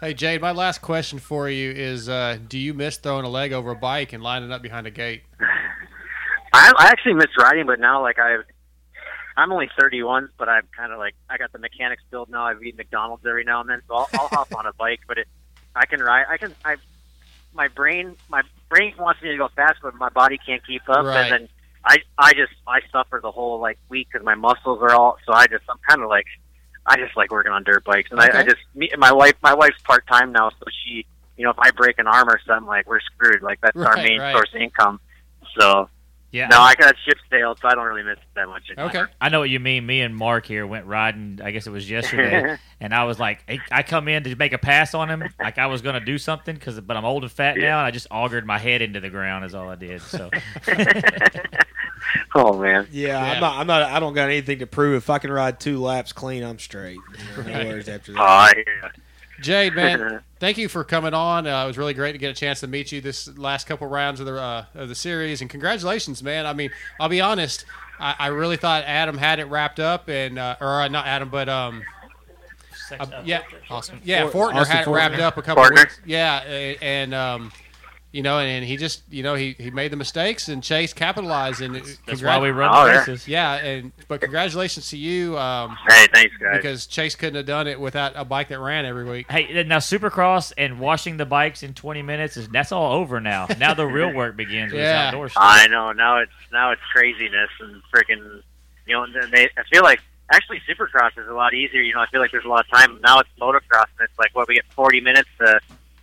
Hey 0.00 0.12
Jade, 0.12 0.40
my 0.40 0.50
last 0.52 0.82
question 0.82 1.18
for 1.18 1.48
you 1.48 1.70
is: 1.70 2.08
uh, 2.08 2.38
Do 2.48 2.58
you 2.58 2.74
miss 2.74 2.96
throwing 2.96 3.24
a 3.24 3.28
leg 3.28 3.52
over 3.52 3.70
a 3.70 3.76
bike 3.76 4.12
and 4.12 4.22
lining 4.22 4.52
up 4.52 4.60
behind 4.60 4.86
a 4.86 4.90
gate? 4.90 5.22
I, 6.52 6.72
I 6.76 6.86
actually 6.88 7.14
miss 7.14 7.28
riding, 7.38 7.66
but 7.66 7.80
now 7.80 8.02
like 8.02 8.18
I, 8.18 8.36
I'm 9.36 9.50
only 9.52 9.68
31, 9.80 10.28
but 10.38 10.48
I'm 10.48 10.66
kind 10.76 10.92
of 10.92 10.98
like 10.98 11.14
I 11.30 11.38
got 11.38 11.52
the 11.52 11.58
mechanics 11.58 12.02
build 12.10 12.28
now. 12.28 12.44
I've 12.44 12.62
eaten 12.62 12.76
McDonald's 12.76 13.24
every 13.26 13.44
now 13.44 13.60
and 13.60 13.70
then, 13.70 13.82
so 13.88 13.94
I'll, 13.94 14.08
I'll 14.14 14.28
hop 14.28 14.52
on 14.54 14.66
a 14.66 14.72
bike. 14.78 15.00
But 15.06 15.18
it, 15.18 15.28
I 15.74 15.86
can 15.86 16.00
ride. 16.00 16.26
I 16.28 16.36
can. 16.38 16.54
I, 16.64 16.76
my 17.54 17.68
brain, 17.68 18.16
my 18.28 18.42
brain 18.68 18.94
wants 18.98 19.22
me 19.22 19.30
to 19.30 19.36
go 19.36 19.48
fast, 19.54 19.78
but 19.80 19.94
my 19.94 20.08
body 20.08 20.38
can't 20.44 20.64
keep 20.66 20.82
up, 20.88 21.04
Right. 21.04 21.22
and 21.22 21.32
then 21.32 21.48
I, 21.84 21.98
I 22.18 22.32
just 22.32 22.52
I 22.66 22.80
suffer 22.90 23.20
the 23.22 23.30
whole 23.30 23.60
like 23.60 23.78
week 23.88 24.08
because 24.12 24.24
my 24.24 24.34
muscles 24.34 24.80
are 24.82 24.92
all. 24.92 25.16
So 25.24 25.32
I 25.32 25.46
just 25.46 25.62
I'm 25.70 25.78
kind 25.88 26.02
of 26.02 26.08
like, 26.08 26.26
I 26.86 26.96
just 26.96 27.16
like 27.16 27.30
working 27.30 27.52
on 27.52 27.64
dirt 27.64 27.84
bikes, 27.84 28.10
and 28.10 28.20
I, 28.20 28.40
I 28.40 28.42
just 28.42 28.58
me, 28.74 28.90
my 28.98 29.12
wife, 29.12 29.34
my 29.42 29.54
wife's 29.54 29.80
part 29.84 30.06
time 30.06 30.32
now, 30.32 30.50
so 30.50 30.66
she, 30.84 31.06
you 31.36 31.44
know, 31.44 31.50
if 31.50 31.58
I 31.58 31.70
break 31.70 31.98
an 31.98 32.06
arm 32.06 32.28
or 32.28 32.38
something, 32.46 32.66
like 32.66 32.86
we're 32.86 33.00
screwed. 33.00 33.42
Like 33.42 33.60
that's 33.62 33.76
our 33.76 33.96
main 33.96 34.20
right. 34.20 34.32
source 34.32 34.50
of 34.54 34.60
income. 34.60 35.00
So 35.58 35.88
Yeah. 36.30 36.48
no, 36.48 36.60
I 36.60 36.74
got 36.74 36.94
ship 37.06 37.16
sailed, 37.30 37.58
so 37.62 37.68
I 37.68 37.74
don't 37.74 37.84
really 37.86 38.02
miss 38.02 38.18
it 38.18 38.24
that 38.34 38.48
much. 38.48 38.64
anymore. 38.76 39.10
I 39.20 39.28
know 39.28 39.38
what 39.40 39.50
you 39.50 39.60
mean. 39.60 39.86
Me 39.86 40.00
and 40.02 40.14
Mark 40.16 40.46
here 40.46 40.66
went 40.66 40.84
riding. 40.86 41.40
I 41.42 41.52
guess 41.52 41.66
it 41.66 41.70
was 41.70 41.88
yesterday, 41.88 42.58
and 42.80 42.92
I 42.94 43.04
was 43.04 43.18
like, 43.20 43.44
hey, 43.46 43.60
I 43.70 43.82
come 43.82 44.08
in 44.08 44.24
to 44.24 44.34
make 44.36 44.52
a 44.52 44.58
pass 44.58 44.94
on 44.94 45.08
him, 45.08 45.22
like 45.40 45.58
I 45.58 45.66
was 45.66 45.80
going 45.80 45.94
to 45.94 46.04
do 46.04 46.18
something, 46.18 46.56
cause 46.56 46.78
but 46.80 46.96
I'm 46.96 47.04
old 47.04 47.22
and 47.22 47.32
fat 47.32 47.56
now, 47.56 47.78
and 47.78 47.86
I 47.86 47.90
just 47.92 48.08
augured 48.10 48.44
my 48.46 48.58
head 48.58 48.82
into 48.82 49.00
the 49.00 49.10
ground. 49.10 49.44
Is 49.44 49.54
all 49.54 49.68
I 49.68 49.76
did. 49.76 50.02
So 50.02 50.28
Oh 52.34 52.58
man. 52.58 52.88
Yeah, 52.90 53.22
I'm 53.22 53.40
not. 53.40 53.58
I'm 53.58 53.66
not. 53.66 53.82
I 53.82 54.00
don't 54.00 54.12
got 54.14 54.28
anything 54.28 54.58
to 54.58 54.66
prove. 54.66 54.96
If 54.96 55.08
I 55.10 55.18
can 55.18 55.30
ride 55.30 55.60
two 55.60 55.80
laps 55.80 56.12
clean, 56.12 56.42
I'm 56.42 56.58
straight. 56.58 56.98
You 57.36 57.42
no 57.44 57.52
Right. 57.52 57.66
worries 57.66 57.88
after 57.88 58.12
Oh, 58.12 58.14
that. 58.16 58.22
I 58.22 58.52
hear 58.54 58.64
ya. 58.82 58.88
Jade, 59.40 59.74
man, 59.74 60.20
thank 60.40 60.58
you 60.58 60.68
for 60.68 60.84
coming 60.84 61.12
on. 61.14 61.46
Uh, 61.46 61.64
it 61.64 61.66
was 61.66 61.76
really 61.78 61.94
great 61.94 62.12
to 62.12 62.18
get 62.18 62.30
a 62.30 62.34
chance 62.34 62.60
to 62.60 62.66
meet 62.66 62.92
you 62.92 63.00
this 63.00 63.28
last 63.36 63.66
couple 63.66 63.86
rounds 63.88 64.20
of 64.20 64.26
the 64.26 64.34
uh, 64.40 64.64
of 64.74 64.88
the 64.88 64.94
series, 64.94 65.40
and 65.40 65.50
congratulations, 65.50 66.22
man. 66.22 66.46
I 66.46 66.52
mean, 66.54 66.70
I'll 67.00 67.08
be 67.08 67.20
honest, 67.20 67.64
I, 68.00 68.14
I 68.18 68.26
really 68.28 68.56
thought 68.56 68.84
Adam 68.84 69.18
had 69.18 69.38
it 69.40 69.44
wrapped 69.44 69.78
up, 69.80 70.08
and 70.08 70.38
uh, 70.38 70.56
or 70.60 70.82
uh, 70.82 70.88
not 70.88 71.06
Adam, 71.06 71.28
but 71.30 71.48
um, 71.48 71.82
uh, 72.98 73.06
yeah, 73.24 73.42
Austin. 73.70 74.00
yeah, 74.04 74.28
Forkner 74.28 74.54
Austin 74.54 74.76
had 74.76 74.86
it 74.86 74.90
wrapped 74.90 75.14
Forkner. 75.16 75.20
up 75.20 75.36
a 75.36 75.42
couple 75.42 75.64
Forkner. 75.64 75.78
weeks. 75.78 76.00
Yeah, 76.04 76.38
and 76.80 77.12
um, 77.14 77.52
you 78.14 78.22
know, 78.22 78.38
and, 78.38 78.48
and 78.48 78.64
he 78.64 78.76
just, 78.76 79.02
you 79.10 79.24
know, 79.24 79.34
he, 79.34 79.56
he 79.58 79.72
made 79.72 79.90
the 79.90 79.96
mistakes, 79.96 80.48
and 80.48 80.62
Chase 80.62 80.92
capitalized, 80.92 81.60
and 81.60 81.74
that's 82.06 82.22
why 82.22 82.38
we 82.38 82.50
run 82.50 82.70
Oh, 82.72 82.84
the 82.86 82.92
yeah. 82.92 82.98
races. 83.00 83.26
Yeah, 83.26 83.54
and 83.54 83.90
but 84.06 84.20
congratulations 84.20 84.88
to 84.90 84.96
you. 84.96 85.36
Um, 85.36 85.76
Hey, 85.88 86.06
thanks, 86.14 86.36
guys. 86.36 86.56
because 86.58 86.86
Chase 86.86 87.16
couldn't 87.16 87.34
have 87.34 87.46
done 87.46 87.66
it 87.66 87.80
without 87.80 88.12
a 88.14 88.24
bike 88.24 88.48
that 88.50 88.60
ran 88.60 88.84
every 88.84 89.04
week. 89.04 89.28
Hey, 89.28 89.64
now 89.64 89.78
Supercross 89.78 90.52
and 90.56 90.78
washing 90.78 91.16
the 91.16 91.26
bikes 91.26 91.64
in 91.64 91.74
20 91.74 92.02
minutes 92.02 92.36
is 92.36 92.48
that's 92.48 92.70
all 92.70 92.92
over 92.92 93.20
now. 93.20 93.48
Now 93.58 93.74
the 93.74 93.86
real 93.86 94.12
work 94.12 94.36
begins 94.36 94.72
with 94.72 94.82
Yeah. 94.82 95.08
outdoor 95.08 95.28
stuff. 95.28 95.42
I 95.44 95.66
know 95.66 95.90
now 95.92 96.18
it's 96.18 96.30
now 96.52 96.70
it's 96.70 96.82
craziness 96.92 97.50
and 97.60 97.82
freaking. 97.92 98.42
You 98.86 98.94
know, 98.94 99.02
and 99.04 99.32
they. 99.32 99.48
I 99.56 99.62
feel 99.72 99.82
like 99.82 100.00
actually 100.30 100.60
Supercross 100.68 101.18
is 101.18 101.26
a 101.28 101.32
lot 101.32 101.52
easier. 101.54 101.80
You 101.82 101.94
know, 101.94 102.00
I 102.00 102.06
feel 102.06 102.20
like 102.20 102.30
there's 102.30 102.44
a 102.44 102.48
lot 102.48 102.64
of 102.64 102.70
time. 102.70 103.00
Now 103.02 103.18
it's 103.18 103.30
motocross, 103.40 103.86
and 103.98 104.08
it's 104.08 104.18
like 104.18 104.34
what 104.36 104.46
we 104.46 104.54
get 104.54 104.64
40 104.72 105.00
minutes 105.00 105.28
to 105.38 105.58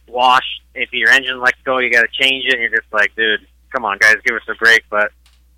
wash. 0.07 0.60
If 0.73 0.93
your 0.93 1.09
engine 1.09 1.39
lets 1.39 1.61
go, 1.63 1.79
you 1.79 1.91
got 1.91 2.01
to 2.01 2.07
change 2.07 2.45
it. 2.45 2.53
And 2.53 2.61
you're 2.61 2.79
just 2.81 2.91
like, 2.93 3.15
dude, 3.15 3.45
come 3.71 3.85
on, 3.85 3.97
guys, 3.97 4.15
give 4.25 4.35
us 4.35 4.43
a 4.49 4.55
break. 4.55 4.83
But 4.89 5.11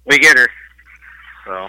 we 0.05 0.20
get 0.20 0.38
her. 0.38 0.47
So 1.45 1.68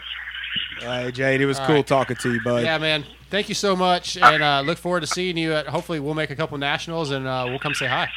Hey, 0.78 1.10
Jade, 1.12 1.40
it 1.40 1.46
was 1.46 1.58
All 1.58 1.66
cool 1.66 1.76
right. 1.76 1.86
talking 1.86 2.16
to 2.16 2.32
you, 2.32 2.40
bud. 2.42 2.62
Yeah, 2.64 2.78
man. 2.78 3.04
Thank 3.30 3.48
you 3.48 3.54
so 3.54 3.74
much, 3.74 4.16
and 4.16 4.42
uh, 4.42 4.60
look 4.60 4.78
forward 4.78 5.00
to 5.00 5.06
seeing 5.06 5.36
you. 5.36 5.52
At, 5.52 5.66
hopefully, 5.66 5.98
we'll 5.98 6.14
make 6.14 6.30
a 6.30 6.36
couple 6.36 6.56
nationals, 6.58 7.10
and 7.10 7.26
uh, 7.26 7.46
we'll 7.48 7.58
come 7.58 7.74
say 7.74 7.86
hi. 7.86 8.08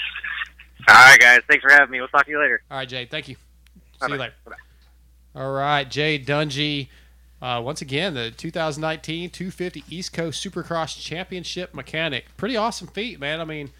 all 0.88 0.96
right, 0.96 1.20
guys, 1.20 1.42
thanks 1.50 1.64
for 1.64 1.72
having 1.72 1.92
me. 1.92 2.00
We'll 2.00 2.08
talk 2.10 2.26
to 2.26 2.32
you 2.32 2.40
later. 2.40 2.62
All 2.70 2.78
right, 2.78 2.88
Jade. 2.88 3.10
Thank 3.10 3.28
you. 3.30 3.36
See 3.36 3.82
Bye-bye. 4.02 4.14
you 4.14 4.20
later. 4.20 4.34
All 5.36 5.52
right, 5.52 5.90
Jade 5.90 6.28
Dungey. 6.28 6.90
Uh, 7.42 7.62
once 7.64 7.82
again, 7.82 8.16
the 8.16 8.32
2019 8.32 9.30
250 9.30 9.84
East 9.90 10.12
Coast 10.14 10.44
Supercross 10.44 11.00
Championship 11.00 11.74
mechanic. 11.74 12.26
Pretty 12.36 12.58
awesome 12.58 12.88
feat, 12.88 13.20
man. 13.20 13.40
I 13.40 13.46
mean, 13.46 13.72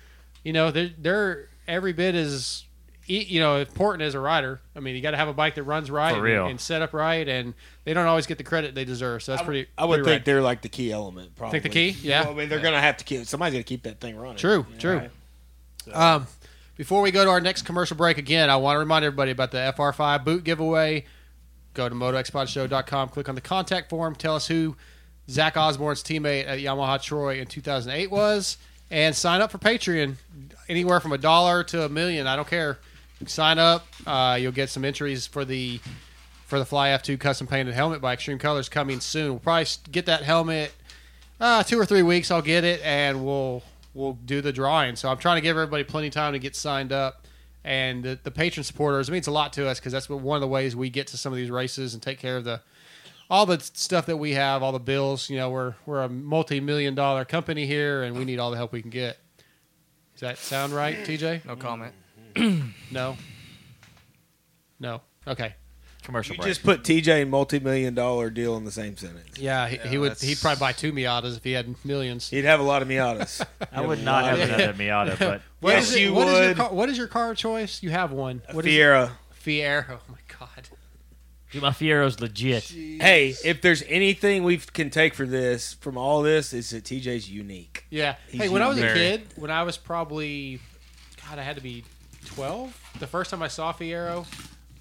you 0.48 0.54
know, 0.54 0.72
they're, 0.72 0.92
they're 0.98 1.50
every 1.68 1.92
bit 1.92 2.16
as 2.16 2.64
e- 3.06 3.26
you 3.28 3.42
know 3.42 3.58
important 3.58 4.04
as 4.04 4.16
a 4.16 4.20
rider. 4.22 4.62
I 4.78 4.80
mean, 4.80 4.96
you 4.96 5.02
got 5.02 5.12
to 5.12 5.18
have 5.18 5.28
a 5.28 5.34
bike 5.34 5.56
that 5.56 5.64
runs 5.64 5.92
right 5.92 6.18
real. 6.18 6.44
And, 6.44 6.52
and 6.52 6.62
set 6.62 6.82
up 6.82 6.94
right, 6.94 7.28
and 7.28 7.54
they 7.84 7.94
don't 7.94 8.08
always 8.08 8.28
get 8.28 8.38
the 8.38 8.46
credit 8.46 8.74
they 8.74 8.86
deserve. 8.86 9.24
So 9.24 9.34
that's 9.34 9.44
pretty. 9.44 9.70
I 9.78 9.84
would 9.84 9.96
pretty 9.98 10.06
think 10.06 10.20
rad. 10.22 10.26
they're 10.26 10.42
like 10.42 10.62
the 10.62 10.70
key 10.70 10.90
element. 10.90 11.36
Probably. 11.36 11.60
Think 11.60 11.64
the 11.64 11.78
key? 11.78 11.98
Yeah. 12.02 12.22
Well, 12.22 12.32
I 12.32 12.36
mean, 12.36 12.48
they're 12.48 12.62
gonna 12.62 12.80
have 12.80 12.96
to 12.96 13.04
keep. 13.04 13.26
Somebody's 13.26 13.56
gonna 13.56 13.64
keep 13.66 13.84
that 13.84 14.00
thing 14.00 14.16
running. 14.16 14.38
True, 14.38 14.66
you 14.70 14.74
know, 14.76 14.80
true. 14.80 14.98
right? 15.90 15.96
Um, 16.16 16.28
before 16.78 17.02
we 17.02 17.12
go 17.12 17.26
to 17.26 17.30
our 17.30 17.42
next 17.42 17.64
commercial 17.64 17.98
break, 17.98 18.18
again, 18.18 18.50
I 18.50 18.56
want 18.56 18.76
to 18.76 18.80
remind 18.80 19.04
everybody 19.04 19.32
about 19.32 19.52
the 19.52 19.74
FR5 19.78 20.24
boot 20.24 20.46
giveaway. 20.46 21.04
Go 21.74 21.90
to 21.90 21.94
motoxpodshow.com, 21.94 23.10
click 23.10 23.28
on 23.28 23.36
the 23.36 23.42
contact 23.42 23.90
form, 23.90 24.16
tell 24.16 24.36
us 24.36 24.48
who 24.48 24.78
Zach 25.30 25.58
Osborne's 25.58 26.04
teammate 26.04 26.48
at 26.48 26.60
Yamaha 26.60 27.02
Troy 27.02 27.40
in 27.42 27.48
2008 27.48 28.10
was, 28.10 28.58
and 28.92 29.16
sign 29.16 29.42
up 29.42 29.52
for 29.52 29.58
Patreon. 29.58 30.16
Anywhere 30.70 31.00
from 31.00 31.14
a 31.14 31.18
dollar 31.18 31.64
to 31.64 31.86
a 31.86 31.90
million, 31.90 32.28
I 32.28 32.36
don't 32.36 32.48
care. 32.48 32.80
Sign 33.26 33.58
up. 33.58 33.88
Uh, 34.06 34.38
you'll 34.40 34.52
get 34.52 34.70
some 34.70 34.84
entries 34.84 35.26
for 35.26 35.46
the 35.46 35.80
for 36.46 36.60
the 36.60 36.66
Fly 36.66 36.90
F2 36.90 37.20
custom 37.20 37.48
painted 37.48 37.74
helmet 37.74 38.02
by 38.02 38.14
Extreme 38.14 38.40
Colors 38.40 38.70
coming 38.70 39.00
soon. 39.00 39.32
We'll 39.32 39.40
probably 39.40 39.66
get 39.92 40.06
that 40.06 40.24
helmet 40.24 40.74
uh, 41.40 41.64
two 41.64 41.80
or 41.80 41.86
three 41.86 42.04
weeks. 42.04 42.32
I'll 42.32 42.42
get 42.42 42.64
it, 42.64 42.82
and 42.84 43.26
we'll 43.26 43.64
we'll 43.94 44.14
do 44.14 44.42
the 44.42 44.54
drawing. 44.54 44.96
So 44.96 45.10
I'm 45.10 45.18
trying 45.18 45.38
to 45.38 45.42
give 45.42 45.58
everybody 45.58 45.84
plenty 45.84 46.08
of 46.08 46.14
time 46.14 46.34
to 46.34 46.40
get 46.40 46.56
signed 46.56 46.92
up. 46.92 47.26
And 47.64 48.04
the, 48.04 48.20
the 48.24 48.32
Patreon 48.32 48.64
supporters 48.64 49.10
it 49.10 49.12
means 49.12 49.28
a 49.28 49.32
lot 49.32 49.52
to 49.54 49.68
us 49.68 49.80
because 49.80 49.92
that's 49.92 50.08
one 50.08 50.38
of 50.38 50.42
the 50.42 50.48
ways 50.48 50.76
we 50.76 50.90
get 50.90 51.08
to 51.08 51.18
some 51.18 51.34
of 51.34 51.38
these 51.38 51.52
races 51.52 51.94
and 51.94 52.02
take 52.02 52.20
care 52.20 52.38
of 52.38 52.46
the 52.46 52.62
all 53.30 53.46
the 53.46 53.60
stuff 53.60 54.06
that 54.08 54.18
we 54.18 54.34
have, 54.34 54.64
all 54.64 54.72
the 54.72 54.80
bills. 54.80 55.30
You 55.30 55.38
know, 55.38 55.50
we're 55.50 55.76
we're 55.86 56.04
a 56.04 56.10
multi 56.10 56.60
million 56.60 56.96
dollar 56.96 57.26
company 57.26 57.66
here, 57.66 58.04
and 58.04 58.18
we 58.18 58.26
need 58.26 58.40
all 58.40 58.52
the 58.52 58.58
help 58.58 58.72
we 58.72 58.82
can 58.82 58.92
get. 58.92 59.18
Does 60.14 60.22
that 60.22 60.38
sound 60.38 60.74
right, 60.74 60.98
TJ? 60.98 61.46
No 61.46 61.56
mm-hmm. 61.56 61.62
comment. 61.62 61.94
No. 62.92 63.18
No. 64.80 65.02
Okay. 65.28 65.56
Commercial 66.04 66.36
You 66.36 66.42
break. 66.42 66.50
just 66.50 66.64
put 66.64 66.84
TJ 66.84 67.24
and 67.24 67.32
multi-million 67.32 67.94
dollar 67.94 68.30
deal 68.30 68.56
in 68.56 68.64
the 68.64 68.72
same 68.72 68.96
sentence. 68.96 69.38
Yeah, 69.38 69.68
he, 69.68 69.78
he 69.90 69.98
would. 69.98 70.18
He'd 70.20 70.40
probably 70.40 70.60
buy 70.60 70.72
two 70.72 70.94
Miatas 70.94 71.36
if 71.36 71.44
he 71.44 71.52
had 71.52 71.76
millions. 71.84 72.30
He'd 72.30 72.46
have 72.46 72.60
a 72.60 72.64
lot 72.64 72.82
of 72.82 72.88
Miatas. 72.88 73.46
I 73.72 73.82
would 73.82 74.04
not 74.04 74.24
have 74.26 74.40
another 74.40 74.74
Miata, 74.74 75.20
but 75.20 75.42
What 75.60 75.72
Yes, 75.74 75.90
is 75.90 75.96
it- 75.96 76.02
you 76.02 76.14
what 76.14 76.28
is 76.28 76.34
your 76.34 76.48
would. 76.48 76.58
car, 76.58 76.74
what 76.74 76.90
is 76.90 76.98
your 76.98 77.08
car 77.08 77.32
of 77.32 77.38
choice? 77.38 77.84
You 77.84 77.90
have 77.90 78.12
one. 78.12 78.42
What 78.52 78.66
is 78.66 78.74
it? 78.74 78.78
Fiero. 78.78 79.12
Fiero. 79.44 79.86
Oh 79.90 80.00
my 80.08 80.18
god. 80.40 80.70
Dude, 81.58 81.64
my 81.64 81.72
Fiero's 81.72 82.20
legit. 82.20 82.66
Hey, 82.66 83.34
if 83.44 83.64
there's 83.64 83.82
anything 83.88 84.44
we 84.44 84.58
can 84.58 84.92
take 84.92 85.16
for 85.16 85.26
this, 85.26 85.74
from 85.74 85.98
all 85.98 86.22
this, 86.22 86.54
is 86.54 86.70
that 86.70 86.84
TJ's 86.84 87.32
unique. 87.32 87.86
Yeah. 87.90 88.16
He's 88.30 88.42
hey, 88.42 88.50
when 88.50 88.62
I 88.62 88.68
was 88.68 88.78
a 88.78 88.94
kid, 88.94 89.24
when 89.38 89.50
I 89.50 89.64
was 89.64 89.76
probably, 89.76 90.60
God, 91.28 91.40
I 91.40 91.42
had 91.42 91.56
to 91.56 91.62
be 91.64 91.84
twelve. 92.26 92.80
The 93.00 93.08
first 93.08 93.32
time 93.32 93.42
I 93.42 93.48
saw 93.48 93.74
Fiero, 93.74 94.28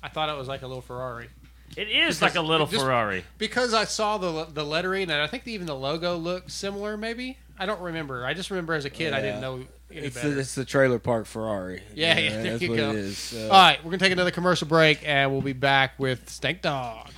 I 0.03 0.11
thought 0.11 0.29
it 0.29 0.37
was 0.37 0.49
like 0.49 0.61
a 0.61 0.67
little 0.67 0.83
Ferrari. 0.83 1.31
It 1.79 1.89
is 1.89 2.17
Because- 2.17 2.23
like 2.23 2.35
a 2.35 2.43
little 2.43 2.67
just 2.67 2.83
Ferrari. 2.85 3.25
Because 3.39 3.73
I 3.73 3.85
saw 3.85 4.19
the 4.19 4.45
the 4.45 4.63
lettering 4.63 5.05
and 5.05 5.23
I 5.23 5.27
think 5.29 5.49
even 5.49 5.67
the 5.67 5.75
logo 5.75 6.17
looked 6.19 6.51
similar. 6.51 6.99
Maybe 6.99 7.39
I 7.59 7.67
don't 7.67 7.81
remember. 7.81 8.25
I 8.27 8.35
just 8.35 8.51
remember 8.51 8.75
as 8.75 8.85
a 8.85 8.91
kid 8.91 9.13
I 9.13 9.21
didn't 9.23 9.41
know 9.41 9.55
any 9.57 9.67
It's 10.07 10.15
better. 10.17 10.31
the, 10.31 10.41
it's 10.41 10.55
the 10.55 10.65
trailer 10.65 10.99
park 10.99 11.27
Ferrari. 11.27 11.83
yeah, 11.95 12.19
yeah, 12.19 12.31
there 12.31 12.43
that's 12.53 12.63
you 12.63 12.71
what 12.71 12.77
go. 12.77 12.91
it 12.91 12.97
is. 12.97 13.35
Uh, 13.35 13.45
All 13.45 13.51
right, 13.51 13.79
we're 13.85 13.91
gonna 13.93 13.99
take 13.99 14.13
another 14.13 14.31
commercial 14.31 14.69
break 14.69 15.01
and 15.07 15.31
we'll 15.33 15.41
be 15.43 15.53
back 15.55 15.99
with 15.99 16.29
Stank 16.29 16.63
Dog. 16.63 17.09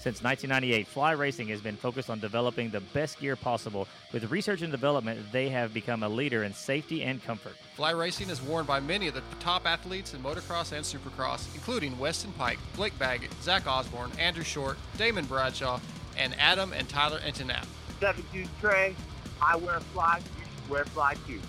Since 0.00 0.20
1998, 0.24 0.88
Fly 0.88 1.12
Racing 1.12 1.46
has 1.48 1.60
been 1.60 1.76
focused 1.76 2.10
on 2.10 2.18
developing 2.18 2.70
the 2.70 2.80
best 2.80 3.20
gear 3.20 3.36
possible. 3.36 3.86
With 4.12 4.28
research 4.32 4.60
and 4.62 4.72
development, 4.72 5.30
they 5.30 5.48
have 5.50 5.72
become 5.72 6.02
a 6.02 6.08
leader 6.08 6.42
in 6.42 6.52
safety 6.54 7.04
and 7.04 7.22
comfort. 7.22 7.52
Fly 7.76 7.92
Racing 7.92 8.28
is 8.28 8.42
worn 8.42 8.66
by 8.66 8.80
many 8.80 9.06
of 9.06 9.14
the 9.14 9.22
top 9.38 9.64
athletes 9.64 10.12
in 10.12 10.20
motocross 10.20 10.72
and 10.72 10.84
supercross, 10.84 11.46
including 11.54 11.96
Weston 12.00 12.32
Peick, 12.36 12.56
Blake 12.74 12.98
Baggett, 12.98 13.30
Zach 13.44 13.68
Osborne, 13.68 14.10
Andrew 14.18 14.42
Short, 14.42 14.76
Damon 14.98 15.24
Bradshaw, 15.24 15.78
and 16.18 16.34
Adam 16.36 16.72
and 16.72 16.88
Tyler 16.88 17.20
Enticknap. 17.20 17.66
72 18.00 18.48
Trey, 18.60 18.96
I 19.42 19.56
wear 19.56 19.80
fly, 19.80 20.20
you 20.38 20.44
should 20.44 20.70
wear 20.70 20.84
fly 20.84 21.14
too. 21.26 21.40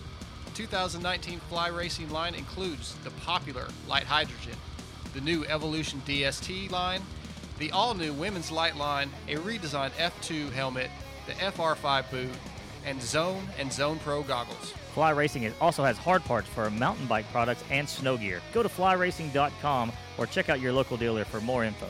2019 0.55 1.39
Fly 1.41 1.67
Racing 1.67 2.09
line 2.09 2.35
includes 2.35 2.95
the 3.03 3.11
popular 3.11 3.67
Light 3.87 4.03
Hydrogen, 4.03 4.55
the 5.13 5.21
new 5.21 5.45
Evolution 5.45 6.01
DST 6.05 6.71
line, 6.71 7.01
the 7.59 7.71
all 7.71 7.93
new 7.93 8.13
Women's 8.13 8.51
Light 8.51 8.75
line, 8.75 9.09
a 9.27 9.35
redesigned 9.35 9.91
F2 9.91 10.51
helmet, 10.51 10.89
the 11.27 11.33
FR5 11.33 12.09
boot, 12.11 12.29
and 12.85 13.01
Zone 13.01 13.47
and 13.57 13.71
Zone 13.71 13.99
Pro 13.99 14.23
goggles. 14.23 14.73
Fly 14.93 15.11
Racing 15.11 15.51
also 15.61 15.83
has 15.83 15.97
hard 15.97 16.23
parts 16.23 16.47
for 16.47 16.69
mountain 16.69 17.07
bike 17.07 17.29
products 17.31 17.63
and 17.71 17.87
snow 17.87 18.17
gear. 18.17 18.41
Go 18.53 18.61
to 18.61 18.69
flyracing.com 18.69 19.91
or 20.17 20.25
check 20.27 20.49
out 20.49 20.59
your 20.59 20.73
local 20.73 20.97
dealer 20.97 21.25
for 21.25 21.41
more 21.41 21.63
info. 21.63 21.89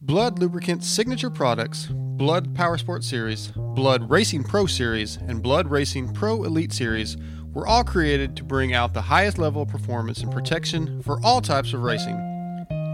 Blud 0.00 0.38
Lubricants 0.38 0.86
signature 0.86 1.30
products, 1.30 1.88
Blud 1.90 2.54
Power 2.54 2.78
Sport 2.78 3.02
Series, 3.04 3.48
Blud 3.56 4.10
Racing 4.10 4.44
Pro 4.44 4.66
Series, 4.66 5.16
and 5.16 5.42
Blud 5.42 5.70
Racing 5.70 6.12
Pro 6.12 6.44
Elite 6.44 6.72
Series 6.72 7.16
were 7.52 7.66
all 7.66 7.84
created 7.84 8.36
to 8.36 8.44
bring 8.44 8.74
out 8.74 8.92
the 8.92 9.02
highest 9.02 9.38
level 9.38 9.62
of 9.62 9.68
performance 9.68 10.22
and 10.22 10.30
protection 10.30 11.00
for 11.02 11.18
all 11.24 11.40
types 11.40 11.72
of 11.72 11.82
racing. 11.82 12.16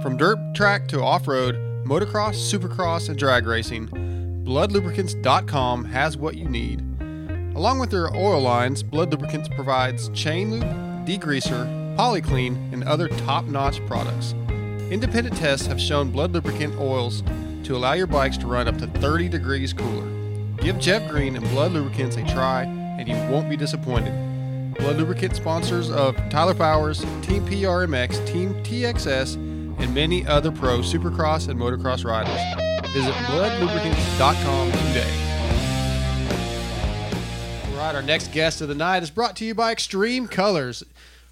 From 0.03 0.17
dirt 0.17 0.39
track 0.55 0.87
to 0.89 1.03
off 1.03 1.27
road, 1.27 1.57
motocross, 1.85 2.37
supercross, 2.37 3.09
and 3.09 3.19
drag 3.19 3.47
racing, 3.47 3.89
BludLubricants.com 4.45 5.85
has 5.87 6.17
what 6.17 6.37
you 6.37 6.49
need. 6.49 6.81
Along 7.57 7.79
with 7.79 7.91
their 7.91 8.15
oil 8.15 8.41
lines, 8.41 8.83
Blud 8.83 9.11
Lubricants 9.11 9.49
provides 9.49 10.09
chain 10.11 10.51
lube, 10.51 11.07
degreaser, 11.07 11.97
polyclean, 11.97 12.71
and 12.73 12.85
other 12.85 13.09
top 13.09 13.47
notch 13.47 13.85
products. 13.87 14.35
Independent 14.91 15.37
tests 15.37 15.69
have 15.69 15.81
shown 15.81 16.11
blud 16.11 16.33
lubricant 16.33 16.77
oils 16.81 17.23
to 17.63 17.77
allow 17.77 17.93
your 17.93 18.09
bikes 18.09 18.37
to 18.39 18.49
run 18.49 18.67
up 18.67 18.77
to 18.79 18.89
30 18.89 19.29
degrees 19.29 19.73
cooler. 19.73 20.09
Give 20.57 20.81
Jeff 20.81 21.09
Green 21.09 21.37
and 21.37 21.45
Blud 21.47 21.73
Lubricants 21.73 22.17
a 22.17 22.25
try, 22.27 22.65
and 22.65 23.09
you 23.09 23.15
won't 23.33 23.49
be 23.49 23.57
disappointed. 23.57 24.13
Blud 24.75 24.97
Lubricant 24.97 25.37
sponsors 25.37 25.93
of 25.93 26.17
Tyler 26.29 26.55
Powers, 26.55 26.99
Team 27.23 27.47
PRMX, 27.47 28.27
Team 28.27 28.53
TXS, 28.65 29.35
and 29.37 29.95
many 29.95 30.27
other 30.27 30.51
pro 30.51 30.81
supercross 30.81 31.49
and 31.49 31.59
motocross 31.59 32.05
riders. 32.05 32.41
Visit 32.93 33.15
bludlubricants.com 33.15 34.73
today. 34.73 35.27
All 37.71 37.77
right, 37.77 37.95
our 37.95 38.03
next 38.03 38.33
guest 38.33 38.61
of 38.61 38.67
the 38.67 38.75
night 38.75 39.05
is 39.05 39.11
brought 39.11 39.37
to 39.37 39.45
you 39.45 39.55
by 39.55 39.71
Extreme 39.71 40.27
Colors. 40.27 40.83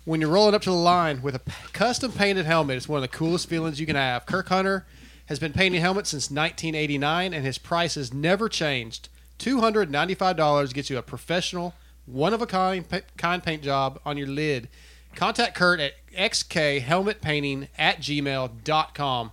When 0.09 0.23
you're 0.23 0.31
rolling 0.31 0.55
up 0.55 0.63
to 0.63 0.71
the 0.71 0.75
line 0.75 1.21
with 1.21 1.35
a 1.35 1.43
custom 1.75 2.13
painted 2.13 2.47
helmet, 2.47 2.79
it's 2.79 2.89
one 2.89 2.97
of 2.97 3.03
the 3.03 3.15
coolest 3.15 3.47
feelings 3.47 3.79
you 3.79 3.85
can 3.85 3.95
have. 3.95 4.25
Kirk 4.25 4.49
Hunter 4.49 4.87
has 5.27 5.39
been 5.39 5.53
painting 5.53 5.83
helmets 5.83 6.09
since 6.09 6.31
1989, 6.31 7.35
and 7.35 7.45
his 7.45 7.59
price 7.59 7.95
has 7.97 8.11
never 8.11 8.49
changed. 8.49 9.11
$295 9.39 10.73
gets 10.73 10.89
you 10.89 10.97
a 10.97 11.03
professional, 11.03 11.75
one 12.07 12.33
of 12.33 12.41
a 12.41 12.47
kind, 12.47 12.87
kind 13.19 13.43
paint 13.43 13.63
job 13.63 14.01
on 14.07 14.17
your 14.17 14.29
lid. 14.29 14.71
Contact 15.15 15.55
Kurt 15.55 15.79
at 15.79 15.93
xkhelmetpainting 16.17 17.69
at 17.77 17.99
gmail.com. 17.99 19.31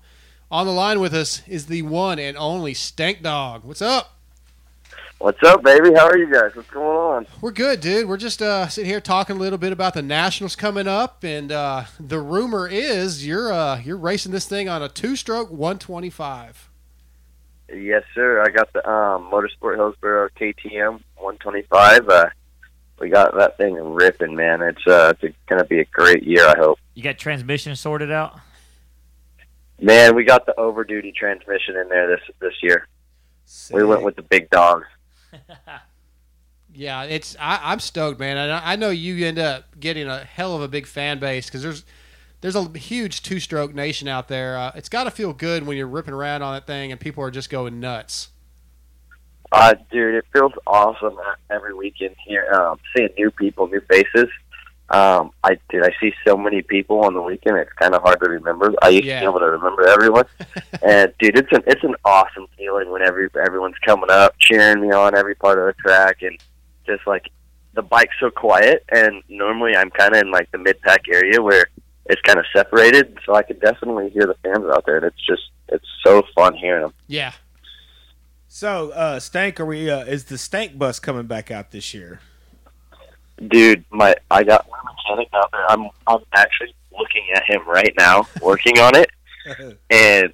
On 0.51 0.65
the 0.65 0.73
line 0.73 0.99
with 0.99 1.13
us 1.13 1.41
is 1.47 1.67
the 1.67 1.83
one 1.83 2.19
and 2.19 2.35
only 2.35 2.73
Stank 2.73 3.23
Dog. 3.23 3.63
What's 3.63 3.81
up? 3.81 4.14
What's 5.19 5.41
up, 5.43 5.63
baby? 5.63 5.93
How 5.95 6.07
are 6.07 6.17
you 6.17 6.31
guys? 6.31 6.55
What's 6.55 6.69
going 6.69 6.97
on? 6.97 7.27
We're 7.39 7.51
good, 7.51 7.79
dude. 7.79 8.07
We're 8.07 8.17
just 8.17 8.41
uh, 8.41 8.67
sitting 8.67 8.89
here 8.89 8.99
talking 8.99 9.37
a 9.37 9.39
little 9.39 9.57
bit 9.57 9.71
about 9.71 9.93
the 9.93 10.01
Nationals 10.01 10.57
coming 10.57 10.87
up, 10.87 11.23
and 11.23 11.51
uh, 11.53 11.85
the 11.99 12.19
rumor 12.19 12.67
is 12.67 13.25
you're 13.25 13.51
uh, 13.51 13.79
you're 13.79 13.97
racing 13.97 14.33
this 14.33 14.45
thing 14.45 14.67
on 14.67 14.83
a 14.83 14.89
two-stroke 14.89 15.49
125. 15.49 16.69
Yes, 17.73 18.03
sir. 18.13 18.43
I 18.43 18.49
got 18.49 18.71
the 18.73 18.87
um, 18.87 19.31
Motorsport 19.31 19.77
Hillsboro 19.77 20.29
KTM 20.37 21.01
125. 21.15 22.09
Uh, 22.09 22.25
we 22.99 23.09
got 23.09 23.35
that 23.37 23.57
thing 23.57 23.73
ripping, 23.75 24.35
man. 24.35 24.61
It's 24.61 24.85
uh, 24.85 25.13
it's 25.21 25.35
going 25.47 25.59
to 25.59 25.65
be 25.67 25.79
a 25.79 25.85
great 25.85 26.23
year. 26.23 26.45
I 26.45 26.57
hope. 26.57 26.77
You 26.93 27.03
got 27.03 27.17
transmission 27.17 27.75
sorted 27.77 28.11
out? 28.11 28.37
Man, 29.81 30.13
we 30.13 30.25
got 30.25 30.45
the 30.45 30.53
overduty 30.57 31.15
transmission 31.15 31.77
in 31.77 31.87
there 31.87 32.07
this 32.07 32.21
this 32.41 32.53
year. 32.61 32.87
We 33.71 33.83
went 33.83 34.03
with 34.03 34.17
the 34.17 34.21
big 34.21 34.49
dogs. 34.49 34.85
Yeah, 36.75 37.03
it's 37.03 37.37
I, 37.39 37.59
I'm 37.63 37.79
stoked, 37.79 38.19
man. 38.19 38.37
I, 38.37 38.73
I 38.73 38.75
know 38.75 38.89
you 38.89 39.25
end 39.25 39.39
up 39.39 39.79
getting 39.79 40.07
a 40.07 40.19
hell 40.19 40.55
of 40.55 40.61
a 40.61 40.67
big 40.67 40.85
fan 40.85 41.19
base 41.19 41.45
because 41.45 41.63
there's 41.63 41.85
there's 42.41 42.55
a 42.55 42.77
huge 42.77 43.23
two-stroke 43.23 43.73
nation 43.73 44.07
out 44.07 44.27
there. 44.27 44.57
Uh, 44.57 44.71
it's 44.75 44.89
got 44.89 45.05
to 45.05 45.11
feel 45.11 45.33
good 45.33 45.65
when 45.65 45.77
you're 45.77 45.87
ripping 45.87 46.13
around 46.13 46.41
on 46.41 46.53
that 46.53 46.67
thing 46.67 46.91
and 46.91 46.99
people 46.99 47.23
are 47.23 47.31
just 47.31 47.49
going 47.49 47.79
nuts. 47.79 48.29
Uh, 49.51 49.73
dude, 49.89 50.15
it 50.15 50.25
feels 50.33 50.51
awesome 50.67 51.17
every 51.49 51.73
weekend 51.73 52.15
here. 52.27 52.51
Um, 52.53 52.77
seeing 52.95 53.09
new 53.17 53.31
people, 53.31 53.67
new 53.67 53.81
faces. 53.89 54.27
Um, 54.89 55.31
I 55.43 55.57
did. 55.69 55.83
I 55.83 55.93
see 55.99 56.13
so 56.27 56.37
many 56.37 56.61
people 56.61 56.99
on 57.03 57.13
the 57.15 57.21
weekend. 57.21 57.57
It's 57.57 57.73
kind 57.73 57.95
of 57.95 58.03
hard 58.03 58.19
to 58.21 58.29
remember. 58.29 58.73
I 58.83 58.89
used 58.89 59.05
Yeah. 59.05 59.19
to 59.21 59.25
be 59.25 59.29
able 59.29 59.39
to 59.39 59.45
remember 59.49 59.87
everyone. 59.87 60.25
and 60.83 61.11
dude, 61.19 61.37
it's 61.37 61.51
an 61.51 61.63
it's 61.65 61.83
an 61.83 61.95
awesome 62.05 62.47
feeling 62.57 62.91
when 62.91 63.01
every 63.01 63.29
everyone's 63.43 63.77
coming 63.85 64.11
up, 64.11 64.35
cheering 64.39 64.81
me 64.81 64.91
on 64.91 65.15
every 65.15 65.33
part 65.35 65.57
of 65.57 65.65
the 65.65 65.73
track, 65.81 66.21
and 66.21 66.37
just 66.85 67.05
like 67.07 67.29
the 67.73 67.81
bike's 67.81 68.13
so 68.19 68.29
quiet. 68.29 68.85
And 68.91 69.23
normally 69.27 69.75
I'm 69.75 69.89
kind 69.89 70.15
of 70.15 70.21
in 70.21 70.29
like 70.31 70.51
the 70.51 70.59
mid 70.59 70.79
pack 70.81 71.05
area 71.11 71.41
where 71.41 71.65
it's 72.05 72.21
kind 72.21 72.37
of 72.37 72.45
separated, 72.55 73.17
so 73.25 73.33
I 73.33 73.41
could 73.41 73.59
definitely 73.59 74.09
hear 74.11 74.27
the 74.27 74.35
fans 74.43 74.65
out 74.71 74.85
there. 74.85 74.97
And 74.97 75.05
it's 75.05 75.25
just 75.25 75.41
it's 75.69 75.87
so 76.05 76.21
fun 76.35 76.53
hearing 76.55 76.83
them. 76.83 76.93
Yeah. 77.07 77.31
So, 78.47 78.91
uh, 78.91 79.19
Stank, 79.19 79.59
are 79.59 79.65
we? 79.65 79.89
Uh, 79.89 80.05
is 80.05 80.25
the 80.25 80.37
Stank 80.37 80.77
bus 80.77 80.99
coming 80.99 81.25
back 81.25 81.49
out 81.51 81.71
this 81.71 81.93
year? 81.93 82.21
Dude, 83.47 83.85
my 83.91 84.15
I 84.31 84.43
got 84.43 84.67
my 84.69 84.77
mechanic 84.91 85.29
out 85.33 85.51
there. 85.51 85.69
I'm 85.69 85.89
I'm 86.07 86.19
actually 86.33 86.73
looking 86.97 87.25
at 87.33 87.43
him 87.43 87.67
right 87.67 87.93
now, 87.97 88.27
working 88.41 88.79
on 88.79 88.95
it, 88.95 89.09
and 89.89 90.33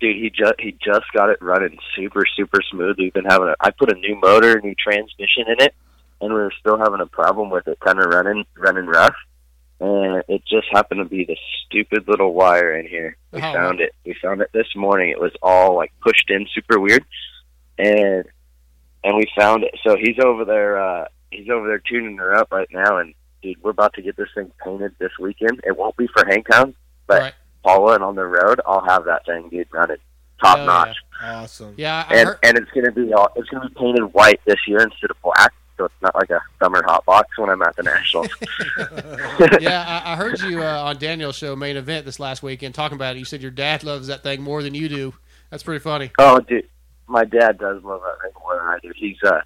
dude, 0.00 0.16
he 0.16 0.30
just 0.30 0.54
he 0.58 0.72
just 0.84 1.06
got 1.12 1.30
it 1.30 1.38
running 1.40 1.78
super 1.96 2.24
super 2.36 2.60
smooth. 2.70 2.96
We've 2.98 3.12
been 3.12 3.24
having 3.24 3.48
a 3.48 3.54
I 3.60 3.70
put 3.70 3.90
a 3.92 3.94
new 3.98 4.16
motor, 4.20 4.60
new 4.60 4.74
transmission 4.74 5.44
in 5.48 5.60
it, 5.60 5.74
and 6.20 6.32
we 6.32 6.38
were 6.40 6.52
still 6.58 6.78
having 6.78 7.00
a 7.00 7.06
problem 7.06 7.50
with 7.50 7.68
it, 7.68 7.78
kind 7.80 7.98
of 7.98 8.06
running 8.06 8.44
running 8.56 8.86
rough. 8.86 9.14
And 9.80 10.24
it 10.28 10.42
just 10.44 10.66
happened 10.72 10.98
to 10.98 11.04
be 11.08 11.24
the 11.24 11.36
stupid 11.66 12.08
little 12.08 12.34
wire 12.34 12.74
in 12.76 12.88
here. 12.88 13.16
We 13.30 13.38
Oh. 13.38 13.52
found 13.52 13.80
it. 13.80 13.94
We 14.04 14.12
found 14.20 14.40
it 14.40 14.50
this 14.52 14.66
morning. 14.74 15.10
It 15.10 15.20
was 15.20 15.30
all 15.40 15.76
like 15.76 15.92
pushed 16.00 16.28
in 16.30 16.48
super 16.52 16.80
weird. 16.80 17.04
and 17.78 18.24
and 19.04 19.16
we 19.16 19.24
found 19.38 19.62
it. 19.62 19.74
So 19.86 19.96
he's 19.96 20.18
over 20.18 20.44
there. 20.44 20.80
uh 20.80 21.04
He's 21.30 21.48
over 21.50 21.66
there 21.66 21.78
tuning 21.78 22.16
her 22.18 22.34
up 22.34 22.50
right 22.52 22.68
now, 22.72 22.98
and 22.98 23.14
dude, 23.42 23.62
we're 23.62 23.70
about 23.70 23.94
to 23.94 24.02
get 24.02 24.16
this 24.16 24.28
thing 24.34 24.50
painted 24.64 24.94
this 24.98 25.12
weekend. 25.20 25.60
It 25.64 25.76
won't 25.76 25.96
be 25.96 26.06
for 26.08 26.24
Hangtown, 26.26 26.74
but 27.06 27.20
Right. 27.20 27.34
Paula 27.62 27.94
and 27.94 28.04
on 28.04 28.14
the 28.14 28.24
road, 28.24 28.60
I'll 28.66 28.84
have 28.84 29.04
that 29.04 29.26
thing, 29.26 29.48
dude, 29.50 29.68
running 29.72 29.96
top 30.40 30.56
Hell 30.58 30.66
notch. 30.66 30.96
Awesome. 31.22 31.74
Yeah, 31.76 32.04
I 32.08 32.14
And 32.16 32.28
heard, 32.28 32.38
and 32.44 32.56
it's 32.58 32.70
gonna 32.70 32.92
be 32.92 33.12
all, 33.12 33.28
it's 33.36 33.48
gonna 33.48 33.68
be 33.68 33.74
painted 33.74 34.04
white 34.14 34.40
this 34.46 34.56
year 34.66 34.80
instead 34.80 35.10
of 35.10 35.16
black, 35.22 35.52
so 35.76 35.84
it's 35.86 35.94
not 36.00 36.14
like 36.14 36.30
a 36.30 36.40
summer 36.62 36.82
hot 36.86 37.04
box 37.04 37.36
when 37.36 37.50
I'm 37.50 37.60
at 37.62 37.74
the 37.76 37.82
nationals. 37.82 38.28
yeah, 39.60 40.02
I, 40.04 40.12
I 40.12 40.16
heard 40.16 40.40
you 40.40 40.62
uh, 40.62 40.82
on 40.84 40.98
Daniel's 40.98 41.36
show 41.36 41.54
main 41.56 41.76
event 41.76 42.06
this 42.06 42.20
last 42.20 42.42
weekend 42.42 42.74
talking 42.74 42.96
about 42.96 43.16
it. 43.16 43.18
You 43.18 43.24
said 43.24 43.42
your 43.42 43.50
dad 43.50 43.82
loves 43.84 44.06
that 44.06 44.22
thing 44.22 44.40
more 44.42 44.62
than 44.62 44.74
you 44.74 44.88
do. 44.88 45.14
That's 45.50 45.62
pretty 45.62 45.80
funny. 45.80 46.12
Oh, 46.18 46.40
dude, 46.40 46.68
my 47.06 47.24
dad 47.24 47.58
does 47.58 47.82
love 47.82 48.00
that 48.02 48.22
thing 48.22 48.32
more 48.40 48.56
than 48.56 48.66
I 48.66 48.78
do. 48.80 48.92
He's 48.94 49.16
uh, 49.24 49.40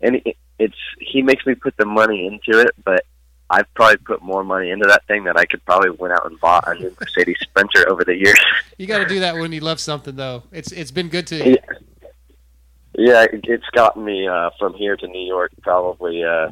and 0.00 0.16
it, 0.24 0.36
it's 0.58 0.76
he 1.00 1.22
makes 1.22 1.44
me 1.46 1.54
put 1.54 1.76
the 1.76 1.84
money 1.84 2.26
into 2.26 2.60
it, 2.60 2.74
but 2.84 3.04
I've 3.50 3.72
probably 3.74 3.98
put 3.98 4.22
more 4.22 4.42
money 4.42 4.70
into 4.70 4.86
that 4.86 5.06
thing 5.06 5.24
than 5.24 5.36
I 5.36 5.44
could 5.44 5.64
probably 5.64 5.90
went 5.90 6.14
out 6.14 6.26
and 6.26 6.38
bought 6.40 6.66
a 6.66 6.74
new 6.74 6.94
Mercedes 7.00 7.36
Sprinter 7.42 7.88
over 7.88 8.04
the 8.04 8.16
years. 8.16 8.38
You 8.78 8.86
got 8.86 8.98
to 8.98 9.06
do 9.06 9.20
that 9.20 9.34
when 9.34 9.52
you 9.52 9.60
love 9.60 9.80
something, 9.80 10.16
though. 10.16 10.44
It's 10.52 10.72
it's 10.72 10.90
been 10.90 11.08
good 11.08 11.26
to 11.28 11.36
you. 11.36 11.56
Yeah, 11.56 11.76
yeah, 12.96 13.26
it's 13.30 13.68
gotten 13.72 14.04
me 14.04 14.26
uh, 14.26 14.50
from 14.58 14.74
here 14.74 14.96
to 14.96 15.06
New 15.06 15.26
York 15.26 15.52
probably 15.62 16.22
uh, 16.22 16.50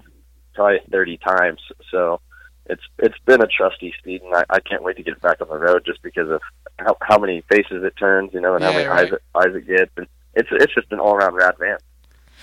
probably 0.54 0.80
thirty 0.90 1.16
times. 1.16 1.60
So 1.90 2.20
it's 2.66 2.82
it's 2.98 3.18
been 3.26 3.42
a 3.42 3.46
trusty 3.46 3.94
speed, 3.98 4.22
and 4.22 4.34
I, 4.34 4.44
I 4.50 4.60
can't 4.60 4.82
wait 4.82 4.96
to 4.96 5.02
get 5.02 5.14
it 5.14 5.20
back 5.20 5.40
on 5.40 5.48
the 5.48 5.58
road 5.58 5.84
just 5.84 6.02
because 6.02 6.30
of 6.30 6.40
how, 6.78 6.96
how 7.00 7.18
many 7.18 7.42
faces 7.42 7.84
it 7.84 7.94
turns, 7.96 8.32
you 8.34 8.40
know, 8.40 8.54
and 8.54 8.64
how 8.64 8.72
many 8.72 8.86
right. 8.86 9.06
eyes 9.06 9.12
it, 9.12 9.22
eyes 9.34 9.54
it 9.54 9.66
gets. 9.66 9.90
And 9.96 10.06
it's 10.34 10.48
it's 10.52 10.74
just 10.74 10.92
an 10.92 11.00
all 11.00 11.14
around 11.14 11.34
rad 11.34 11.54
van. 11.58 11.78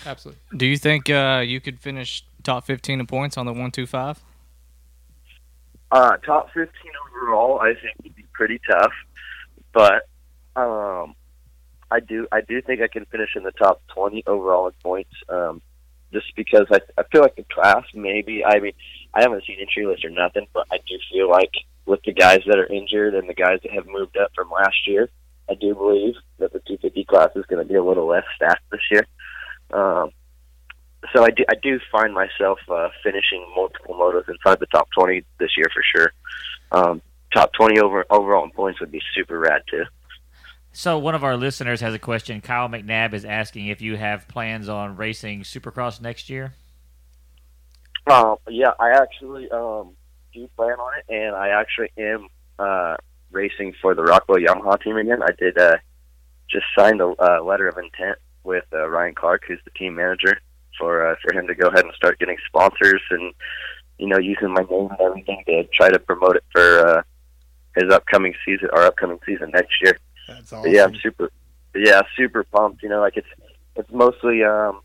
Absolutely. 0.05 0.41
Do 0.55 0.65
you 0.65 0.77
think 0.77 1.09
uh, 1.09 1.43
you 1.45 1.59
could 1.59 1.79
finish 1.79 2.23
top 2.43 2.65
15 2.65 2.99
in 2.99 3.07
points 3.07 3.37
on 3.37 3.45
the 3.45 3.51
125? 3.51 4.23
Uh, 5.91 6.17
top 6.17 6.49
15 6.53 6.69
overall, 7.07 7.59
I 7.59 7.73
think 7.73 7.95
would 8.03 8.15
be 8.15 8.25
pretty 8.33 8.59
tough, 8.69 8.91
but 9.73 10.07
um, 10.55 11.15
I 11.89 11.99
do 11.99 12.27
I 12.31 12.41
do 12.41 12.61
think 12.61 12.81
I 12.81 12.87
can 12.87 13.05
finish 13.05 13.29
in 13.35 13.43
the 13.43 13.51
top 13.51 13.81
20 13.95 14.23
overall 14.27 14.67
in 14.67 14.73
points. 14.83 15.13
Um, 15.27 15.61
just 16.13 16.27
because 16.35 16.67
I 16.71 16.79
I 16.97 17.03
feel 17.11 17.21
like 17.21 17.35
the 17.35 17.45
class 17.51 17.83
maybe 17.93 18.43
I 18.45 18.59
mean 18.59 18.73
I 19.13 19.21
haven't 19.21 19.45
seen 19.45 19.57
entry 19.59 19.85
list 19.85 20.05
or 20.05 20.09
nothing, 20.11 20.47
but 20.53 20.67
I 20.71 20.77
do 20.77 20.97
feel 21.11 21.29
like 21.29 21.51
with 21.85 22.01
the 22.03 22.13
guys 22.13 22.41
that 22.45 22.59
are 22.59 22.67
injured 22.67 23.15
and 23.15 23.27
the 23.27 23.33
guys 23.33 23.59
that 23.63 23.71
have 23.71 23.87
moved 23.87 24.15
up 24.17 24.31
from 24.35 24.51
last 24.51 24.87
year, 24.87 25.09
I 25.49 25.55
do 25.55 25.73
believe 25.73 26.13
that 26.37 26.53
the 26.53 26.59
250 26.59 27.05
class 27.05 27.29
is 27.35 27.45
going 27.47 27.65
to 27.65 27.67
be 27.67 27.75
a 27.75 27.83
little 27.83 28.05
less 28.05 28.25
stacked 28.35 28.69
this 28.71 28.81
year. 28.91 29.07
Um, 29.71 30.11
so 31.13 31.23
I 31.23 31.29
do 31.29 31.43
I 31.49 31.55
do 31.61 31.79
find 31.91 32.13
myself 32.13 32.59
uh, 32.69 32.89
finishing 33.03 33.45
multiple 33.55 33.95
motos 33.95 34.27
inside 34.27 34.59
the 34.59 34.67
top 34.67 34.89
20 34.97 35.23
this 35.39 35.51
year 35.57 35.67
for 35.73 35.83
sure. 35.95 36.13
Um, 36.71 37.01
top 37.33 37.51
20 37.53 37.79
over 37.79 38.05
overall 38.09 38.43
in 38.43 38.51
points 38.51 38.79
would 38.79 38.91
be 38.91 39.01
super 39.15 39.39
rad 39.39 39.63
too. 39.69 39.85
So 40.71 40.99
one 40.99 41.15
of 41.15 41.23
our 41.23 41.35
listeners 41.35 41.81
has 41.81 41.93
a 41.93 41.99
question. 41.99 42.41
Kyle 42.41 42.69
McNabb 42.69 43.13
is 43.13 43.25
asking 43.25 43.67
if 43.67 43.81
you 43.81 43.97
have 43.97 44.27
plans 44.27 44.69
on 44.69 44.95
racing 44.97 45.41
Supercross 45.41 45.99
next 45.99 46.29
year. 46.29 46.53
Um, 48.05 48.35
yeah, 48.47 48.71
I 48.79 48.91
actually 48.91 49.49
um, 49.49 49.95
do 50.33 50.47
plan 50.55 50.79
on 50.79 50.91
it, 50.99 51.05
and 51.09 51.35
I 51.35 51.49
actually 51.49 51.91
am 51.97 52.27
uh, 52.59 52.97
racing 53.31 53.73
for 53.81 53.95
the 53.95 54.03
Rock 54.03 54.25
River 54.29 54.45
Yamaha 54.45 54.81
team 54.81 54.97
again. 54.97 55.23
I 55.23 55.31
did 55.37 55.57
uh, 55.57 55.77
just 56.49 56.65
signed 56.77 57.01
a 57.01 57.07
uh, 57.07 57.43
letter 57.43 57.67
of 57.67 57.77
intent 57.77 58.17
with 58.43 58.65
uh, 58.73 58.87
Ryan 58.89 59.15
Clark, 59.15 59.43
who's 59.47 59.59
the 59.65 59.71
team 59.71 59.95
manager, 59.95 60.39
for 60.77 61.05
uh, 61.11 61.15
for 61.21 61.33
him 61.33 61.47
to 61.47 61.55
go 61.55 61.67
ahead 61.67 61.85
and 61.85 61.93
start 61.93 62.19
getting 62.19 62.37
sponsors 62.47 63.01
and 63.11 63.33
you 63.97 64.07
know 64.07 64.17
using 64.17 64.51
my 64.53 64.61
name 64.69 64.89
and 64.91 65.01
everything 65.01 65.43
to 65.47 65.63
try 65.73 65.89
to 65.89 65.99
promote 65.99 66.35
it 66.37 66.43
for 66.51 66.87
uh, 66.87 67.01
his 67.75 67.91
upcoming 67.91 68.33
season, 68.45 68.69
our 68.73 68.83
upcoming 68.83 69.19
season 69.25 69.51
next 69.53 69.73
year. 69.83 69.97
That's 70.27 70.49
But 70.51 70.57
awesome. 70.57 70.71
yeah, 70.73 70.83
I'm 70.85 70.95
super. 70.95 71.31
Yeah, 71.75 72.01
super 72.17 72.43
pumped. 72.45 72.81
You 72.83 72.89
know, 72.89 72.99
like 73.01 73.17
it's 73.17 73.27
it's 73.75 73.91
mostly 73.91 74.43
um, 74.43 74.81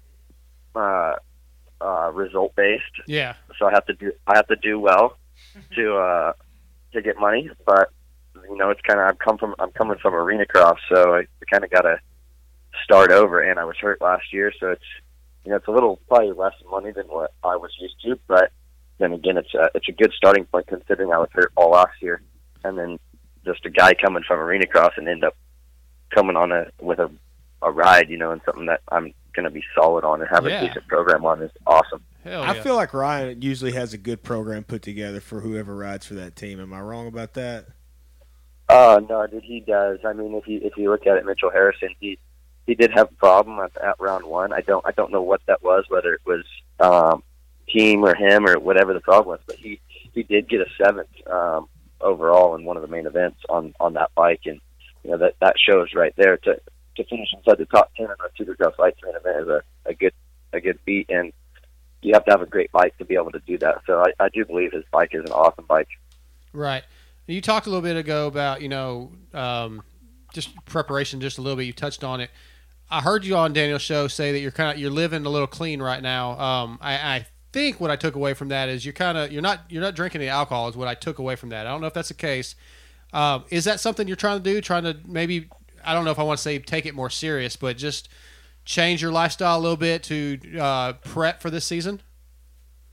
uh, 0.74 1.14
uh, 1.80 2.10
result 2.12 2.54
based. 2.56 2.84
Yeah. 3.06 3.34
So 3.58 3.66
I 3.66 3.72
have 3.72 3.86
to 3.86 3.94
do 3.94 4.12
I 4.26 4.36
have 4.36 4.46
to 4.48 4.56
do 4.56 4.78
well 4.78 5.16
to 5.76 5.96
uh, 5.96 6.32
to 6.92 7.02
get 7.02 7.18
money. 7.18 7.50
But 7.66 7.90
you 8.50 8.56
know, 8.56 8.70
it's 8.70 8.80
kind 8.82 9.00
of 9.00 9.06
I'm 9.06 9.16
come 9.16 9.38
from 9.38 9.54
I'm 9.58 9.70
coming 9.72 9.96
from 9.98 10.14
arena 10.14 10.44
cross, 10.46 10.78
so 10.88 11.14
I 11.14 11.24
kind 11.50 11.64
of 11.64 11.70
got 11.70 11.82
to 11.82 11.98
start 12.82 13.10
over. 13.10 13.40
And 13.40 13.58
I 13.58 13.64
was 13.64 13.76
hurt 13.76 14.00
last 14.00 14.32
year, 14.32 14.52
so 14.58 14.70
it's 14.70 14.82
you 15.44 15.50
know 15.50 15.56
it's 15.56 15.68
a 15.68 15.72
little 15.72 16.00
probably 16.08 16.32
less 16.32 16.54
money 16.70 16.90
than 16.90 17.06
what 17.06 17.32
I 17.42 17.56
was 17.56 17.70
used 17.80 18.00
to. 18.04 18.18
But 18.26 18.50
then 18.98 19.12
again, 19.12 19.36
it's 19.36 19.52
a, 19.54 19.70
it's 19.74 19.88
a 19.88 19.92
good 19.92 20.12
starting 20.16 20.44
point 20.46 20.66
considering 20.66 21.12
I 21.12 21.18
was 21.18 21.28
hurt 21.32 21.52
all 21.56 21.70
last 21.70 22.00
year, 22.00 22.22
and 22.64 22.78
then 22.78 22.98
just 23.44 23.64
a 23.66 23.70
guy 23.70 23.94
coming 23.94 24.22
from 24.26 24.40
arena 24.40 24.66
cross 24.66 24.92
and 24.96 25.08
end 25.08 25.24
up 25.24 25.36
coming 26.14 26.36
on 26.36 26.52
a 26.52 26.66
with 26.80 26.98
a 26.98 27.10
a 27.62 27.70
ride, 27.70 28.10
you 28.10 28.16
know, 28.18 28.30
and 28.30 28.40
something 28.44 28.66
that 28.66 28.80
I'm 28.92 29.14
going 29.34 29.44
to 29.44 29.50
be 29.50 29.64
solid 29.74 30.04
on 30.04 30.20
and 30.20 30.28
have 30.30 30.46
Yeah. 30.46 30.62
a 30.62 30.66
decent 30.68 30.86
program 30.86 31.24
on 31.24 31.42
is 31.42 31.50
awesome. 31.66 32.04
I 32.26 32.58
feel 32.60 32.74
like 32.76 32.94
Ryan 32.94 33.42
usually 33.42 33.72
has 33.72 33.92
a 33.92 33.98
good 33.98 34.22
program 34.22 34.64
put 34.64 34.80
together 34.82 35.20
for 35.20 35.40
whoever 35.40 35.74
rides 35.76 36.06
for 36.06 36.14
that 36.14 36.36
team. 36.36 36.60
Am 36.60 36.72
I 36.72 36.80
wrong 36.80 37.06
about 37.06 37.34
that? 37.34 37.66
Oh 38.68 39.04
no, 39.08 39.26
dude, 39.26 39.42
he 39.42 39.60
does. 39.60 39.98
I 40.06 40.12
mean, 40.14 40.34
if 40.34 40.46
you 40.46 40.60
if 40.62 40.76
you 40.76 40.90
look 40.90 41.06
at 41.06 41.16
it, 41.18 41.26
Mitchell 41.26 41.50
Harrison, 41.50 41.90
he 42.00 42.18
he 42.66 42.74
did 42.74 42.90
have 42.92 43.10
a 43.10 43.14
problem 43.14 43.58
at, 43.60 43.76
at 43.82 44.00
round 44.00 44.24
one. 44.24 44.52
I 44.52 44.60
don't 44.60 44.84
I 44.86 44.92
don't 44.92 45.12
know 45.12 45.22
what 45.22 45.42
that 45.46 45.62
was, 45.62 45.84
whether 45.88 46.14
it 46.14 46.20
was 46.24 46.44
um, 46.80 47.22
team 47.68 48.04
or 48.04 48.14
him 48.14 48.46
or 48.46 48.58
whatever 48.58 48.92
the 48.92 49.00
problem 49.00 49.32
was, 49.32 49.40
but 49.46 49.56
he 49.56 49.80
he 50.12 50.22
did 50.22 50.48
get 50.48 50.60
a 50.60 50.66
seventh 50.82 51.08
um, 51.26 51.68
overall 52.00 52.54
in 52.54 52.64
one 52.64 52.76
of 52.76 52.82
the 52.82 52.88
main 52.88 53.06
events 53.06 53.40
on 53.48 53.74
on 53.80 53.94
that 53.94 54.10
bike, 54.14 54.42
and 54.46 54.60
you 55.02 55.10
know 55.10 55.18
that 55.18 55.34
that 55.40 55.56
shows 55.58 55.88
right 55.94 56.14
there 56.16 56.36
to 56.38 56.60
to 56.96 57.04
finish 57.04 57.28
inside 57.36 57.58
the 57.58 57.66
top 57.66 57.92
ten 57.96 58.06
in 58.06 58.12
a 58.12 58.42
Supercross 58.42 58.78
light 58.78 58.96
train 58.98 59.14
event 59.16 59.42
is 59.42 59.48
a, 59.48 59.62
a 59.86 59.94
good 59.94 60.12
a 60.52 60.60
good 60.60 60.78
beat, 60.84 61.10
and 61.10 61.32
you 62.02 62.12
have 62.14 62.24
to 62.26 62.30
have 62.30 62.42
a 62.42 62.46
great 62.46 62.70
bike 62.72 62.96
to 62.98 63.04
be 63.04 63.14
able 63.14 63.32
to 63.32 63.40
do 63.40 63.58
that. 63.58 63.82
So 63.86 64.00
I, 64.00 64.24
I 64.24 64.28
do 64.28 64.44
believe 64.44 64.72
his 64.72 64.84
bike 64.92 65.10
is 65.12 65.24
an 65.24 65.32
awesome 65.32 65.64
bike. 65.66 65.88
Right. 66.52 66.84
You 67.26 67.40
talked 67.40 67.66
a 67.66 67.70
little 67.70 67.82
bit 67.82 67.96
ago 67.96 68.26
about 68.26 68.62
you 68.62 68.68
know 68.68 69.10
um, 69.32 69.82
just 70.32 70.54
preparation, 70.66 71.20
just 71.20 71.38
a 71.38 71.42
little 71.42 71.56
bit. 71.56 71.64
You 71.64 71.72
touched 71.72 72.04
on 72.04 72.20
it. 72.20 72.30
I 72.90 73.00
heard 73.00 73.24
you 73.24 73.36
on 73.36 73.52
Daniel's 73.52 73.82
show 73.82 74.08
say 74.08 74.32
that 74.32 74.40
you're 74.40 74.50
kind 74.50 74.72
of 74.72 74.78
you're 74.78 74.90
living 74.90 75.24
a 75.26 75.28
little 75.28 75.46
clean 75.46 75.80
right 75.80 76.02
now. 76.02 76.38
Um, 76.38 76.78
I, 76.80 76.94
I 76.94 77.26
think 77.52 77.80
what 77.80 77.90
I 77.90 77.96
took 77.96 78.14
away 78.14 78.34
from 78.34 78.48
that 78.48 78.68
is 78.68 78.84
you're 78.84 78.92
kind 78.92 79.16
of 79.16 79.32
you're 79.32 79.42
not 79.42 79.60
you're 79.68 79.82
not 79.82 79.94
drinking 79.94 80.20
any 80.20 80.28
alcohol 80.28 80.68
is 80.68 80.76
what 80.76 80.88
I 80.88 80.94
took 80.94 81.18
away 81.18 81.36
from 81.36 81.48
that. 81.50 81.66
I 81.66 81.70
don't 81.70 81.80
know 81.80 81.86
if 81.86 81.94
that's 81.94 82.08
the 82.08 82.14
case. 82.14 82.54
Um, 83.12 83.44
is 83.50 83.64
that 83.64 83.80
something 83.80 84.08
you're 84.08 84.16
trying 84.16 84.42
to 84.42 84.44
do? 84.44 84.60
Trying 84.60 84.84
to 84.84 84.96
maybe 85.06 85.48
I 85.84 85.94
don't 85.94 86.04
know 86.04 86.10
if 86.10 86.18
I 86.18 86.22
want 86.22 86.38
to 86.38 86.42
say 86.42 86.58
take 86.58 86.86
it 86.86 86.94
more 86.94 87.10
serious, 87.10 87.56
but 87.56 87.76
just 87.76 88.08
change 88.64 89.02
your 89.02 89.12
lifestyle 89.12 89.58
a 89.58 89.60
little 89.60 89.76
bit 89.76 90.02
to 90.04 90.58
uh, 90.58 90.92
prep 90.94 91.40
for 91.40 91.50
this 91.50 91.64
season. 91.64 92.02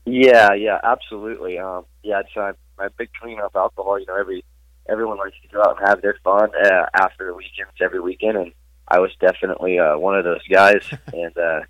Yeah, 0.04 0.52
yeah, 0.54 0.78
absolutely. 0.82 1.58
Um, 1.58 1.84
yeah, 2.02 2.20
it's 2.20 2.36
uh, 2.36 2.52
my 2.78 2.88
big 2.96 3.10
clean 3.20 3.40
up 3.40 3.52
alcohol. 3.54 3.98
You 3.98 4.06
know, 4.06 4.16
every 4.16 4.44
everyone 4.88 5.18
likes 5.18 5.36
to 5.42 5.48
go 5.48 5.60
out 5.60 5.78
and 5.78 5.88
have 5.88 6.02
their 6.02 6.16
fun 6.24 6.50
uh, 6.64 6.86
after 6.94 7.26
the 7.26 7.34
weekends 7.34 7.72
every 7.80 8.00
weekend, 8.00 8.36
and 8.36 8.52
I 8.88 8.98
was 9.00 9.10
definitely 9.20 9.78
uh, 9.78 9.96
one 9.98 10.16
of 10.16 10.24
those 10.24 10.46
guys. 10.48 10.84
and 11.12 11.36
uh, 11.36 11.60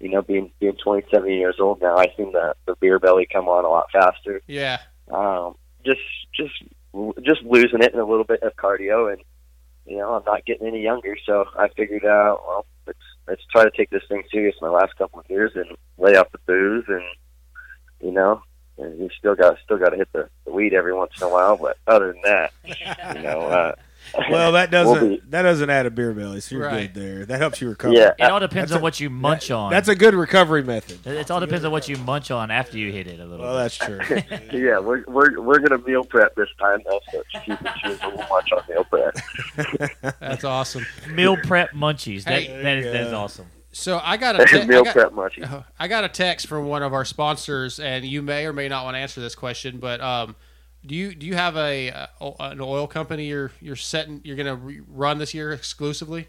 you 0.00 0.10
know, 0.10 0.22
being 0.22 0.50
being 0.60 0.76
27 0.82 1.30
years 1.30 1.56
old 1.58 1.80
now, 1.80 1.96
I 1.96 2.12
seen 2.16 2.32
the 2.32 2.54
the 2.66 2.76
beer 2.76 2.98
belly 2.98 3.26
come 3.30 3.48
on 3.48 3.64
a 3.64 3.68
lot 3.68 3.90
faster. 3.92 4.40
Yeah. 4.46 4.78
Um, 5.10 5.56
just 5.84 6.00
just 6.34 6.54
just 7.22 7.42
losing 7.42 7.82
it 7.82 7.92
in 7.92 8.00
a 8.00 8.04
little 8.04 8.24
bit 8.24 8.42
of 8.42 8.56
cardio, 8.56 9.12
and 9.12 9.22
you 9.86 9.98
know, 9.98 10.14
I'm 10.14 10.24
not 10.24 10.44
getting 10.46 10.66
any 10.66 10.82
younger, 10.82 11.16
so 11.26 11.44
I 11.58 11.68
figured 11.68 12.04
out 12.04 12.42
well, 12.46 12.66
let's 12.86 12.98
let's 13.28 13.42
try 13.50 13.64
to 13.64 13.70
take 13.70 13.90
this 13.90 14.02
thing 14.08 14.22
serious 14.30 14.54
my 14.60 14.68
last 14.68 14.96
couple 14.96 15.20
of 15.20 15.28
years 15.28 15.52
and 15.54 15.76
lay 15.98 16.16
off 16.16 16.32
the 16.32 16.38
booze 16.46 16.84
and 16.88 17.04
you 18.00 18.12
know, 18.12 18.42
and 18.78 18.98
you 18.98 19.08
still 19.18 19.34
got 19.34 19.56
still 19.64 19.78
got 19.78 19.90
to 19.90 19.96
hit 19.96 20.08
the, 20.12 20.28
the 20.44 20.52
weed 20.52 20.74
every 20.74 20.92
once 20.92 21.12
in 21.16 21.26
a 21.26 21.30
while. 21.30 21.56
But 21.56 21.78
other 21.86 22.12
than 22.12 22.22
that, 22.24 22.52
you 23.16 23.22
know, 23.22 23.40
uh, 23.40 23.74
Well, 24.30 24.52
that 24.52 24.70
we'll 24.70 24.94
doesn't 24.94 25.08
be- 25.08 25.22
that 25.30 25.42
doesn't 25.42 25.68
add 25.70 25.86
a 25.86 25.90
beer 25.90 26.12
belly, 26.12 26.40
so 26.40 26.54
you're 26.56 26.66
Right. 26.66 26.92
good 26.92 27.02
there. 27.02 27.24
That 27.26 27.38
helps 27.40 27.60
you 27.60 27.68
recover. 27.68 27.94
Yeah. 27.94 28.12
It 28.18 28.22
all 28.24 28.40
depends 28.40 28.70
That's 28.70 28.76
on 28.76 28.80
a- 28.80 28.82
what 28.82 29.00
you 29.00 29.10
munch 29.10 29.48
that- 29.48 29.54
on. 29.54 29.70
That's 29.70 29.88
a 29.88 29.94
good 29.94 30.14
recovery 30.14 30.62
method. 30.62 31.06
It 31.06 31.30
all 31.30 31.40
depends 31.40 31.64
on 31.64 31.72
what 31.72 31.88
you 31.88 31.96
munch 31.96 32.30
on 32.30 32.50
after 32.50 32.78
you 32.78 32.92
hit 32.92 33.06
it 33.06 33.18
a 33.20 33.24
little. 33.24 33.44
Well, 33.44 33.56
that's 33.56 33.76
true. 33.76 33.98
yeah, 34.52 34.78
we're 34.78 35.04
we're 35.06 35.40
we're 35.40 35.58
gonna 35.58 35.82
meal 35.86 36.04
prep 36.04 36.34
this 36.36 36.48
time. 36.60 36.80
though, 36.88 37.00
so 37.12 37.22
keep 37.44 37.60
it 37.60 37.68
cheers 37.82 37.98
a 38.02 38.08
little 38.08 38.26
much 38.30 38.52
on 38.52 38.62
meal 38.68 38.84
prep. 38.84 39.16
That's 40.20 40.44
awesome. 40.44 40.86
Meal 41.10 41.36
prep 41.36 41.72
munchies. 41.72 42.24
That 42.24 42.42
Hey, 42.42 42.62
that 42.62 42.76
is 42.78 42.84
that 42.92 43.06
is 43.08 43.12
awesome. 43.12 43.46
So 43.72 44.00
I 44.04 44.16
got 44.16 44.40
a 44.40 44.44
te- 44.46 44.60
I 44.60 44.64
Meal 44.66 44.84
got- 44.84 44.92
prep 44.92 45.12
munchies. 45.12 45.64
I 45.78 45.88
got 45.88 46.04
a 46.04 46.08
text 46.08 46.46
from 46.46 46.66
one 46.66 46.82
of 46.84 46.92
our 46.92 47.04
sponsors, 47.04 47.80
and 47.80 48.04
you 48.04 48.22
may 48.22 48.46
or 48.46 48.52
may 48.52 48.68
not 48.68 48.84
want 48.84 48.94
to 48.94 48.98
answer 49.00 49.20
this 49.20 49.34
question, 49.34 49.78
but 49.78 50.00
um, 50.00 50.36
do 50.86 50.94
you 50.94 51.14
do 51.14 51.26
you 51.26 51.34
have 51.34 51.56
a 51.56 51.90
uh, 51.90 52.06
an 52.40 52.60
oil 52.60 52.86
company 52.86 53.26
you're 53.26 53.50
you're 53.60 53.76
setting 53.76 54.20
you're 54.24 54.36
going 54.36 54.46
to 54.46 54.56
re- 54.56 54.80
run 54.88 55.18
this 55.18 55.34
year 55.34 55.52
exclusively? 55.52 56.28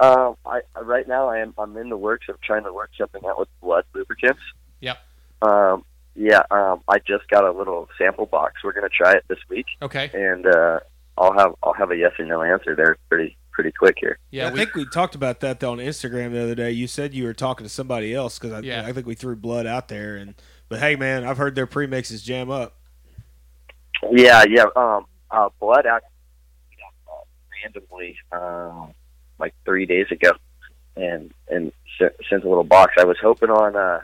Um, 0.00 0.36
I 0.46 0.60
I- 0.76 0.80
right 0.80 1.08
now 1.08 1.28
I 1.28 1.38
am 1.38 1.54
I'm 1.58 1.76
in 1.76 1.88
the 1.88 1.96
works 1.96 2.26
of 2.28 2.40
trying 2.40 2.64
to 2.64 2.72
work 2.72 2.90
something 2.98 3.22
out 3.26 3.38
with 3.38 3.48
blud 3.62 3.84
lubricants. 3.94 4.40
Yep. 4.80 4.98
Um, 5.42 5.84
yeah. 6.14 6.42
Um, 6.50 6.82
I 6.88 6.98
just 6.98 7.28
got 7.28 7.44
a 7.44 7.52
little 7.52 7.88
sample 7.98 8.26
box. 8.26 8.54
We're 8.62 8.72
gonna 8.72 8.88
try 8.88 9.12
it 9.12 9.24
this 9.28 9.38
week, 9.48 9.66
Okay. 9.82 10.10
and 10.14 10.46
uh, 10.46 10.80
I'll 11.16 11.32
have 11.36 11.54
I'll 11.62 11.74
have 11.74 11.90
a 11.90 11.96
yes 11.96 12.12
or 12.18 12.24
no 12.26 12.42
answer 12.42 12.76
there 12.76 12.96
pretty 13.08 13.36
pretty 13.52 13.72
quick 13.72 13.96
here. 13.98 14.18
Yeah, 14.30 14.46
I 14.48 14.50
think 14.52 14.74
we 14.74 14.84
talked 14.86 15.16
about 15.16 15.40
that 15.40 15.58
though 15.58 15.72
on 15.72 15.78
Instagram 15.78 16.30
the 16.32 16.42
other 16.42 16.54
day. 16.54 16.70
You 16.70 16.86
said 16.86 17.12
you 17.12 17.24
were 17.24 17.34
talking 17.34 17.64
to 17.66 17.68
somebody 17.70 18.14
else 18.14 18.38
because 18.38 18.52
I, 18.52 18.60
Yeah. 18.60 18.86
I 18.86 18.92
think 18.92 19.06
we 19.06 19.16
threw 19.16 19.34
Blud 19.34 19.66
out 19.66 19.88
there. 19.88 20.14
And 20.16 20.34
but 20.68 20.78
hey, 20.78 20.94
man, 20.94 21.24
I've 21.24 21.38
heard 21.38 21.56
their 21.56 21.66
premixes 21.66 22.22
jam 22.22 22.50
up. 22.52 22.76
Yeah, 24.10 24.44
yeah. 24.48 24.64
Um, 24.76 25.06
uh, 25.30 25.48
Blud 25.60 25.86
actually 25.86 26.08
uh, 27.06 27.24
randomly, 27.64 28.16
um, 28.32 28.94
like 29.38 29.54
three 29.64 29.86
days 29.86 30.06
ago, 30.10 30.32
and 30.96 31.32
and 31.48 31.72
sent 31.98 32.44
a 32.44 32.48
little 32.48 32.64
box. 32.64 32.94
I 32.98 33.04
was 33.04 33.16
hoping 33.20 33.50
on. 33.50 33.76
Uh, 33.76 34.00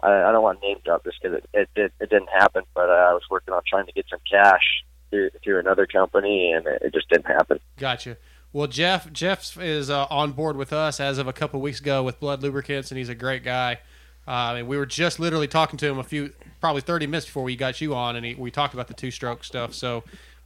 I, 0.00 0.28
I 0.28 0.32
don't 0.32 0.42
want 0.42 0.60
name 0.62 0.78
drop 0.84 1.04
this 1.04 1.14
because 1.20 1.38
it, 1.38 1.48
it 1.52 1.68
it 1.76 1.92
it 2.00 2.10
didn't 2.10 2.30
happen, 2.36 2.64
but 2.74 2.88
uh, 2.88 2.92
I 2.92 3.12
was 3.12 3.22
working 3.30 3.54
on 3.54 3.62
trying 3.66 3.86
to 3.86 3.92
get 3.92 4.06
some 4.10 4.20
cash 4.30 4.84
through, 5.10 5.30
through 5.42 5.60
another 5.60 5.86
company, 5.86 6.52
and 6.52 6.66
it, 6.66 6.82
it 6.82 6.94
just 6.94 7.08
didn't 7.08 7.26
happen. 7.26 7.60
Gotcha. 7.78 8.16
Well, 8.52 8.66
Jeff 8.66 9.12
Jeff 9.12 9.58
is 9.60 9.90
uh, 9.90 10.06
on 10.10 10.32
board 10.32 10.56
with 10.56 10.72
us 10.72 11.00
as 11.00 11.18
of 11.18 11.26
a 11.26 11.32
couple 11.32 11.60
weeks 11.60 11.80
ago 11.80 12.02
with 12.02 12.20
Blud 12.20 12.42
Lubricants, 12.42 12.90
and 12.90 12.98
he's 12.98 13.08
a 13.08 13.14
great 13.14 13.42
guy. 13.44 13.80
Uh, 14.26 14.54
and 14.58 14.68
we 14.68 14.76
were 14.76 14.86
just 14.86 15.20
literally 15.20 15.48
talking 15.48 15.76
to 15.78 15.86
him 15.86 15.98
a 15.98 16.02
few, 16.04 16.32
probably 16.60 16.80
30 16.80 17.06
minutes 17.06 17.26
before 17.26 17.42
we 17.42 17.56
got 17.56 17.80
you 17.80 17.94
on, 17.94 18.16
and 18.16 18.24
he, 18.24 18.34
we 18.34 18.50
talked 18.50 18.72
about 18.74 18.88
the 18.88 18.94
two 18.94 19.10
stroke 19.10 19.44
stuff. 19.44 19.74
So 19.74 20.02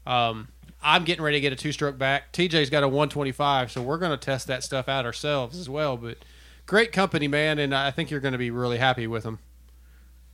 um, 0.07 0.49
I'm 0.83 1.05
getting 1.05 1.23
ready 1.25 1.37
to 1.37 1.41
get 1.41 1.53
a 1.53 1.57
two 1.57 1.73
stroke 1.73 1.97
back. 1.99 2.33
TJ's 2.33 2.71
got 2.71 2.83
a 2.83 2.89
125, 2.89 3.71
so 3.71 3.83
we're 3.83 3.99
going 3.99 4.11
to 4.11 4.17
test 4.17 4.47
that 4.49 4.65
stuff 4.65 4.89
out 4.89 5.05
ourselves 5.07 5.59
as 5.59 5.69
well. 5.69 5.97
But 5.97 6.19
great 6.67 6.91
company, 6.93 7.29
man, 7.29 7.59
and 7.59 7.75
I 7.75 7.91
think 7.93 8.11
you're 8.11 8.21
going 8.21 8.33
to 8.33 8.39
be 8.39 8.51
really 8.51 8.79
happy 8.79 9.07
with 9.07 9.23
them. 9.23 9.39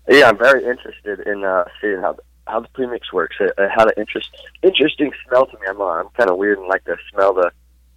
Yeah, 0.08 0.28
I'm 0.28 0.38
very 0.38 0.64
interested 0.64 1.20
in 1.26 1.44
uh, 1.44 1.64
seeing 1.80 2.00
how 2.00 2.12
the, 2.14 2.22
how 2.46 2.60
the 2.60 2.68
premix 2.68 3.12
works. 3.12 3.36
It, 3.40 3.52
it 3.56 3.70
had 3.70 3.86
an 3.86 3.94
interest 3.96 4.30
interesting 4.62 5.12
smell 5.26 5.46
to 5.46 5.52
me. 5.54 5.66
I'm 5.68 5.80
uh, 5.80 5.84
I'm 5.84 6.08
kind 6.10 6.28
of 6.30 6.36
weird 6.36 6.58
and 6.58 6.66
like 6.68 6.84
to 6.84 6.96
smell 7.10 7.32
the 7.34 7.50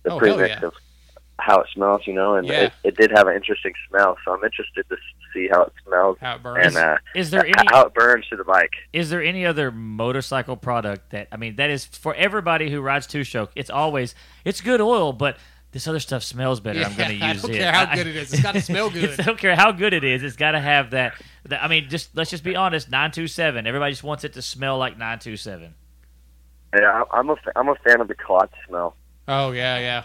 the 0.04 0.12
Oh, 0.12 0.18
premix 0.20 0.50
yeah. 0.62 0.68
of 0.68 0.74
how 1.40 1.60
it 1.62 1.68
smells, 1.74 2.02
you 2.06 2.14
know. 2.14 2.36
And 2.36 2.48
Yeah. 2.48 2.62
it, 2.64 2.74
it 2.84 2.98
did 2.98 3.12
have 3.12 3.28
an 3.28 3.36
interesting 3.36 3.74
smell, 3.90 4.18
so 4.26 4.34
I'm 4.34 4.44
interested 4.44 4.86
to 4.90 4.98
see 5.34 5.48
how 5.52 5.64
it 5.64 5.74
smells 5.86 6.18
How 6.20 6.36
it 6.36 6.44
burns. 6.44 6.76
and 6.76 6.78
uh, 6.78 6.98
Is 7.16 7.30
there 7.32 7.46
any- 7.46 7.54
how 7.68 7.86
it 7.86 7.94
burns 7.94 8.28
to 8.30 8.36
the 8.36 8.44
bike. 8.44 8.72
Is 8.94 9.10
there 9.10 9.22
any 9.24 9.46
other 9.46 9.72
motorcycle 9.72 10.58
product 10.58 11.12
that 11.12 11.28
I 11.32 11.38
mean 11.38 11.56
that 11.58 11.70
is 11.70 11.86
for 11.86 12.16
everybody 12.16 12.70
who 12.72 12.82
rides 12.82 13.06
two 13.08 13.24
stroke? 13.24 13.52
It's 13.56 13.70
always 13.70 14.16
it's 14.46 14.62
good 14.62 14.82
oil, 14.82 15.14
but 15.14 15.38
this 15.74 15.86
other 15.88 16.00
stuff 16.00 16.24
smells 16.24 16.60
better. 16.62 16.80
I'm 16.80 16.96
going 16.96 17.10
to 17.10 17.16
Yeah, 17.16 17.26
I 17.28 17.32
use 17.34 17.42
don't 17.42 17.54
it. 17.54 17.62
how 17.62 17.94
good 17.94 18.08
it 18.08 18.16
is. 18.16 18.34
It's 18.34 18.42
gotta 18.42 18.62
smell 18.72 18.90
good. 18.90 19.20
I 19.20 19.24
don't 19.24 19.38
care 19.38 19.56
how 19.56 19.72
good 19.74 19.94
it 19.94 20.04
is. 20.04 20.24
It's 20.24 20.38
got 20.38 20.52
to 20.52 20.60
have 20.62 20.92
that, 20.92 21.14
that. 21.46 21.62
I 21.62 21.68
mean, 21.68 21.90
just 21.90 22.16
let's 22.16 22.32
just 22.32 22.44
be 22.44 22.56
honest. 22.56 22.90
Nine 22.90 23.12
two 23.12 23.28
seven. 23.28 23.68
Everybody 23.68 23.92
just 23.92 24.04
wants 24.04 24.24
it 24.24 24.34
to 24.34 24.42
smell 24.42 24.78
like 24.78 24.98
nine 24.98 25.20
two 25.20 25.36
seven. 25.38 25.76
Yeah, 26.74 27.04
I- 27.12 27.18
I'm 27.20 27.30
a 27.30 27.36
fa- 27.36 27.52
I'm 27.56 27.68
a 27.70 27.76
fan 27.76 28.02
of 28.02 28.08
the 28.08 28.16
Klotz 28.16 28.54
smell. 28.68 28.96
Oh 29.28 29.52
yeah, 29.52 29.78
yeah. 29.80 30.04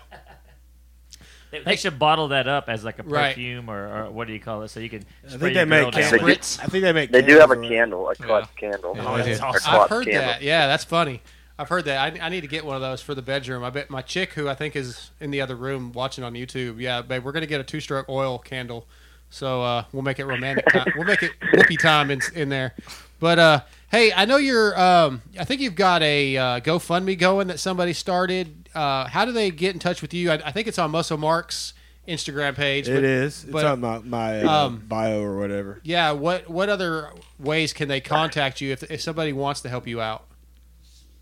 They, 1.52 1.60
they 1.62 1.76
should 1.76 1.98
bottle 1.98 2.28
that 2.28 2.48
up 2.48 2.68
as 2.68 2.82
like 2.84 2.98
a 2.98 3.02
Right. 3.04 3.28
perfume 3.28 3.68
or, 3.70 3.86
or 4.06 4.10
what 4.10 4.26
do 4.26 4.32
you 4.32 4.40
call 4.40 4.62
it? 4.62 4.68
So 4.68 4.80
you 4.80 4.88
can. 4.90 5.04
I 5.26 5.36
think 5.36 5.54
they 5.54 5.64
make 5.64 5.92
candles. 5.92 6.12
with 6.12 6.22
it. 6.28 6.40
Spritz. 6.40 6.58
I 6.60 6.66
think 6.66 6.82
they 6.82 6.92
make 6.92 7.12
They 7.12 7.22
do 7.22 7.38
have 7.38 7.50
a 7.50 7.56
candles 7.56 7.62
or- 7.62 7.68
candle, 7.68 8.08
a 8.10 8.14
clutch 8.16 8.56
candle. 8.56 8.96
Oh, 8.98 9.14
Or 9.14 9.22
that's 9.22 9.38
clutch 9.38 9.68
I've 9.68 9.88
heard 9.88 10.06
candle. 10.06 10.22
that. 10.22 10.42
Yeah, 10.42 10.66
that's 10.66 10.84
funny. 10.84 11.22
I've 11.58 11.68
heard 11.68 11.84
that. 11.84 11.98
I, 12.20 12.26
I 12.26 12.28
need 12.30 12.40
to 12.40 12.46
get 12.48 12.64
one 12.64 12.74
of 12.74 12.80
those 12.82 13.02
for 13.02 13.14
the 13.14 13.22
bedroom. 13.22 13.62
I 13.62 13.70
bet 13.70 13.90
my 13.90 14.02
chick, 14.02 14.32
who 14.32 14.48
I 14.48 14.54
think 14.54 14.74
is 14.74 15.10
in 15.20 15.30
the 15.30 15.40
other 15.42 15.54
room 15.54 15.92
watching 15.92 16.24
on 16.24 16.32
YouTube, 16.32 16.80
yeah, 16.80 17.02
babe, 17.02 17.22
we're 17.22 17.32
gonna 17.32 17.46
get 17.46 17.60
a 17.60 17.64
two-stroke 17.64 18.08
oil 18.08 18.38
candle. 18.38 18.86
So 19.28 19.62
uh, 19.62 19.84
we'll 19.92 20.02
make 20.02 20.18
it 20.18 20.24
romantic. 20.26 20.66
Time. 20.66 20.90
We'll 20.96 21.04
make 21.06 21.22
it 21.22 21.32
whoopee 21.52 21.76
time 21.76 22.10
in, 22.10 22.20
in 22.34 22.48
there. 22.48 22.74
But 23.20 23.38
uh, 23.38 23.60
hey, 23.92 24.12
I 24.12 24.24
know 24.24 24.38
you're. 24.38 24.78
Um, 24.78 25.22
I 25.38 25.44
think 25.44 25.60
you've 25.60 25.76
got 25.76 26.02
a 26.02 26.36
uh, 26.36 26.60
GoFundMe 26.60 27.16
going 27.16 27.46
that 27.46 27.60
somebody 27.60 27.92
started. 27.92 28.68
Uh, 28.74 29.06
how 29.06 29.24
do 29.24 29.30
they 29.30 29.52
get 29.52 29.74
in 29.74 29.78
touch 29.78 30.02
with 30.02 30.12
you? 30.12 30.32
I, 30.32 30.40
I 30.46 30.50
think 30.50 30.66
it's 30.66 30.78
on 30.78 30.90
Muscle 30.90 31.18
Mark's 31.18 31.74
Instagram 32.08 32.56
page. 32.56 32.88
It 32.88 32.94
but- 32.94 33.04
is. 33.04 33.44
It's 33.44 33.52
but- 33.52 33.64
on 33.64 33.80
my 33.80 33.98
my 34.00 34.42
uh, 34.42 34.66
um, 34.66 34.82
bio 34.88 35.22
or 35.22 35.38
whatever. 35.38 35.80
Yeah. 35.84 36.10
What 36.12 36.50
What 36.50 36.68
other 36.68 37.10
ways 37.38 37.72
can 37.72 37.86
they 37.86 38.00
contact 38.00 38.60
you 38.60 38.72
if 38.72 38.82
if 38.90 39.00
somebody 39.00 39.32
wants 39.32 39.60
to 39.60 39.68
help 39.68 39.86
you 39.86 40.00
out? 40.00 40.24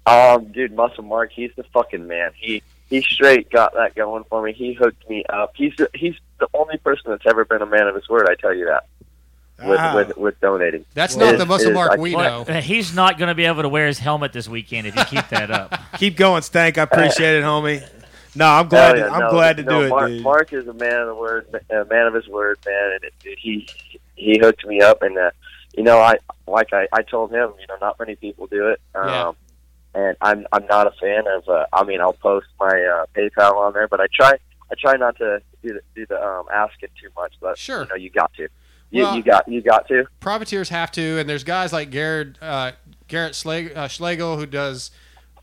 Um, 0.06 0.50
dude, 0.50 0.72
Muscle 0.72 1.04
Mark, 1.04 1.30
he's 1.30 1.50
the 1.56 1.64
fucking 1.74 2.06
man. 2.06 2.30
He 2.34 2.62
he 2.88 3.02
straight 3.02 3.50
got 3.50 3.74
that 3.74 3.94
going 3.94 4.24
for 4.30 4.42
me. 4.42 4.52
He 4.52 4.72
hooked 4.72 5.08
me 5.08 5.24
up. 5.28 5.52
He's 5.54 5.74
the, 5.76 5.88
he's 5.94 6.14
the 6.40 6.48
only 6.54 6.78
person 6.78 7.10
that's 7.10 7.26
ever 7.26 7.44
been 7.44 7.62
a 7.62 7.66
man 7.66 7.86
of 7.86 7.94
his 7.94 8.08
word. 8.08 8.26
I 8.28 8.34
tell 8.34 8.54
you 8.54 8.64
that. 8.64 8.86
With 9.64 9.78
Ah. 9.78 9.94
with, 9.94 10.16
with 10.16 10.40
donating. 10.40 10.84
That's 10.94 11.16
It 11.16 11.18
not 11.18 11.34
is- 11.34 11.40
the 11.40 11.46
muscle 11.46 11.68
it 11.68 11.70
is- 11.70 11.74
mark 11.74 11.92
I- 11.92 11.96
we 11.98 12.14
Well, 12.16 12.44
know. 12.46 12.60
he's 12.60 12.94
not 12.94 13.18
going 13.18 13.28
to 13.28 13.34
be 13.34 13.44
able 13.44 13.62
to 13.62 13.68
wear 13.68 13.86
his 13.86 13.98
helmet 13.98 14.32
this 14.32 14.48
weekend 14.48 14.86
if 14.86 14.96
you 14.96 15.04
keep 15.04 15.28
that 15.28 15.50
up. 15.50 15.74
Keep 15.98 16.16
going, 16.16 16.42
Stank. 16.42 16.78
I 16.78 16.82
appreciate 16.82 17.36
it, 17.36 17.44
homie. 17.44 17.86
No, 18.34 18.46
I'm 18.46 18.68
glad. 18.68 18.96
Hell 18.96 19.08
to, 19.08 19.14
I'm 19.14 19.20
no, 19.20 19.30
glad 19.30 19.56
to 19.58 19.62
no, 19.64 19.80
do 19.80 19.86
it, 19.86 19.88
Mark, 19.90 20.08
dude. 20.08 20.22
Mark 20.22 20.52
is 20.52 20.66
a 20.68 20.72
man 20.72 21.00
of 21.00 21.06
the 21.08 21.14
word, 21.14 21.46
a 21.68 21.84
man 21.86 22.06
of 22.06 22.14
his 22.14 22.28
word, 22.28 22.58
man, 22.64 22.92
and 22.94 23.04
it, 23.04 23.12
it, 23.24 23.38
he 23.40 23.68
he 24.14 24.38
hooked 24.40 24.64
me 24.64 24.80
up, 24.80 25.02
and 25.02 25.18
uh, 25.18 25.30
you 25.76 25.82
know, 25.82 25.98
I 25.98 26.16
like 26.46 26.72
I, 26.72 26.86
I 26.92 27.02
told 27.02 27.32
him, 27.32 27.52
you 27.60 27.66
know, 27.68 27.76
not 27.80 27.98
many 27.98 28.14
people 28.14 28.46
do 28.46 28.68
it, 28.68 28.80
um, 28.94 29.08
Yeah. 29.08 29.32
and 29.94 30.16
I'm 30.20 30.46
I'm 30.52 30.64
not 30.66 30.86
a 30.86 30.92
fan 30.92 31.24
of. 31.26 31.48
Uh, 31.48 31.66
I 31.72 31.82
mean, 31.84 32.00
I'll 32.00 32.12
post 32.12 32.46
my 32.60 32.66
uh, 32.68 33.06
PayPal 33.16 33.56
on 33.56 33.72
there, 33.72 33.88
but 33.88 34.00
I 34.00 34.06
try 34.14 34.34
I 34.70 34.74
try 34.78 34.96
not 34.96 35.16
to 35.18 35.42
do 35.64 35.74
the, 35.74 35.80
do 35.96 36.06
the 36.06 36.24
um, 36.24 36.44
asking 36.54 36.90
too 37.02 37.08
much, 37.16 37.34
but 37.40 37.58
Sure. 37.58 37.82
you 37.82 37.88
know, 37.88 37.96
you 37.96 38.10
got 38.10 38.32
to, 38.34 38.48
you, 38.90 39.02
Well- 39.02 39.16
you 39.16 39.22
got 39.22 39.46
you 39.48 39.60
got 39.62 39.86
to. 39.88 40.04
privateers 40.20 40.68
have 40.70 40.90
to, 40.92 41.18
and 41.18 41.28
there's 41.28 41.44
guys 41.44 41.72
like 41.72 41.90
Garrett 41.90 42.40
uh, 42.42 42.72
Garrett 43.08 43.32
Schleg- 43.34 43.76
uh, 43.76 43.88
Schlegel 43.88 44.36
who 44.36 44.46
does 44.46 44.90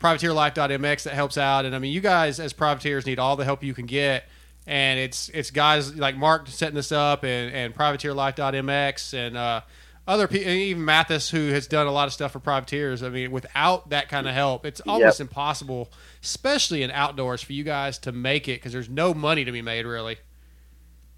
privateerlife.mx 0.00 1.02
that 1.04 1.14
helps 1.14 1.36
out, 1.38 1.64
and 1.64 1.74
I 1.74 1.78
mean, 1.78 1.92
you 1.92 2.00
guys 2.00 2.38
as 2.40 2.52
privateers 2.52 3.04
need 3.06 3.18
all 3.18 3.36
the 3.36 3.44
help 3.44 3.62
you 3.64 3.74
can 3.74 3.86
get, 3.86 4.24
and 4.66 4.98
it's 4.98 5.28
it's 5.30 5.50
guys 5.50 5.96
like 5.96 6.16
Mark 6.16 6.48
setting 6.48 6.74
this 6.76 6.92
up, 6.92 7.24
and 7.24 7.52
and 7.54 7.74
privateerlife.mx, 7.74 9.14
and 9.14 9.36
uh, 9.36 9.60
other 10.06 10.28
people, 10.28 10.50
even 10.50 10.84
Mathis 10.84 11.30
who 11.30 11.48
has 11.52 11.66
done 11.66 11.86
a 11.86 11.90
lot 11.92 12.06
of 12.06 12.12
stuff 12.14 12.32
for 12.32 12.40
privateers. 12.40 13.02
I 13.02 13.08
mean, 13.10 13.30
without 13.30 13.90
that 13.90 14.08
kind 14.08 14.26
of 14.28 14.34
help, 14.34 14.64
it's 14.64 14.80
almost 14.82 15.20
impossible, 15.20 15.90
especially 16.22 16.82
in 16.82 16.90
outdoors, 16.90 17.42
for 17.42 17.52
you 17.52 17.64
guys 17.64 17.98
to 17.98 18.12
make 18.12 18.48
it 18.48 18.54
because 18.60 18.72
there's 18.72 18.88
no 18.88 19.12
money 19.14 19.44
to 19.44 19.52
be 19.52 19.62
made 19.62 19.84
really. 19.84 20.16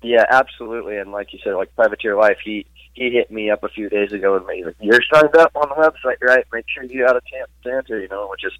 Yeah, 0.02 0.24
absolutely. 0.30 0.96
And 0.98 1.12
like 1.12 1.32
you 1.32 1.38
said, 1.44 1.54
like 1.54 1.74
Privateer 1.76 2.16
Life, 2.16 2.38
he 2.44 2.66
he 2.94 3.10
hit 3.10 3.30
me 3.30 3.50
up 3.50 3.62
a 3.62 3.68
few 3.68 3.88
days 3.88 4.12
ago 4.12 4.36
and 4.36 4.44
he's 4.50 4.64
like, 4.66 4.76
"You're 4.80 5.00
signed 5.12 5.34
up 5.36 5.52
on 5.54 5.68
the 5.68 5.74
website, 5.74 6.16
right? 6.22 6.44
Make 6.52 6.64
sure 6.68 6.82
you 6.84 7.04
got 7.06 7.16
a 7.16 7.20
chance 7.30 7.50
to 7.64 7.72
enter." 7.72 8.00
You 8.00 8.08
know, 8.08 8.26
which 8.30 8.44
is 8.44 8.52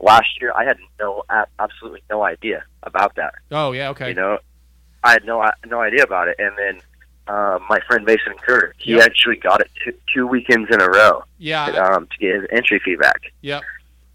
last 0.00 0.28
year 0.40 0.52
I 0.54 0.64
had 0.64 0.78
no 1.00 1.22
absolutely 1.58 2.02
no 2.10 2.22
idea 2.22 2.64
about 2.82 3.14
that. 3.16 3.34
Oh 3.50 3.72
yeah, 3.72 3.88
okay. 3.90 4.08
You 4.08 4.14
know, 4.14 4.38
I 5.02 5.12
had 5.12 5.24
no 5.24 5.44
no 5.66 5.80
idea 5.80 6.02
about 6.02 6.28
it. 6.28 6.36
And 6.38 6.52
then 6.58 6.80
uh, 7.26 7.58
my 7.68 7.80
friend 7.86 8.04
Mason 8.04 8.34
Kerr, 8.42 8.74
he 8.78 8.92
Yep. 8.92 9.02
actually 9.06 9.36
got 9.36 9.60
it 9.60 9.70
two, 9.84 9.94
two 10.12 10.26
weekends 10.26 10.68
in 10.70 10.80
a 10.80 10.88
row. 10.88 11.24
Yeah, 11.38 11.66
um, 11.66 12.06
to 12.08 12.18
get 12.18 12.34
his 12.34 12.46
entry 12.50 12.80
feedback. 12.84 13.32
Yep. 13.40 13.62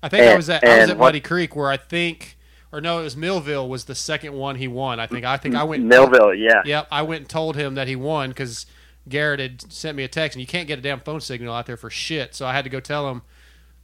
I 0.04 0.10
think 0.10 0.24
I 0.32 0.36
was 0.36 0.50
at 0.50 0.64
I 0.64 0.82
was 0.82 0.90
at 0.92 0.98
Muddy 0.98 1.22
Creek 1.22 1.56
where 1.56 1.72
I 1.72 1.78
think 1.78 2.37
or 2.72 2.82
no, 2.82 3.00
it 3.00 3.04
was 3.04 3.16
Millville 3.18 3.68
was 3.70 3.86
the 3.86 3.96
second 3.96 4.34
one 4.34 4.56
he 4.56 4.68
won. 4.68 5.00
I 5.00 5.08
think 5.08 5.26
I 5.26 5.38
think 5.38 5.56
I 5.56 5.64
went 5.64 5.84
Millville, 5.84 6.34
yeah. 6.34 6.62
Yep, 6.66 6.88
I 6.92 7.02
went 7.02 7.22
and 7.22 7.30
told 7.30 7.56
him 7.56 7.76
that 7.76 7.88
he 7.88 7.96
won 7.96 8.30
because 8.30 8.66
Garrett 9.08 9.40
had 9.40 9.72
sent 9.72 9.96
me 9.96 10.04
a 10.04 10.08
text, 10.08 10.36
and 10.36 10.42
you 10.42 10.48
can't 10.48 10.68
get 10.68 10.80
a 10.80 10.82
damn 10.82 11.00
phone 11.00 11.22
signal 11.22 11.54
out 11.54 11.66
there 11.66 11.78
for 11.78 11.90
shit. 11.90 12.36
So 12.36 12.46
I 12.46 12.54
had 12.54 12.64
to 12.66 12.70
go 12.70 12.80
tell 12.80 13.10
him 13.10 13.22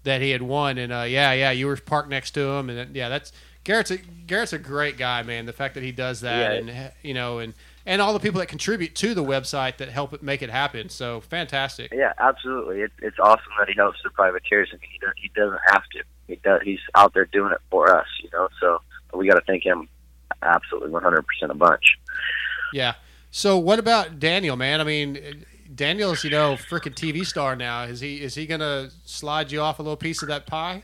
that 0.04 0.22
he 0.22 0.32
had 0.32 0.42
won, 0.42 0.78
and 0.78 0.92
uh, 0.92 1.06
yeah, 1.08 1.32
yeah, 1.34 1.52
you 1.52 1.66
were 1.68 1.78
parked 1.78 2.10
next 2.10 2.32
to 2.32 2.42
him, 2.42 2.70
and 2.70 2.96
yeah, 2.96 3.08
that's 3.10 3.32
Garrett's 3.64 3.92
a, 3.92 3.98
Garrett's 4.28 4.52
a 4.52 4.60
great 4.60 4.98
guy, 4.98 5.24
man. 5.24 5.46
The 5.46 5.54
fact 5.54 5.76
that 5.76 5.84
he 5.84 5.94
does 5.94 6.20
that, 6.22 6.52
Yeah. 6.66 6.74
and 6.74 6.92
you 7.02 7.14
know, 7.14 7.40
and 7.40 7.54
and 7.86 8.02
all 8.02 8.12
the 8.14 8.20
people 8.20 8.40
that 8.40 8.48
contribute 8.48 8.96
to 8.96 9.14
the 9.14 9.24
website 9.24 9.78
that 9.78 9.90
help 9.90 10.14
it 10.14 10.22
make 10.22 10.42
it 10.42 10.50
happen. 10.50 10.90
So 10.90 11.22
fantastic. 11.22 11.94
Yeah, 11.94 12.12
absolutely. 12.20 12.82
It, 12.82 12.92
it's 13.02 13.18
awesome 13.20 13.52
that 13.60 13.70
he 13.70 13.76
helps 13.76 14.00
the 14.04 14.10
privateers. 14.10 14.70
I 14.72 14.76
mean, 14.76 14.90
he, 14.92 15.00
does, 15.00 15.14
he 15.18 15.32
doesn't 15.36 15.60
have 15.68 15.84
to. 15.94 16.04
He 16.28 16.36
does. 16.38 16.62
He's 16.64 16.80
out 16.96 17.14
there 17.14 17.26
doing 17.26 17.52
it 17.52 17.60
for 17.70 17.96
us, 17.96 18.08
you 18.22 18.30
know. 18.32 18.48
So 18.60 18.82
we 19.14 19.28
got 19.28 19.36
to 19.36 19.46
thank 19.46 19.66
him 19.66 19.88
absolutely 20.42 20.90
100% 20.90 21.24
a 21.50 21.54
bunch. 21.54 21.98
Yeah. 22.74 22.94
So 23.32 23.58
what 23.58 23.80
about 23.80 24.20
Daniel, 24.20 24.56
man? 24.56 24.82
I 24.82 24.84
mean, 24.84 25.46
Daniel's 25.74 26.24
you 26.24 26.30
know 26.30 26.54
freaking 26.54 26.94
TV 26.94 27.26
star 27.26 27.56
now. 27.56 27.84
Is 27.84 28.00
he 28.00 28.22
is 28.22 28.36
he 28.36 28.46
gonna 28.46 28.90
slide 29.06 29.52
you 29.52 29.62
off 29.62 29.80
a 29.80 29.82
little 29.82 29.98
piece 29.98 30.22
of 30.22 30.28
that 30.28 30.46
pie? 30.46 30.84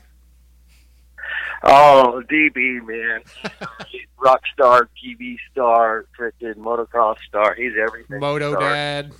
Oh, 1.62 2.22
DB 2.30 2.84
man, 2.86 3.20
He's 3.90 4.06
rock 4.18 4.40
star, 4.52 4.88
TV 5.02 5.36
star, 5.52 6.06
freaking 6.18 6.54
motocross 6.54 7.18
star. 7.28 7.54
He's 7.54 7.72
everything. 7.80 8.18
Moto 8.18 8.52
star. 8.52 8.70
dad. 8.70 9.12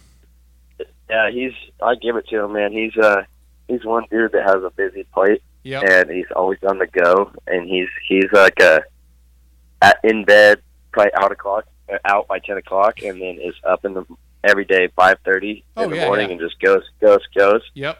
Yeah, 1.08 1.30
he's. 1.30 1.52
I 1.82 1.96
give 1.96 2.16
it 2.16 2.26
to 2.28 2.44
him, 2.44 2.52
man. 2.52 2.72
He's 2.72 2.96
uh, 2.96 3.24
he's 3.68 3.84
one 3.84 4.06
dude 4.10 4.32
that 4.32 4.44
has 4.44 4.62
a 4.62 4.70
busy 4.70 5.04
plate, 5.12 5.42
Yep. 5.62 5.82
and 5.88 6.10
he's 6.10 6.26
always 6.34 6.58
on 6.66 6.78
the 6.78 6.86
go. 6.86 7.32
And 7.46 7.68
he's 7.68 7.88
he's 8.08 8.26
like 8.32 8.58
a 8.60 8.82
at, 9.82 9.98
in 10.04 10.24
bed 10.24 10.60
probably 10.92 11.12
out 11.14 11.32
o'clock, 11.32 11.66
uh, 11.92 11.98
out 12.04 12.28
by 12.28 12.38
ten 12.38 12.56
o'clock, 12.56 13.02
and 13.02 13.20
then 13.20 13.38
is 13.42 13.54
up 13.64 13.84
in 13.84 13.94
the 13.94 14.04
every 14.44 14.64
day 14.64 14.88
five 14.96 15.18
thirty 15.24 15.64
Oh, 15.76 15.84
in 15.84 15.90
the 15.90 15.96
yeah, 15.96 16.06
morning 16.06 16.28
yeah. 16.28 16.32
and 16.32 16.40
just 16.40 16.58
goes, 16.60 16.82
goes, 17.00 17.20
goes. 17.36 17.62
Yep. 17.74 17.98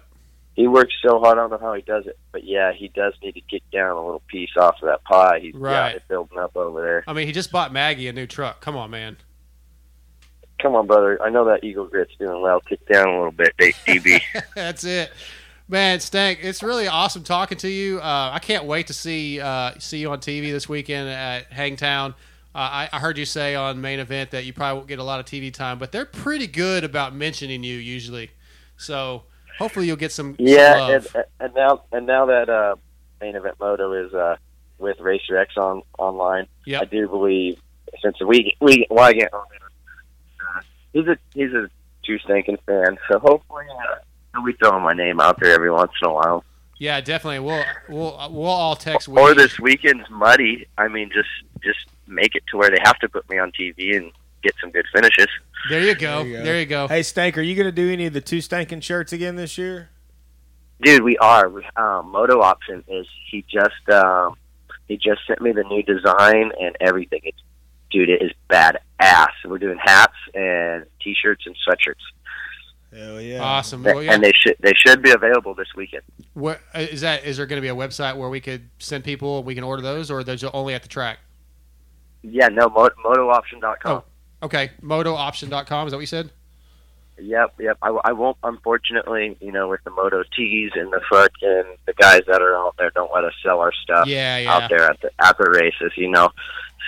He 0.57 0.67
works 0.67 0.93
so 1.03 1.19
hard. 1.21 1.39
I 1.39 1.43
don't 1.43 1.51
know 1.51 1.59
how 1.67 1.73
he 1.75 1.83
does 1.83 2.07
it, 2.07 2.19
but 2.33 2.45
yeah, 2.45 2.73
he 2.73 2.89
does 2.89 3.15
need 3.23 3.33
to 3.33 3.41
get 3.43 3.63
down 3.71 3.97
a 3.97 4.05
little 4.05 4.23
piece 4.27 4.51
off 4.59 4.75
of 4.83 4.89
that 4.89 5.03
pie. 5.05 5.39
He's 5.41 5.55
Right. 5.55 5.73
got 5.73 5.95
it 5.97 6.03
building 6.09 6.39
up 6.39 6.57
over 6.57 6.83
there. 6.83 7.05
I 7.07 7.13
mean, 7.13 7.27
he 7.27 7.33
just 7.33 7.53
bought 7.53 7.73
Maggie 7.73 8.09
a 8.09 8.13
new 8.13 8.27
truck. 8.27 8.61
Come 8.61 8.77
on, 8.77 8.91
man. 8.91 9.17
Come 10.61 10.75
on, 10.75 10.87
brother. 10.87 11.23
I 11.23 11.31
know 11.31 11.47
that 11.47 11.65
Eagle 11.65 11.87
Grit's 11.87 12.13
doing 12.19 12.43
well. 12.43 12.61
Kick 12.61 12.87
down 12.87 13.09
a 13.09 13.13
little 13.17 13.31
bit, 13.33 13.55
DB. 13.59 14.21
That's 14.55 14.85
it. 14.85 15.11
Man, 15.71 16.01
Stank, 16.01 16.41
it's 16.43 16.65
really 16.65 16.89
awesome 16.89 17.23
talking 17.23 17.57
to 17.59 17.69
you. 17.69 18.01
Uh, 18.01 18.31
I 18.33 18.41
can't 18.41 18.65
wait 18.65 18.89
to 18.89 18.93
see 18.93 19.41
uh, 19.41 19.71
see 19.79 19.99
you 19.99 20.11
on 20.11 20.19
TV 20.19 20.51
this 20.51 20.69
weekend 20.69 21.09
at 21.09 21.53
Hangtown. 21.53 22.15
Uh, 22.53 22.59
I, 22.59 22.89
I 22.93 22.99
heard 22.99 23.17
you 23.17 23.25
say 23.25 23.55
on 23.55 23.81
main 23.81 24.01
event 24.01 24.33
that 24.33 24.45
you 24.45 24.53
probably 24.53 24.79
won't 24.79 24.89
get 24.89 24.99
a 24.99 25.05
lot 25.05 25.21
of 25.21 25.27
TV 25.27 25.55
time, 25.55 25.79
but 25.79 25.93
they're 25.93 26.05
pretty 26.05 26.49
good 26.49 26.83
about 26.83 27.15
mentioning 27.15 27.63
you 27.63 27.77
usually. 27.77 28.33
So 28.77 29.23
hopefully 29.61 29.87
you'll 29.87 29.95
get 29.95 30.11
some. 30.11 30.35
some 30.35 30.45
Yeah, 30.45 30.75
love. 30.75 31.07
and, 31.15 31.25
and 31.39 31.55
now 31.55 31.83
and 31.93 32.05
now 32.05 32.27
that 32.27 32.49
uh, 32.49 32.75
main 33.21 33.37
event 33.37 33.55
moto 33.61 33.93
is 33.93 34.13
uh, 34.13 34.39
with 34.81 34.99
Racer 34.99 35.37
X 35.37 35.57
on 35.57 35.83
online, 36.01 36.49
Yep. 36.67 36.83
I 36.83 36.85
do 36.87 37.07
believe 37.07 37.61
since 38.03 38.21
we 38.21 38.57
we 38.61 38.89
well, 38.91 39.13
get 39.13 39.33
uh, 39.33 39.41
he's 40.93 41.07
a 41.07 41.17
he's 41.33 41.53
a 41.53 41.71
true 42.05 42.19
stinking 42.19 42.59
fan, 42.67 42.99
so 43.09 43.21
hopefully 43.21 43.67
he'll 44.35 44.45
be 44.45 44.53
throwing 44.55 44.83
my 44.83 44.93
name 44.93 45.21
out 45.21 45.39
there 45.41 45.55
every 45.55 45.71
once 45.71 45.93
in 46.03 46.09
a 46.09 46.13
while. 46.13 46.45
yeah, 46.79 47.01
definitely. 47.01 47.41
We'll 47.41 47.65
we'll 47.89 48.29
we'll 48.33 48.47
all 48.47 48.77
text. 48.77 49.09
Or 49.09 49.29
Weed. 49.29 49.39
this 49.39 49.59
weekend's 49.59 50.09
muddy. 50.11 50.67
I 50.79 50.89
mean, 50.89 51.11
just 51.13 51.29
just 51.63 51.87
make 52.07 52.35
it 52.35 52.43
to 52.51 52.57
where 52.57 52.71
they 52.71 52.79
have 52.85 52.99
to 53.01 53.09
put 53.09 53.29
me 53.31 53.39
on 53.39 53.53
TV 53.53 53.97
and 53.97 54.11
get 54.43 54.55
some 54.61 54.71
good 54.71 54.87
finishes. 54.95 55.29
There 55.69 55.83
you 55.83 55.95
go. 55.95 56.25
There 56.25 56.59
you 56.59 56.65
go. 56.67 56.89
Hey, 56.89 57.03
Stank, 57.03 57.37
are 57.37 57.43
you 57.43 57.55
going 57.55 57.67
to 57.67 57.73
do 57.73 57.93
any 57.93 58.07
of 58.07 58.15
the 58.15 58.21
two 58.23 58.39
Stankin 58.39 58.83
shirts 58.83 59.13
again 59.13 59.37
this 59.37 59.59
year? 59.59 59.91
Dude, 60.81 61.03
we 61.03 61.19
are. 61.19 61.49
We- 61.51 61.67
Um, 61.77 62.11
Moto 62.11 62.41
Option 62.41 62.83
is 62.89 63.07
he 63.31 63.45
just 63.51 63.89
um, 63.93 64.37
he 64.89 64.97
just 64.97 65.21
sent 65.27 65.41
me 65.43 65.53
the 65.53 65.65
new 65.65 65.83
design 65.83 66.53
and 66.59 66.75
everything. 66.81 67.21
It's 67.25 67.39
dude, 67.91 68.09
it 68.09 68.23
is 68.23 68.31
badass. 68.49 69.29
We're 69.45 69.59
doing 69.59 69.79
hats 69.83 70.15
and 70.35 70.87
t-shirts 71.03 71.45
and 71.47 71.55
sweatshirts, 71.69 72.01
Hell 72.93 73.21
yeah! 73.21 73.41
Awesome. 73.43 73.85
and, 73.87 73.95
Well, 73.95 74.03
yeah. 74.05 74.15
and 74.15 74.23
they 74.23 74.33
should 74.33 74.57
they 74.61 74.73
should 74.75 75.01
be 75.03 75.11
available 75.13 75.55
this 75.55 75.69
weekend. 75.77 76.03
Where, 76.35 76.61
uh, 76.75 76.81
is 76.81 77.03
that? 77.03 77.25
Is 77.25 77.37
there 77.37 77.47
going 77.47 77.59
to 77.59 77.63
be 77.63 77.69
a 77.69 77.75
website 77.75 78.17
where 78.17 78.29
we 78.29 78.41
could 78.41 78.69
send 78.79 79.05
people 79.05 79.39
and 79.39 79.47
we 79.47 79.55
can 79.55 79.63
order 79.65 79.83
those, 79.83 80.11
or 80.11 80.25
those 80.25 80.43
are 80.43 80.51
only 80.53 80.75
at 80.75 80.83
the 80.83 80.89
track? 80.89 81.19
Yeah, 82.23 82.49
no, 82.49 82.69
mo- 82.69 82.91
MotoOption.com. 83.05 83.93
Oh, 83.93 84.05
okay. 84.43 84.73
MotoOption.com. 84.83 85.87
Is 85.87 85.91
that 85.93 85.97
what 85.97 86.01
you 86.01 86.07
said? 86.07 86.31
Yep, 87.19 87.55
yep. 87.61 87.79
I, 87.83 87.89
I 88.05 88.13
won't, 88.13 88.39
unfortunately, 88.43 89.37
you 89.41 89.53
know, 89.53 89.69
with 89.69 89.85
the 89.85 89.91
Moto 89.91 90.23
T's 90.35 90.73
and 90.75 90.91
the 90.93 91.01
fucking 91.11 91.77
the 91.87 91.93
guys 91.95 92.23
that 92.27 92.41
are 92.43 92.57
out 92.57 92.75
there 92.79 92.91
don't 92.91 93.13
let 93.13 93.25
us 93.25 93.35
sell 93.43 93.61
our 93.61 93.73
stuff 93.73 94.07
Yeah, 94.07 94.39
yeah. 94.39 94.53
out 94.55 94.71
there 94.71 94.91
at 94.91 95.01
the 95.01 95.11
at 95.23 95.37
the 95.39 95.51
races, 95.51 95.93
you 95.97 96.09
know. 96.09 96.31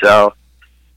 So 0.03 0.33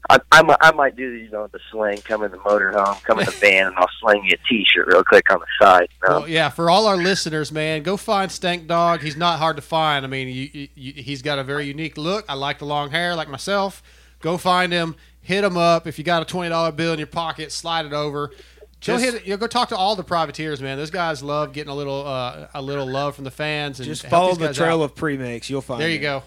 I, 0.08 0.18
I, 0.30 0.42
might, 0.42 0.58
I 0.60 0.72
might 0.72 0.96
do, 0.96 1.10
you 1.12 1.30
know, 1.30 1.48
the 1.48 1.58
sling, 1.70 1.98
come 1.98 2.22
in 2.22 2.30
the 2.30 2.36
motorhome, 2.38 3.02
come 3.02 3.18
in 3.18 3.24
the 3.24 3.32
van, 3.32 3.66
and 3.66 3.76
I'll 3.76 3.88
sling 4.00 4.24
you 4.24 4.34
a 4.34 4.48
T-shirt 4.48 4.86
real 4.86 5.02
quick 5.02 5.30
on 5.32 5.40
the 5.40 5.46
side. 5.60 5.88
You 6.02 6.08
know? 6.08 6.18
Well, 6.20 6.28
yeah. 6.28 6.48
For 6.48 6.70
all 6.70 6.86
our 6.86 6.96
listeners, 6.96 7.50
man, 7.50 7.82
go 7.82 7.96
find 7.96 8.30
Stank 8.30 8.66
Dog. 8.68 9.02
He's 9.02 9.16
not 9.16 9.38
hard 9.38 9.56
to 9.56 9.62
find. 9.62 10.04
I 10.04 10.08
mean, 10.08 10.28
you, 10.28 10.48
you, 10.52 10.68
you, 10.74 10.92
he's 11.02 11.22
got 11.22 11.38
a 11.38 11.44
very 11.44 11.66
unique 11.66 11.96
look. 11.96 12.24
I 12.28 12.34
like 12.34 12.58
the 12.58 12.66
long 12.66 12.90
hair, 12.90 13.16
like 13.16 13.28
myself. 13.28 13.82
Go 14.20 14.36
find 14.36 14.72
him. 14.72 14.96
Hit 15.20 15.42
him 15.42 15.56
up. 15.56 15.86
If 15.88 15.98
you 15.98 16.04
got 16.04 16.22
a 16.22 16.24
twenty 16.24 16.50
dollar 16.50 16.70
bill 16.70 16.92
in 16.92 16.98
your 16.98 17.08
pocket, 17.08 17.50
slide 17.50 17.84
it 17.84 17.92
over. 17.92 18.28
Go 18.28 18.34
Just- 18.78 19.04
hit. 19.04 19.24
You 19.24 19.30
know, 19.30 19.36
go 19.38 19.48
talk 19.48 19.70
to 19.70 19.76
all 19.76 19.96
the 19.96 20.04
privateers, 20.04 20.62
man. 20.62 20.78
Those 20.78 20.92
guys 20.92 21.20
love 21.22 21.52
getting 21.52 21.70
a 21.70 21.74
little 21.74 22.06
uh, 22.06 22.46
a 22.54 22.62
little 22.62 22.86
love 22.86 23.16
from 23.16 23.24
the 23.24 23.30
fans. 23.32 23.80
And 23.80 23.88
Just 23.88 24.06
follow 24.06 24.34
the 24.36 24.54
trail 24.54 24.82
out. 24.82 24.84
of 24.84 24.94
premix. 24.94 25.50
You'll 25.50 25.62
find. 25.62 25.80
There 25.80 25.90
you 25.90 25.96
it. 25.96 26.02
go. 26.02 26.22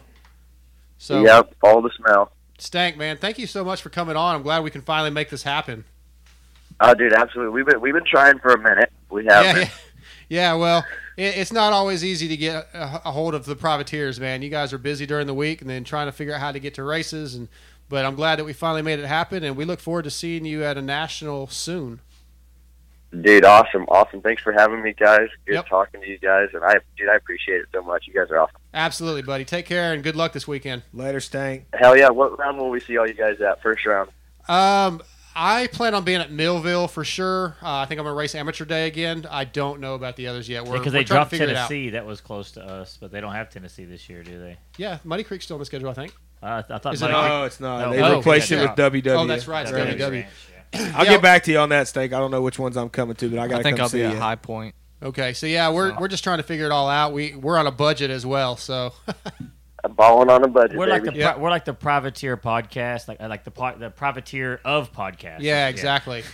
So 0.97 1.23
yep, 1.23 1.55
all 1.63 1.81
the 1.81 1.91
smell. 1.95 2.33
Stank, 2.61 2.97
man, 2.97 3.17
thank 3.17 3.37
you 3.39 3.47
so 3.47 3.63
much 3.63 3.81
for 3.81 3.89
coming 3.89 4.15
on. 4.15 4.35
I'm 4.35 4.41
glad 4.43 4.63
we 4.63 4.71
can 4.71 4.81
finally 4.81 5.09
make 5.09 5.29
this 5.29 5.43
happen. 5.43 5.85
Oh, 6.79 6.93
dude, 6.93 7.13
absolutely. 7.13 7.53
We've 7.53 7.65
been 7.65 7.81
we've 7.81 7.93
been 7.93 8.05
trying 8.05 8.39
for 8.39 8.53
a 8.53 8.57
minute. 8.57 8.91
We 9.09 9.25
have. 9.25 9.43
Yeah, 9.43 9.57
yeah, 9.57 9.69
yeah. 10.29 10.53
Well, 10.53 10.85
it, 11.17 11.37
it's 11.37 11.51
not 11.51 11.73
always 11.73 12.03
easy 12.05 12.27
to 12.29 12.37
get 12.37 12.67
a, 12.73 13.01
a 13.05 13.11
hold 13.11 13.35
of 13.35 13.45
the 13.45 13.55
privateers, 13.55 14.19
man. 14.19 14.41
You 14.41 14.49
guys 14.49 14.71
are 14.71 14.77
busy 14.77 15.05
during 15.05 15.27
the 15.27 15.33
week, 15.33 15.61
and 15.61 15.69
then 15.69 15.83
trying 15.83 16.07
to 16.07 16.11
figure 16.13 16.33
out 16.33 16.39
how 16.39 16.51
to 16.51 16.59
get 16.59 16.73
to 16.75 16.83
races. 16.83 17.35
And 17.35 17.49
but 17.89 18.05
I'm 18.05 18.15
glad 18.15 18.39
that 18.39 18.45
we 18.45 18.53
finally 18.53 18.81
made 18.81 18.99
it 18.99 19.05
happen, 19.07 19.43
and 19.43 19.57
we 19.57 19.65
look 19.65 19.79
forward 19.79 20.03
to 20.03 20.11
seeing 20.11 20.45
you 20.45 20.63
at 20.63 20.77
a 20.77 20.81
national 20.81 21.47
soon. 21.47 21.99
Dude, 23.21 23.43
awesome, 23.43 23.85
awesome. 23.89 24.21
Thanks 24.21 24.43
for 24.43 24.53
having 24.53 24.83
me, 24.83 24.93
guys. 24.93 25.27
Good 25.47 25.55
Yep. 25.55 25.67
talking 25.67 26.01
to 26.01 26.07
you 26.07 26.19
guys, 26.19 26.49
and 26.53 26.63
I, 26.63 26.75
dude, 26.95 27.09
I 27.09 27.15
appreciate 27.15 27.61
it 27.61 27.67
so 27.73 27.81
much. 27.81 28.05
You 28.07 28.13
guys 28.13 28.29
are 28.29 28.39
awesome. 28.39 28.58
Absolutely, 28.73 29.23
buddy. 29.23 29.45
Take 29.45 29.65
care 29.65 29.93
and 29.93 30.03
good 30.03 30.15
luck 30.15 30.31
this 30.33 30.47
weekend. 30.47 30.83
Later, 30.93 31.19
Stank. 31.19 31.65
Hell 31.73 31.97
yeah! 31.97 32.09
What 32.09 32.37
round 32.37 32.57
will 32.57 32.69
we 32.69 32.79
see 32.79 32.97
all 32.97 33.07
you 33.07 33.13
guys 33.15 33.41
at? 33.41 33.61
First 33.61 33.85
round. 33.85 34.09
Um, 34.47 35.01
I 35.35 35.67
plan 35.67 35.93
on 35.95 36.03
being 36.03 36.19
at 36.21 36.31
Millville 36.31 36.87
for 36.87 37.03
sure. 37.03 37.55
Uh, 37.63 37.77
I 37.77 37.85
think 37.85 37.99
I'm 37.99 38.05
gonna 38.05 38.15
race 38.15 38.35
amateur 38.35 38.65
day 38.65 38.87
again. 38.87 39.25
I 39.29 39.45
don't 39.45 39.79
know 39.79 39.95
about 39.95 40.15
the 40.17 40.27
others 40.27 40.47
yet. 40.49 40.65
We're, 40.65 40.77
Because 40.77 40.93
we're 40.93 40.99
they 40.99 41.03
trying 41.03 41.05
to 41.05 41.13
dropped 41.13 41.29
figure 41.31 41.47
it 41.47 41.55
out. 41.55 41.67
Tennessee, 41.69 41.89
that 41.91 42.05
was 42.05 42.21
close 42.21 42.51
to 42.53 42.63
us, 42.63 42.97
but 42.99 43.11
they 43.11 43.21
don't 43.21 43.33
have 43.33 43.49
Tennessee 43.49 43.85
this 43.85 44.09
year, 44.09 44.23
do 44.23 44.37
they? 44.39 44.57
Yeah, 44.77 44.99
Muddy 45.03 45.23
Creek's 45.23 45.45
still 45.45 45.55
on 45.55 45.59
the 45.59 45.65
schedule, 45.65 45.89
I 45.89 45.93
think. 45.93 46.13
Uh, 46.41 46.61
I 46.69 46.77
thought 46.77 46.93
Is 46.93 47.01
Muddy 47.01 47.13
it 47.13 47.15
not? 47.15 47.21
Creek- 47.21 47.29
No, 47.31 47.43
it's 47.45 47.59
not. 47.59 47.79
No. 47.81 47.91
They 47.91 48.01
Oh, 48.01 48.17
replaced 48.17 48.51
yeah. 48.51 48.59
it 48.59 48.61
with 48.69 48.75
WW. 49.03 49.11
Oh, 49.17 49.27
that's 49.27 49.47
right, 49.47 49.63
it's 49.63 49.71
Right. 49.71 49.97
WW. 49.97 50.25
I'll 50.95 51.05
Yeah. 51.05 51.11
get 51.13 51.21
back 51.21 51.43
to 51.43 51.51
you 51.51 51.57
on 51.59 51.69
that, 51.69 51.87
Stank. 51.87 52.13
I 52.13 52.19
don't 52.19 52.31
know 52.31 52.41
which 52.41 52.59
ones 52.59 52.77
I'm 52.77 52.89
coming 52.89 53.15
to, 53.15 53.29
but 53.29 53.39
I 53.39 53.47
got 53.47 53.55
to 53.55 53.59
I 53.59 53.63
think 53.63 53.77
come 53.77 53.83
I'll 53.83 53.89
see 53.89 53.97
be 53.97 54.03
you. 54.03 54.09
at 54.09 54.17
High 54.19 54.35
Point. 54.35 54.75
Okay, 55.01 55.33
so 55.33 55.45
yeah, 55.47 55.69
we're 55.71 55.91
uh-huh. 55.91 55.97
we're 56.01 56.07
just 56.09 56.23
trying 56.23 56.39
to 56.39 56.43
figure 56.43 56.65
it 56.65 56.71
all 56.71 56.89
out. 56.89 57.13
We 57.13 57.35
we're 57.35 57.57
on 57.57 57.67
a 57.67 57.71
budget 57.71 58.11
as 58.11 58.25
well, 58.25 58.57
so 58.57 58.93
I'm 59.83 59.93
balling 59.93 60.29
on 60.29 60.43
a 60.43 60.47
budget, 60.49 60.77
We're 60.77 60.87
like 60.87 61.03
the 61.05 61.11
baby. 61.11 61.23
pri- 61.23 61.37
we're 61.37 61.49
like 61.49 61.63
the 61.63 61.73
privateer 61.73 62.35
podcast, 62.35 63.07
like 63.07 63.21
like 63.21 63.45
the 63.45 63.51
po- 63.51 63.77
the 63.77 63.89
privateer 63.89 64.59
of 64.65 64.91
podcasts. 64.91 65.37
yeah, 65.39 65.67
exactly. 65.69 66.23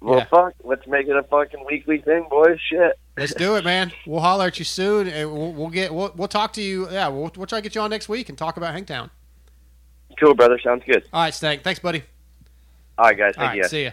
Well, 0.00 0.18
Yeah. 0.18 0.24
fuck. 0.26 0.52
Let's 0.62 0.86
make 0.86 1.06
it 1.08 1.16
a 1.16 1.22
fucking 1.22 1.64
weekly 1.64 1.96
thing, 1.96 2.26
boys. 2.28 2.58
Shit. 2.70 2.98
Let's 3.16 3.32
do 3.32 3.56
it, 3.56 3.64
man. 3.64 3.90
We'll 4.06 4.20
holler 4.20 4.48
at 4.48 4.58
you 4.58 4.64
soon, 4.66 5.08
and 5.08 5.32
we'll, 5.32 5.50
we'll 5.54 5.70
get 5.70 5.94
we'll, 5.94 6.12
we'll 6.14 6.28
talk 6.28 6.52
to 6.54 6.62
you. 6.62 6.90
Yeah, 6.90 7.08
we'll 7.08 7.32
we'll 7.36 7.46
try 7.46 7.60
to 7.60 7.62
get 7.62 7.74
you 7.74 7.80
on 7.80 7.88
next 7.88 8.06
week 8.10 8.28
and 8.28 8.36
talk 8.36 8.58
about 8.58 8.74
Hangtown. 8.74 9.08
Cool, 10.20 10.34
brother. 10.34 10.60
Sounds 10.62 10.82
good. 10.86 11.04
All 11.10 11.22
right, 11.22 11.32
Stank. 11.32 11.62
Thanks, 11.62 11.80
buddy. 11.80 12.02
All 12.98 13.06
right, 13.06 13.16
guys. 13.16 13.34
All 13.38 13.44
Thank 13.44 13.50
right, 13.52 13.56
you. 13.56 13.64
see 13.64 13.84
ya. 13.84 13.90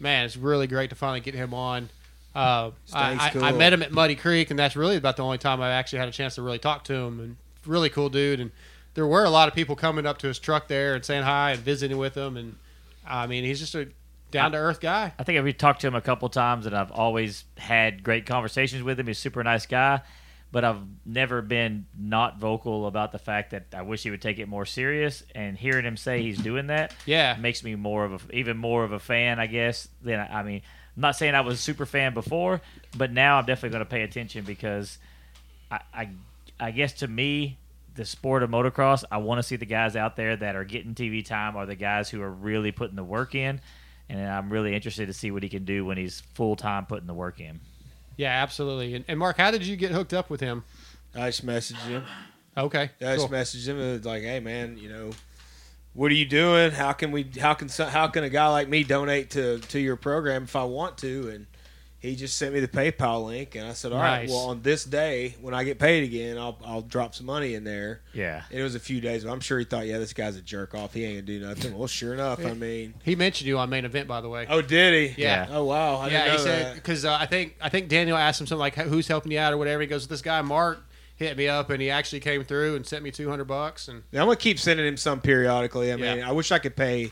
Man, 0.00 0.26
it's 0.26 0.36
really 0.36 0.66
great 0.66 0.90
to 0.90 0.96
finally 0.96 1.20
get 1.20 1.34
him 1.34 1.54
on. 1.54 1.88
Uh, 2.34 2.70
I, 2.92 3.16
Stank's 3.16 3.36
I, 3.36 3.48
I 3.48 3.52
met 3.52 3.72
him 3.72 3.82
at 3.82 3.92
Muddy 3.92 4.14
Creek, 4.14 4.50
and 4.50 4.58
that's 4.58 4.74
really 4.76 4.96
about 4.96 5.16
the 5.16 5.24
only 5.24 5.38
time 5.38 5.60
I 5.60 5.70
actually 5.72 5.98
had 6.00 6.08
a 6.08 6.12
chance 6.12 6.36
to 6.36 6.42
really 6.42 6.58
talk 6.58 6.84
to 6.84 6.94
him. 6.94 7.20
And 7.20 7.36
really 7.66 7.90
cool 7.90 8.08
dude. 8.08 8.40
And 8.40 8.50
there 8.94 9.06
were 9.06 9.24
a 9.24 9.30
lot 9.30 9.48
of 9.48 9.54
people 9.54 9.76
coming 9.76 10.06
up 10.06 10.18
to 10.18 10.28
his 10.28 10.38
truck 10.38 10.68
there 10.68 10.94
and 10.94 11.04
saying 11.04 11.22
hi 11.22 11.52
and 11.52 11.60
visiting 11.60 11.98
with 11.98 12.14
him. 12.16 12.36
And 12.36 12.56
I 13.06 13.26
mean, 13.26 13.44
he's 13.44 13.60
just 13.60 13.74
a 13.74 13.88
down 14.30 14.52
to 14.52 14.58
earth 14.58 14.80
guy. 14.80 15.12
I 15.18 15.22
think 15.24 15.38
I've 15.38 15.56
talked 15.58 15.82
to 15.82 15.86
him 15.86 15.94
a 15.94 16.00
couple 16.00 16.28
times, 16.28 16.66
and 16.66 16.74
I've 16.74 16.90
always 16.90 17.44
had 17.58 18.02
great 18.02 18.26
conversations 18.26 18.82
with 18.82 18.98
him. 18.98 19.06
He's 19.06 19.18
a 19.18 19.20
super 19.20 19.44
nice 19.44 19.66
guy, 19.66 20.00
but 20.50 20.64
I've 20.64 20.80
never 21.04 21.42
been 21.42 21.86
not 21.98 22.38
vocal 22.38 22.86
about 22.86 23.12
the 23.12 23.18
fact 23.18 23.50
that 23.50 23.66
I 23.74 23.82
wish 23.82 24.02
he 24.02 24.10
would 24.10 24.22
take 24.22 24.38
it 24.38 24.48
more 24.48 24.64
serious. 24.64 25.22
And 25.34 25.56
hearing 25.58 25.84
him 25.84 25.96
say 25.98 26.22
he's 26.22 26.38
doing 26.38 26.68
that, 26.68 26.94
Yeah. 27.04 27.36
makes 27.38 27.62
me 27.62 27.74
more 27.74 28.04
of 28.04 28.24
a 28.30 28.34
even 28.36 28.56
more 28.56 28.84
of 28.84 28.92
a 28.92 28.98
fan, 28.98 29.38
I 29.38 29.46
guess. 29.46 29.88
Than 30.00 30.18
I 30.18 30.40
I 30.40 30.42
mean, 30.42 30.62
I'm 30.96 31.00
not 31.00 31.16
saying 31.16 31.34
I 31.34 31.40
was 31.40 31.58
a 31.58 31.62
super 31.62 31.86
fan 31.86 32.14
before, 32.14 32.60
but 32.96 33.12
now 33.12 33.38
I'm 33.38 33.46
definitely 33.46 33.70
going 33.70 33.84
to 33.84 33.90
pay 33.90 34.02
attention 34.02 34.44
because 34.44 34.98
I, 35.70 35.80
I, 35.94 36.08
I 36.60 36.70
guess 36.70 36.92
to 36.94 37.08
me, 37.08 37.58
the 37.94 38.04
sport 38.04 38.42
of 38.42 38.50
motocross, 38.50 39.04
I 39.10 39.18
want 39.18 39.38
to 39.38 39.42
see 39.42 39.56
the 39.56 39.66
guys 39.66 39.96
out 39.96 40.16
there 40.16 40.36
that 40.36 40.56
are 40.56 40.64
getting 40.64 40.94
TV 40.94 41.24
time 41.24 41.56
are 41.56 41.66
the 41.66 41.74
guys 41.74 42.08
who 42.08 42.22
are 42.22 42.30
really 42.30 42.72
putting 42.72 42.96
the 42.96 43.04
work 43.04 43.34
in, 43.34 43.60
and 44.08 44.20
I'm 44.20 44.50
really 44.50 44.74
interested 44.74 45.06
to 45.06 45.12
see 45.12 45.30
what 45.30 45.42
he 45.42 45.48
can 45.48 45.64
do 45.64 45.84
when 45.84 45.96
he's 45.96 46.20
full 46.34 46.56
time 46.56 46.86
putting 46.86 47.06
the 47.06 47.14
work 47.14 47.40
in. 47.40 47.60
Yeah, 48.16 48.42
absolutely. 48.42 48.94
And, 48.94 49.04
and 49.08 49.18
Mark, 49.18 49.38
how 49.38 49.50
did 49.50 49.66
you 49.66 49.76
get 49.76 49.90
hooked 49.90 50.14
up 50.14 50.30
with 50.30 50.40
him? 50.40 50.64
I 51.14 51.28
just 51.28 51.44
messaged 51.44 51.86
him. 51.86 52.04
Okay. 52.56 52.90
I 53.00 53.16
just 53.16 53.28
cool. 53.28 53.36
messaged 53.36 53.66
him. 53.66 53.78
It 53.80 53.92
was 53.92 54.04
like, 54.04 54.22
hey 54.22 54.40
man, 54.40 54.78
you 54.78 54.88
know, 54.88 55.10
what 55.94 56.10
are 56.10 56.14
you 56.14 56.24
doing? 56.26 56.70
How 56.72 56.92
can 56.92 57.12
we? 57.12 57.30
How 57.40 57.54
can 57.54 57.68
how 57.68 58.08
can 58.08 58.24
a 58.24 58.30
guy 58.30 58.48
like 58.48 58.68
me 58.68 58.84
donate 58.84 59.30
to 59.30 59.58
to 59.58 59.78
your 59.78 59.96
program 59.96 60.44
if 60.44 60.56
I 60.56 60.64
want 60.64 60.98
to? 60.98 61.28
And 61.28 61.46
he 61.98 62.16
just 62.16 62.36
sent 62.36 62.52
me 62.52 62.58
the 62.58 62.66
PayPal 62.66 63.26
link, 63.26 63.54
and 63.54 63.68
I 63.68 63.74
said, 63.74 63.92
all 63.92 63.98
right, 63.98 64.22
Nice. 64.22 64.30
well 64.30 64.46
on 64.48 64.62
this 64.62 64.84
day 64.84 65.36
when 65.40 65.54
I 65.54 65.62
get 65.62 65.78
paid 65.78 66.02
again, 66.02 66.36
I'll 66.36 66.58
I'll 66.64 66.80
drop 66.82 67.14
some 67.14 67.26
money 67.26 67.54
in 67.54 67.62
there. 67.62 68.00
Yeah. 68.12 68.42
And 68.50 68.58
it 68.58 68.62
was 68.64 68.74
a 68.74 68.80
few 68.80 69.00
days, 69.00 69.22
but 69.22 69.30
I'm 69.30 69.38
sure 69.38 69.56
he 69.58 69.64
thought, 69.64 69.86
yeah, 69.86 69.98
this 69.98 70.12
guy's 70.12 70.34
a 70.34 70.40
jerk 70.42 70.74
off. 70.74 70.94
He 70.94 71.04
ain't 71.04 71.24
gonna 71.26 71.38
do 71.38 71.46
nothing. 71.46 71.78
Well, 71.78 71.86
sure 71.86 72.12
enough, 72.12 72.44
I 72.44 72.54
mean, 72.54 72.94
He 73.04 73.14
mentioned 73.14 73.46
you 73.46 73.58
on 73.58 73.70
main 73.70 73.84
event, 73.84 74.08
by 74.08 74.20
the 74.20 74.28
way. 74.28 74.46
oh, 74.48 74.62
did 74.62 75.14
he? 75.14 75.22
Yeah. 75.22 75.46
Oh 75.50 75.64
wow. 75.64 75.98
I 75.98 76.08
yeah, 76.08 76.32
he 76.32 76.38
said 76.38 76.74
because 76.74 77.04
uh, 77.04 77.16
I 77.20 77.26
think 77.26 77.54
I 77.60 77.68
think 77.68 77.88
Daniel 77.88 78.16
asked 78.16 78.40
him 78.40 78.48
something 78.48 78.58
like, 78.60 78.74
"Who's 78.74 79.06
helping 79.06 79.30
you 79.30 79.38
out?" 79.38 79.52
or 79.52 79.56
whatever. 79.56 79.80
He 79.82 79.86
goes, 79.86 80.08
"This 80.08 80.22
guy 80.22 80.40
Mark. 80.42 80.82
Hit 81.22 81.36
me 81.36 81.48
up, 81.48 81.70
and 81.70 81.80
he 81.80 81.90
actually 81.90 82.20
came 82.20 82.44
through 82.44 82.76
and 82.76 82.86
sent 82.86 83.02
me 83.02 83.10
two 83.10 83.28
hundred 83.30 83.44
bucks. 83.46 83.88
And 83.88 84.02
Yeah, 84.10 84.20
I'm 84.22 84.26
gonna 84.26 84.36
keep 84.36 84.58
sending 84.58 84.86
him 84.86 84.96
some 84.96 85.20
periodically. 85.20 85.92
I 85.92 85.96
mean, 85.96 86.18
Yeah. 86.18 86.28
I 86.28 86.32
wish 86.32 86.52
I 86.52 86.58
could 86.58 86.76
pay 86.76 87.10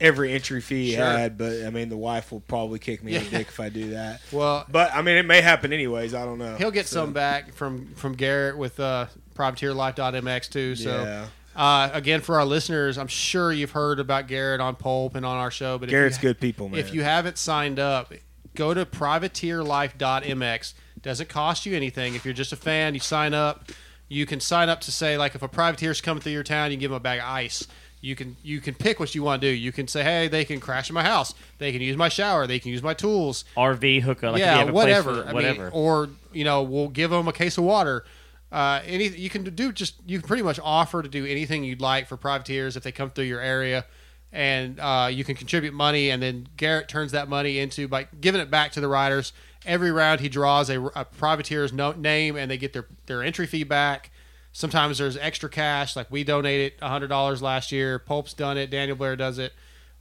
every 0.00 0.32
entry 0.32 0.60
fee 0.62 0.86
he 0.90 0.94
Sure. 0.94 1.04
had, 1.04 1.36
but 1.36 1.62
I 1.64 1.70
mean, 1.70 1.90
the 1.90 1.96
wife 1.96 2.32
will 2.32 2.40
probably 2.40 2.78
kick 2.78 3.04
me 3.04 3.14
in 3.16 3.24
the 3.24 3.30
dick 3.30 3.48
if 3.48 3.60
I 3.60 3.68
do 3.68 3.90
that. 3.90 4.20
Well, 4.32 4.64
but 4.70 4.94
I 4.94 5.02
mean, 5.02 5.16
it 5.16 5.26
may 5.26 5.42
happen 5.42 5.72
anyways. 5.72 6.14
I 6.14 6.24
don't 6.24 6.38
know. 6.38 6.56
he'll 6.56 6.70
get 6.70 6.86
So, 6.86 7.02
some 7.04 7.12
back 7.12 7.52
from 7.54 7.94
from 7.96 8.14
Garrett 8.14 8.56
with 8.56 8.80
uh, 8.80 9.06
PrivateerLife.mx 9.34 10.48
too. 10.50 10.74
So. 10.76 11.02
Yeah. 11.04 11.26
Uh, 11.56 11.90
again, 11.92 12.20
for 12.20 12.36
our 12.38 12.44
listeners, 12.46 12.96
I'm 12.96 13.08
sure 13.08 13.52
you've 13.52 13.72
heard 13.72 13.98
about 13.98 14.28
Garrett 14.28 14.60
on 14.60 14.76
Pulp 14.76 15.16
and 15.16 15.26
on 15.26 15.36
our 15.36 15.50
show. 15.50 15.78
But 15.78 15.88
Garrett's 15.88 16.16
you, 16.16 16.22
good 16.22 16.40
people, 16.40 16.68
man. 16.68 16.78
If 16.78 16.94
you 16.94 17.02
haven't 17.02 17.38
signed 17.38 17.80
up, 17.80 18.12
go 18.54 18.72
to 18.72 18.86
privateerlife.mx. 18.86 20.74
Doesn't 21.02 21.28
cost 21.28 21.66
you 21.66 21.76
anything. 21.76 22.14
If 22.14 22.24
you're 22.24 22.34
just 22.34 22.52
a 22.52 22.56
fan, 22.56 22.94
you 22.94 23.00
sign 23.00 23.34
up. 23.34 23.70
You 24.08 24.26
can 24.26 24.40
sign 24.40 24.68
up 24.68 24.80
to 24.82 24.92
say 24.92 25.16
like 25.16 25.34
if 25.34 25.42
a 25.42 25.48
privateer's 25.48 26.00
coming 26.00 26.20
through 26.20 26.32
your 26.32 26.42
town, 26.42 26.70
you 26.70 26.76
give 26.76 26.90
them 26.90 26.96
a 26.96 27.00
bag 27.00 27.20
of 27.20 27.26
ice. 27.26 27.66
You 28.02 28.16
can 28.16 28.36
you 28.42 28.60
can 28.60 28.74
pick 28.74 28.98
what 28.98 29.14
you 29.14 29.22
want 29.22 29.42
to 29.42 29.48
do. 29.48 29.54
You 29.54 29.72
can 29.72 29.86
say, 29.86 30.02
hey, 30.02 30.28
they 30.28 30.44
can 30.44 30.58
crash 30.58 30.88
in 30.88 30.94
my 30.94 31.02
house. 31.02 31.34
They 31.58 31.70
can 31.70 31.82
use 31.82 31.96
my 31.96 32.08
shower. 32.08 32.46
They 32.46 32.58
can 32.58 32.70
use 32.70 32.82
my 32.82 32.94
tools. 32.94 33.44
RV 33.56 34.02
hookup, 34.02 34.32
like 34.32 34.40
yeah, 34.40 34.60
a 34.60 34.64
place 34.64 34.74
whatever. 34.74 35.24
I 35.26 35.32
whatever. 35.32 35.64
mean, 35.64 35.72
or 35.72 36.08
you 36.32 36.44
know, 36.44 36.62
we'll 36.62 36.88
give 36.88 37.10
them 37.10 37.28
a 37.28 37.32
case 37.32 37.58
of 37.58 37.64
water. 37.64 38.04
Uh, 38.50 38.80
any 38.84 39.08
you 39.08 39.30
can 39.30 39.44
do 39.44 39.70
just 39.70 39.96
you 40.06 40.18
can 40.18 40.26
pretty 40.26 40.42
much 40.42 40.58
offer 40.62 41.02
to 41.02 41.08
do 41.08 41.24
anything 41.26 41.62
you'd 41.62 41.80
like 41.80 42.08
for 42.08 42.16
privateers 42.16 42.76
if 42.76 42.82
they 42.82 42.90
come 42.90 43.10
through 43.10 43.24
your 43.24 43.40
area, 43.40 43.84
and 44.32 44.80
uh, 44.80 45.08
you 45.10 45.22
can 45.22 45.36
contribute 45.36 45.74
money, 45.74 46.10
and 46.10 46.22
then 46.22 46.48
Garrett 46.56 46.88
turns 46.88 47.12
that 47.12 47.28
money 47.28 47.58
into 47.58 47.86
by 47.86 48.08
giving 48.20 48.40
it 48.40 48.50
back 48.50 48.72
to 48.72 48.80
the 48.80 48.88
riders. 48.88 49.32
Every 49.66 49.92
round 49.92 50.20
he 50.20 50.28
draws 50.28 50.70
a, 50.70 50.82
a 50.82 51.04
privateer's 51.04 51.72
no, 51.72 51.92
name, 51.92 52.36
and 52.36 52.50
they 52.50 52.56
get 52.56 52.72
their 52.72 52.86
their 53.06 53.22
entry 53.22 53.46
fee 53.46 53.64
back. 53.64 54.10
Sometimes 54.52 54.98
there's 54.98 55.16
extra 55.16 55.48
cash, 55.48 55.94
like 55.94 56.10
we 56.10 56.24
donated 56.24 56.80
hundred 56.80 57.08
dollars 57.08 57.42
last 57.42 57.70
year. 57.70 57.98
Pulp's 57.98 58.34
done 58.34 58.56
it. 58.56 58.70
Daniel 58.70 58.96
Blair 58.96 59.16
does 59.16 59.38
it. 59.38 59.52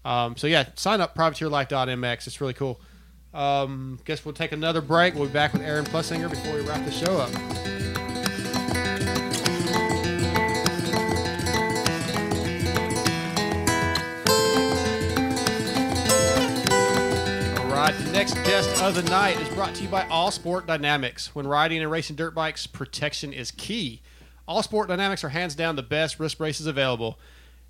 Um, 0.06 0.38
so 0.38 0.48
yeah, 0.48 0.69
sign 0.76 1.02
up 1.02 1.15
privateerlife.mx. 1.15 2.27
It's 2.27 2.41
really 2.41 2.53
cool. 2.53 2.80
Um, 3.34 3.99
guess 4.06 4.26
we'll 4.26 4.34
take 4.34 4.52
another 4.52 4.81
break. 4.81 5.14
We'll 5.14 5.27
be 5.27 5.34
back 5.34 5.53
with 5.53 5.61
Aaron 5.61 5.86
Plessinger 5.86 6.30
before 6.30 6.56
we 6.56 6.61
wrap 6.61 6.84
the 6.86 6.91
show 6.91 7.18
up. 7.18 7.88
Right, 17.80 17.95
the 17.95 18.11
next 18.11 18.34
guest 18.43 18.84
of 18.84 18.93
the 18.93 19.03
night 19.03 19.39
is 19.39 19.47
brought 19.56 19.73
to 19.73 19.84
you 19.84 19.88
by 19.88 20.06
All 20.10 20.31
Sport 20.31 20.68
Dynamics. 20.68 21.34
When 21.34 21.47
riding 21.47 21.81
and 21.81 21.89
racing 21.89 22.18
dirt 22.18 22.35
bikes, 22.35 22.68
protection 22.68 23.31
is 23.31 23.51
key. 23.51 24.01
All 24.49 24.61
Sport 24.61 24.89
Dynamics 24.89 25.23
are 25.23 25.30
hands 25.30 25.56
down 25.56 25.77
the 25.77 25.84
best 25.84 26.19
wrist 26.19 26.38
braces 26.38 26.68
available. 26.68 27.18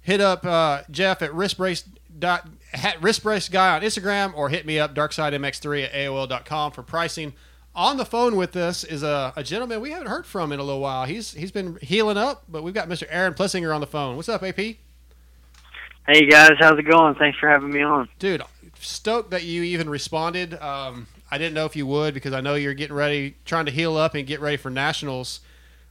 Hit 0.01 0.19
up 0.19 0.43
uh, 0.43 0.81
Jeff 0.89 1.21
at 1.21 1.31
wristbrace 1.31 1.83
dot 2.17 2.47
hat 2.71 2.99
wristbrace 3.01 3.49
guy 3.49 3.75
on 3.75 3.83
Instagram 3.83 4.33
or 4.35 4.49
hit 4.49 4.65
me 4.65 4.79
up 4.79 4.95
darksidemx3 4.95 5.85
at 5.85 5.93
AOL.com 5.93 6.71
for 6.71 6.81
pricing. 6.81 7.33
On 7.75 7.97
the 7.97 8.05
phone 8.05 8.35
with 8.35 8.55
us 8.55 8.83
is 8.83 9.03
a, 9.03 9.31
a 9.35 9.43
gentleman 9.43 9.79
we 9.79 9.91
haven't 9.91 10.07
heard 10.07 10.25
from 10.25 10.51
in 10.51 10.59
a 10.59 10.63
little 10.63 10.81
while. 10.81 11.05
He's 11.05 11.35
he's 11.35 11.51
been 11.51 11.77
healing 11.83 12.17
up, 12.17 12.45
but 12.49 12.63
we've 12.63 12.73
got 12.73 12.89
Mr. 12.89 13.05
Aaron 13.09 13.35
Plessinger 13.35 13.75
on 13.75 13.79
the 13.79 13.87
phone. 13.87 14.15
What's 14.15 14.29
up, 14.29 14.41
AP? 14.41 14.57
Hey 14.57 16.25
guys, 16.27 16.53
how's 16.57 16.79
it 16.79 16.89
going? 16.89 17.13
Thanks 17.13 17.37
for 17.37 17.47
having 17.47 17.69
me 17.69 17.83
on. 17.83 18.09
Dude, 18.17 18.41
stoked 18.85 19.31
that 19.31 19.43
you 19.43 19.63
even 19.63 19.89
responded. 19.89 20.53
Um, 20.55 21.07
I 21.31 21.37
didn't 21.37 21.53
know 21.53 21.65
if 21.65 21.75
you 21.75 21.85
would 21.87 22.13
because 22.13 22.33
I 22.33 22.41
know 22.41 22.55
you're 22.55 22.73
getting 22.73 22.95
ready, 22.95 23.35
trying 23.45 23.65
to 23.65 23.71
heal 23.71 23.95
up 23.97 24.15
and 24.15 24.25
get 24.27 24.39
ready 24.41 24.57
for 24.57 24.69
nationals. 24.69 25.41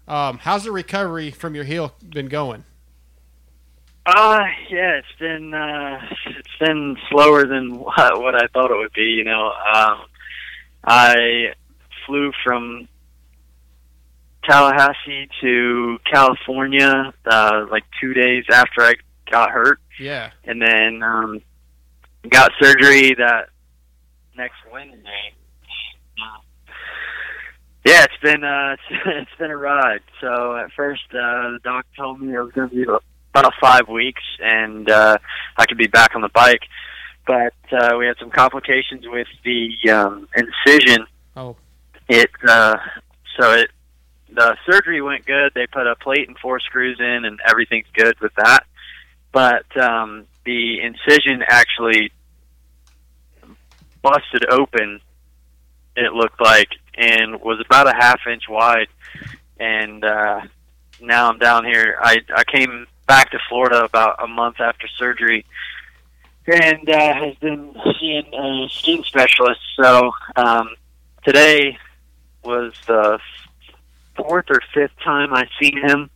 Um, 0.06 0.38
how's 0.38 0.64
the 0.64 0.72
recovery 0.72 1.30
from 1.30 1.54
your 1.54 1.64
heel 1.64 1.92
been 2.08 2.28
going? 2.28 2.64
Uh 4.06 4.40
yeah, 4.70 5.00
it's 5.00 5.18
been 5.18 5.52
uh 5.52 6.00
it's 6.28 6.56
been 6.58 6.96
slower 7.10 7.46
than 7.46 7.78
what, 7.78 8.20
what 8.22 8.34
I 8.34 8.46
thought 8.54 8.70
it 8.70 8.76
would 8.78 8.94
be, 8.94 9.02
you 9.02 9.24
know. 9.24 9.52
Um 9.74 9.98
I 10.82 11.52
flew 12.06 12.32
from 12.42 12.88
Tallahassee 14.44 15.28
to 15.42 15.98
California 16.10 17.12
uh 17.30 17.66
like 17.70 17.84
2 18.00 18.14
days 18.14 18.44
after 18.50 18.80
I 18.82 18.94
got 19.30 19.50
hurt 19.50 19.78
Yeah. 20.00 20.30
and 20.44 20.62
then 20.62 21.02
um 21.02 21.42
got 22.28 22.50
surgery 22.60 23.14
that 23.14 23.48
next 24.36 24.56
Wednesday. 24.72 25.34
Yeah, 27.84 28.04
it's 28.04 28.22
been 28.22 28.44
uh 28.44 28.74
it's, 28.74 29.02
it's 29.06 29.38
been 29.38 29.50
a 29.50 29.56
ride. 29.56 30.00
So 30.20 30.56
at 30.56 30.72
first 30.72 31.04
uh 31.10 31.52
the 31.52 31.60
doc 31.64 31.86
told 31.96 32.20
me 32.20 32.34
it 32.34 32.38
was 32.38 32.52
going 32.52 32.68
to 32.68 32.74
be 32.74 32.82
about 32.82 33.52
5 33.60 33.88
weeks 33.88 34.22
and 34.40 34.90
uh 34.90 35.18
I 35.56 35.64
could 35.66 35.78
be 35.78 35.86
back 35.86 36.14
on 36.14 36.20
the 36.20 36.28
bike. 36.28 36.62
But 37.26 37.54
uh 37.72 37.96
we 37.98 38.06
had 38.06 38.16
some 38.18 38.30
complications 38.30 39.04
with 39.06 39.28
the 39.44 39.90
um 39.90 40.28
incision. 40.36 41.06
Oh. 41.36 41.56
It 42.08 42.30
uh 42.46 42.76
so 43.38 43.52
it 43.52 43.70
the 44.30 44.56
surgery 44.70 45.00
went 45.00 45.24
good. 45.24 45.52
They 45.54 45.66
put 45.66 45.86
a 45.86 45.96
plate 45.96 46.28
and 46.28 46.38
four 46.38 46.60
screws 46.60 46.98
in 47.00 47.24
and 47.24 47.40
everything's 47.48 47.86
good 47.94 48.20
with 48.20 48.34
that. 48.36 48.64
But 49.32 49.76
um 49.78 50.26
the 50.48 50.80
incision 50.80 51.44
actually 51.46 52.10
busted 54.00 54.48
open 54.48 54.98
it 55.94 56.14
looked 56.14 56.40
like 56.40 56.70
and 56.94 57.38
was 57.42 57.60
about 57.60 57.86
a 57.86 57.92
half 57.92 58.20
inch 58.26 58.48
wide. 58.48 58.88
And 59.60 60.02
uh 60.02 60.40
now 61.02 61.28
I'm 61.28 61.38
down 61.38 61.66
here. 61.66 61.98
I 62.00 62.20
I 62.34 62.44
came 62.44 62.86
back 63.06 63.30
to 63.32 63.38
Florida 63.50 63.84
about 63.84 64.24
a 64.24 64.26
month 64.26 64.58
after 64.58 64.88
surgery 64.88 65.44
and 66.46 66.88
uh 66.88 67.14
has 67.14 67.34
been 67.36 67.74
seeing 68.00 68.32
a 68.32 68.68
skin 68.70 69.04
specialist 69.04 69.60
so 69.78 70.12
um 70.36 70.70
today 71.26 71.76
was 72.42 72.72
the 72.86 73.18
fourth 74.16 74.46
or 74.48 74.62
fifth 74.72 74.98
time 75.04 75.34
I've 75.34 75.50
seen 75.60 75.76
him 75.76 76.08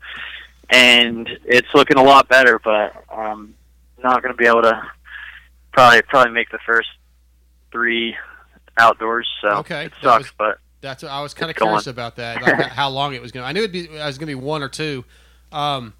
and 0.70 1.28
it's 1.44 1.68
looking 1.74 1.98
a 1.98 2.02
lot 2.02 2.28
better 2.28 2.58
but 2.58 2.94
um 3.10 3.54
not 4.02 4.22
going 4.22 4.34
to 4.34 4.36
be 4.36 4.46
able 4.46 4.62
to 4.62 4.82
probably 5.72 6.02
probably 6.02 6.32
make 6.32 6.50
the 6.50 6.58
first 6.66 6.88
three 7.70 8.16
outdoors. 8.78 9.28
So 9.40 9.48
Okay, 9.58 9.86
it 9.86 9.92
sucks, 10.02 10.24
was- 10.24 10.32
but 10.38 10.58
That's 10.80 11.04
I 11.04 11.20
was 11.22 11.34
kind 11.34 11.44
of 11.50 11.50
It's 11.50 11.58
going. 11.60 11.70
curious 11.70 11.86
about 11.86 12.16
that, 12.16 12.42
like 12.42 12.66
how 12.72 12.88
long 12.88 13.14
it 13.14 13.22
was 13.22 13.32
going. 13.32 13.44
to 13.44 13.48
I 13.48 13.52
knew 13.52 13.60
it'd 13.60 13.72
be 13.72 13.88
I 13.98 14.06
was 14.06 14.18
going 14.18 14.28
to 14.28 14.36
be 14.36 14.42
one 14.42 14.62
or 14.62 14.68
two. 14.68 15.04
Um, 15.50 15.94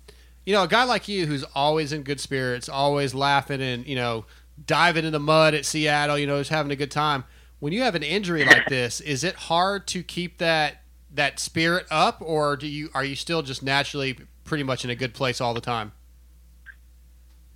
you 0.45 0.53
know, 0.53 0.65
a 0.65 0.69
guy 0.69 0.85
like 0.85 1.07
you 1.09 1.27
who's 1.27 1.45
always 1.55 1.93
in 1.93 2.03
good 2.03 2.19
spirits, 2.21 2.69
always 2.69 3.15
laughing 3.15 3.61
and 3.63 3.87
you 3.87 3.95
know 3.97 4.25
diving 4.67 5.05
in 5.05 5.13
the 5.13 5.21
mud 5.21 5.55
at 5.55 5.65
Seattle, 5.65 6.19
you 6.19 6.27
know, 6.27 6.39
just 6.39 6.51
having 6.51 6.73
a 6.73 6.77
good 6.77 6.91
time. 6.91 7.25
When 7.61 7.73
you 7.73 7.83
have 7.83 7.95
an 7.95 8.03
injury 8.03 8.45
like 8.45 8.67
this, 8.69 9.01
is 9.01 9.23
it 9.25 9.35
hard 9.37 9.87
to 9.89 10.03
keep 10.03 10.39
that 10.39 10.79
that 11.15 11.39
spirit 11.39 11.87
up, 11.91 12.19
or 12.21 12.57
do 12.57 12.67
you 12.67 12.91
are 12.95 13.05
you 13.05 13.15
still 13.15 13.43
just 13.43 13.63
naturally 13.63 14.19
pretty 14.45 14.65
much 14.65 14.85
in 14.85 14.91
a 14.91 14.95
good 14.97 15.15
place 15.15 15.41
all 15.41 15.55
the 15.55 15.61
time? 15.61 15.93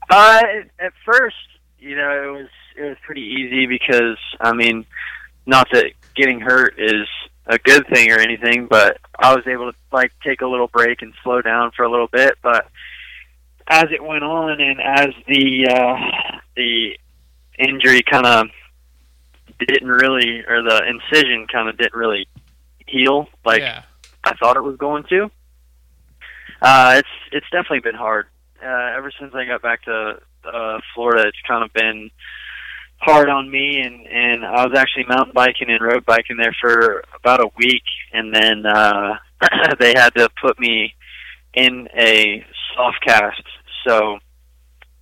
Uh, 0.08 0.42
at 0.78 0.92
first, 1.04 1.36
you 1.78 1.96
know, 1.96 2.10
it 2.10 2.38
was 2.38 2.48
it 2.76 2.82
was 2.82 2.96
pretty 3.04 3.22
easy 3.22 3.66
because 3.66 4.18
I 4.40 4.52
mean, 4.52 4.86
not 5.46 5.68
that 5.72 5.92
getting 6.14 6.40
hurt 6.40 6.74
is 6.78 7.06
a 7.46 7.58
good 7.58 7.86
thing 7.88 8.10
or 8.10 8.18
anything, 8.18 8.66
but 8.66 8.98
I 9.18 9.34
was 9.34 9.46
able 9.46 9.72
to 9.72 9.78
like 9.92 10.12
take 10.24 10.40
a 10.40 10.46
little 10.46 10.68
break 10.68 11.02
and 11.02 11.12
slow 11.22 11.42
down 11.42 11.72
for 11.76 11.84
a 11.84 11.90
little 11.90 12.08
bit. 12.08 12.34
But 12.42 12.68
as 13.68 13.86
it 13.92 14.02
went 14.02 14.24
on, 14.24 14.60
and 14.60 14.80
as 14.80 15.08
the 15.26 15.68
uh, 15.68 16.38
the 16.56 16.98
injury 17.58 18.02
kind 18.02 18.26
of 18.26 18.46
didn't 19.58 19.88
really, 19.88 20.44
or 20.46 20.62
the 20.62 20.82
incision 20.86 21.46
kind 21.50 21.68
of 21.68 21.78
didn't 21.78 21.94
really 21.94 22.28
heal 22.86 23.26
like 23.44 23.60
yeah. 23.60 23.82
I 24.24 24.34
thought 24.36 24.56
it 24.56 24.62
was 24.62 24.76
going 24.76 25.04
to. 25.04 25.30
Uh, 26.60 26.94
it's 26.98 27.08
it's 27.32 27.46
definitely 27.50 27.80
been 27.80 27.94
hard. 27.94 28.26
Uh, 28.62 28.96
ever 28.96 29.12
since 29.18 29.34
I 29.34 29.44
got 29.44 29.62
back 29.62 29.84
to 29.84 30.18
uh, 30.44 30.80
Florida, 30.94 31.28
it's 31.28 31.38
kind 31.46 31.64
of 31.64 31.72
been 31.72 32.10
hard 32.98 33.28
on 33.28 33.50
me. 33.50 33.80
And 33.80 34.06
and 34.06 34.44
I 34.44 34.66
was 34.66 34.76
actually 34.76 35.04
mountain 35.08 35.32
biking 35.34 35.70
and 35.70 35.80
road 35.80 36.04
biking 36.04 36.36
there 36.36 36.54
for 36.60 37.04
about 37.14 37.40
a 37.40 37.50
week, 37.56 37.84
and 38.12 38.34
then 38.34 38.66
uh, 38.66 39.16
they 39.78 39.94
had 39.96 40.14
to 40.14 40.28
put 40.40 40.58
me 40.58 40.94
in 41.54 41.88
a 41.96 42.44
soft 42.74 42.98
cast. 43.06 43.42
So 43.86 44.18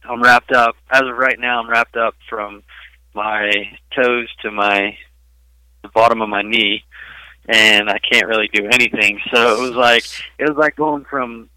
I'm 0.04 0.22
wrapped 0.22 0.52
up 0.52 0.76
as 0.90 1.02
of 1.02 1.16
right 1.16 1.38
now. 1.38 1.60
I'm 1.60 1.70
wrapped 1.70 1.96
up 1.96 2.14
from 2.28 2.62
my 3.14 3.50
toes 3.94 4.28
to 4.42 4.50
my 4.50 4.96
the 5.82 5.88
bottom 5.88 6.22
of 6.22 6.28
my 6.28 6.42
knee 6.42 6.82
and 7.46 7.90
I 7.90 7.98
can't 7.98 8.26
really 8.26 8.48
do 8.52 8.66
anything. 8.66 9.20
So 9.32 9.56
it 9.56 9.60
was 9.60 9.72
like 9.72 10.04
it 10.38 10.48
was 10.48 10.56
like 10.56 10.76
going 10.76 11.04
from 11.04 11.50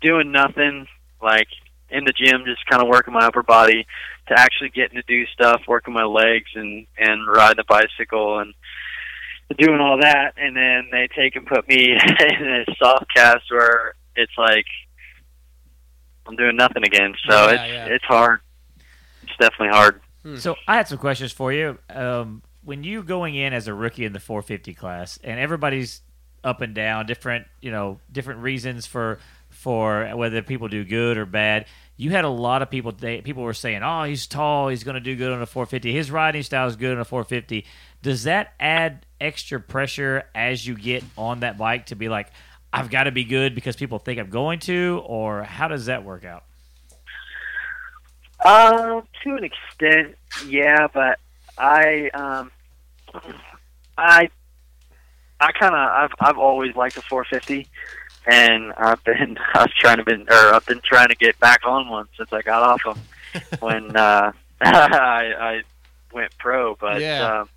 doing 0.00 0.32
nothing, 0.32 0.86
like 1.22 1.48
in 1.90 2.04
the 2.04 2.12
gym, 2.12 2.44
just 2.46 2.64
kind 2.66 2.82
of 2.82 2.88
working 2.88 3.12
my 3.14 3.26
upper 3.26 3.42
body, 3.42 3.86
to 4.28 4.38
actually 4.38 4.70
getting 4.70 4.96
to 4.96 5.02
do 5.02 5.26
stuff, 5.26 5.62
working 5.68 5.94
my 5.94 6.04
legs 6.04 6.50
and 6.54 6.86
and 6.98 7.26
riding 7.26 7.60
a 7.60 7.64
bicycle, 7.64 8.38
and 8.38 8.54
doing 9.58 9.80
all 9.80 9.98
that, 10.00 10.32
and 10.36 10.56
then 10.56 10.88
they 10.90 11.08
take 11.14 11.36
and 11.36 11.46
put 11.46 11.68
me 11.68 11.92
in 12.40 12.64
a 12.68 12.74
soft 12.78 13.06
cast 13.14 13.50
where 13.50 13.94
it's 14.16 14.32
like 14.38 14.66
I'm 16.26 16.36
doing 16.36 16.56
nothing 16.56 16.84
again. 16.84 17.14
So 17.28 17.34
Yeah, 17.34 17.50
it's 17.64 17.72
yeah. 17.72 17.86
it's 17.86 18.04
hard. 18.04 18.40
It's 19.22 19.32
definitely 19.38 19.68
hard. 19.68 20.00
So 20.36 20.56
I 20.68 20.76
had 20.76 20.86
some 20.86 20.98
questions 20.98 21.32
for 21.32 21.52
you. 21.52 21.78
Um, 21.90 22.42
when 22.64 22.84
you 22.84 23.02
going 23.02 23.34
in 23.34 23.52
as 23.52 23.66
a 23.66 23.74
rookie 23.74 24.04
in 24.04 24.12
the 24.12 24.20
450 24.20 24.72
class, 24.74 25.18
and 25.24 25.40
everybody's 25.40 26.00
up 26.44 26.60
and 26.60 26.74
down, 26.74 27.06
different 27.06 27.46
you 27.60 27.70
know 27.70 27.98
different 28.10 28.40
reasons 28.40 28.86
for 28.86 29.18
for 29.62 30.10
whether 30.16 30.42
people 30.42 30.66
do 30.66 30.84
good 30.84 31.16
or 31.16 31.24
bad. 31.24 31.66
You 31.96 32.10
had 32.10 32.24
a 32.24 32.28
lot 32.28 32.62
of 32.62 32.70
people. 32.70 32.90
They, 32.90 33.20
people 33.20 33.44
were 33.44 33.54
saying, 33.54 33.82
"Oh, 33.84 34.02
he's 34.02 34.26
tall. 34.26 34.68
He's 34.68 34.82
going 34.82 34.94
to 34.94 35.00
do 35.00 35.14
good 35.14 35.30
on 35.30 35.40
a 35.40 35.46
450. 35.46 35.92
His 35.92 36.10
riding 36.10 36.42
style 36.42 36.66
is 36.66 36.74
good 36.74 36.92
on 36.92 36.98
a 36.98 37.04
450." 37.04 37.64
Does 38.02 38.24
that 38.24 38.54
add 38.58 39.06
extra 39.20 39.60
pressure 39.60 40.24
as 40.34 40.66
you 40.66 40.74
get 40.76 41.04
on 41.16 41.40
that 41.40 41.58
bike 41.58 41.86
to 41.86 41.94
be 41.94 42.08
like, 42.08 42.28
"I've 42.72 42.90
got 42.90 43.04
to 43.04 43.12
be 43.12 43.24
good 43.24 43.54
because 43.54 43.76
people 43.76 44.00
think 44.00 44.18
I'm 44.18 44.30
going 44.30 44.58
to," 44.60 45.00
or 45.06 45.44
how 45.44 45.68
does 45.68 45.86
that 45.86 46.04
work 46.04 46.24
out? 46.24 46.44
Uh, 48.44 49.02
to 49.22 49.36
an 49.36 49.44
extent, 49.44 50.16
yeah, 50.48 50.88
but 50.92 51.20
I, 51.56 52.10
um, 52.10 52.50
I, 53.96 54.30
I 55.38 55.52
kind 55.52 55.74
of, 55.74 55.78
I've, 55.78 56.10
I've 56.18 56.38
always 56.38 56.74
liked 56.74 56.96
the 56.96 57.02
450, 57.02 57.68
and 58.26 58.72
I've 58.76 59.02
been, 59.04 59.36
I 59.54 59.62
was 59.62 59.72
trying 59.78 59.98
to 59.98 60.04
been, 60.04 60.26
or 60.30 60.54
I've 60.54 60.66
been 60.66 60.80
trying 60.84 61.08
to 61.08 61.14
get 61.16 61.38
back 61.40 61.60
on 61.66 61.88
one 61.88 62.06
since 62.16 62.28
I 62.32 62.42
got 62.42 62.62
off 62.62 62.80
them 62.84 62.96
when 63.60 63.96
uh, 63.96 64.32
I, 64.60 65.32
I 65.38 65.62
went 66.12 66.32
pro. 66.38 66.74
But 66.80 67.00
Yeah. 67.00 67.40
um, 67.40 67.48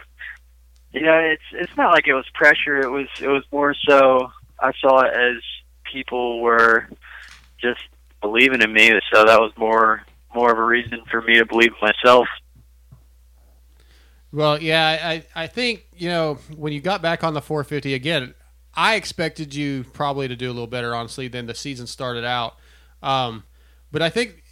you 0.91 1.01
know, 1.01 1.17
it's 1.19 1.43
it's 1.51 1.75
not 1.77 1.91
like 1.91 2.07
it 2.07 2.13
was 2.13 2.25
pressure. 2.33 2.79
It 2.81 2.89
was 2.89 3.07
it 3.21 3.27
was 3.27 3.43
more 3.51 3.75
so 3.87 4.31
I 4.59 4.71
saw 4.79 5.01
it 5.01 5.13
as 5.13 5.41
people 5.91 6.41
were 6.41 6.87
just 7.59 7.81
believing 8.21 8.61
in 8.61 8.71
me. 8.71 8.91
So 9.13 9.25
that 9.25 9.39
was 9.39 9.51
more 9.57 10.03
more 10.33 10.51
of 10.51 10.57
a 10.57 10.63
reason 10.63 11.01
for 11.11 11.21
me 11.21 11.37
to 11.37 11.45
believe 11.45 11.71
in 11.71 11.87
myself. 11.89 12.27
Well, 14.31 14.61
yeah, 14.61 14.99
I, 15.01 15.23
I 15.43 15.47
think, 15.47 15.85
you 15.95 16.09
know, 16.09 16.35
when 16.55 16.73
you 16.73 16.81
got 16.81 17.01
back 17.01 17.23
on 17.23 17.33
the 17.33 17.41
450 17.41 17.93
again, 17.93 18.33
I 18.75 18.95
expected 18.95 19.55
you 19.55 19.85
probably 19.93 20.27
to 20.27 20.35
do 20.35 20.47
a 20.47 20.53
little 20.53 20.67
better, 20.67 20.93
honestly, 20.93 21.27
than 21.27 21.45
the 21.45 21.55
season 21.55 21.87
started 21.87 22.25
out. 22.25 22.55
Um, 23.01 23.43
but 23.91 24.01
I 24.01 24.09
think, 24.09 24.43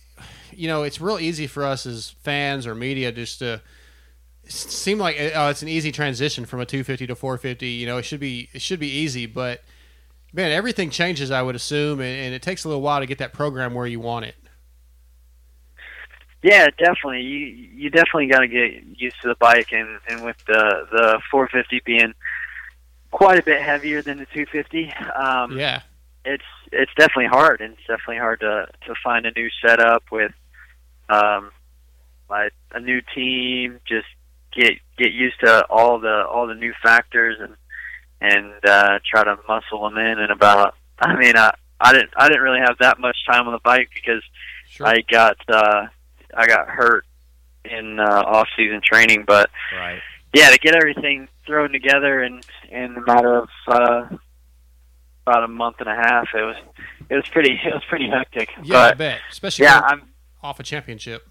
you 0.51 0.67
know, 0.67 0.83
it's 0.83 1.01
real 1.01 1.19
easy 1.19 1.47
for 1.47 1.63
us 1.63 1.85
as 1.85 2.11
fans 2.21 2.65
or 2.65 2.75
media 2.75 3.11
just 3.11 3.39
to 3.39 3.61
seem 4.47 4.97
like 4.97 5.15
oh, 5.35 5.49
it's 5.49 5.61
an 5.61 5.67
easy 5.67 5.91
transition 5.91 6.45
from 6.45 6.59
a 6.59 6.65
250 6.65 7.07
to 7.07 7.15
450. 7.15 7.67
You 7.67 7.85
know, 7.85 7.97
it 7.97 8.03
should 8.03 8.19
be 8.19 8.49
it 8.53 8.61
should 8.61 8.79
be 8.79 8.89
easy, 8.89 9.25
but 9.25 9.61
man, 10.33 10.51
everything 10.51 10.89
changes. 10.89 11.31
I 11.31 11.41
would 11.41 11.55
assume, 11.55 11.99
and, 11.99 12.25
and 12.25 12.33
it 12.33 12.41
takes 12.41 12.63
a 12.63 12.67
little 12.67 12.81
while 12.81 12.99
to 12.99 13.05
get 13.05 13.17
that 13.19 13.33
program 13.33 13.73
where 13.73 13.87
you 13.87 13.99
want 13.99 14.25
it. 14.25 14.35
Yeah, 16.41 16.67
definitely. 16.77 17.21
You 17.21 17.37
you 17.75 17.89
definitely 17.89 18.27
got 18.27 18.39
to 18.39 18.47
get 18.47 18.83
used 18.97 19.15
to 19.21 19.29
the 19.29 19.35
bike, 19.35 19.71
and 19.71 19.99
and 20.09 20.25
with 20.25 20.37
the 20.45 20.87
the 20.91 21.21
450 21.31 21.81
being 21.85 22.13
quite 23.14 23.40
a 23.40 23.44
bit 23.44 23.61
heavier 23.61 24.02
than 24.02 24.18
the 24.18 24.26
250, 24.34 24.91
um, 25.15 25.57
Yeah. 25.57 25.81
it's 26.26 26.44
it's 26.72 26.91
definitely 26.98 27.27
hard, 27.27 27.61
and 27.61 27.73
it's 27.73 27.81
definitely 27.88 28.18
hard 28.18 28.40
to 28.41 28.68
to 28.88 28.94
find 29.03 29.26
a 29.26 29.31
new 29.31 29.49
setup 29.65 30.03
with 30.11 30.31
um 31.10 31.52
like 32.30 32.52
a 32.72 32.80
new 32.80 33.02
team. 33.15 33.80
Just 33.88 34.07
get 34.52 34.73
get 34.98 35.11
used 35.11 35.40
to 35.41 35.65
all 35.69 35.99
the 35.99 36.26
all 36.26 36.48
the 36.48 36.56
new 36.56 36.73
factors 36.81 37.38
and 37.40 37.56
and 38.22 38.53
uh, 38.65 38.99
try 39.06 39.23
to 39.23 39.38
muscle 39.48 39.84
them 39.84 39.98
in. 39.98 40.18
And 40.19 40.31
about, 40.31 40.76
I 40.99 41.15
mean, 41.15 41.35
I 41.38 41.53
I 41.80 41.94
didn't 41.94 42.11
I 42.18 42.27
didn't 42.30 42.44
really 42.44 42.61
have 42.61 42.77
that 42.80 42.99
much 42.99 43.18
time 43.30 43.48
on 43.48 43.53
the 43.53 43.60
bike 43.64 43.90
because 43.94 44.23
I 44.81 45.02
got 45.11 45.38
uh, 45.49 45.88
I 46.35 46.48
got 46.48 46.68
hurt 46.69 47.06
in 47.65 47.99
uh, 47.99 48.23
off 48.26 48.48
season 48.57 48.81
training, 48.84 49.23
but 49.27 49.49
Right. 49.77 50.02
yeah, 50.34 50.49
to 50.49 50.57
get 50.57 50.76
everything 50.76 51.27
thrown 51.45 51.71
together 51.71 52.23
in 52.23 52.41
in 52.69 52.95
a 52.95 53.01
matter 53.01 53.37
of 53.37 53.49
uh, 53.67 54.07
about 55.25 55.43
a 55.43 55.47
month 55.47 55.77
and 55.79 55.89
a 55.89 55.95
half, 55.95 56.27
it 56.33 56.41
was 56.41 56.57
it 57.09 57.15
was 57.15 57.27
pretty 57.31 57.53
it 57.53 57.73
was 57.73 57.83
pretty 57.89 58.09
hectic. 58.09 58.49
Yeah, 58.63 58.79
I 58.79 58.93
bet. 58.93 59.19
Especially 59.31 59.65
yeah, 59.65 59.81
I'm 59.83 60.09
off 60.41 60.59
a 60.59 60.63
championship. 60.63 61.27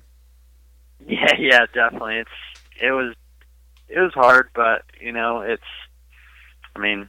yeah 1.06 1.34
yeah 1.38 1.66
definitely. 1.72 2.16
It's 2.16 2.30
it 2.80 2.90
was 2.90 3.14
it 3.88 4.00
was 4.00 4.12
hard, 4.14 4.48
but 4.54 4.82
you 5.00 5.12
know 5.12 5.40
it's 5.40 5.62
I 6.74 6.78
mean 6.78 7.08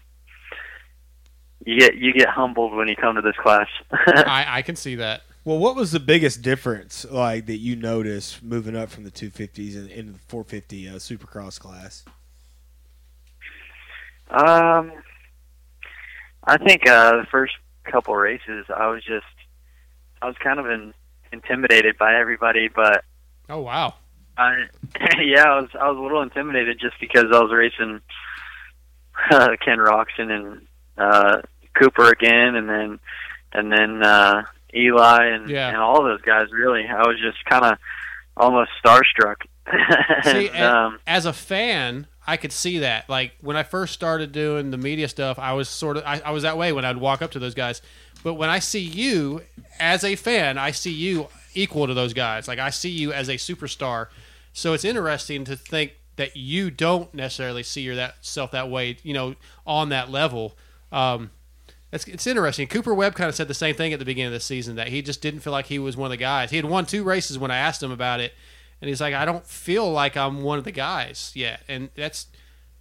you 1.65 1.79
get 1.79 1.95
you 1.95 2.13
get 2.13 2.29
humbled 2.29 2.75
when 2.75 2.87
you 2.87 2.95
come 2.95 3.15
to 3.15 3.21
this 3.21 3.35
class. 3.41 3.67
I, 3.91 4.45
I 4.47 4.61
can 4.61 4.75
see 4.75 4.95
that. 4.95 5.23
Well, 5.45 5.57
what 5.57 5.75
was 5.75 5.91
the 5.91 5.99
biggest 5.99 6.41
difference 6.41 7.05
like 7.09 7.47
that 7.47 7.57
you 7.57 7.75
noticed 7.75 8.41
moving 8.41 8.77
up 8.77 8.89
from 8.89 9.03
the 9.03 9.11
250s 9.11 9.75
and 9.75 9.89
into 9.89 10.13
the 10.13 10.19
450 10.19 10.87
uh, 10.87 10.93
Supercross 10.93 11.59
class? 11.59 12.05
Um, 14.29 14.91
I 16.45 16.57
think 16.57 16.87
uh, 16.87 17.17
the 17.17 17.27
first 17.31 17.53
couple 17.85 18.15
races, 18.15 18.65
I 18.75 18.87
was 18.87 19.03
just, 19.03 19.25
I 20.21 20.27
was 20.27 20.35
kind 20.43 20.59
of 20.59 20.65
in, 20.67 20.93
intimidated 21.31 21.97
by 21.97 22.15
everybody, 22.15 22.69
but 22.73 23.03
Oh 23.49 23.59
wow. 23.59 23.95
I, 24.37 24.65
yeah, 25.21 25.43
I 25.43 25.59
was, 25.59 25.69
I 25.79 25.89
was 25.89 25.97
a 25.97 26.01
little 26.01 26.21
intimidated 26.21 26.79
just 26.79 26.95
because 26.99 27.25
I 27.31 27.39
was 27.39 27.51
racing 27.53 28.01
uh, 29.31 29.49
Ken 29.63 29.77
Roczen 29.77 30.31
and 30.31 30.61
uh, 30.97 31.41
Cooper 31.79 32.09
again, 32.09 32.55
and 32.55 32.67
then, 32.69 32.99
and 33.51 33.71
then 33.71 34.03
uh, 34.03 34.43
Eli 34.75 35.25
and 35.27 35.49
Yeah. 35.49 35.67
and 35.69 35.77
all 35.77 36.03
those 36.03 36.21
guys. 36.21 36.47
Really, 36.51 36.85
I 36.87 37.01
was 37.07 37.17
just 37.21 37.43
kind 37.45 37.63
of 37.65 37.77
almost 38.37 38.71
starstruck. 38.83 39.35
See, 40.23 40.49
And, 40.49 40.63
um, 40.63 40.99
as 41.05 41.25
a 41.25 41.33
fan, 41.33 42.07
I 42.25 42.37
could 42.37 42.51
see 42.51 42.79
that. 42.79 43.09
Like 43.09 43.33
when 43.41 43.57
I 43.57 43.63
first 43.63 43.93
started 43.93 44.31
doing 44.31 44.71
the 44.71 44.77
media 44.77 45.07
stuff, 45.07 45.37
I 45.39 45.53
was 45.53 45.69
sort 45.69 45.97
of 45.97 46.03
I, 46.05 46.21
I 46.25 46.31
was 46.31 46.43
that 46.43 46.57
way 46.57 46.71
when 46.71 46.85
I'd 46.85 46.97
walk 46.97 47.21
up 47.21 47.31
to 47.31 47.39
those 47.39 47.53
guys. 47.53 47.81
But 48.23 48.35
when 48.35 48.49
I 48.49 48.59
see 48.59 48.79
you 48.79 49.41
as 49.79 50.03
a 50.03 50.15
fan, 50.15 50.57
I 50.57 50.71
see 50.71 50.91
you 50.91 51.27
equal 51.53 51.87
to 51.87 51.93
those 51.93 52.13
guys. 52.13 52.47
Like 52.47 52.59
I 52.59 52.69
see 52.69 52.89
you 52.89 53.11
as 53.11 53.29
a 53.29 53.33
superstar. 53.33 54.07
So 54.53 54.73
it's 54.73 54.85
interesting 54.85 55.43
to 55.45 55.55
think 55.55 55.93
that 56.15 56.37
you 56.37 56.71
don't 56.71 57.13
necessarily 57.13 57.63
see 57.63 57.81
yourself 57.81 58.51
that 58.51 58.69
way. 58.69 58.97
You 59.03 59.13
know, 59.13 59.35
on 59.65 59.89
that 59.89 60.09
level. 60.09 60.57
Um, 60.91 61.31
it's, 61.93 62.07
it's 62.07 62.25
interesting. 62.25 62.67
Cooper 62.67 62.93
Webb 62.93 63.13
kind 63.13 63.29
of 63.29 63.35
said 63.35 63.47
the 63.47 63.53
same 63.53 63.75
thing 63.75 63.93
at 63.93 63.99
the 63.99 64.05
beginning 64.05 64.27
of 64.27 64.33
the 64.33 64.39
season 64.39 64.75
that 64.77 64.87
he 64.87 65.03
just 65.03 65.21
didn't 65.21 65.41
feel 65.41 65.53
like 65.53 65.67
he 65.67 65.77
was 65.77 65.95
one 65.95 66.07
of 66.07 66.11
the 66.11 66.17
guys. 66.17 66.49
He 66.49 66.55
had 66.55 66.65
won 66.65 66.85
two 66.85 67.03
races 67.03 67.37
when 67.37 67.51
I 67.51 67.57
asked 67.57 67.83
him 67.83 67.91
about 67.91 68.19
it, 68.19 68.33
and 68.83 68.89
he's 68.89 68.99
like, 68.99 69.13
"I 69.13 69.23
don't 69.23 69.47
feel 69.47 69.89
like 69.89 70.17
I'm 70.17 70.43
one 70.43 70.57
of 70.59 70.65
the 70.65 70.71
guys 70.73 71.31
yet," 71.33 71.61
and 71.69 71.89
that's 71.95 72.27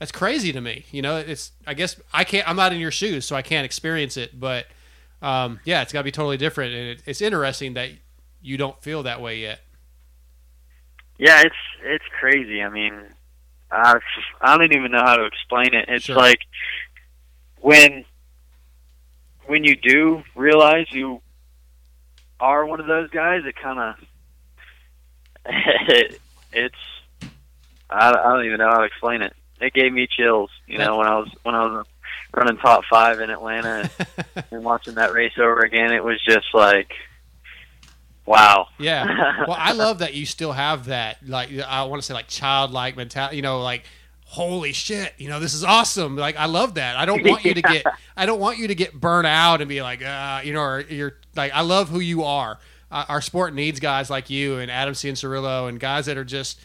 that's 0.01 0.11
crazy 0.11 0.53
to 0.53 0.61
me. 0.61 0.85
You 0.91 1.01
know, 1.01 1.17
it's 1.17 1.53
I 1.65 1.75
guess 1.75 1.95
I 2.13 2.25
can't. 2.25 2.49
I'm 2.49 2.57
not 2.57 2.73
in 2.73 2.81
your 2.81 2.91
shoes, 2.91 3.25
so 3.25 3.37
I 3.37 3.43
can't 3.43 3.65
experience 3.65 4.17
it. 4.17 4.41
But 4.41 4.67
um, 5.23 5.61
yeah, 5.65 5.81
it's 5.83 5.93
got 5.93 6.01
to 6.01 6.05
be 6.05 6.11
totally 6.11 6.39
different, 6.39 6.75
and 6.75 6.89
it, 6.89 7.03
it's 7.07 7.21
interesting 7.23 7.75
that 7.75 7.91
you 8.41 8.57
don't 8.57 8.83
feel 8.83 9.05
that 9.05 9.21
way 9.21 9.39
yet. 9.39 9.61
Yeah, 11.19 11.43
it's 11.43 11.55
it's 11.85 12.05
crazy. 12.19 12.61
I 12.63 12.69
mean, 12.69 12.95
I 13.71 14.01
I 14.41 14.59
don't 14.59 14.75
even 14.75 14.91
know 14.91 15.05
how 15.05 15.15
to 15.19 15.25
explain 15.25 15.73
it. 15.73 15.85
It's 15.87 16.07
Sure. 16.07 16.17
like 16.17 16.41
when 17.61 18.05
when 19.47 19.63
you 19.63 19.77
do 19.77 20.25
realize 20.35 20.87
you 20.91 21.21
are 22.41 22.67
one 22.67 22.81
of 22.81 22.89
those 22.89 23.09
guys, 23.11 23.43
it 23.47 23.55
kind 23.55 23.79
of 23.79 24.05
it's 26.53 26.75
I, 27.91 28.11
I 28.11 28.33
don't 28.35 28.47
even 28.47 28.59
know 28.59 28.69
how 28.69 28.79
to 28.79 28.85
explain 28.85 29.23
it. 29.23 29.35
It 29.61 29.73
gave 29.75 29.93
me 29.93 30.09
chills, 30.09 30.51
you 30.67 30.79
know, 30.79 30.97
when 30.99 31.07
I 31.07 31.19
was 31.19 31.29
when 31.43 31.55
I 31.55 31.67
was 31.67 31.87
running 32.35 32.57
top 32.59 32.85
five 32.91 33.21
in 33.21 33.31
Atlanta 33.31 33.91
and, 34.37 34.45
and 34.51 34.65
watching 34.65 34.95
that 34.95 35.13
race 35.13 35.33
over 35.39 35.61
again. 35.61 35.93
It 35.93 36.03
was 36.03 36.23
just 36.25 36.47
like, 36.55 36.93
wow. 38.27 38.69
Yeah. 38.79 39.07
Well, 39.47 39.57
I 39.59 39.73
love 39.73 39.99
that 39.99 40.15
you 40.15 40.25
still 40.25 40.53
have 40.53 40.87
that, 40.87 41.19
like, 41.27 41.51
I 41.59 41.85
want 41.85 42.01
to 42.01 42.07
say, 42.07 42.15
like, 42.15 42.29
childlike 42.29 42.97
mentality, 42.97 43.37
you 43.37 43.43
know, 43.43 43.61
like, 43.61 43.85
holy 44.25 44.73
shit, 44.73 45.13
you 45.19 45.29
know, 45.29 45.41
this 45.41 45.53
is 45.53 45.65
awesome. 45.65 46.17
Like, 46.17 46.37
I 46.37 46.47
love 46.47 46.75
that. 46.75 46.97
I 46.97 47.05
don't 47.05 47.25
want 47.27 47.45
you 47.45 47.55
to 47.55 47.63
get, 47.63 47.85
I 48.17 48.25
don't 48.25 48.39
want 48.39 48.59
you 48.59 48.69
to 48.69 48.75
get 48.75 48.99
burnt 48.99 49.27
out 49.27 49.61
and 49.61 49.69
be 49.69 49.83
like, 49.83 50.03
uh, 50.03 50.41
you 50.45 50.53
know, 50.53 50.61
or 50.61 50.81
you're 50.81 51.17
like, 51.35 51.53
I 51.53 51.63
love 51.63 51.89
who 51.89 51.99
you 51.99 52.23
are. 52.23 52.59
Uh, 52.93 53.07
our 53.09 53.23
sport 53.23 53.55
needs 53.55 53.81
guys 53.81 54.11
like 54.11 54.29
you 54.29 54.59
and 54.59 54.71
Adam 54.71 54.93
Cianciarulo 54.93 55.09
and 55.09 55.17
Cerillo 55.17 55.69
and 55.71 55.81
guys 55.81 56.07
that 56.07 56.19
are 56.19 56.25
just 56.25 56.61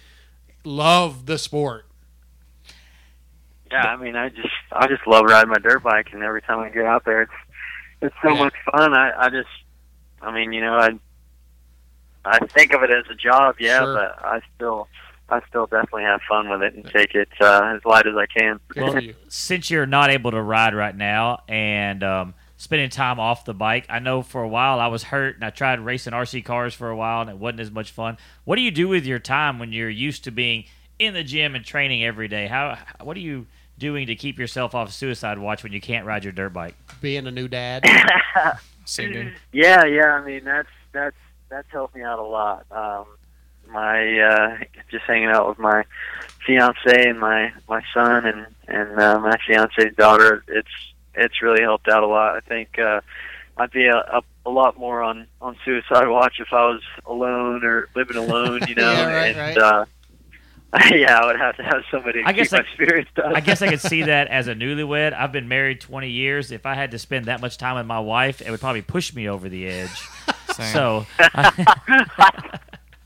love 0.66 1.26
the 1.26 1.38
sport. 1.38 1.86
Yeah, 3.72 3.84
I 3.84 3.95
mean, 3.95 4.16
I 4.16 4.30
just 4.30 4.48
I 4.72 4.88
just 4.88 5.06
love 5.08 5.24
riding 5.26 5.49
my 5.49 5.58
dirt 5.58 5.84
bike, 5.84 6.10
and 6.14 6.24
every 6.24 6.41
time 6.41 6.60
I 6.60 6.70
get 6.70 6.86
out 6.86 7.06
there, 7.06 7.24
it's 7.24 7.32
it's 8.02 8.16
so 8.22 8.34
Yeah. 8.34 8.44
much 8.44 8.54
fun. 8.72 8.94
I 8.94 9.12
I 9.18 9.30
just, 9.30 9.48
I 10.22 10.32
mean, 10.34 10.52
you 10.54 10.62
know, 10.62 10.74
I 10.76 10.91
I 12.26 12.40
think 12.48 12.74
of 12.74 12.84
it 12.84 12.91
as 12.91 13.06
a 13.10 13.16
job, 13.16 13.56
yeah, 13.60 13.80
Sure. 13.80 13.94
but 13.95 14.26
I 14.26 14.41
still 14.56 14.88
I 15.30 15.41
still 15.49 15.66
definitely 15.66 16.04
have 16.04 16.22
fun 16.30 16.49
with 16.49 16.62
it 16.62 16.76
and 16.76 16.86
take 16.86 17.14
it 17.16 17.30
uh, 17.41 17.74
as 17.76 17.84
light 17.86 18.06
as 18.08 18.16
I 18.16 18.26
can. 18.28 18.60
Well, 18.76 18.99
since 19.30 19.70
you're 19.70 19.86
not 19.86 20.10
able 20.10 20.32
to 20.32 20.41
ride 20.41 20.74
right 20.74 20.95
now 20.95 21.44
and 21.49 22.04
um, 22.04 22.34
spending 22.57 22.89
time 22.89 23.19
off 23.19 23.45
the 23.45 23.53
bike, 23.53 23.85
I 23.89 23.99
know 23.99 24.21
for 24.21 24.41
a 24.41 24.47
while 24.47 24.79
I 24.79 24.88
was 24.88 25.03
hurt 25.03 25.35
and 25.35 25.45
I 25.45 25.51
tried 25.51 25.79
racing 25.79 26.13
RC 26.13 26.43
cars 26.43 26.73
for 26.73 26.89
a 26.89 26.95
while 26.95 27.21
and 27.21 27.29
it 27.29 27.38
wasn't 27.38 27.61
as 27.61 27.71
much 27.71 27.91
fun. 27.91 28.17
What 28.43 28.55
do 28.55 28.63
you 28.63 28.71
do 28.71 28.88
with 28.88 29.05
your 29.05 29.19
time 29.19 29.59
when 29.59 29.71
you're 29.71 29.89
used 29.89 30.23
to 30.25 30.31
being 30.31 30.65
in 30.99 31.13
the 31.13 31.23
gym 31.23 31.55
and 31.55 31.63
training 31.63 32.03
every 32.03 32.27
day? 32.27 32.47
How 32.47 32.77
what 33.01 33.15
are 33.15 33.21
you 33.21 33.45
doing 33.77 34.07
to 34.07 34.15
keep 34.15 34.39
yourself 34.39 34.73
off 34.75 34.91
suicide 34.91 35.38
watch 35.38 35.63
when 35.63 35.71
you 35.71 35.79
can't 35.79 36.05
ride 36.05 36.23
your 36.23 36.34
dirt 36.34 36.53
bike? 36.53 36.75
Being 36.99 37.27
a 37.27 37.31
new 37.31 37.47
dad. 37.47 37.85
Singing. 38.85 39.34
Yeah, 39.51 39.85
yeah. 39.85 40.13
I 40.13 40.25
mean, 40.25 40.43
that's 40.43 40.69
that's 40.91 41.15
that's 41.49 41.69
helped 41.71 41.95
me 41.95 42.01
out 42.01 42.19
a 42.19 42.23
lot. 42.23 42.65
Um, 42.71 43.05
my 43.69 44.19
uh, 44.19 44.57
just 44.89 45.03
hanging 45.05 45.29
out 45.29 45.47
with 45.47 45.59
my 45.59 45.84
fiance 46.45 46.73
and 46.85 47.19
my 47.19 47.51
my 47.67 47.81
son 47.93 48.25
and 48.25 48.47
and 48.67 48.99
uh, 48.99 49.19
my 49.19 49.38
fiance's 49.45 49.93
daughter. 49.97 50.43
It's 50.47 50.69
it's 51.18 51.41
really 51.41 51.61
helped 51.61 51.88
out 51.88 52.03
a 52.03 52.07
lot. 52.07 52.35
I 52.35 52.39
think 52.41 52.77
uh, 52.80 53.02
I'd 53.57 53.72
be 53.72 53.85
a, 53.88 53.95
a, 53.98 54.22
a 54.45 54.49
lot 54.49 54.77
more 54.77 55.02
on 55.03 55.27
on 55.41 55.56
suicide 55.65 56.07
watch 56.07 56.39
if 56.39 56.53
I 56.53 56.65
was 56.68 56.81
alone 57.06 57.64
or 57.65 57.89
living 57.95 58.18
alone. 58.18 58.61
You 58.68 58.76
know, 58.81 58.91
Yeah, 58.94 59.14
right, 59.14 59.35
and 59.35 59.38
right. 59.38 59.57
Uh, 59.57 59.85
yeah, 60.94 61.18
I 61.19 61.26
would 61.26 61.39
have 61.39 61.56
to 61.57 61.64
have 61.64 61.84
somebody 61.89 62.22
to 62.22 62.27
I 62.27 62.34
guess 62.34 62.49
keep 62.49 62.60
I, 62.60 62.61
my 62.64 62.68
spirits 62.73 63.10
up. 63.18 63.35
I 63.35 63.39
guess 63.39 63.61
I 63.61 63.69
could 63.69 63.80
see 63.80 64.03
that 64.14 64.27
as 64.27 64.48
a 64.49 64.53
newlywed. 64.53 65.14
I've 65.14 65.31
been 65.31 65.48
married 65.48 65.80
20 65.80 66.10
years. 66.10 66.52
If 66.52 66.65
I 66.65 66.76
had 66.76 66.91
to 66.91 66.99
spend 66.99 67.26
that 67.26 67.39
much 67.39 67.57
time 67.57 67.77
with 67.77 67.85
my 67.85 68.02
wife, 68.02 68.41
it 68.41 68.52
would 68.52 68.60
probably 68.60 68.81
push 68.81 69.14
me 69.15 69.30
over 69.30 69.48
the 69.48 69.65
edge. 69.68 69.89
Same. 70.53 70.73
so, 70.73 71.06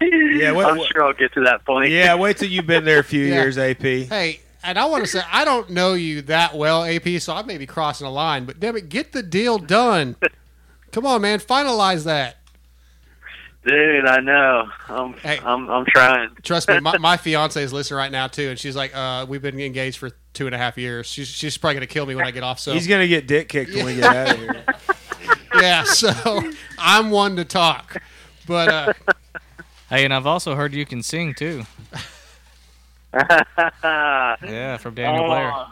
Yeah, 0.02 0.52
what- 0.54 0.66
I'm 0.66 0.82
sure 0.92 1.04
I'll 1.06 1.14
get 1.14 1.34
to 1.34 1.42
that 1.42 1.64
point. 1.64 1.92
Yeah, 1.92 2.16
wait 2.16 2.38
till 2.38 2.50
you've 2.50 2.66
been 2.66 2.84
there 2.86 3.00
a 3.00 3.04
few 3.04 3.24
Yeah. 3.26 3.36
years, 3.44 3.58
AP. 3.60 3.82
Hey, 4.08 4.40
and 4.64 4.78
I 4.78 4.86
want 4.86 5.04
to 5.04 5.10
say 5.10 5.22
I 5.32 5.46
don't 5.46 5.70
know 5.70 5.94
you 5.94 6.22
that 6.24 6.56
well, 6.56 6.84
AP, 6.84 7.20
so 7.20 7.34
I 7.34 7.44
may 7.44 7.58
be 7.58 7.66
crossing 7.66 8.08
a 8.08 8.12
line. 8.12 8.46
But 8.46 8.60
damn 8.60 8.76
it, 8.76 8.90
get 8.90 9.12
the 9.12 9.24
deal 9.24 9.58
done. 9.58 10.16
Come 10.92 11.06
on, 11.06 11.22
man, 11.22 11.40
finalize 11.40 12.04
that. 12.06 12.38
Dude, 13.66 14.08
I 14.08 14.20
know. 14.20 14.70
I'm 14.90 15.16
I'm 15.24 15.70
I'm 15.70 15.86
trying. 15.86 16.30
Trust 16.44 16.68
me, 16.68 16.80
my, 16.80 16.98
my 17.00 17.18
fiance 17.18 17.62
is 17.62 17.72
listening 17.72 17.98
right 17.98 18.12
now 18.12 18.28
too, 18.28 18.50
and 18.50 18.58
she's 18.58 18.76
like, 18.76 18.96
uh, 18.96 19.26
"We've 19.30 19.42
been 19.42 19.60
engaged 19.60 19.98
for 19.98 20.10
two 20.34 20.48
and 20.48 20.56
a 20.56 20.58
half 20.58 20.78
years. 20.78 21.06
She's 21.08 21.28
she's 21.28 21.58
probably 21.58 21.76
gonna 21.76 21.88
kill 21.88 22.06
me 22.06 22.16
when 22.16 22.26
I 22.26 22.32
get 22.32 22.44
off." 22.44 22.60
So 22.60 22.74
He's 22.74 22.88
gonna 22.88 23.08
get 23.08 23.28
dick 23.28 23.50
kicked 23.50 23.74
when 23.74 23.86
we 23.86 23.96
get 23.96 24.16
out 24.16 24.32
of 24.32 24.40
here. 24.40 24.66
yeah, 25.62 25.84
so 25.84 26.42
I'm 26.80 27.12
one 27.12 27.36
to 27.36 27.46
talk, 27.46 28.02
but 28.48 28.68
uh, 28.68 28.94
Hey, 29.92 30.06
and 30.06 30.14
I've 30.14 30.26
also 30.26 30.56
heard 30.56 30.74
you 30.74 30.86
can 30.86 31.04
sing 31.04 31.34
too. 31.34 31.66
Yeah, 33.14 34.78
from 34.78 34.96
Daniel 34.96 35.26
Blair. 35.26 35.52
Oh. 35.54 35.68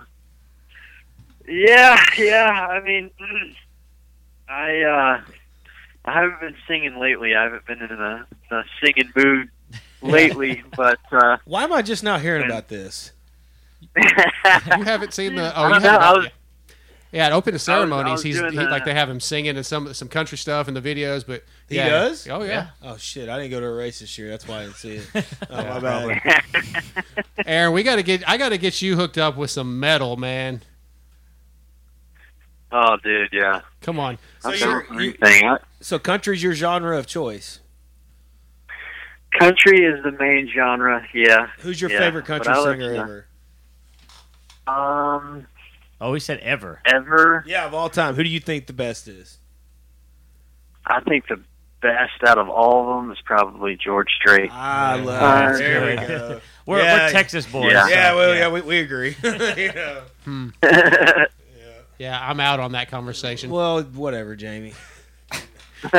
Yeah, 1.48 1.98
yeah. 2.18 2.68
I 2.70 2.80
mean, 2.82 3.10
I 4.48 4.82
uh, 4.82 5.22
I 6.06 6.12
haven't 6.14 6.40
been 6.42 6.56
singing 6.68 7.00
lately. 7.00 7.36
I 7.36 7.44
haven't 7.44 7.66
been 7.66 7.82
in 7.82 7.92
a, 7.92 8.26
a 8.52 8.64
singing 8.84 9.12
mood 9.16 9.50
lately, 10.02 10.64
but 10.76 11.00
uh, 11.12 11.38
Why 11.46 11.64
am 11.64 11.74
I 11.74 11.82
just 11.82 12.04
now 12.04 12.18
hearing 12.20 12.46
about 12.46 12.68
this? 12.68 13.12
you 13.98 14.84
haven't 14.84 15.14
seen 15.14 15.36
the 15.36 15.58
oh 15.58 15.64
I 15.64 15.68
you 15.68 15.74
don't 15.74 15.84
know, 15.84 15.90
haven't 15.90 16.08
I 16.08 16.14
was- 16.14 16.28
yeah 17.12 17.26
at 17.26 17.32
open 17.32 17.54
I 17.56 17.58
ceremonies 17.58 18.12
was 18.12 18.24
he's 18.24 18.36
he, 18.40 18.44
like 18.52 18.86
they 18.86 18.94
have 18.94 19.10
him 19.10 19.20
singing 19.20 19.56
and 19.58 19.66
some 19.66 19.94
some 19.94 20.08
country 20.08 20.38
stuff 20.38 20.68
in 20.68 20.74
the 20.74 20.82
videos, 20.82 21.26
but 21.26 21.44
He 21.68 21.76
yeah. 21.78 21.90
does? 21.90 22.28
Oh 22.30 22.44
yeah. 22.44 22.68
Oh 22.84 22.98
shit! 22.98 23.30
I 23.30 23.38
didn't 23.38 23.52
go 23.52 23.60
to 23.60 23.66
a 23.66 23.74
race 23.74 24.00
this 24.00 24.18
year. 24.18 24.30
That's 24.30 24.48
why 24.48 24.60
I 24.60 24.64
didn't 24.66 24.76
see 24.76 24.96
it. 24.96 25.08
Oh 25.50 25.62
Yeah, 25.62 25.80
my 25.80 26.22
bad. 26.24 26.44
Aaron, 27.46 27.74
we 27.74 27.84
got 27.84 27.96
to 27.96 28.04
get 28.04 28.28
I 28.30 28.38
got 28.38 28.50
to 28.50 28.58
get 28.58 28.82
you 28.82 28.96
hooked 28.96 29.18
up 29.18 29.38
with 29.38 29.50
some 29.52 29.80
metal, 29.80 30.18
man. 30.18 30.62
oh, 32.72 32.98
dude, 33.04 33.30
yeah. 33.32 33.62
Come 33.82 34.00
on. 34.00 34.18
So, 34.40 34.50
That's 34.50 34.62
you're, 34.62 34.84
you, 35.02 35.14
everything. 35.20 35.58
so 35.82 35.98
country's 36.00 36.44
your 36.44 36.54
genre 36.54 36.98
of 36.98 37.08
choice. 37.08 37.60
Country 39.40 39.86
is 39.86 40.04
the 40.04 40.12
main 40.12 40.50
genre. 40.54 41.06
Yeah. 41.14 41.48
Who's 41.60 41.80
your 41.82 41.90
Yeah, 41.92 42.00
favorite 42.00 42.26
country 42.26 42.54
singer 42.54 42.94
ever? 42.96 43.26
Um, 44.68 45.48
oh, 46.02 46.14
he 46.14 46.20
said 46.20 46.40
ever. 46.40 46.82
ever. 46.86 47.44
Yeah, 47.48 47.66
of 47.66 47.74
all 47.74 47.90
time. 47.90 48.16
Who 48.16 48.24
do 48.24 48.30
you 48.30 48.40
think 48.40 48.68
the 48.68 48.74
best 48.74 49.08
is? 49.08 49.40
I 50.86 51.02
think 51.02 51.28
the 51.28 51.40
best 51.82 52.24
out 52.26 52.38
of 52.38 52.50
all 52.50 52.90
of 52.90 53.04
them 53.04 53.12
is 53.12 53.18
probably 53.24 53.78
George 53.78 54.10
Strait. 54.20 54.52
I 54.52 54.96
love 54.96 55.22
Uh. 55.22 55.58
There 55.58 55.86
we 56.02 56.08
go. 56.08 56.42
we're, 56.66 56.78
we're 56.78 57.10
Texas 57.12 57.46
boys, 57.46 57.72
Yeah, 57.72 57.84
so, 57.84 57.90
yeah 57.90 58.16
well, 58.16 58.34
yeah. 58.34 58.40
yeah, 58.40 58.52
we, 58.52 58.62
we 58.62 58.80
agree. 58.80 59.16
you 59.24 59.74
know. 59.74 60.02
Hmm. 60.26 60.50
Yeah, 62.00 62.18
I'm 62.22 62.40
out 62.40 62.62
on 62.62 62.72
that 62.72 62.90
conversation. 62.90 63.50
Well, 63.50 63.84
whatever, 63.84 64.36
Jamie. 64.38 64.74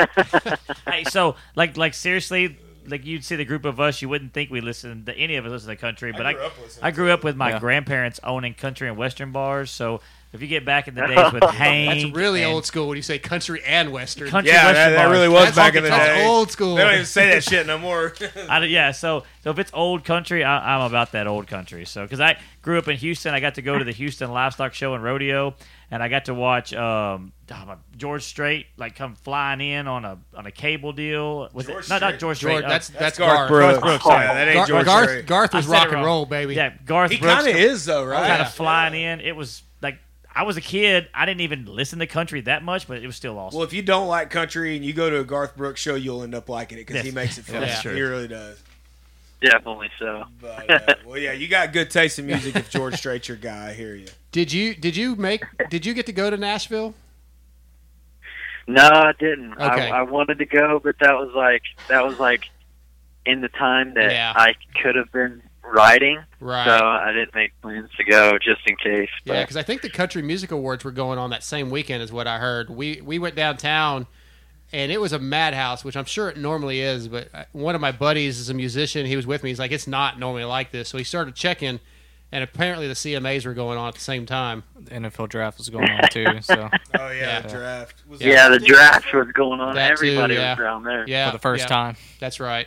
hey, 0.87 1.05
so 1.09 1.37
like 1.55 1.77
like 1.77 1.93
seriously, 1.95 2.59
like 2.87 3.05
you'd 3.05 3.25
see 3.25 3.37
the 3.37 3.45
group 3.45 3.65
of 3.65 3.79
us, 3.81 4.01
you 4.03 4.09
wouldn't 4.09 4.33
think 4.33 4.51
we 4.51 4.61
listened 4.61 5.07
to 5.07 5.17
any 5.17 5.37
of 5.37 5.45
us 5.47 5.53
listen 5.53 5.69
to 5.71 5.77
country, 5.77 6.13
but 6.13 6.27
I 6.27 6.33
grew 6.33 6.43
up 6.45 6.53
I 6.83 6.91
grew 6.91 7.11
up 7.11 7.25
with 7.25 7.37
my 7.37 7.51
Yeah. 7.51 7.59
grandparents 7.59 8.21
owning 8.25 8.55
country 8.55 8.89
and 8.89 8.97
western 8.97 9.33
bars. 9.33 9.71
So 9.71 10.01
if 10.33 10.41
you 10.41 10.47
get 10.47 10.65
back 10.65 10.87
in 10.89 10.95
the 10.95 11.07
days 11.07 11.33
with 11.33 11.43
Hank, 11.45 12.03
That's 12.03 12.15
really 12.17 12.45
old 12.45 12.65
school 12.65 12.87
when 12.89 12.97
you 12.97 13.03
say 13.03 13.19
country 13.19 13.63
and 13.65 13.91
western. 13.93 14.29
Country 14.29 14.53
Yeah, 14.53 14.67
western 14.67 14.75
that, 14.75 14.91
that 14.97 15.11
really 15.11 15.29
was 15.29 15.45
That's 15.47 15.57
back 15.57 15.75
in 15.75 15.83
the 15.83 15.91
day. 15.91 16.25
old 16.27 16.51
school. 16.51 16.77
They 16.77 16.85
don't 16.85 16.95
even 16.95 17.07
say 17.07 17.31
that 17.31 17.43
shit 17.45 17.67
no 17.67 17.79
more. 17.79 18.13
I, 18.49 18.61
don't- 18.61 18.71
yeah, 18.71 18.93
so 18.93 19.25
so 19.43 19.51
if 19.51 19.59
it's 19.59 19.71
old 19.75 20.05
country, 20.05 20.45
I, 20.45 20.77
I'm 20.77 20.83
about 20.83 21.13
that 21.13 21.27
old 21.27 21.47
country. 21.47 21.85
So 21.85 22.03
because 22.03 22.21
I 22.21 22.39
grew 22.63 22.79
up 22.79 22.89
in 22.89 22.97
Houston, 22.97 23.35
I 23.35 23.41
got 23.41 23.55
to 23.57 23.63
go 23.63 23.79
to 23.79 23.85
the 23.85 23.93
Houston 23.93 24.31
Livestock 24.31 24.75
Show 24.75 24.95
and 24.95 25.03
Rodeo, 25.03 25.55
and 25.91 26.03
I 26.03 26.09
got 26.09 26.27
to 26.27 26.35
watch 26.35 26.73
um, 26.75 27.33
oh, 27.51 27.75
George 27.97 28.23
Strait 28.25 28.67
like 28.77 28.95
come 28.95 29.15
flying 29.17 29.61
in 29.61 29.89
on 29.89 30.05
a 30.05 30.19
on 30.37 30.47
a 30.47 30.51
cable 30.53 30.93
deal. 30.93 31.49
Was 31.53 31.67
George 31.67 31.87
it, 31.87 31.89
not 31.91 32.03
not 32.03 32.19
George 32.19 32.37
Strait. 32.37 32.53
George, 32.53 32.65
uh, 32.65 32.69
that's 32.69 32.89
that's, 32.91 33.19
Garth 33.19 33.35
Garth. 33.37 33.49
Brooks. 33.49 33.73
Garth 33.79 33.83
Brooks, 33.83 34.05
Oh, 34.07 34.11
sorry. 34.11 34.25
yeah, 34.27 34.35
that 34.35 34.49
ain't 34.49 34.57
Gar- 34.59 34.67
George 34.67 34.85
Garth, 34.87 35.09
Strait. 35.11 35.27
Garth 35.27 35.55
was 35.55 35.67
rock 35.67 35.91
and 35.93 36.05
roll, 36.05 36.27
baby. 36.27 36.55
Yeah, 36.55 36.75
Garth 36.85 37.11
He 37.11 37.19
kind 37.19 37.49
of 37.49 37.57
is 37.57 37.85
though, 37.87 38.05
right? 38.05 38.29
kind 38.29 38.43
of 38.43 38.53
flying 38.55 38.95
in. 38.95 39.21
It 39.21 39.35
was 39.35 39.63
like 39.63 39.70
I 40.35 40.45
was 40.45 40.57
a 40.57 40.61
kid. 40.61 41.09
I 41.13 41.27
didn't 41.27 41.41
even 41.41 41.67
listen 41.67 41.99
to 41.99 42.07
country 42.07 42.41
that 42.43 42.63
much, 42.63 42.87
but 42.87 43.03
it 43.03 43.07
was 43.07 43.17
still 43.17 43.39
awesome. 43.39 43.59
Well, 43.59 43.67
if 43.67 43.73
you 43.73 43.83
don't 43.83 44.07
like 44.07 44.31
country 44.31 44.77
and 44.77 44.85
you 44.85 44.93
go 44.93 45.11
to 45.11 45.19
a 45.21 45.25
Garth 45.25 45.57
Brooks 45.57 45.81
show, 45.81 45.97
you'll 45.97 46.23
end 46.23 46.35
up 46.35 46.49
liking 46.49 46.79
it 46.79 46.87
because 46.87 47.05
he 47.05 47.11
makes 47.11 47.39
it 47.39 47.45
fun. 47.47 47.61
That's 47.61 47.83
He 47.83 48.01
really 48.01 48.29
does. 48.29 48.63
Definitely 49.43 49.91
so. 49.99 50.25
But, 50.41 50.71
uh, 50.71 50.95
well, 51.07 51.19
yeah, 51.19 51.33
you 51.33 51.49
got 51.49 51.73
good 51.73 51.91
taste 51.91 52.19
in 52.19 52.27
music. 52.27 52.55
If 52.57 52.71
George 52.71 52.95
Strait's 52.97 53.27
your 53.27 53.39
guy, 53.39 53.71
I 53.71 53.73
hear 53.73 53.95
you. 53.95 54.07
Did 54.33 54.53
you 54.53 54.75
did 54.75 54.97
you 54.97 55.17
make 55.17 55.43
did 55.71 55.87
you 55.87 55.95
get 55.95 56.07
to 56.07 56.13
go 56.13 56.29
to 56.31 56.37
Nashville? 56.37 56.95
No, 58.67 58.83
I 58.87 59.13
didn't. 59.19 59.55
Okay. 59.55 59.91
I, 59.91 60.01
I 60.01 60.03
wanted 60.03 60.39
to 60.39 60.47
go, 60.47 60.79
but 60.83 60.97
that 61.01 61.15
was 61.15 61.33
like 61.35 61.63
that 61.89 62.05
was 62.05 62.21
like 62.21 62.51
in 63.27 63.41
the 63.41 63.49
time 63.49 63.95
that 63.95 64.13
Yeah. 64.13 64.33
I 64.37 64.55
could 64.83 64.95
have 64.95 65.11
been 65.11 65.43
riding. 65.73 66.23
Right. 66.41 66.65
So 66.65 66.87
I 66.87 67.13
didn't 67.13 67.35
make 67.35 67.53
plans 67.61 67.91
to 67.97 68.05
go 68.05 68.39
just 68.39 68.61
in 68.67 68.77
case. 68.77 69.11
Yeah, 69.25 69.43
because 69.43 69.57
I 69.57 69.63
think 69.63 69.83
the 69.83 69.91
Country 69.91 70.23
Music 70.23 70.51
Awards 70.51 70.85
were 70.85 70.91
going 70.91 71.19
on 71.19 71.31
that 71.31 71.45
same 71.45 71.71
weekend, 71.71 72.03
is 72.03 72.13
what 72.13 72.27
I 72.27 72.39
heard. 72.39 72.71
We 72.71 73.01
we 73.01 73.19
went 73.19 73.35
downtown, 73.35 74.07
and 74.73 74.91
it 74.93 75.01
was 75.01 75.13
a 75.13 75.19
madhouse, 75.19 75.85
which 75.85 75.97
I'm 75.97 76.05
sure 76.05 76.29
it 76.29 76.37
normally 76.37 76.81
is. 76.81 77.09
But 77.09 77.29
uh, 77.35 77.45
one 77.53 77.75
of 77.75 77.81
my 77.81 77.93
buddies 77.93 78.39
is 78.39 78.49
a 78.49 78.55
musician. 78.55 79.07
He 79.07 79.17
was 79.17 79.27
with 79.27 79.43
me. 79.43 79.51
He's 79.51 79.59
like, 79.59 79.73
it's 79.73 79.87
not 79.87 80.19
normally 80.19 80.45
like 80.45 80.71
this. 80.71 80.89
So 80.89 80.99
he 80.99 81.05
started 81.05 81.35
checking, 81.35 81.81
and 82.33 82.45
apparently 82.45 82.89
the 82.89 82.95
CMAs 82.95 83.45
were 83.45 83.55
going 83.55 83.79
on 83.79 83.89
at 83.89 83.95
the 83.95 84.01
same 84.01 84.27
time. 84.27 84.63
The 84.79 84.93
NFL 84.93 85.29
draft 85.29 85.59
was 85.59 85.69
going 85.69 85.91
on 85.91 86.09
too. 86.11 86.41
So 86.43 86.69
Oh 86.99 87.11
yeah, 87.11 87.43
draft. 87.43 88.03
Was 88.09 88.21
yeah, 88.21 88.49
the 88.49 88.59
draft 88.59 89.13
was 89.13 89.29
going 89.33 89.61
on. 89.61 89.75
That 89.75 89.89
too, 89.89 89.93
Everybody 89.93 90.35
yeah. 90.35 90.53
was 90.53 90.61
around 90.61 90.85
there. 90.85 91.05
Yeah, 91.07 91.31
for 91.31 91.37
the 91.37 91.43
first 91.43 91.65
yeah, 91.65 91.69
time. 91.69 91.97
That's 92.19 92.41
right. 92.41 92.67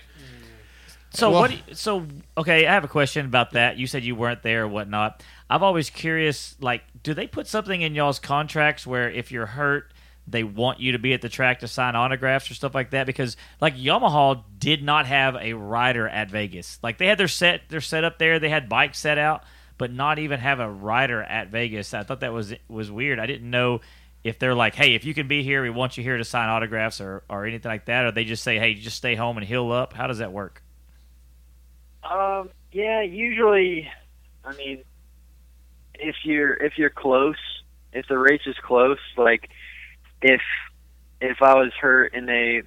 So 1.13 1.29
Well- 1.31 1.41
what? 1.41 1.51
you- 1.51 1.75
so 1.75 2.07
okay, 2.37 2.65
I 2.65 2.73
have 2.73 2.83
a 2.83 2.87
question 2.87 3.25
about 3.25 3.51
that. 3.51 3.77
You 3.77 3.85
said 3.87 4.03
you 4.03 4.15
weren't 4.15 4.41
there 4.43 4.63
or 4.63 4.67
whatnot. 4.67 5.23
I'm 5.49 5.63
always 5.63 5.89
curious. 5.89 6.55
Like, 6.59 6.83
do 7.03 7.13
they 7.13 7.27
put 7.27 7.47
something 7.47 7.81
in 7.81 7.93
y'all's 7.95 8.19
contracts 8.19 8.87
where 8.87 9.09
if 9.11 9.31
you're 9.31 9.45
hurt, 9.45 9.93
they 10.25 10.43
want 10.43 10.79
you 10.79 10.93
to 10.93 10.99
be 10.99 11.13
at 11.13 11.21
the 11.21 11.29
track 11.29 11.59
to 11.59 11.67
sign 11.67 11.95
autographs 11.95 12.49
or 12.49 12.55
stuff 12.55 12.73
like 12.73 12.89
that? 12.91 13.05
Because 13.05 13.37
like 13.61 13.77
Yamaha 13.77 14.41
did 14.57 14.81
not 14.81 15.05
have 15.05 15.35
a 15.39 15.53
rider 15.53 16.07
at 16.07 16.31
Vegas. 16.31 16.79
Like 16.81 16.97
they 16.97 17.07
had 17.07 17.17
their 17.19 17.27
set, 17.27 17.69
their 17.69 17.81
setup 17.81 18.17
there. 18.17 18.39
They 18.39 18.49
had 18.49 18.67
bikes 18.67 18.97
set 18.97 19.19
out, 19.19 19.43
but 19.77 19.91
not 19.93 20.17
even 20.17 20.39
have 20.39 20.59
a 20.59 20.69
rider 20.69 21.21
at 21.21 21.49
Vegas. 21.49 21.93
I 21.93 22.01
thought 22.03 22.21
that 22.21 22.33
was 22.33 22.55
was 22.67 22.89
weird. 22.89 23.19
I 23.19 23.27
didn't 23.27 23.49
know. 23.49 23.81
If 24.23 24.39
they're 24.39 24.55
like, 24.55 24.73
hey, 24.73 24.95
if 24.95 25.03
you 25.03 25.13
can 25.13 25.27
be 25.27 25.43
here, 25.43 25.61
we 25.61 25.69
want 25.69 25.97
you 25.97 26.03
here 26.03 26.17
to 26.17 26.23
sign 26.23 26.47
autographs 26.47 27.01
or, 27.01 27.23
or 27.29 27.45
anything 27.45 27.69
like 27.69 27.85
that, 27.85 28.05
or 28.05 28.11
they 28.11 28.23
just 28.23 28.41
say, 28.41 28.57
hey, 28.57 28.73
just 28.73 28.95
stay 28.95 29.15
home 29.15 29.37
and 29.37 29.45
heal 29.45 29.69
up. 29.73 29.91
How 29.91 30.07
does 30.07 30.19
that 30.19 30.31
work? 30.31 30.62
Um, 32.03 32.49
yeah, 32.71 33.01
usually, 33.01 33.89
I 34.43 34.55
mean, 34.55 34.83
if 35.95 36.15
you're 36.23 36.53
if 36.53 36.77
you're 36.77 36.89
close, 36.89 37.37
if 37.93 38.07
the 38.07 38.17
race 38.17 38.41
is 38.45 38.55
close, 38.61 38.99
like 39.17 39.49
if 40.21 40.41
if 41.21 41.41
I 41.41 41.55
was 41.55 41.71
hurt 41.79 42.13
and 42.13 42.27
they 42.27 42.63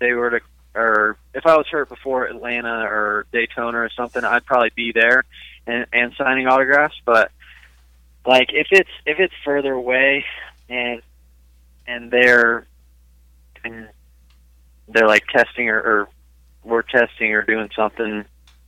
they 0.00 0.12
were 0.12 0.30
to 0.30 0.40
or 0.74 1.16
if 1.34 1.46
I 1.46 1.56
was 1.56 1.66
hurt 1.68 1.88
before 1.88 2.26
Atlanta 2.26 2.82
or 2.82 3.26
Daytona 3.32 3.78
or 3.78 3.90
something, 3.90 4.24
I'd 4.24 4.44
probably 4.44 4.70
be 4.74 4.92
there 4.92 5.24
and 5.66 5.86
and 5.92 6.12
signing 6.16 6.46
autographs. 6.46 7.00
But 7.04 7.30
like 8.26 8.50
if 8.52 8.68
it's 8.70 8.90
if 9.06 9.18
it's 9.18 9.34
further 9.44 9.72
away 9.72 10.24
and 10.68 11.00
and 11.86 12.10
they're 12.10 12.66
and 13.64 13.88
they're 14.88 15.08
like 15.08 15.26
testing 15.28 15.68
or, 15.68 15.78
or 15.78 16.08
we're 16.68 16.82
testing 16.82 17.32
or 17.32 17.42
doing 17.42 17.68
something 17.74 18.24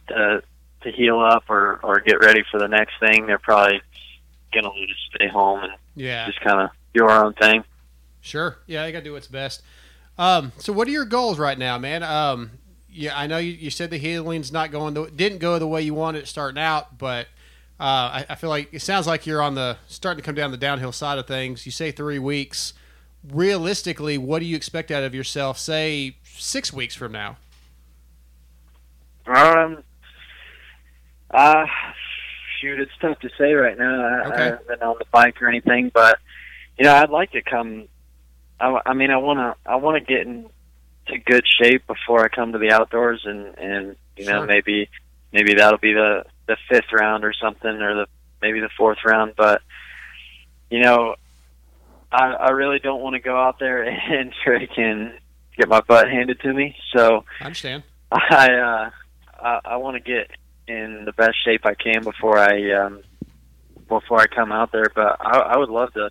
to 0.09 0.43
to 0.83 0.91
heal 0.93 1.21
up 1.21 1.45
or 1.49 1.79
or 1.83 2.01
get 2.01 2.21
ready 2.21 2.43
for 2.51 2.59
the 2.59 2.69
next 2.69 2.95
thing, 3.01 3.27
they're 3.27 3.39
probably 3.39 3.81
gonna 4.53 4.71
just 4.87 5.01
stay 5.15 5.29
home 5.29 5.63
and 5.63 5.73
Yeah. 5.95 6.27
just 6.27 6.41
kind 6.41 6.61
of 6.61 6.71
do 6.95 7.05
our 7.07 7.25
own 7.25 7.35
thing. 7.35 7.63
Sure. 8.21 8.59
Yeah, 8.67 8.85
you 8.87 8.93
got 8.93 8.99
to 8.99 9.05
do 9.05 9.13
what's 9.13 9.27
best. 9.29 9.63
Um, 10.19 10.53
so, 10.59 10.73
what 10.73 10.87
are 10.89 10.91
your 10.91 11.05
goals 11.07 11.39
right 11.39 11.57
now, 11.57 11.79
man? 11.79 12.03
Um, 12.03 12.51
yeah, 12.93 13.17
I 13.19 13.27
know 13.27 13.39
you, 13.39 13.53
you 13.53 13.71
said 13.71 13.91
the 13.91 13.97
healing's 13.99 14.51
not 14.53 14.71
going 14.73 14.95
the, 14.95 15.07
didn't 15.07 15.39
go 15.39 15.59
the 15.59 15.67
way 15.69 15.81
you 15.83 15.95
wanted 15.95 16.25
it 16.25 16.27
starting 16.29 16.61
out, 16.61 16.99
but 16.99 17.27
uh, 17.79 17.83
I, 18.21 18.27
I 18.31 18.35
feel 18.35 18.51
like 18.51 18.69
it 18.75 18.83
sounds 18.83 19.07
like 19.07 19.27
you're 19.27 19.41
on 19.41 19.55
the 19.55 19.79
starting 19.87 20.21
to 20.23 20.27
come 20.27 20.35
down 20.35 20.51
the 20.51 20.57
downhill 20.59 20.93
side 20.93 21.19
of 21.19 21.27
things. 21.27 21.65
You 21.65 21.73
say 21.73 21.93
three 21.93 22.19
weeks. 22.19 22.75
Realistically, 23.31 24.17
what 24.19 24.39
do 24.41 24.47
you 24.47 24.57
expect 24.57 24.91
out 24.91 25.03
of 25.05 25.15
yourself? 25.15 25.59
Say 25.59 26.17
six 26.25 26.73
weeks 26.73 26.95
from 26.95 27.13
now. 27.13 27.37
Um, 29.35 29.83
uh, 31.31 31.67
shoot, 32.61 32.81
it's 32.81 32.91
tough 33.01 33.19
to 33.21 33.31
say 33.39 33.53
right 33.53 33.79
now. 33.79 34.01
I, 34.05 34.27
Okay. 34.27 34.35
I 34.37 34.45
haven't 34.47 34.69
been 34.69 34.83
on 34.83 34.97
the 34.99 35.05
bike 35.13 35.41
or 35.43 35.49
anything, 35.49 35.91
but 35.95 36.19
you 36.79 36.85
know, 36.85 36.95
I'd 36.95 37.11
like 37.11 37.33
to 37.33 37.43
come. 37.43 37.87
I, 38.59 38.81
I 38.87 38.95
mean, 38.95 39.11
I 39.11 39.17
want 39.19 39.39
to. 39.39 39.71
I 39.71 39.77
want 39.77 40.05
to 40.05 40.13
get 40.15 40.27
into 40.27 40.51
good 41.25 41.45
shape 41.61 41.87
before 41.87 42.25
I 42.25 42.29
come 42.29 42.53
to 42.53 42.59
the 42.59 42.73
outdoors, 42.73 43.23
and 43.25 43.57
and 43.59 43.97
you 44.17 44.27
know, 44.27 44.39
Sure. 44.41 44.47
maybe 44.47 44.89
maybe 45.33 45.55
that'll 45.55 45.79
be 45.79 45.93
the 45.93 46.25
the 46.47 46.57
fifth 46.69 46.93
round 46.93 47.25
or 47.25 47.33
something, 47.33 47.71
or 47.71 47.95
the 47.95 48.07
maybe 48.43 48.61
the 48.61 48.71
fourth 48.77 48.99
round. 49.05 49.35
But 49.37 49.63
you 50.71 50.81
know, 50.81 51.15
I 52.11 52.33
I 52.33 52.51
really 52.51 52.79
don't 52.81 53.01
want 53.01 53.15
to 53.15 53.21
go 53.21 53.37
out 53.39 53.59
there 53.59 53.83
and 53.85 54.33
freaking 54.45 55.13
get 55.57 55.69
my 55.69 55.81
butt 55.81 56.11
handed 56.11 56.41
to 56.41 56.53
me. 56.53 56.77
So 56.95 57.25
I 57.41 57.45
understand. 57.45 57.83
I 58.13 58.53
uh, 58.53 58.91
I, 59.43 59.61
I 59.65 59.77
want 59.77 59.97
to 59.97 60.01
get 60.01 60.31
in 60.69 61.05
the 61.05 61.13
best 61.13 61.37
shape 61.45 61.65
I 61.65 61.75
can 61.75 62.03
before 62.05 62.39
I 62.39 62.73
um, 62.73 63.03
before 63.89 64.21
I 64.21 64.27
come 64.27 64.53
out 64.53 64.73
there. 64.73 64.87
But 64.95 65.17
I, 65.21 65.39
I 65.39 65.59
would 65.59 65.69
love 65.71 65.93
to 65.95 66.11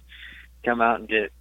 come 0.65 0.81
out 0.81 0.99
and 0.99 1.07
get 1.09 1.31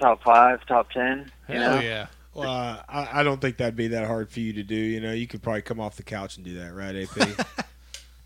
top 0.00 0.22
five, 0.22 0.64
top 0.66 0.90
ten. 0.90 1.30
You 1.48 1.58
know, 1.58 1.80
yeah. 1.80 2.06
Well, 2.32 2.48
uh, 2.50 2.82
I, 2.88 3.20
I 3.20 3.22
don't 3.22 3.40
think 3.40 3.58
that'd 3.58 3.76
be 3.76 3.88
that 3.88 4.06
hard 4.06 4.28
for 4.30 4.40
you 4.40 4.54
to 4.54 4.62
do. 4.62 4.74
You 4.74 5.00
know, 5.00 5.12
you 5.12 5.26
could 5.28 5.42
probably 5.42 5.62
come 5.62 5.78
off 5.78 5.96
the 5.96 6.02
couch 6.02 6.36
and 6.36 6.44
do 6.44 6.58
that, 6.58 6.74
right, 6.74 6.96
AP? 6.96 7.66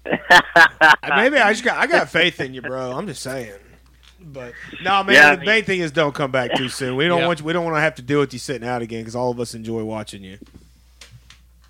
Maybe 1.08 1.36
I 1.36 1.52
just 1.52 1.64
got 1.64 1.76
I 1.76 1.86
got 1.86 2.08
faith 2.08 2.40
in 2.40 2.54
you, 2.54 2.62
bro. 2.62 2.92
I'm 2.92 3.06
just 3.06 3.22
saying. 3.22 3.52
But 4.20 4.54
no, 4.82 5.04
man. 5.04 5.14
Yeah, 5.14 5.30
I 5.32 5.36
the 5.36 5.44
main 5.44 5.64
thing 5.64 5.80
is 5.80 5.92
don't 5.92 6.14
come 6.14 6.30
back 6.30 6.54
too 6.54 6.68
soon. 6.68 6.96
We 6.96 7.06
don't 7.06 7.20
Yeah. 7.20 7.26
want 7.26 7.38
you, 7.40 7.44
we 7.44 7.52
don't 7.52 7.64
want 7.64 7.76
to 7.76 7.80
have 7.80 7.94
to 7.96 8.02
deal 8.02 8.20
with 8.20 8.32
you 8.32 8.38
sitting 8.38 8.66
out 8.66 8.82
again 8.82 9.00
because 9.02 9.14
all 9.14 9.30
of 9.30 9.38
us 9.38 9.54
enjoy 9.54 9.84
watching 9.84 10.24
you. 10.24 10.38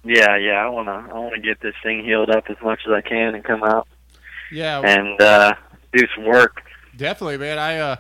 Yeah, 0.09 0.37
yeah. 0.37 0.65
I 0.65 0.69
wanna 0.69 1.09
I 1.13 1.19
wanna 1.19 1.39
get 1.41 1.61
this 1.61 1.75
thing 1.83 2.05
healed 2.05 2.31
up 2.31 2.45
as 2.49 2.57
much 2.63 2.81
as 2.87 2.93
I 2.93 3.01
can 3.01 3.35
and 3.35 3.45
come 3.45 3.63
out 3.63 3.87
Yeah. 4.51 4.81
and 4.81 5.21
uh, 5.21 5.55
do 5.93 6.07
some 6.15 6.25
work. 6.25 6.63
Definitely, 6.97 7.39
man. 7.39 7.59
I 7.59 7.79
uh, 7.79 7.97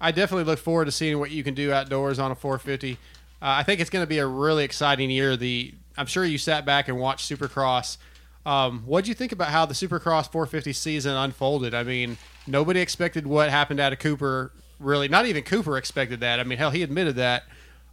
I 0.00 0.10
definitely 0.12 0.44
look 0.44 0.58
forward 0.58 0.86
to 0.86 0.92
seeing 0.92 1.18
what 1.18 1.30
you 1.30 1.44
can 1.44 1.54
do 1.54 1.72
outdoors 1.72 2.18
on 2.18 2.30
a 2.30 2.34
450. 2.34 2.94
Uh, 2.94 2.96
I 3.40 3.62
think 3.62 3.80
it's 3.80 3.90
going 3.90 4.02
to 4.02 4.08
be 4.08 4.18
a 4.18 4.26
really 4.26 4.64
exciting 4.64 5.10
year. 5.10 5.36
The 5.36 5.74
I'm 5.96 6.06
sure 6.06 6.24
you 6.24 6.38
sat 6.38 6.64
back 6.64 6.88
and 6.88 6.98
watched 6.98 7.30
Supercross. 7.30 7.98
Um, 8.46 8.82
what 8.86 9.04
do 9.04 9.10
you 9.10 9.14
think 9.14 9.32
about 9.32 9.48
how 9.48 9.66
the 9.66 9.74
Supercross 9.74 10.30
450 10.32 10.72
season 10.72 11.14
unfolded? 11.14 11.74
I 11.74 11.82
mean, 11.82 12.16
nobody 12.46 12.80
expected 12.80 13.26
what 13.26 13.50
happened 13.50 13.80
out 13.80 13.92
of 13.92 13.98
Cooper. 13.98 14.52
Really, 14.78 15.08
not 15.08 15.26
even 15.26 15.42
Cooper 15.42 15.76
expected 15.76 16.20
that. 16.20 16.40
I 16.40 16.44
mean, 16.44 16.56
hell, 16.56 16.70
he 16.70 16.82
admitted 16.82 17.16
that. 17.16 17.42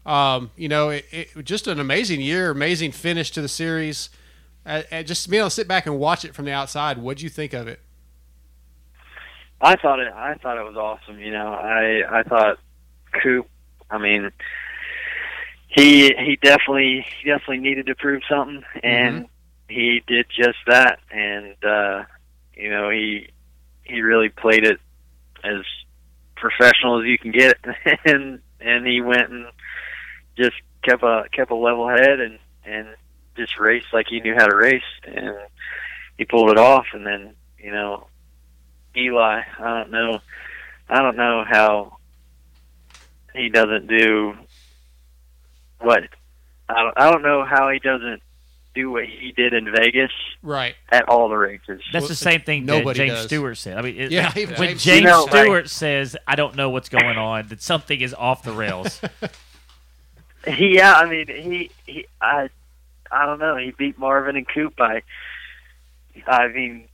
Um, 0.07 0.51
you 0.55 0.69
know, 0.69 0.89
it, 0.89 1.05
it 1.11 1.43
just 1.43 1.67
an 1.67 1.81
amazing 1.81 2.21
year, 2.21 2.49
amazing 2.49 2.93
finish 2.93 3.29
to 3.31 3.41
the 3.41 3.49
series. 3.49 4.09
Uh, 4.65 4.83
and 4.89 5.05
just 5.05 5.29
being 5.29 5.41
able 5.41 5.49
to 5.49 5.55
sit 5.55 5.67
back 5.67 5.85
and 5.85 5.99
watch 5.99 6.25
it 6.25 6.33
from 6.33 6.45
the 6.45 6.51
outside, 6.51 6.97
what 6.97 7.17
do 7.17 7.23
you 7.23 7.29
think 7.29 7.53
of 7.53 7.67
it? 7.67 7.81
I 9.59 9.75
thought 9.75 9.99
it. 9.99 10.11
I 10.13 10.35
thought 10.35 10.57
it 10.57 10.63
was 10.63 10.77
awesome. 10.77 11.19
You 11.19 11.31
know, 11.31 11.47
I 11.47 12.19
I 12.19 12.23
thought 12.23 12.59
Coop. 13.21 13.49
I 13.89 13.97
mean, 13.97 14.31
he 15.67 16.13
he 16.13 16.37
definitely 16.41 17.05
he 17.21 17.29
definitely 17.29 17.59
needed 17.59 17.87
to 17.87 17.95
prove 17.95 18.21
something, 18.29 18.63
and 18.83 19.27
he 19.67 20.03
did 20.05 20.27
just 20.29 20.57
that. 20.67 20.99
And 21.11 21.55
uh, 21.63 22.03
you 22.55 22.69
know, 22.69 22.89
he 22.89 23.29
he 23.83 24.01
really 24.01 24.29
played 24.29 24.63
it 24.63 24.79
as 25.43 25.63
professional 26.35 27.01
as 27.01 27.07
you 27.07 27.17
can 27.17 27.31
get, 27.31 27.57
and 28.05 28.39
and 28.59 28.85
he 28.85 29.01
went 29.01 29.29
and 29.29 29.47
just 30.37 30.55
kept 30.83 31.03
a 31.03 31.25
kept 31.31 31.51
a 31.51 31.55
level 31.55 31.87
head 31.89 32.19
and 32.19 32.39
and 32.65 32.87
just 33.35 33.59
raced 33.59 33.87
like 33.93 34.07
he 34.07 34.19
knew 34.19 34.33
how 34.35 34.47
to 34.47 34.55
race, 34.55 34.81
and 35.05 35.35
he 36.17 36.25
pulled 36.25 36.49
it 36.51 36.57
off. 36.57 36.87
And 36.93 37.05
then 37.05 37.33
you 37.59 37.71
know, 37.71 38.07
Eli, 38.95 39.41
I 39.59 39.63
don't 39.79 39.91
know, 39.91 40.19
I 40.89 41.01
don't 41.01 41.17
know 41.17 41.43
how 41.47 41.97
he 43.33 43.49
doesn't 43.49 43.87
do 43.87 44.33
what 45.79 46.03
I 46.69 46.81
don't, 46.83 46.93
I 46.97 47.11
don't 47.11 47.21
know 47.21 47.43
how 47.45 47.69
he 47.69 47.79
doesn't 47.79 48.21
do 48.73 48.91
what 48.91 49.05
he 49.05 49.31
did 49.31 49.53
in 49.53 49.71
Vegas 49.71 50.11
Right. 50.43 50.75
at 50.91 51.07
all 51.09 51.29
the 51.29 51.35
races. 51.35 51.81
That's 51.91 52.07
the 52.07 52.13
same 52.15 52.41
thing 52.41 52.65
that 52.67 52.77
nobody 52.77 52.99
James 52.99 53.13
does. 53.13 53.25
Stewart 53.25 53.57
said. 53.57 53.77
I 53.77 53.81
mean, 53.81 53.95
it, 53.97 54.11
Yeah, 54.11 54.31
when 54.35 54.45
James- 54.57 54.83
James, 54.83 55.01
You 55.01 55.07
know, 55.07 55.23
like- 55.23 55.43
Stewart 55.43 55.69
says, 55.69 56.15
"I 56.27 56.35
don't 56.35 56.55
know 56.55 56.69
what's 56.69 56.89
going 56.89 57.17
on," 57.17 57.47
that 57.47 57.61
something 57.61 57.99
is 57.99 58.13
off 58.13 58.43
the 58.43 58.51
rails. 58.51 59.01
He, 60.47 60.75
yeah, 60.75 60.93
I 60.93 61.09
mean, 61.09 61.27
he, 61.27 61.71
he, 61.85 62.05
I, 62.21 62.49
I 63.11 63.25
don't 63.25 63.39
know. 63.39 63.55
He 63.57 63.71
beat 63.71 63.97
Marvin 63.97 64.35
and 64.35 64.47
Coop 64.47 64.75
by, 64.75 65.03
I 66.25 66.47
mean, 66.47 66.87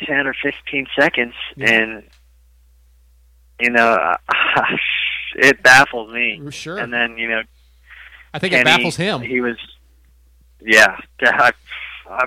ten 0.00 0.26
or 0.26 0.34
fifteen 0.34 0.86
seconds, 0.98 1.34
and 1.58 2.02
you 3.60 3.70
know, 3.70 4.16
it 5.36 5.62
baffles 5.62 6.12
me. 6.12 6.40
Sure. 6.50 6.78
And 6.78 6.92
then 6.92 7.18
you 7.18 7.28
know, 7.28 7.42
I 8.34 8.38
think 8.38 8.54
it 8.54 8.64
baffles 8.64 8.96
him. 8.96 9.20
He 9.20 9.40
was, 9.40 9.56
yeah, 10.60 10.98
I, 11.22 11.52
I, 12.08 12.26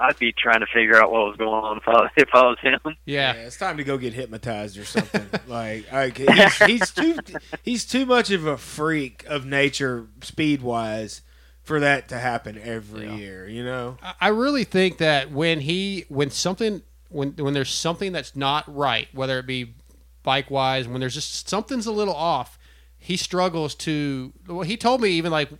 I'd 0.00 0.18
be 0.18 0.32
trying 0.32 0.60
to 0.60 0.66
figure 0.66 0.96
out 0.96 1.10
what 1.12 1.26
was 1.26 1.36
going 1.36 1.50
on 1.50 1.76
if 1.78 1.82
I, 1.86 2.08
if 2.16 2.28
I 2.32 2.42
was 2.46 2.58
him. 2.60 2.96
Yeah. 3.04 3.32
it's 3.34 3.56
time 3.58 3.76
to 3.76 3.84
go 3.84 3.98
get 3.98 4.14
hypnotized 4.14 4.78
or 4.78 4.84
something. 4.84 5.28
like, 5.46 5.90
like 5.92 6.16
he's, 6.16 6.56
he's 6.64 6.90
too 6.90 7.18
he's 7.62 7.84
too 7.84 8.06
much 8.06 8.30
of 8.30 8.46
a 8.46 8.56
freak 8.56 9.24
of 9.28 9.44
nature, 9.44 10.06
speed 10.22 10.62
wise, 10.62 11.22
for 11.62 11.80
that 11.80 12.08
to 12.08 12.18
happen 12.18 12.58
every 12.62 13.10
year. 13.14 13.46
You 13.48 13.64
know. 13.64 13.98
I- 14.02 14.14
I 14.20 14.28
really 14.28 14.64
think 14.64 14.98
that 14.98 15.30
when 15.30 15.60
he 15.60 16.04
when 16.08 16.30
something 16.30 16.82
when 17.10 17.32
when 17.32 17.54
there's 17.54 17.70
something 17.70 18.12
that's 18.12 18.34
not 18.34 18.64
right, 18.74 19.08
whether 19.12 19.38
it 19.38 19.46
be 19.46 19.74
bike 20.22 20.50
wise, 20.50 20.86
when 20.88 21.00
there's 21.00 21.14
just 21.14 21.48
something's 21.48 21.86
a 21.86 21.92
little 21.92 22.14
off, 22.14 22.58
he 22.98 23.16
struggles 23.16 23.74
to. 23.76 24.32
Well, 24.46 24.62
he 24.62 24.76
told 24.76 25.00
me 25.00 25.10
even 25.10 25.30
like, 25.32 25.50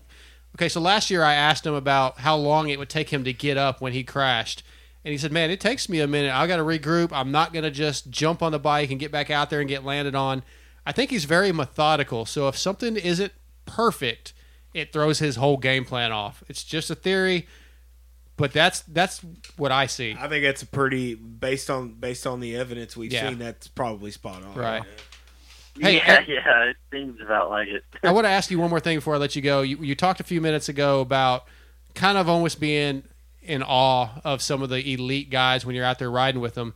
okay, 0.56 0.68
so 0.68 0.80
last 0.80 1.10
year 1.10 1.22
I 1.22 1.34
asked 1.34 1.66
him 1.66 1.74
about 1.74 2.18
how 2.18 2.36
long 2.36 2.68
it 2.68 2.78
would 2.78 2.88
take 2.88 3.10
him 3.10 3.24
to 3.24 3.32
get 3.32 3.56
up 3.56 3.80
when 3.80 3.92
he 3.92 4.02
crashed. 4.04 4.62
And 5.04 5.12
he 5.12 5.18
said, 5.18 5.32
"Man, 5.32 5.50
it 5.50 5.60
takes 5.60 5.88
me 5.88 6.00
a 6.00 6.06
minute. 6.06 6.34
I 6.34 6.46
got 6.46 6.56
to 6.58 6.62
regroup. 6.62 7.08
I'm 7.12 7.30
not 7.32 7.52
going 7.54 7.62
to 7.62 7.70
just 7.70 8.10
jump 8.10 8.42
on 8.42 8.52
the 8.52 8.58
bike 8.58 8.90
and 8.90 9.00
get 9.00 9.10
back 9.10 9.30
out 9.30 9.48
there 9.48 9.60
and 9.60 9.68
get 9.68 9.82
landed 9.84 10.14
on." 10.14 10.42
I 10.84 10.92
think 10.92 11.10
he's 11.10 11.24
very 11.24 11.52
methodical. 11.52 12.26
So 12.26 12.48
if 12.48 12.56
something 12.58 12.96
isn't 12.96 13.32
perfect, 13.64 14.34
it 14.74 14.92
throws 14.92 15.18
his 15.18 15.36
whole 15.36 15.56
game 15.56 15.84
plan 15.84 16.12
off. 16.12 16.42
It's 16.48 16.64
just 16.64 16.90
a 16.90 16.94
theory, 16.94 17.46
but 18.36 18.52
that's 18.52 18.80
that's 18.82 19.20
what 19.56 19.72
I 19.72 19.86
see. 19.86 20.16
I 20.18 20.28
think 20.28 20.44
that's 20.44 20.62
a 20.62 20.66
pretty 20.66 21.14
based 21.14 21.70
on 21.70 21.94
based 21.94 22.26
on 22.26 22.40
the 22.40 22.56
evidence 22.56 22.94
we've 22.96 23.12
Yeah. 23.12 23.30
seen. 23.30 23.38
That's 23.38 23.68
probably 23.68 24.10
spot 24.10 24.42
on. 24.42 24.54
Right. 24.54 24.82
Hey, 25.78 25.96
yeah, 25.96 26.20
yeah, 26.28 26.64
it 26.64 26.76
seems 26.90 27.20
about 27.20 27.50
like 27.50 27.68
it. 27.68 27.84
I 28.02 28.12
want 28.12 28.24
to 28.24 28.30
ask 28.30 28.50
you 28.50 28.58
one 28.58 28.70
more 28.70 28.80
thing 28.80 28.98
before 28.98 29.14
I 29.14 29.18
let 29.18 29.36
you 29.36 29.42
go. 29.42 29.62
You, 29.62 29.76
you 29.78 29.94
talked 29.94 30.20
a 30.20 30.24
few 30.24 30.40
minutes 30.40 30.68
ago 30.68 31.00
about 31.00 31.44
kind 31.94 32.18
of 32.18 32.28
almost 32.28 32.60
being 32.60 33.04
in 33.42 33.62
awe 33.62 34.20
of 34.24 34.42
some 34.42 34.62
of 34.62 34.68
the 34.68 34.92
elite 34.92 35.30
guys 35.30 35.64
when 35.64 35.74
you're 35.74 35.84
out 35.84 35.98
there 35.98 36.10
riding 36.10 36.40
with 36.40 36.54
them. 36.54 36.74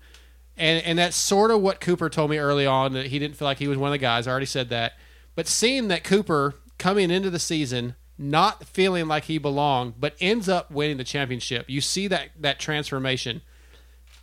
And, 0.57 0.85
and 0.85 0.99
that's 0.99 1.17
sort 1.17 1.51
of 1.51 1.61
what 1.61 1.81
Cooper 1.81 2.09
told 2.09 2.31
me 2.31 2.39
early 2.39 2.67
on 2.67 2.93
that 2.93 3.07
he 3.07 3.19
didn't 3.19 3.37
feel 3.37 3.47
like 3.47 3.59
he 3.59 3.69
was 3.69 3.77
one 3.77 3.89
of 3.89 3.93
the 3.93 3.99
guys. 3.99 4.27
I 4.27 4.31
already 4.31 4.47
said 4.47 4.69
that. 4.71 4.95
But 5.35 5.49
seeing 5.49 5.89
that 5.89 6.05
Cooper 6.05 6.55
coming 6.79 7.11
into 7.11 7.31
the 7.31 7.39
season 7.39 7.97
not 8.17 8.65
feeling 8.65 9.09
like 9.09 9.25
he 9.25 9.39
belonged, 9.39 9.95
but 9.99 10.15
ends 10.21 10.49
up 10.49 10.71
winning 10.71 10.97
the 10.97 11.05
championship, 11.05 11.69
you 11.69 11.81
see 11.81 12.07
that 12.09 12.29
that 12.39 12.61
transformation. 12.61 13.43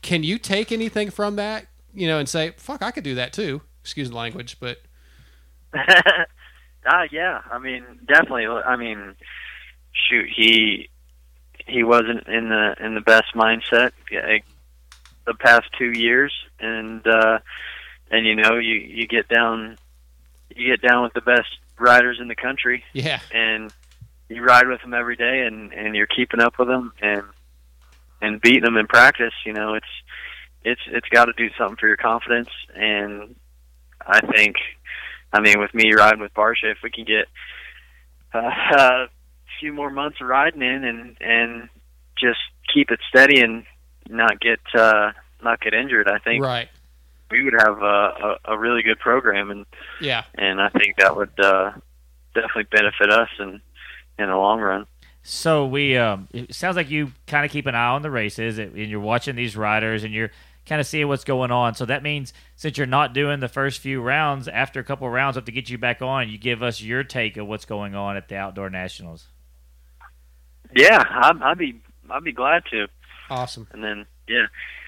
Can 0.02 0.24
you 0.24 0.38
take 0.38 0.72
anything 0.72 1.12
from 1.12 1.36
that, 1.36 1.68
you 1.94 2.08
know, 2.08 2.18
and 2.18 2.28
say, 2.28 2.52
"Fuck, 2.58 2.82
I 2.82 2.92
could 2.92 3.04
do 3.04 3.16
that 3.16 3.34
too"? 3.34 3.62
Excuse 3.82 4.10
the 4.10 4.16
language, 4.16 4.58
but 4.60 4.80
uh, 5.74 5.84
yeah, 7.12 7.42
I 7.52 7.58
mean, 7.60 7.84
definitely. 8.08 8.46
I 8.48 8.76
mean, 8.76 9.16
shoot, 10.10 10.28
he 10.36 10.90
he 11.68 11.84
wasn't 11.84 12.28
in 12.28 12.50
the 12.50 12.76
in 12.80 12.96
the 12.96 13.02
best 13.02 13.34
mindset 13.36 13.92
uh, 14.16 14.40
the 15.26 15.34
past 15.36 15.66
two 15.78 15.92
years, 15.92 16.34
and 16.60 17.06
uh, 17.08 17.40
and 18.12 18.26
you 18.26 18.36
know 18.36 18.58
you 18.58 18.76
you 18.76 19.08
get 19.08 19.28
down 19.28 19.78
you 20.56 20.68
get 20.76 20.88
down 20.88 21.04
with 21.04 21.14
the 21.14 21.22
best 21.22 21.48
riders 21.80 22.18
in 22.22 22.28
the 22.28 22.36
country, 22.36 22.84
Yeah. 22.94 23.20
and 23.34 23.74
you 24.30 24.44
ride 24.44 24.68
with 24.68 24.82
them 24.82 24.94
every 24.94 25.16
day, 25.16 25.46
and 25.46 25.74
and 25.74 25.96
you're 25.96 26.08
keeping 26.08 26.40
up 26.40 26.58
with 26.60 26.68
them 26.68 26.94
and 27.02 27.24
and 28.22 28.40
beating 28.42 28.64
them 28.64 28.78
in 28.78 28.88
practice. 28.88 29.34
You 29.46 29.54
know, 29.54 29.74
it's 29.76 29.86
it's 30.64 30.82
it's 30.88 31.08
got 31.10 31.26
to 31.26 31.34
do 31.34 31.50
something 31.58 31.78
for 31.78 31.88
your 31.88 31.98
confidence, 31.98 32.50
and 32.76 33.36
I 34.08 34.20
think, 34.22 34.56
I 35.34 35.40
mean, 35.40 35.60
with 35.60 35.74
me 35.74 35.94
riding 35.94 36.20
with 36.22 36.34
Barcia, 36.34 36.72
if 36.72 36.78
we 36.84 36.90
can 36.92 37.06
get 37.06 37.28
uh, 38.34 38.40
a 38.78 39.08
few 39.60 39.74
more 39.74 39.90
months 39.90 40.18
of 40.22 40.28
riding 40.28 40.62
in 40.62 40.84
and 40.84 41.18
and 41.22 41.70
just 42.18 42.40
keep 42.74 42.92
it 42.92 43.00
steady 43.10 43.42
and 43.42 43.66
not 44.10 44.40
get 44.40 44.60
uh, 44.76 45.12
not 45.44 45.62
get 45.62 45.74
injured, 45.74 46.08
I 46.08 46.20
think 46.20 46.44
Right. 46.44 46.70
we 47.30 47.44
would 47.44 47.54
have 47.58 47.82
a, 47.82 48.36
a, 48.46 48.54
a 48.54 48.58
really 48.58 48.84
good 48.84 49.00
program, 49.00 49.52
and 49.52 49.66
Yeah. 50.00 50.24
and 50.36 50.62
I 50.62 50.70
think 50.70 50.98
that 50.98 51.16
would 51.16 51.40
uh, 51.40 51.72
definitely 52.34 52.64
benefit 52.72 53.10
us 53.12 53.30
in 53.40 53.62
in 54.20 54.28
the 54.30 54.36
long 54.36 54.60
run. 54.60 54.86
So 55.24 55.68
we, 55.68 55.96
um, 55.98 56.28
it 56.34 56.56
sounds 56.56 56.76
like 56.76 56.90
you 56.90 57.12
kind 57.28 57.46
of 57.46 57.52
keep 57.52 57.68
an 57.68 57.76
eye 57.76 57.90
on 57.90 58.02
the 58.02 58.10
races, 58.10 58.58
and 58.58 58.76
you're 58.76 59.00
watching 59.00 59.36
these 59.36 59.56
riders, 59.56 60.04
and 60.04 60.12
you're 60.14 60.32
kind 60.66 60.80
of 60.80 60.88
seeing 60.88 61.08
what's 61.08 61.24
going 61.24 61.52
on. 61.52 61.76
So 61.76 61.86
that 61.86 62.04
means 62.04 62.34
since 62.56 62.78
you're 62.78 62.88
not 62.88 63.14
doing 63.14 63.40
the 63.40 63.48
first 63.48 63.80
few 63.80 64.02
rounds, 64.02 64.48
after 64.48 64.80
a 64.80 64.84
couple 64.84 65.08
of 65.08 65.14
rounds, 65.14 65.38
up 65.38 65.46
to 65.46 65.52
get 65.52 65.70
you 65.70 65.78
back 65.78 66.02
on, 66.02 66.30
you 66.30 66.38
give 66.38 66.62
us 66.64 66.82
your 66.82 67.04
take 67.04 67.38
of 67.38 67.48
what's 67.48 67.66
going 67.66 67.96
on 67.96 68.16
at 68.18 68.28
the 68.30 68.36
Outdoor 68.36 68.70
Nationals. 68.70 69.28
Yeah, 70.76 71.04
I'd, 71.10 71.42
I'd 71.42 71.58
be 71.58 71.82
I'd 72.10 72.24
be 72.24 72.32
glad 72.32 72.64
to. 72.72 72.88
Awesome. 73.30 73.68
And 73.72 73.84
then 73.84 74.06
yeah, 74.28 74.46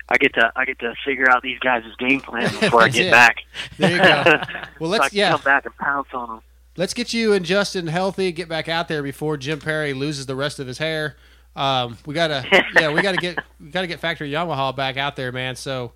I 0.09 0.17
get 0.17 0.33
to 0.35 0.51
I 0.55 0.65
get 0.65 0.79
to 0.79 0.93
figure 1.05 1.29
out 1.29 1.41
these 1.43 1.59
guys' 1.59 1.83
game 1.99 2.21
plan 2.21 2.43
before 2.59 2.81
I 2.83 2.89
get 2.89 3.07
it. 3.07 3.11
back. 3.11 3.37
There 3.77 3.91
you 3.91 3.97
go. 3.97 4.41
Well, 4.79 4.89
let's- 4.89 5.05
I 5.05 5.09
can 5.09 5.17
yeah. 5.17 5.31
come 5.31 5.41
back 5.41 5.65
and 5.65 5.75
pounce 5.77 6.07
on 6.13 6.29
them. 6.29 6.41
Let's 6.75 6.93
get 6.95 7.13
you 7.13 7.33
and 7.33 7.45
Justin 7.45 7.87
healthy. 7.87 8.31
Get 8.31 8.49
back 8.49 8.67
out 8.67 8.87
there 8.87 9.03
before 9.03 9.37
Jim 9.37 9.59
Perry 9.59 9.93
loses 9.93 10.25
the 10.25 10.35
rest 10.35 10.59
of 10.59 10.65
his 10.67 10.79
hair. 10.79 11.15
Um, 11.55 11.97
we 12.05 12.13
gotta, 12.13 12.45
yeah, 12.75 12.91
we 12.91 13.01
gotta 13.01 13.17
get, 13.17 13.37
we 13.59 13.69
gotta 13.69 13.87
get 13.87 13.99
Factory 13.99 14.31
Yamaha 14.31 14.75
back 14.75 14.97
out 14.97 15.15
there, 15.15 15.31
man. 15.31 15.55
So 15.55 15.93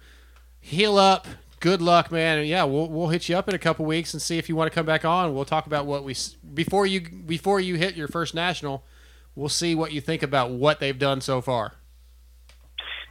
heal 0.60 0.98
up. 0.98 1.28
Good 1.60 1.82
luck, 1.82 2.12
man. 2.12 2.38
And 2.38 2.48
yeah, 2.48 2.66
we'll 2.66 2.88
we'll 2.88 3.08
hit 3.08 3.28
you 3.30 3.36
up 3.36 3.50
in 3.50 3.56
a 3.56 3.60
couple 3.60 3.84
weeks 3.86 4.14
and 4.14 4.22
see 4.22 4.38
if 4.38 4.48
you 4.48 4.56
want 4.56 4.72
to 4.72 4.76
come 4.76 4.86
back 4.86 5.04
on. 5.04 5.34
We'll 5.34 5.46
talk 5.46 5.66
about 5.66 5.88
what 5.88 6.04
we 6.04 6.16
before 6.54 6.86
you 6.86 7.02
before 7.02 7.60
you 7.60 7.76
hit 7.76 7.96
your 7.96 8.08
first 8.08 8.36
national. 8.36 8.84
We'll 9.34 9.50
see 9.50 9.74
what 9.74 9.92
you 9.92 10.00
think 10.00 10.22
about 10.22 10.52
what 10.52 10.80
they've 10.80 10.98
done 10.98 11.20
so 11.20 11.42
far. 11.42 11.74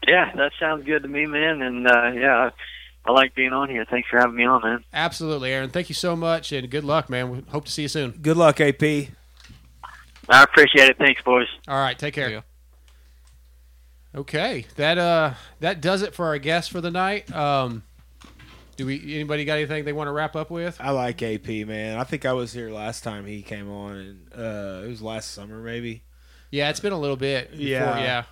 Yeah, 0.07 0.33
that 0.37 0.53
sounds 0.61 0.85
good 0.85 1.03
to 1.03 1.09
me, 1.09 1.27
man. 1.27 1.61
And 1.61 1.89
uh, 1.89 2.13
yeah, 2.15 2.51
I 3.05 3.13
like 3.13 3.35
being 3.35 3.53
on 3.53 3.69
here. 3.69 3.85
Thanks 3.89 4.09
for 4.09 4.19
having 4.19 4.37
me 4.37 4.45
on, 4.45 4.63
man. 4.63 4.85
Absolutely, 4.93 5.53
Aaron. 5.53 5.71
Thank 5.71 5.89
you 5.89 5.95
so 5.95 6.15
much, 6.15 6.53
and 6.53 6.71
good 6.71 6.85
luck, 6.85 7.11
man. 7.11 7.31
We 7.31 7.41
hope 7.49 7.65
to 7.65 7.73
see 7.73 7.83
you 7.83 7.89
soon. 7.89 8.13
Good 8.13 8.37
luck, 8.37 8.61
AP. 8.61 9.09
I 10.29 10.43
appreciate 10.43 10.89
it. 10.89 10.99
Thanks, 10.99 11.23
boys. 11.23 11.47
All 11.69 11.77
right, 11.77 11.99
take 11.99 12.15
care. 12.15 12.43
Okay, 14.15 14.65
that 14.77 14.97
uh 14.97 15.35
that 15.61 15.81
does 15.81 16.03
it 16.03 16.15
for 16.15 16.27
our 16.27 16.39
guests 16.39 16.71
for 16.71 16.81
the 16.81 16.91
night. 16.91 17.31
Um, 17.35 17.83
do 18.77 18.87
we 18.87 19.15
anybody 19.15 19.45
got 19.45 19.55
anything 19.59 19.85
they 19.85 19.93
want 19.93 20.09
to 20.09 20.13
wrap 20.13 20.35
up 20.35 20.51
with? 20.51 20.79
I 20.81 20.91
like 20.91 21.23
AP, 21.23 21.47
man. 21.67 21.99
I 21.99 22.05
think 22.05 22.25
I 22.25 22.33
was 22.33 22.53
here 22.53 22.71
last 22.71 23.05
time 23.05 23.27
he 23.27 23.43
came 23.43 23.71
on, 23.71 23.97
and 23.97 24.33
uh, 24.35 24.85
it 24.85 24.89
was 24.89 25.03
last 25.03 25.33
summer, 25.33 25.59
maybe. 25.59 26.03
Yeah, 26.51 26.71
it's 26.71 26.81
been 26.81 26.93
a 26.93 26.99
little 26.99 27.17
bit. 27.17 27.51
Before, 27.51 27.65
Yeah, 27.65 27.99
yeah. 27.99 28.23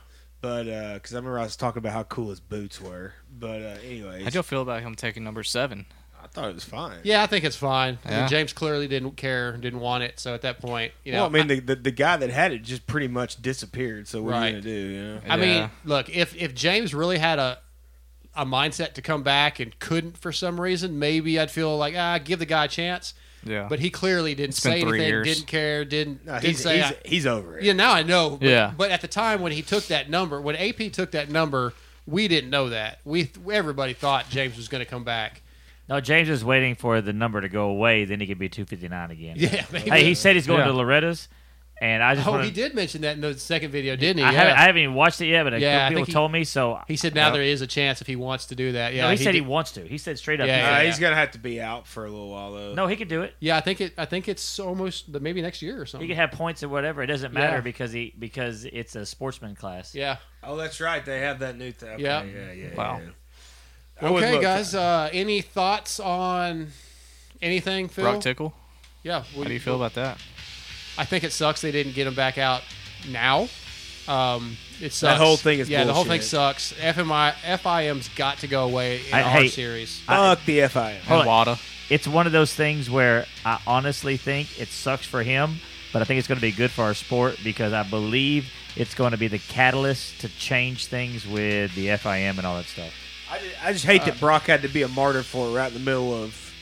But 0.40 0.64
because 0.94 1.14
I 1.14 1.16
remember 1.16 1.38
I 1.38 1.44
was 1.44 1.56
talking 1.56 1.78
about 1.78 1.92
how 1.92 2.02
cool 2.04 2.30
his 2.30 2.40
boots 2.40 2.80
were. 2.80 3.14
But 3.30 3.62
uh, 3.62 3.76
anyways, 3.84 4.24
How 4.24 4.30
do 4.30 4.38
you 4.38 4.42
feel 4.42 4.62
about 4.62 4.82
him 4.82 4.94
taking 4.94 5.24
number 5.24 5.42
seven? 5.42 5.86
I 6.36 6.40
thought 6.40 6.50
it 6.50 6.54
was 6.54 6.64
fine. 6.64 6.98
Yeah, 7.04 7.22
I 7.22 7.26
think 7.26 7.44
it's 7.44 7.54
fine. 7.54 7.98
I 8.04 8.10
mean, 8.20 8.28
James 8.28 8.52
clearly 8.52 8.88
didn't 8.88 9.12
care, 9.12 9.56
didn't 9.56 9.78
want 9.78 10.02
it. 10.02 10.18
So 10.18 10.34
at 10.34 10.42
that 10.42 10.60
point, 10.60 10.92
you 11.04 11.12
know, 11.12 11.18
well, 11.18 11.26
I 11.26 11.28
mean, 11.30 11.46
the, 11.46 11.60
the 11.60 11.76
the 11.76 11.90
guy 11.92 12.16
that 12.16 12.28
had 12.30 12.52
it 12.52 12.62
just 12.62 12.86
pretty 12.88 13.06
much 13.06 13.40
disappeared. 13.40 14.08
So 14.08 14.20
what 14.22 14.34
are 14.34 14.40
Right. 14.40 14.46
you 14.48 14.60
gonna 14.60 14.62
do? 14.62 14.70
You 14.70 15.02
know? 15.02 15.20
I 15.28 15.36
mean, 15.36 15.70
look, 15.84 16.08
if 16.10 16.34
if 16.36 16.52
James 16.54 16.92
really 16.92 17.18
had 17.18 17.38
a 17.38 17.58
a 18.34 18.44
mindset 18.44 18.94
to 18.94 19.02
come 19.02 19.22
back 19.22 19.60
and 19.60 19.78
couldn't 19.78 20.18
for 20.18 20.32
some 20.32 20.60
reason, 20.60 20.98
maybe 20.98 21.38
I'd 21.38 21.52
feel 21.52 21.76
like 21.78 21.94
ah, 21.96 22.18
give 22.18 22.40
the 22.40 22.46
guy 22.46 22.64
a 22.64 22.68
chance. 22.68 23.14
Yeah. 23.44 23.66
But 23.68 23.78
he 23.78 23.90
clearly 23.90 24.34
didn't 24.34 24.50
It's 24.56 24.60
been 24.60 24.72
say 24.72 24.80
three 24.80 24.98
anything, 24.98 25.08
years. 25.08 25.26
didn't 25.36 25.46
care, 25.46 25.84
didn't 25.84 26.24
No, 26.26 26.32
didn't 26.40 26.44
he's- 26.46 26.62
say 26.62 26.76
he's- 26.78 26.92
I- 26.92 27.08
he's 27.08 27.26
over 27.26 27.58
it. 27.58 27.64
Yeah, 27.64 27.74
now 27.74 27.92
I 27.92 28.02
know. 28.02 28.30
But, 28.40 28.48
Yeah. 28.48 28.72
But 28.76 28.90
at 28.90 29.02
the 29.02 29.06
time 29.08 29.40
when 29.42 29.52
he 29.52 29.62
took 29.62 29.86
that 29.88 30.08
number, 30.10 30.40
when 30.40 30.56
AP 30.56 30.88
took 30.90 31.10
that 31.12 31.30
number, 31.30 31.74
we 32.06 32.26
didn't 32.26 32.48
know 32.50 32.70
that. 32.70 32.98
We 33.04 33.30
everybody 33.52 33.92
thought 33.92 34.30
James 34.30 34.56
was 34.56 34.66
going 34.68 34.82
to 34.84 34.90
come 34.90 35.04
back. 35.04 35.42
No, 35.88 36.00
James 36.00 36.28
is 36.28 36.44
waiting 36.44 36.74
for 36.74 37.00
the 37.00 37.12
number 37.12 37.40
to 37.40 37.48
go 37.48 37.68
away, 37.68 38.04
then 38.06 38.18
he 38.20 38.26
could 38.26 38.38
be 38.38 38.48
259 38.48 39.10
again. 39.10 39.34
Yeah, 39.38 39.64
maybe. 39.72 39.90
Hey, 39.90 40.04
he 40.04 40.14
said 40.14 40.34
he's 40.36 40.46
going 40.46 40.60
Yeah. 40.60 40.66
to 40.66 40.72
Loretta's, 40.72 41.28
and 41.78 42.02
I 42.02 42.14
just 42.14 42.26
Oh, 42.26 42.30
want 42.30 42.44
he 42.44 42.50
did 42.52 42.74
mention 42.74 43.02
that 43.02 43.16
in 43.16 43.20
the 43.20 43.38
second 43.38 43.70
video, 43.70 43.94
didn't 43.96 44.18
he? 44.18 44.22
I, 44.24 44.30
yeah. 44.30 44.38
haven't, 44.38 44.56
I 44.56 44.62
haven't 44.62 44.82
even 44.82 44.94
watched 44.94 45.20
it 45.20 45.26
yet, 45.26 45.42
but 45.42 45.52
a 45.52 45.60
Yeah, 45.60 45.76
I 45.76 45.78
couple 45.80 45.88
people 45.90 45.96
think 45.98 46.06
he- 46.08 46.12
told 46.14 46.32
me. 46.32 46.44
So 46.44 46.80
He 46.88 46.96
said 46.96 47.14
now 47.14 47.30
there 47.32 47.42
is 47.42 47.60
a 47.60 47.66
chance 47.66 48.00
if 48.00 48.06
he 48.06 48.16
wants 48.16 48.46
to 48.46 48.54
do 48.54 48.72
that. 48.72 48.94
Yeah, 48.94 49.02
no, 49.04 49.10
he, 49.10 49.16
said 49.18 49.34
he 49.34 49.40
did- 49.40 49.46
wants 49.48 49.72
to. 49.72 49.86
He 49.86 49.98
said 49.98 50.16
straight 50.18 50.40
up. 50.40 50.46
Yeah, 50.46 50.54
he 50.56 50.60
yeah, 50.62 50.68
said- 50.78 50.80
Uh, 50.80 50.86
he's 50.86 50.98
gonna 51.00 51.16
have 51.16 51.30
to 51.32 51.38
be 51.38 51.60
out 51.60 51.86
for 51.86 52.06
a 52.06 52.10
little 52.10 52.30
while 52.30 52.52
though. 52.52 52.72
No, 52.74 52.86
he 52.86 52.96
could 52.96 53.08
do 53.08 53.20
it. 53.22 53.34
Yeah, 53.40 53.56
I 53.58 53.60
think 53.60 53.80
it. 53.82 53.92
I 53.98 54.06
think 54.06 54.26
it's 54.28 54.58
almost 54.58 55.08
maybe 55.20 55.42
next 55.42 55.60
year 55.60 55.82
or 55.82 55.84
something. 55.84 56.08
He 56.08 56.14
something. 56.14 56.24
could 56.28 56.30
have 56.30 56.38
points 56.38 56.62
or 56.62 56.68
whatever. 56.70 57.02
It 57.02 57.08
doesn't 57.08 57.34
matter 57.34 57.56
Yeah. 57.56 57.60
because 57.60 57.92
he 57.92 58.14
because 58.18 58.64
it's 58.64 58.96
a 58.96 59.04
sportsman 59.04 59.54
class. 59.54 59.94
Yeah. 59.94 60.16
Oh, 60.42 60.56
that's 60.56 60.80
right. 60.80 61.04
They 61.04 61.20
have 61.20 61.40
that 61.40 61.58
new 61.58 61.72
thing. 61.72 61.98
Yeah. 61.98 62.22
yeah, 62.22 62.52
yeah. 62.52 62.74
Wow. 62.74 63.00
yeah. 63.04 63.10
I 64.00 64.10
would 64.10 64.22
Okay, 64.22 64.40
guys. 64.40 64.74
Uh, 64.74 65.08
any 65.12 65.40
thoughts 65.40 66.00
on 66.00 66.68
anything, 67.40 67.88
Phil? 67.88 68.04
Broc 68.04 68.20
Tickle. 68.20 68.54
Yeah. 69.02 69.22
How 69.36 69.44
do 69.44 69.52
you 69.52 69.60
feel 69.60 69.76
about 69.76 69.94
that? 69.94 70.18
I 70.96 71.04
think 71.04 71.24
it 71.24 71.32
sucks 71.32 71.60
they 71.60 71.72
didn't 71.72 71.94
get 71.94 72.06
him 72.06 72.14
back 72.14 72.38
out 72.38 72.62
now. 73.08 73.48
Um, 74.06 74.56
it 74.80 74.92
sucks. 74.92 75.00
That 75.00 75.18
whole 75.18 75.36
thing 75.36 75.60
is 75.60 75.68
yeah. 75.70 75.84
The 75.84 75.92
whole 75.94 76.04
thing 76.04 76.20
bullshit. 76.20 76.24
sucks. 76.28 76.72
FMI 76.74 77.32
FIM's 77.58 78.08
got 78.10 78.38
to 78.38 78.46
go 78.46 78.64
away 78.64 79.00
in 79.08 79.14
I- 79.14 79.22
our 79.22 79.30
hey, 79.30 79.48
series. 79.48 80.00
Fuck 80.00 80.44
the 80.44 80.58
FIM. 80.60 80.98
Hold 81.00 81.20
And 81.20 81.20
on. 81.20 81.26
Wada. 81.26 81.58
It's 81.90 82.08
one 82.08 82.26
of 82.26 82.32
those 82.32 82.54
things 82.54 82.88
where 82.90 83.26
I 83.44 83.60
honestly 83.66 84.16
think 84.16 84.58
it 84.60 84.68
sucks 84.68 85.06
for 85.06 85.22
him, 85.22 85.56
but 85.92 86.00
I 86.00 86.06
think 86.06 86.18
it's 86.18 86.26
going 86.28 86.38
to 86.38 86.42
be 86.46 86.52
good 86.52 86.70
for 86.70 86.82
our 86.82 86.94
sport 86.94 87.38
because 87.44 87.72
I 87.74 87.82
believe 87.82 88.50
it's 88.74 88.94
going 88.94 89.10
to 89.12 89.18
be 89.18 89.28
the 89.28 89.38
catalyst 89.38 90.20
to 90.22 90.28
change 90.30 90.86
things 90.86 91.26
with 91.26 91.74
the 91.74 91.88
FIM 91.88 92.38
and 92.38 92.46
all 92.46 92.56
that 92.56 92.64
stuff. 92.66 92.92
I 93.30 93.38
just, 93.38 93.64
I 93.64 93.72
just 93.72 93.84
hate 93.84 94.04
that 94.04 94.14
uh, 94.16 94.20
Broc 94.20 94.42
had 94.44 94.62
to 94.62 94.68
be 94.68 94.82
a 94.82 94.88
martyr 94.88 95.22
for 95.22 95.48
it 95.48 95.52
right 95.54 95.68
in 95.68 95.74
the 95.74 95.80
middle 95.80 96.12
of 96.14 96.52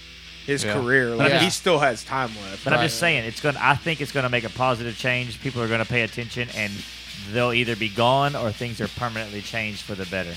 his 0.46 0.64
Yeah. 0.64 0.74
career. 0.74 1.14
Like 1.14 1.30
Yeah. 1.30 1.40
he 1.40 1.50
still 1.50 1.78
has 1.78 2.02
time 2.04 2.30
left. 2.42 2.64
But 2.64 2.72
I'm 2.72 2.82
just 2.82 2.98
saying, 2.98 3.24
it's 3.24 3.40
going. 3.40 3.54
to 3.56 3.64
I 3.64 3.74
think 3.76 4.00
it's 4.00 4.12
going 4.12 4.24
to 4.24 4.30
make 4.30 4.44
a 4.44 4.50
positive 4.50 4.96
change. 4.96 5.40
People 5.40 5.62
are 5.62 5.68
going 5.68 5.80
to 5.84 5.88
pay 5.88 6.02
attention, 6.02 6.48
and 6.54 6.72
they'll 7.32 7.52
either 7.52 7.76
be 7.76 7.88
gone 7.88 8.34
or 8.36 8.50
things 8.52 8.80
are 8.80 8.88
permanently 8.88 9.42
changed 9.42 9.82
for 9.82 9.94
the 9.94 10.06
better. 10.06 10.34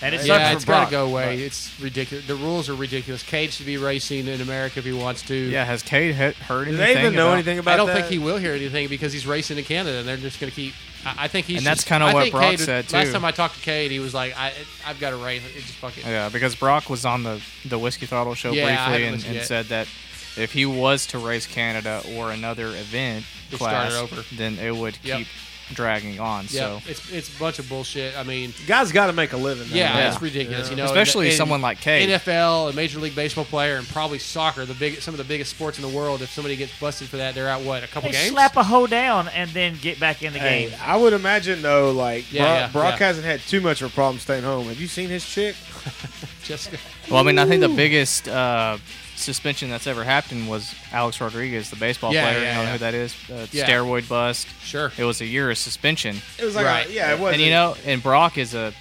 And 0.00 0.14
it 0.14 0.18
sucks 0.18 0.28
yeah, 0.28 0.50
for 0.50 0.56
it's 0.56 0.64
got 0.64 0.72
Broc, 0.78 0.88
to 0.88 0.90
go 0.92 1.06
away. 1.06 1.36
but- 1.36 1.42
It's 1.44 1.80
ridiculous. 1.80 2.26
The 2.26 2.36
rules 2.36 2.68
are 2.68 2.74
ridiculous. 2.74 3.22
Cade 3.24 3.52
should 3.52 3.66
be 3.66 3.78
racing 3.78 4.28
in 4.28 4.40
America 4.40 4.78
if 4.78 4.84
he 4.84 4.92
wants 4.92 5.22
to. 5.22 5.34
Yeah, 5.34 5.64
has 5.64 5.82
Cade 5.82 6.14
he- 6.14 6.20
heard 6.44 6.66
Do 6.66 6.70
anything? 6.70 6.76
they 6.76 7.00
even 7.00 7.14
know 7.14 7.26
about- 7.28 7.34
anything 7.34 7.58
about 7.58 7.74
I 7.74 7.76
don't 7.76 7.86
that? 7.88 7.94
think 7.96 8.06
he 8.06 8.18
will 8.18 8.36
hear 8.38 8.52
anything 8.54 8.88
because 8.88 9.12
he's 9.12 9.26
racing 9.26 9.58
in 9.58 9.64
Canada, 9.64 9.98
and 9.98 10.06
they're 10.08 10.16
just 10.16 10.38
going 10.38 10.50
to 10.50 10.54
keep. 10.56 10.74
I, 11.04 11.24
I 11.24 11.28
think 11.28 11.46
he's. 11.46 11.58
And 11.58 11.66
that's 11.66 11.82
kinda 11.84 12.12
what 12.12 12.22
think 12.22 12.32
Broc 12.34 12.44
Cade- 12.50 12.60
said, 12.60 12.88
too. 12.88 12.96
Last 12.96 13.12
time 13.12 13.24
I 13.24 13.32
talked 13.32 13.56
to 13.56 13.60
Cade, 13.62 13.90
he 13.90 13.98
was 13.98 14.14
like, 14.14 14.36
"I, 14.38 14.52
I've 14.86 15.00
got 15.00 15.10
to 15.10 15.16
race. 15.16 15.42
It 15.56 15.60
just 15.62 15.74
fucking." 15.74 16.04
Yeah, 16.06 16.28
because 16.28 16.54
Broc 16.54 16.88
was 16.88 17.04
on 17.04 17.24
the 17.24 17.40
the 17.64 17.78
Whiskey 17.78 18.06
Throttle 18.06 18.34
show 18.34 18.52
Yeah, 18.52 18.86
briefly 18.88 19.06
and, 19.08 19.24
and 19.36 19.44
said 19.46 19.66
that 19.66 19.88
if 20.36 20.52
he 20.52 20.64
was 20.64 21.06
to 21.08 21.18
race 21.18 21.46
Canada 21.48 22.02
or 22.14 22.30
another 22.30 22.68
event 22.68 23.24
It'd 23.48 23.58
start 23.58 23.90
class, 23.90 23.94
it 23.94 23.96
over. 23.96 24.24
then 24.36 24.58
it 24.60 24.74
would 24.76 24.96
Yep. 25.02 25.18
keep 25.18 25.26
dragging 25.74 26.18
on. 26.20 26.44
Yeah, 26.44 26.48
So 26.48 26.80
it's 26.86 27.12
it's 27.12 27.34
a 27.34 27.38
bunch 27.38 27.58
of 27.58 27.68
bullshit. 27.68 28.16
I 28.16 28.22
mean, 28.22 28.52
Guys 28.66 28.90
got 28.92 29.06
to 29.08 29.12
make 29.12 29.32
a 29.32 29.36
living. 29.36 29.68
though. 29.68 29.76
yeah, 29.76 29.96
Yeah. 29.98 30.12
it's 30.12 30.22
ridiculous. 30.22 30.66
Yeah. 30.66 30.70
You 30.70 30.76
know, 30.76 30.84
especially 30.86 31.28
and- 31.28 31.36
someone 31.36 31.60
like 31.60 31.80
Cade. 31.80 32.08
NFL, 32.08 32.70
a 32.70 32.72
Major 32.72 32.98
League 32.98 33.14
Baseball 33.14 33.44
player, 33.44 33.76
and 33.76 33.86
probably 33.88 34.18
soccer, 34.18 34.64
the 34.64 34.74
big 34.74 35.00
some 35.02 35.14
of 35.14 35.18
the 35.18 35.24
biggest 35.24 35.50
sports 35.50 35.78
in 35.78 35.82
the 35.82 35.96
world. 35.96 36.22
If 36.22 36.30
somebody 36.32 36.56
gets 36.56 36.78
busted 36.80 37.08
for 37.08 37.16
that, 37.18 37.34
they're 37.34 37.48
out 37.48 37.62
what 37.62 37.82
a 37.84 37.86
couple 37.86 38.10
Hey, 38.10 38.16
games. 38.16 38.30
slap 38.32 38.56
a 38.56 38.62
hoe 38.64 38.86
down 38.86 39.28
and 39.28 39.50
then 39.50 39.76
get 39.80 39.98
back 40.00 40.22
in 40.22 40.32
the 40.32 40.38
Hey, 40.38 40.70
game. 40.70 40.78
I 40.84 40.96
would 40.96 41.12
imagine 41.12 41.62
though, 41.62 41.92
like 41.92 42.32
Yeah, 42.32 42.42
Broc, 42.42 42.54
yeah, 42.58 42.68
Broc 42.90 43.00
yeah. 43.00 43.06
hasn't 43.06 43.26
had 43.26 43.40
too 43.40 43.60
much 43.60 43.82
of 43.82 43.90
a 43.90 43.94
problem 43.94 44.18
staying 44.18 44.44
home. 44.44 44.66
Have 44.68 44.80
you 44.80 44.88
seen 44.88 45.08
his 45.08 45.24
chick? 45.28 45.54
Jessica. 46.44 46.78
well, 47.10 47.20
I 47.20 47.22
mean, 47.24 47.38
I 47.38 47.46
think 47.46 47.60
the 47.60 47.68
biggest 47.68 48.28
uh, 48.28 48.78
suspension 49.18 49.68
that's 49.70 49.86
ever 49.86 50.04
happened 50.04 50.48
was 50.48 50.74
Alex 50.92 51.20
Rodriguez, 51.20 51.70
the 51.70 51.76
baseball 51.76 52.12
Yeah, 52.14 52.22
player. 52.30 52.42
yeah, 52.44 52.50
you 52.50 52.56
know 52.58 52.62
yeah. 52.64 52.72
who 52.72 52.78
that 52.78 52.94
is? 52.94 53.14
Uh, 53.30 53.46
Yeah. 53.52 53.66
Steroid 53.68 54.08
bust. 54.08 54.46
Sure. 54.62 54.92
It 54.96 55.04
was 55.04 55.20
a 55.20 55.26
year 55.26 55.50
of 55.50 55.58
suspension. 55.58 56.16
It 56.38 56.44
was 56.44 56.54
like, 56.54 56.66
Right. 56.66 56.86
a, 56.88 56.92
yeah, 56.92 57.12
it 57.12 57.18
was. 57.20 57.32
and 57.34 57.42
you 57.42 57.50
know, 57.50 57.76
and 57.84 58.02
Broc 58.02 58.38
is 58.38 58.54
a 58.54 58.72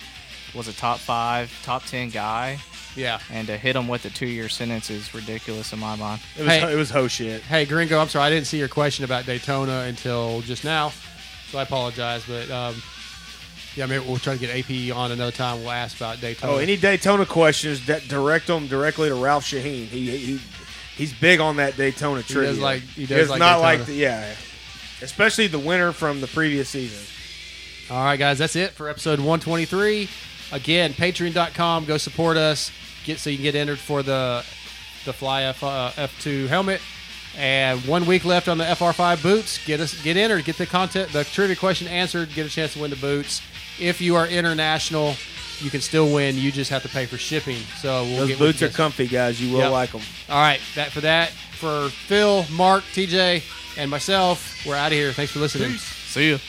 was 0.55 0.67
a 0.67 0.73
top 0.73 0.99
five, 0.99 1.51
top 1.63 1.85
ten 1.85 2.09
guy. 2.09 2.57
Yeah. 2.95 3.19
And 3.31 3.45
to 3.47 3.57
hit 3.57 3.75
him 3.75 3.87
with 3.87 4.05
a 4.05 4.09
two-year 4.09 4.49
sentence 4.49 4.89
is 4.89 5.13
ridiculous 5.13 5.71
in 5.71 5.77
my 5.77 5.95
mind. 5.95 6.19
It 6.37 6.43
was 6.45 6.71
it 6.73 6.75
was 6.77 6.89
ho 6.89 7.07
shit. 7.07 7.41
Hey, 7.43 7.65
Gringo, 7.65 7.99
I'm 7.99 8.07
sorry 8.09 8.25
I 8.25 8.29
didn't 8.31 8.47
see 8.47 8.57
your 8.57 8.69
question 8.69 9.05
about 9.05 9.25
Daytona 9.27 9.81
until 9.81 10.41
just 10.41 10.63
now, 10.63 10.91
so 11.51 11.59
I 11.59 11.63
apologize. 11.63 12.23
But 12.27 12.49
um, 12.49 12.81
yeah, 13.77 13.85
maybe 13.85 14.03
we'll 14.05 14.17
try 14.17 14.35
to 14.35 14.39
get 14.39 14.49
AP 14.49 14.95
on 14.95 15.11
another 15.11 15.31
time. 15.31 15.59
We'll 15.61 15.71
ask 15.71 15.95
about 15.97 16.19
Daytona. 16.19 16.53
Oh, 16.53 16.57
any 16.57 16.75
Daytona 16.75 17.25
questions? 17.25 17.85
That 17.85 18.07
direct 18.07 18.47
them 18.47 18.67
directly 18.67 19.07
to 19.09 19.15
Ralph 19.15 19.45
Sheheen. 19.45 19.85
He, 19.85 20.17
he 20.17 20.39
he's 20.97 21.13
big 21.13 21.39
on 21.39 21.57
that 21.57 21.77
Daytona 21.77 22.21
He 22.21 22.33
trivia. 22.33 22.49
does 22.51 22.59
like- 22.59 22.81
he 22.81 23.05
does 23.05 23.21
It's 23.21 23.29
like 23.29 23.39
not 23.39 23.57
Daytona. 23.61 23.77
like 23.77 23.85
the, 23.85 23.93
yeah, 23.93 24.33
especially 25.01 25.47
the 25.47 25.59
winner 25.59 25.91
from 25.91 26.19
the 26.21 26.27
previous 26.27 26.69
season. 26.69 27.05
All 27.89 28.03
right, 28.03 28.17
guys, 28.17 28.39
that's 28.39 28.55
it 28.57 28.71
for 28.71 28.89
episode 28.89 29.19
123. 29.19 30.09
Again, 30.51 30.93
patreon.com. 30.93 31.85
Go 31.85 31.97
support 31.97 32.35
us. 32.35 32.71
Get 33.05 33.19
so 33.19 33.29
you 33.29 33.37
can 33.37 33.43
get 33.43 33.55
entered 33.55 33.79
for 33.79 34.03
the 34.03 34.43
the 35.05 35.13
Fly 35.13 35.43
F, 35.43 35.63
uh, 35.63 35.91
F2 35.95 36.47
helmet. 36.47 36.81
And 37.37 37.79
one 37.85 38.07
week 38.07 38.25
left 38.25 38.47
on 38.47 38.57
the 38.57 38.63
FR5 38.65 39.21
boots. 39.21 39.63
Get 39.65 39.79
us 39.79 40.01
get 40.01 40.17
entered. 40.17 40.43
Get 40.43 40.57
the 40.57 40.65
content, 40.65 41.13
the 41.13 41.23
trivia 41.23 41.55
question 41.55 41.87
answered. 41.87 42.33
Get 42.33 42.47
a 42.47 42.49
chance 42.49 42.73
to 42.73 42.79
win 42.81 42.89
the 42.89 42.95
boots. 42.97 43.41
If 43.79 44.01
you 44.01 44.15
are 44.15 44.27
international, 44.27 45.15
you 45.59 45.69
can 45.69 45.81
still 45.81 46.13
win. 46.13 46.37
You 46.37 46.51
just 46.51 46.69
have 46.71 46.83
to 46.83 46.89
pay 46.89 47.05
for 47.05 47.17
shipping. 47.17 47.57
So 47.81 48.03
we'll 48.03 48.17
Those 48.19 48.27
get 48.29 48.39
boots 48.39 48.61
are 48.63 48.69
comfy, 48.69 49.07
guys. 49.07 49.41
You 49.41 49.51
will 49.53 49.59
Yep. 49.61 49.71
like 49.71 49.91
them. 49.91 50.01
All 50.29 50.39
right, 50.41 50.59
that 50.75 50.91
for 50.91 51.01
that 51.01 51.31
for 51.31 51.89
Phil, 51.89 52.45
Mark, 52.51 52.83
TJ, 52.93 53.43
and 53.77 53.89
myself. 53.89 54.65
We're 54.65 54.75
out 54.75 54.87
of 54.87 54.93
here. 54.93 55.11
Thanks 55.13 55.31
for 55.31 55.39
listening. 55.39 55.77
See 55.77 56.27
you. 56.29 56.39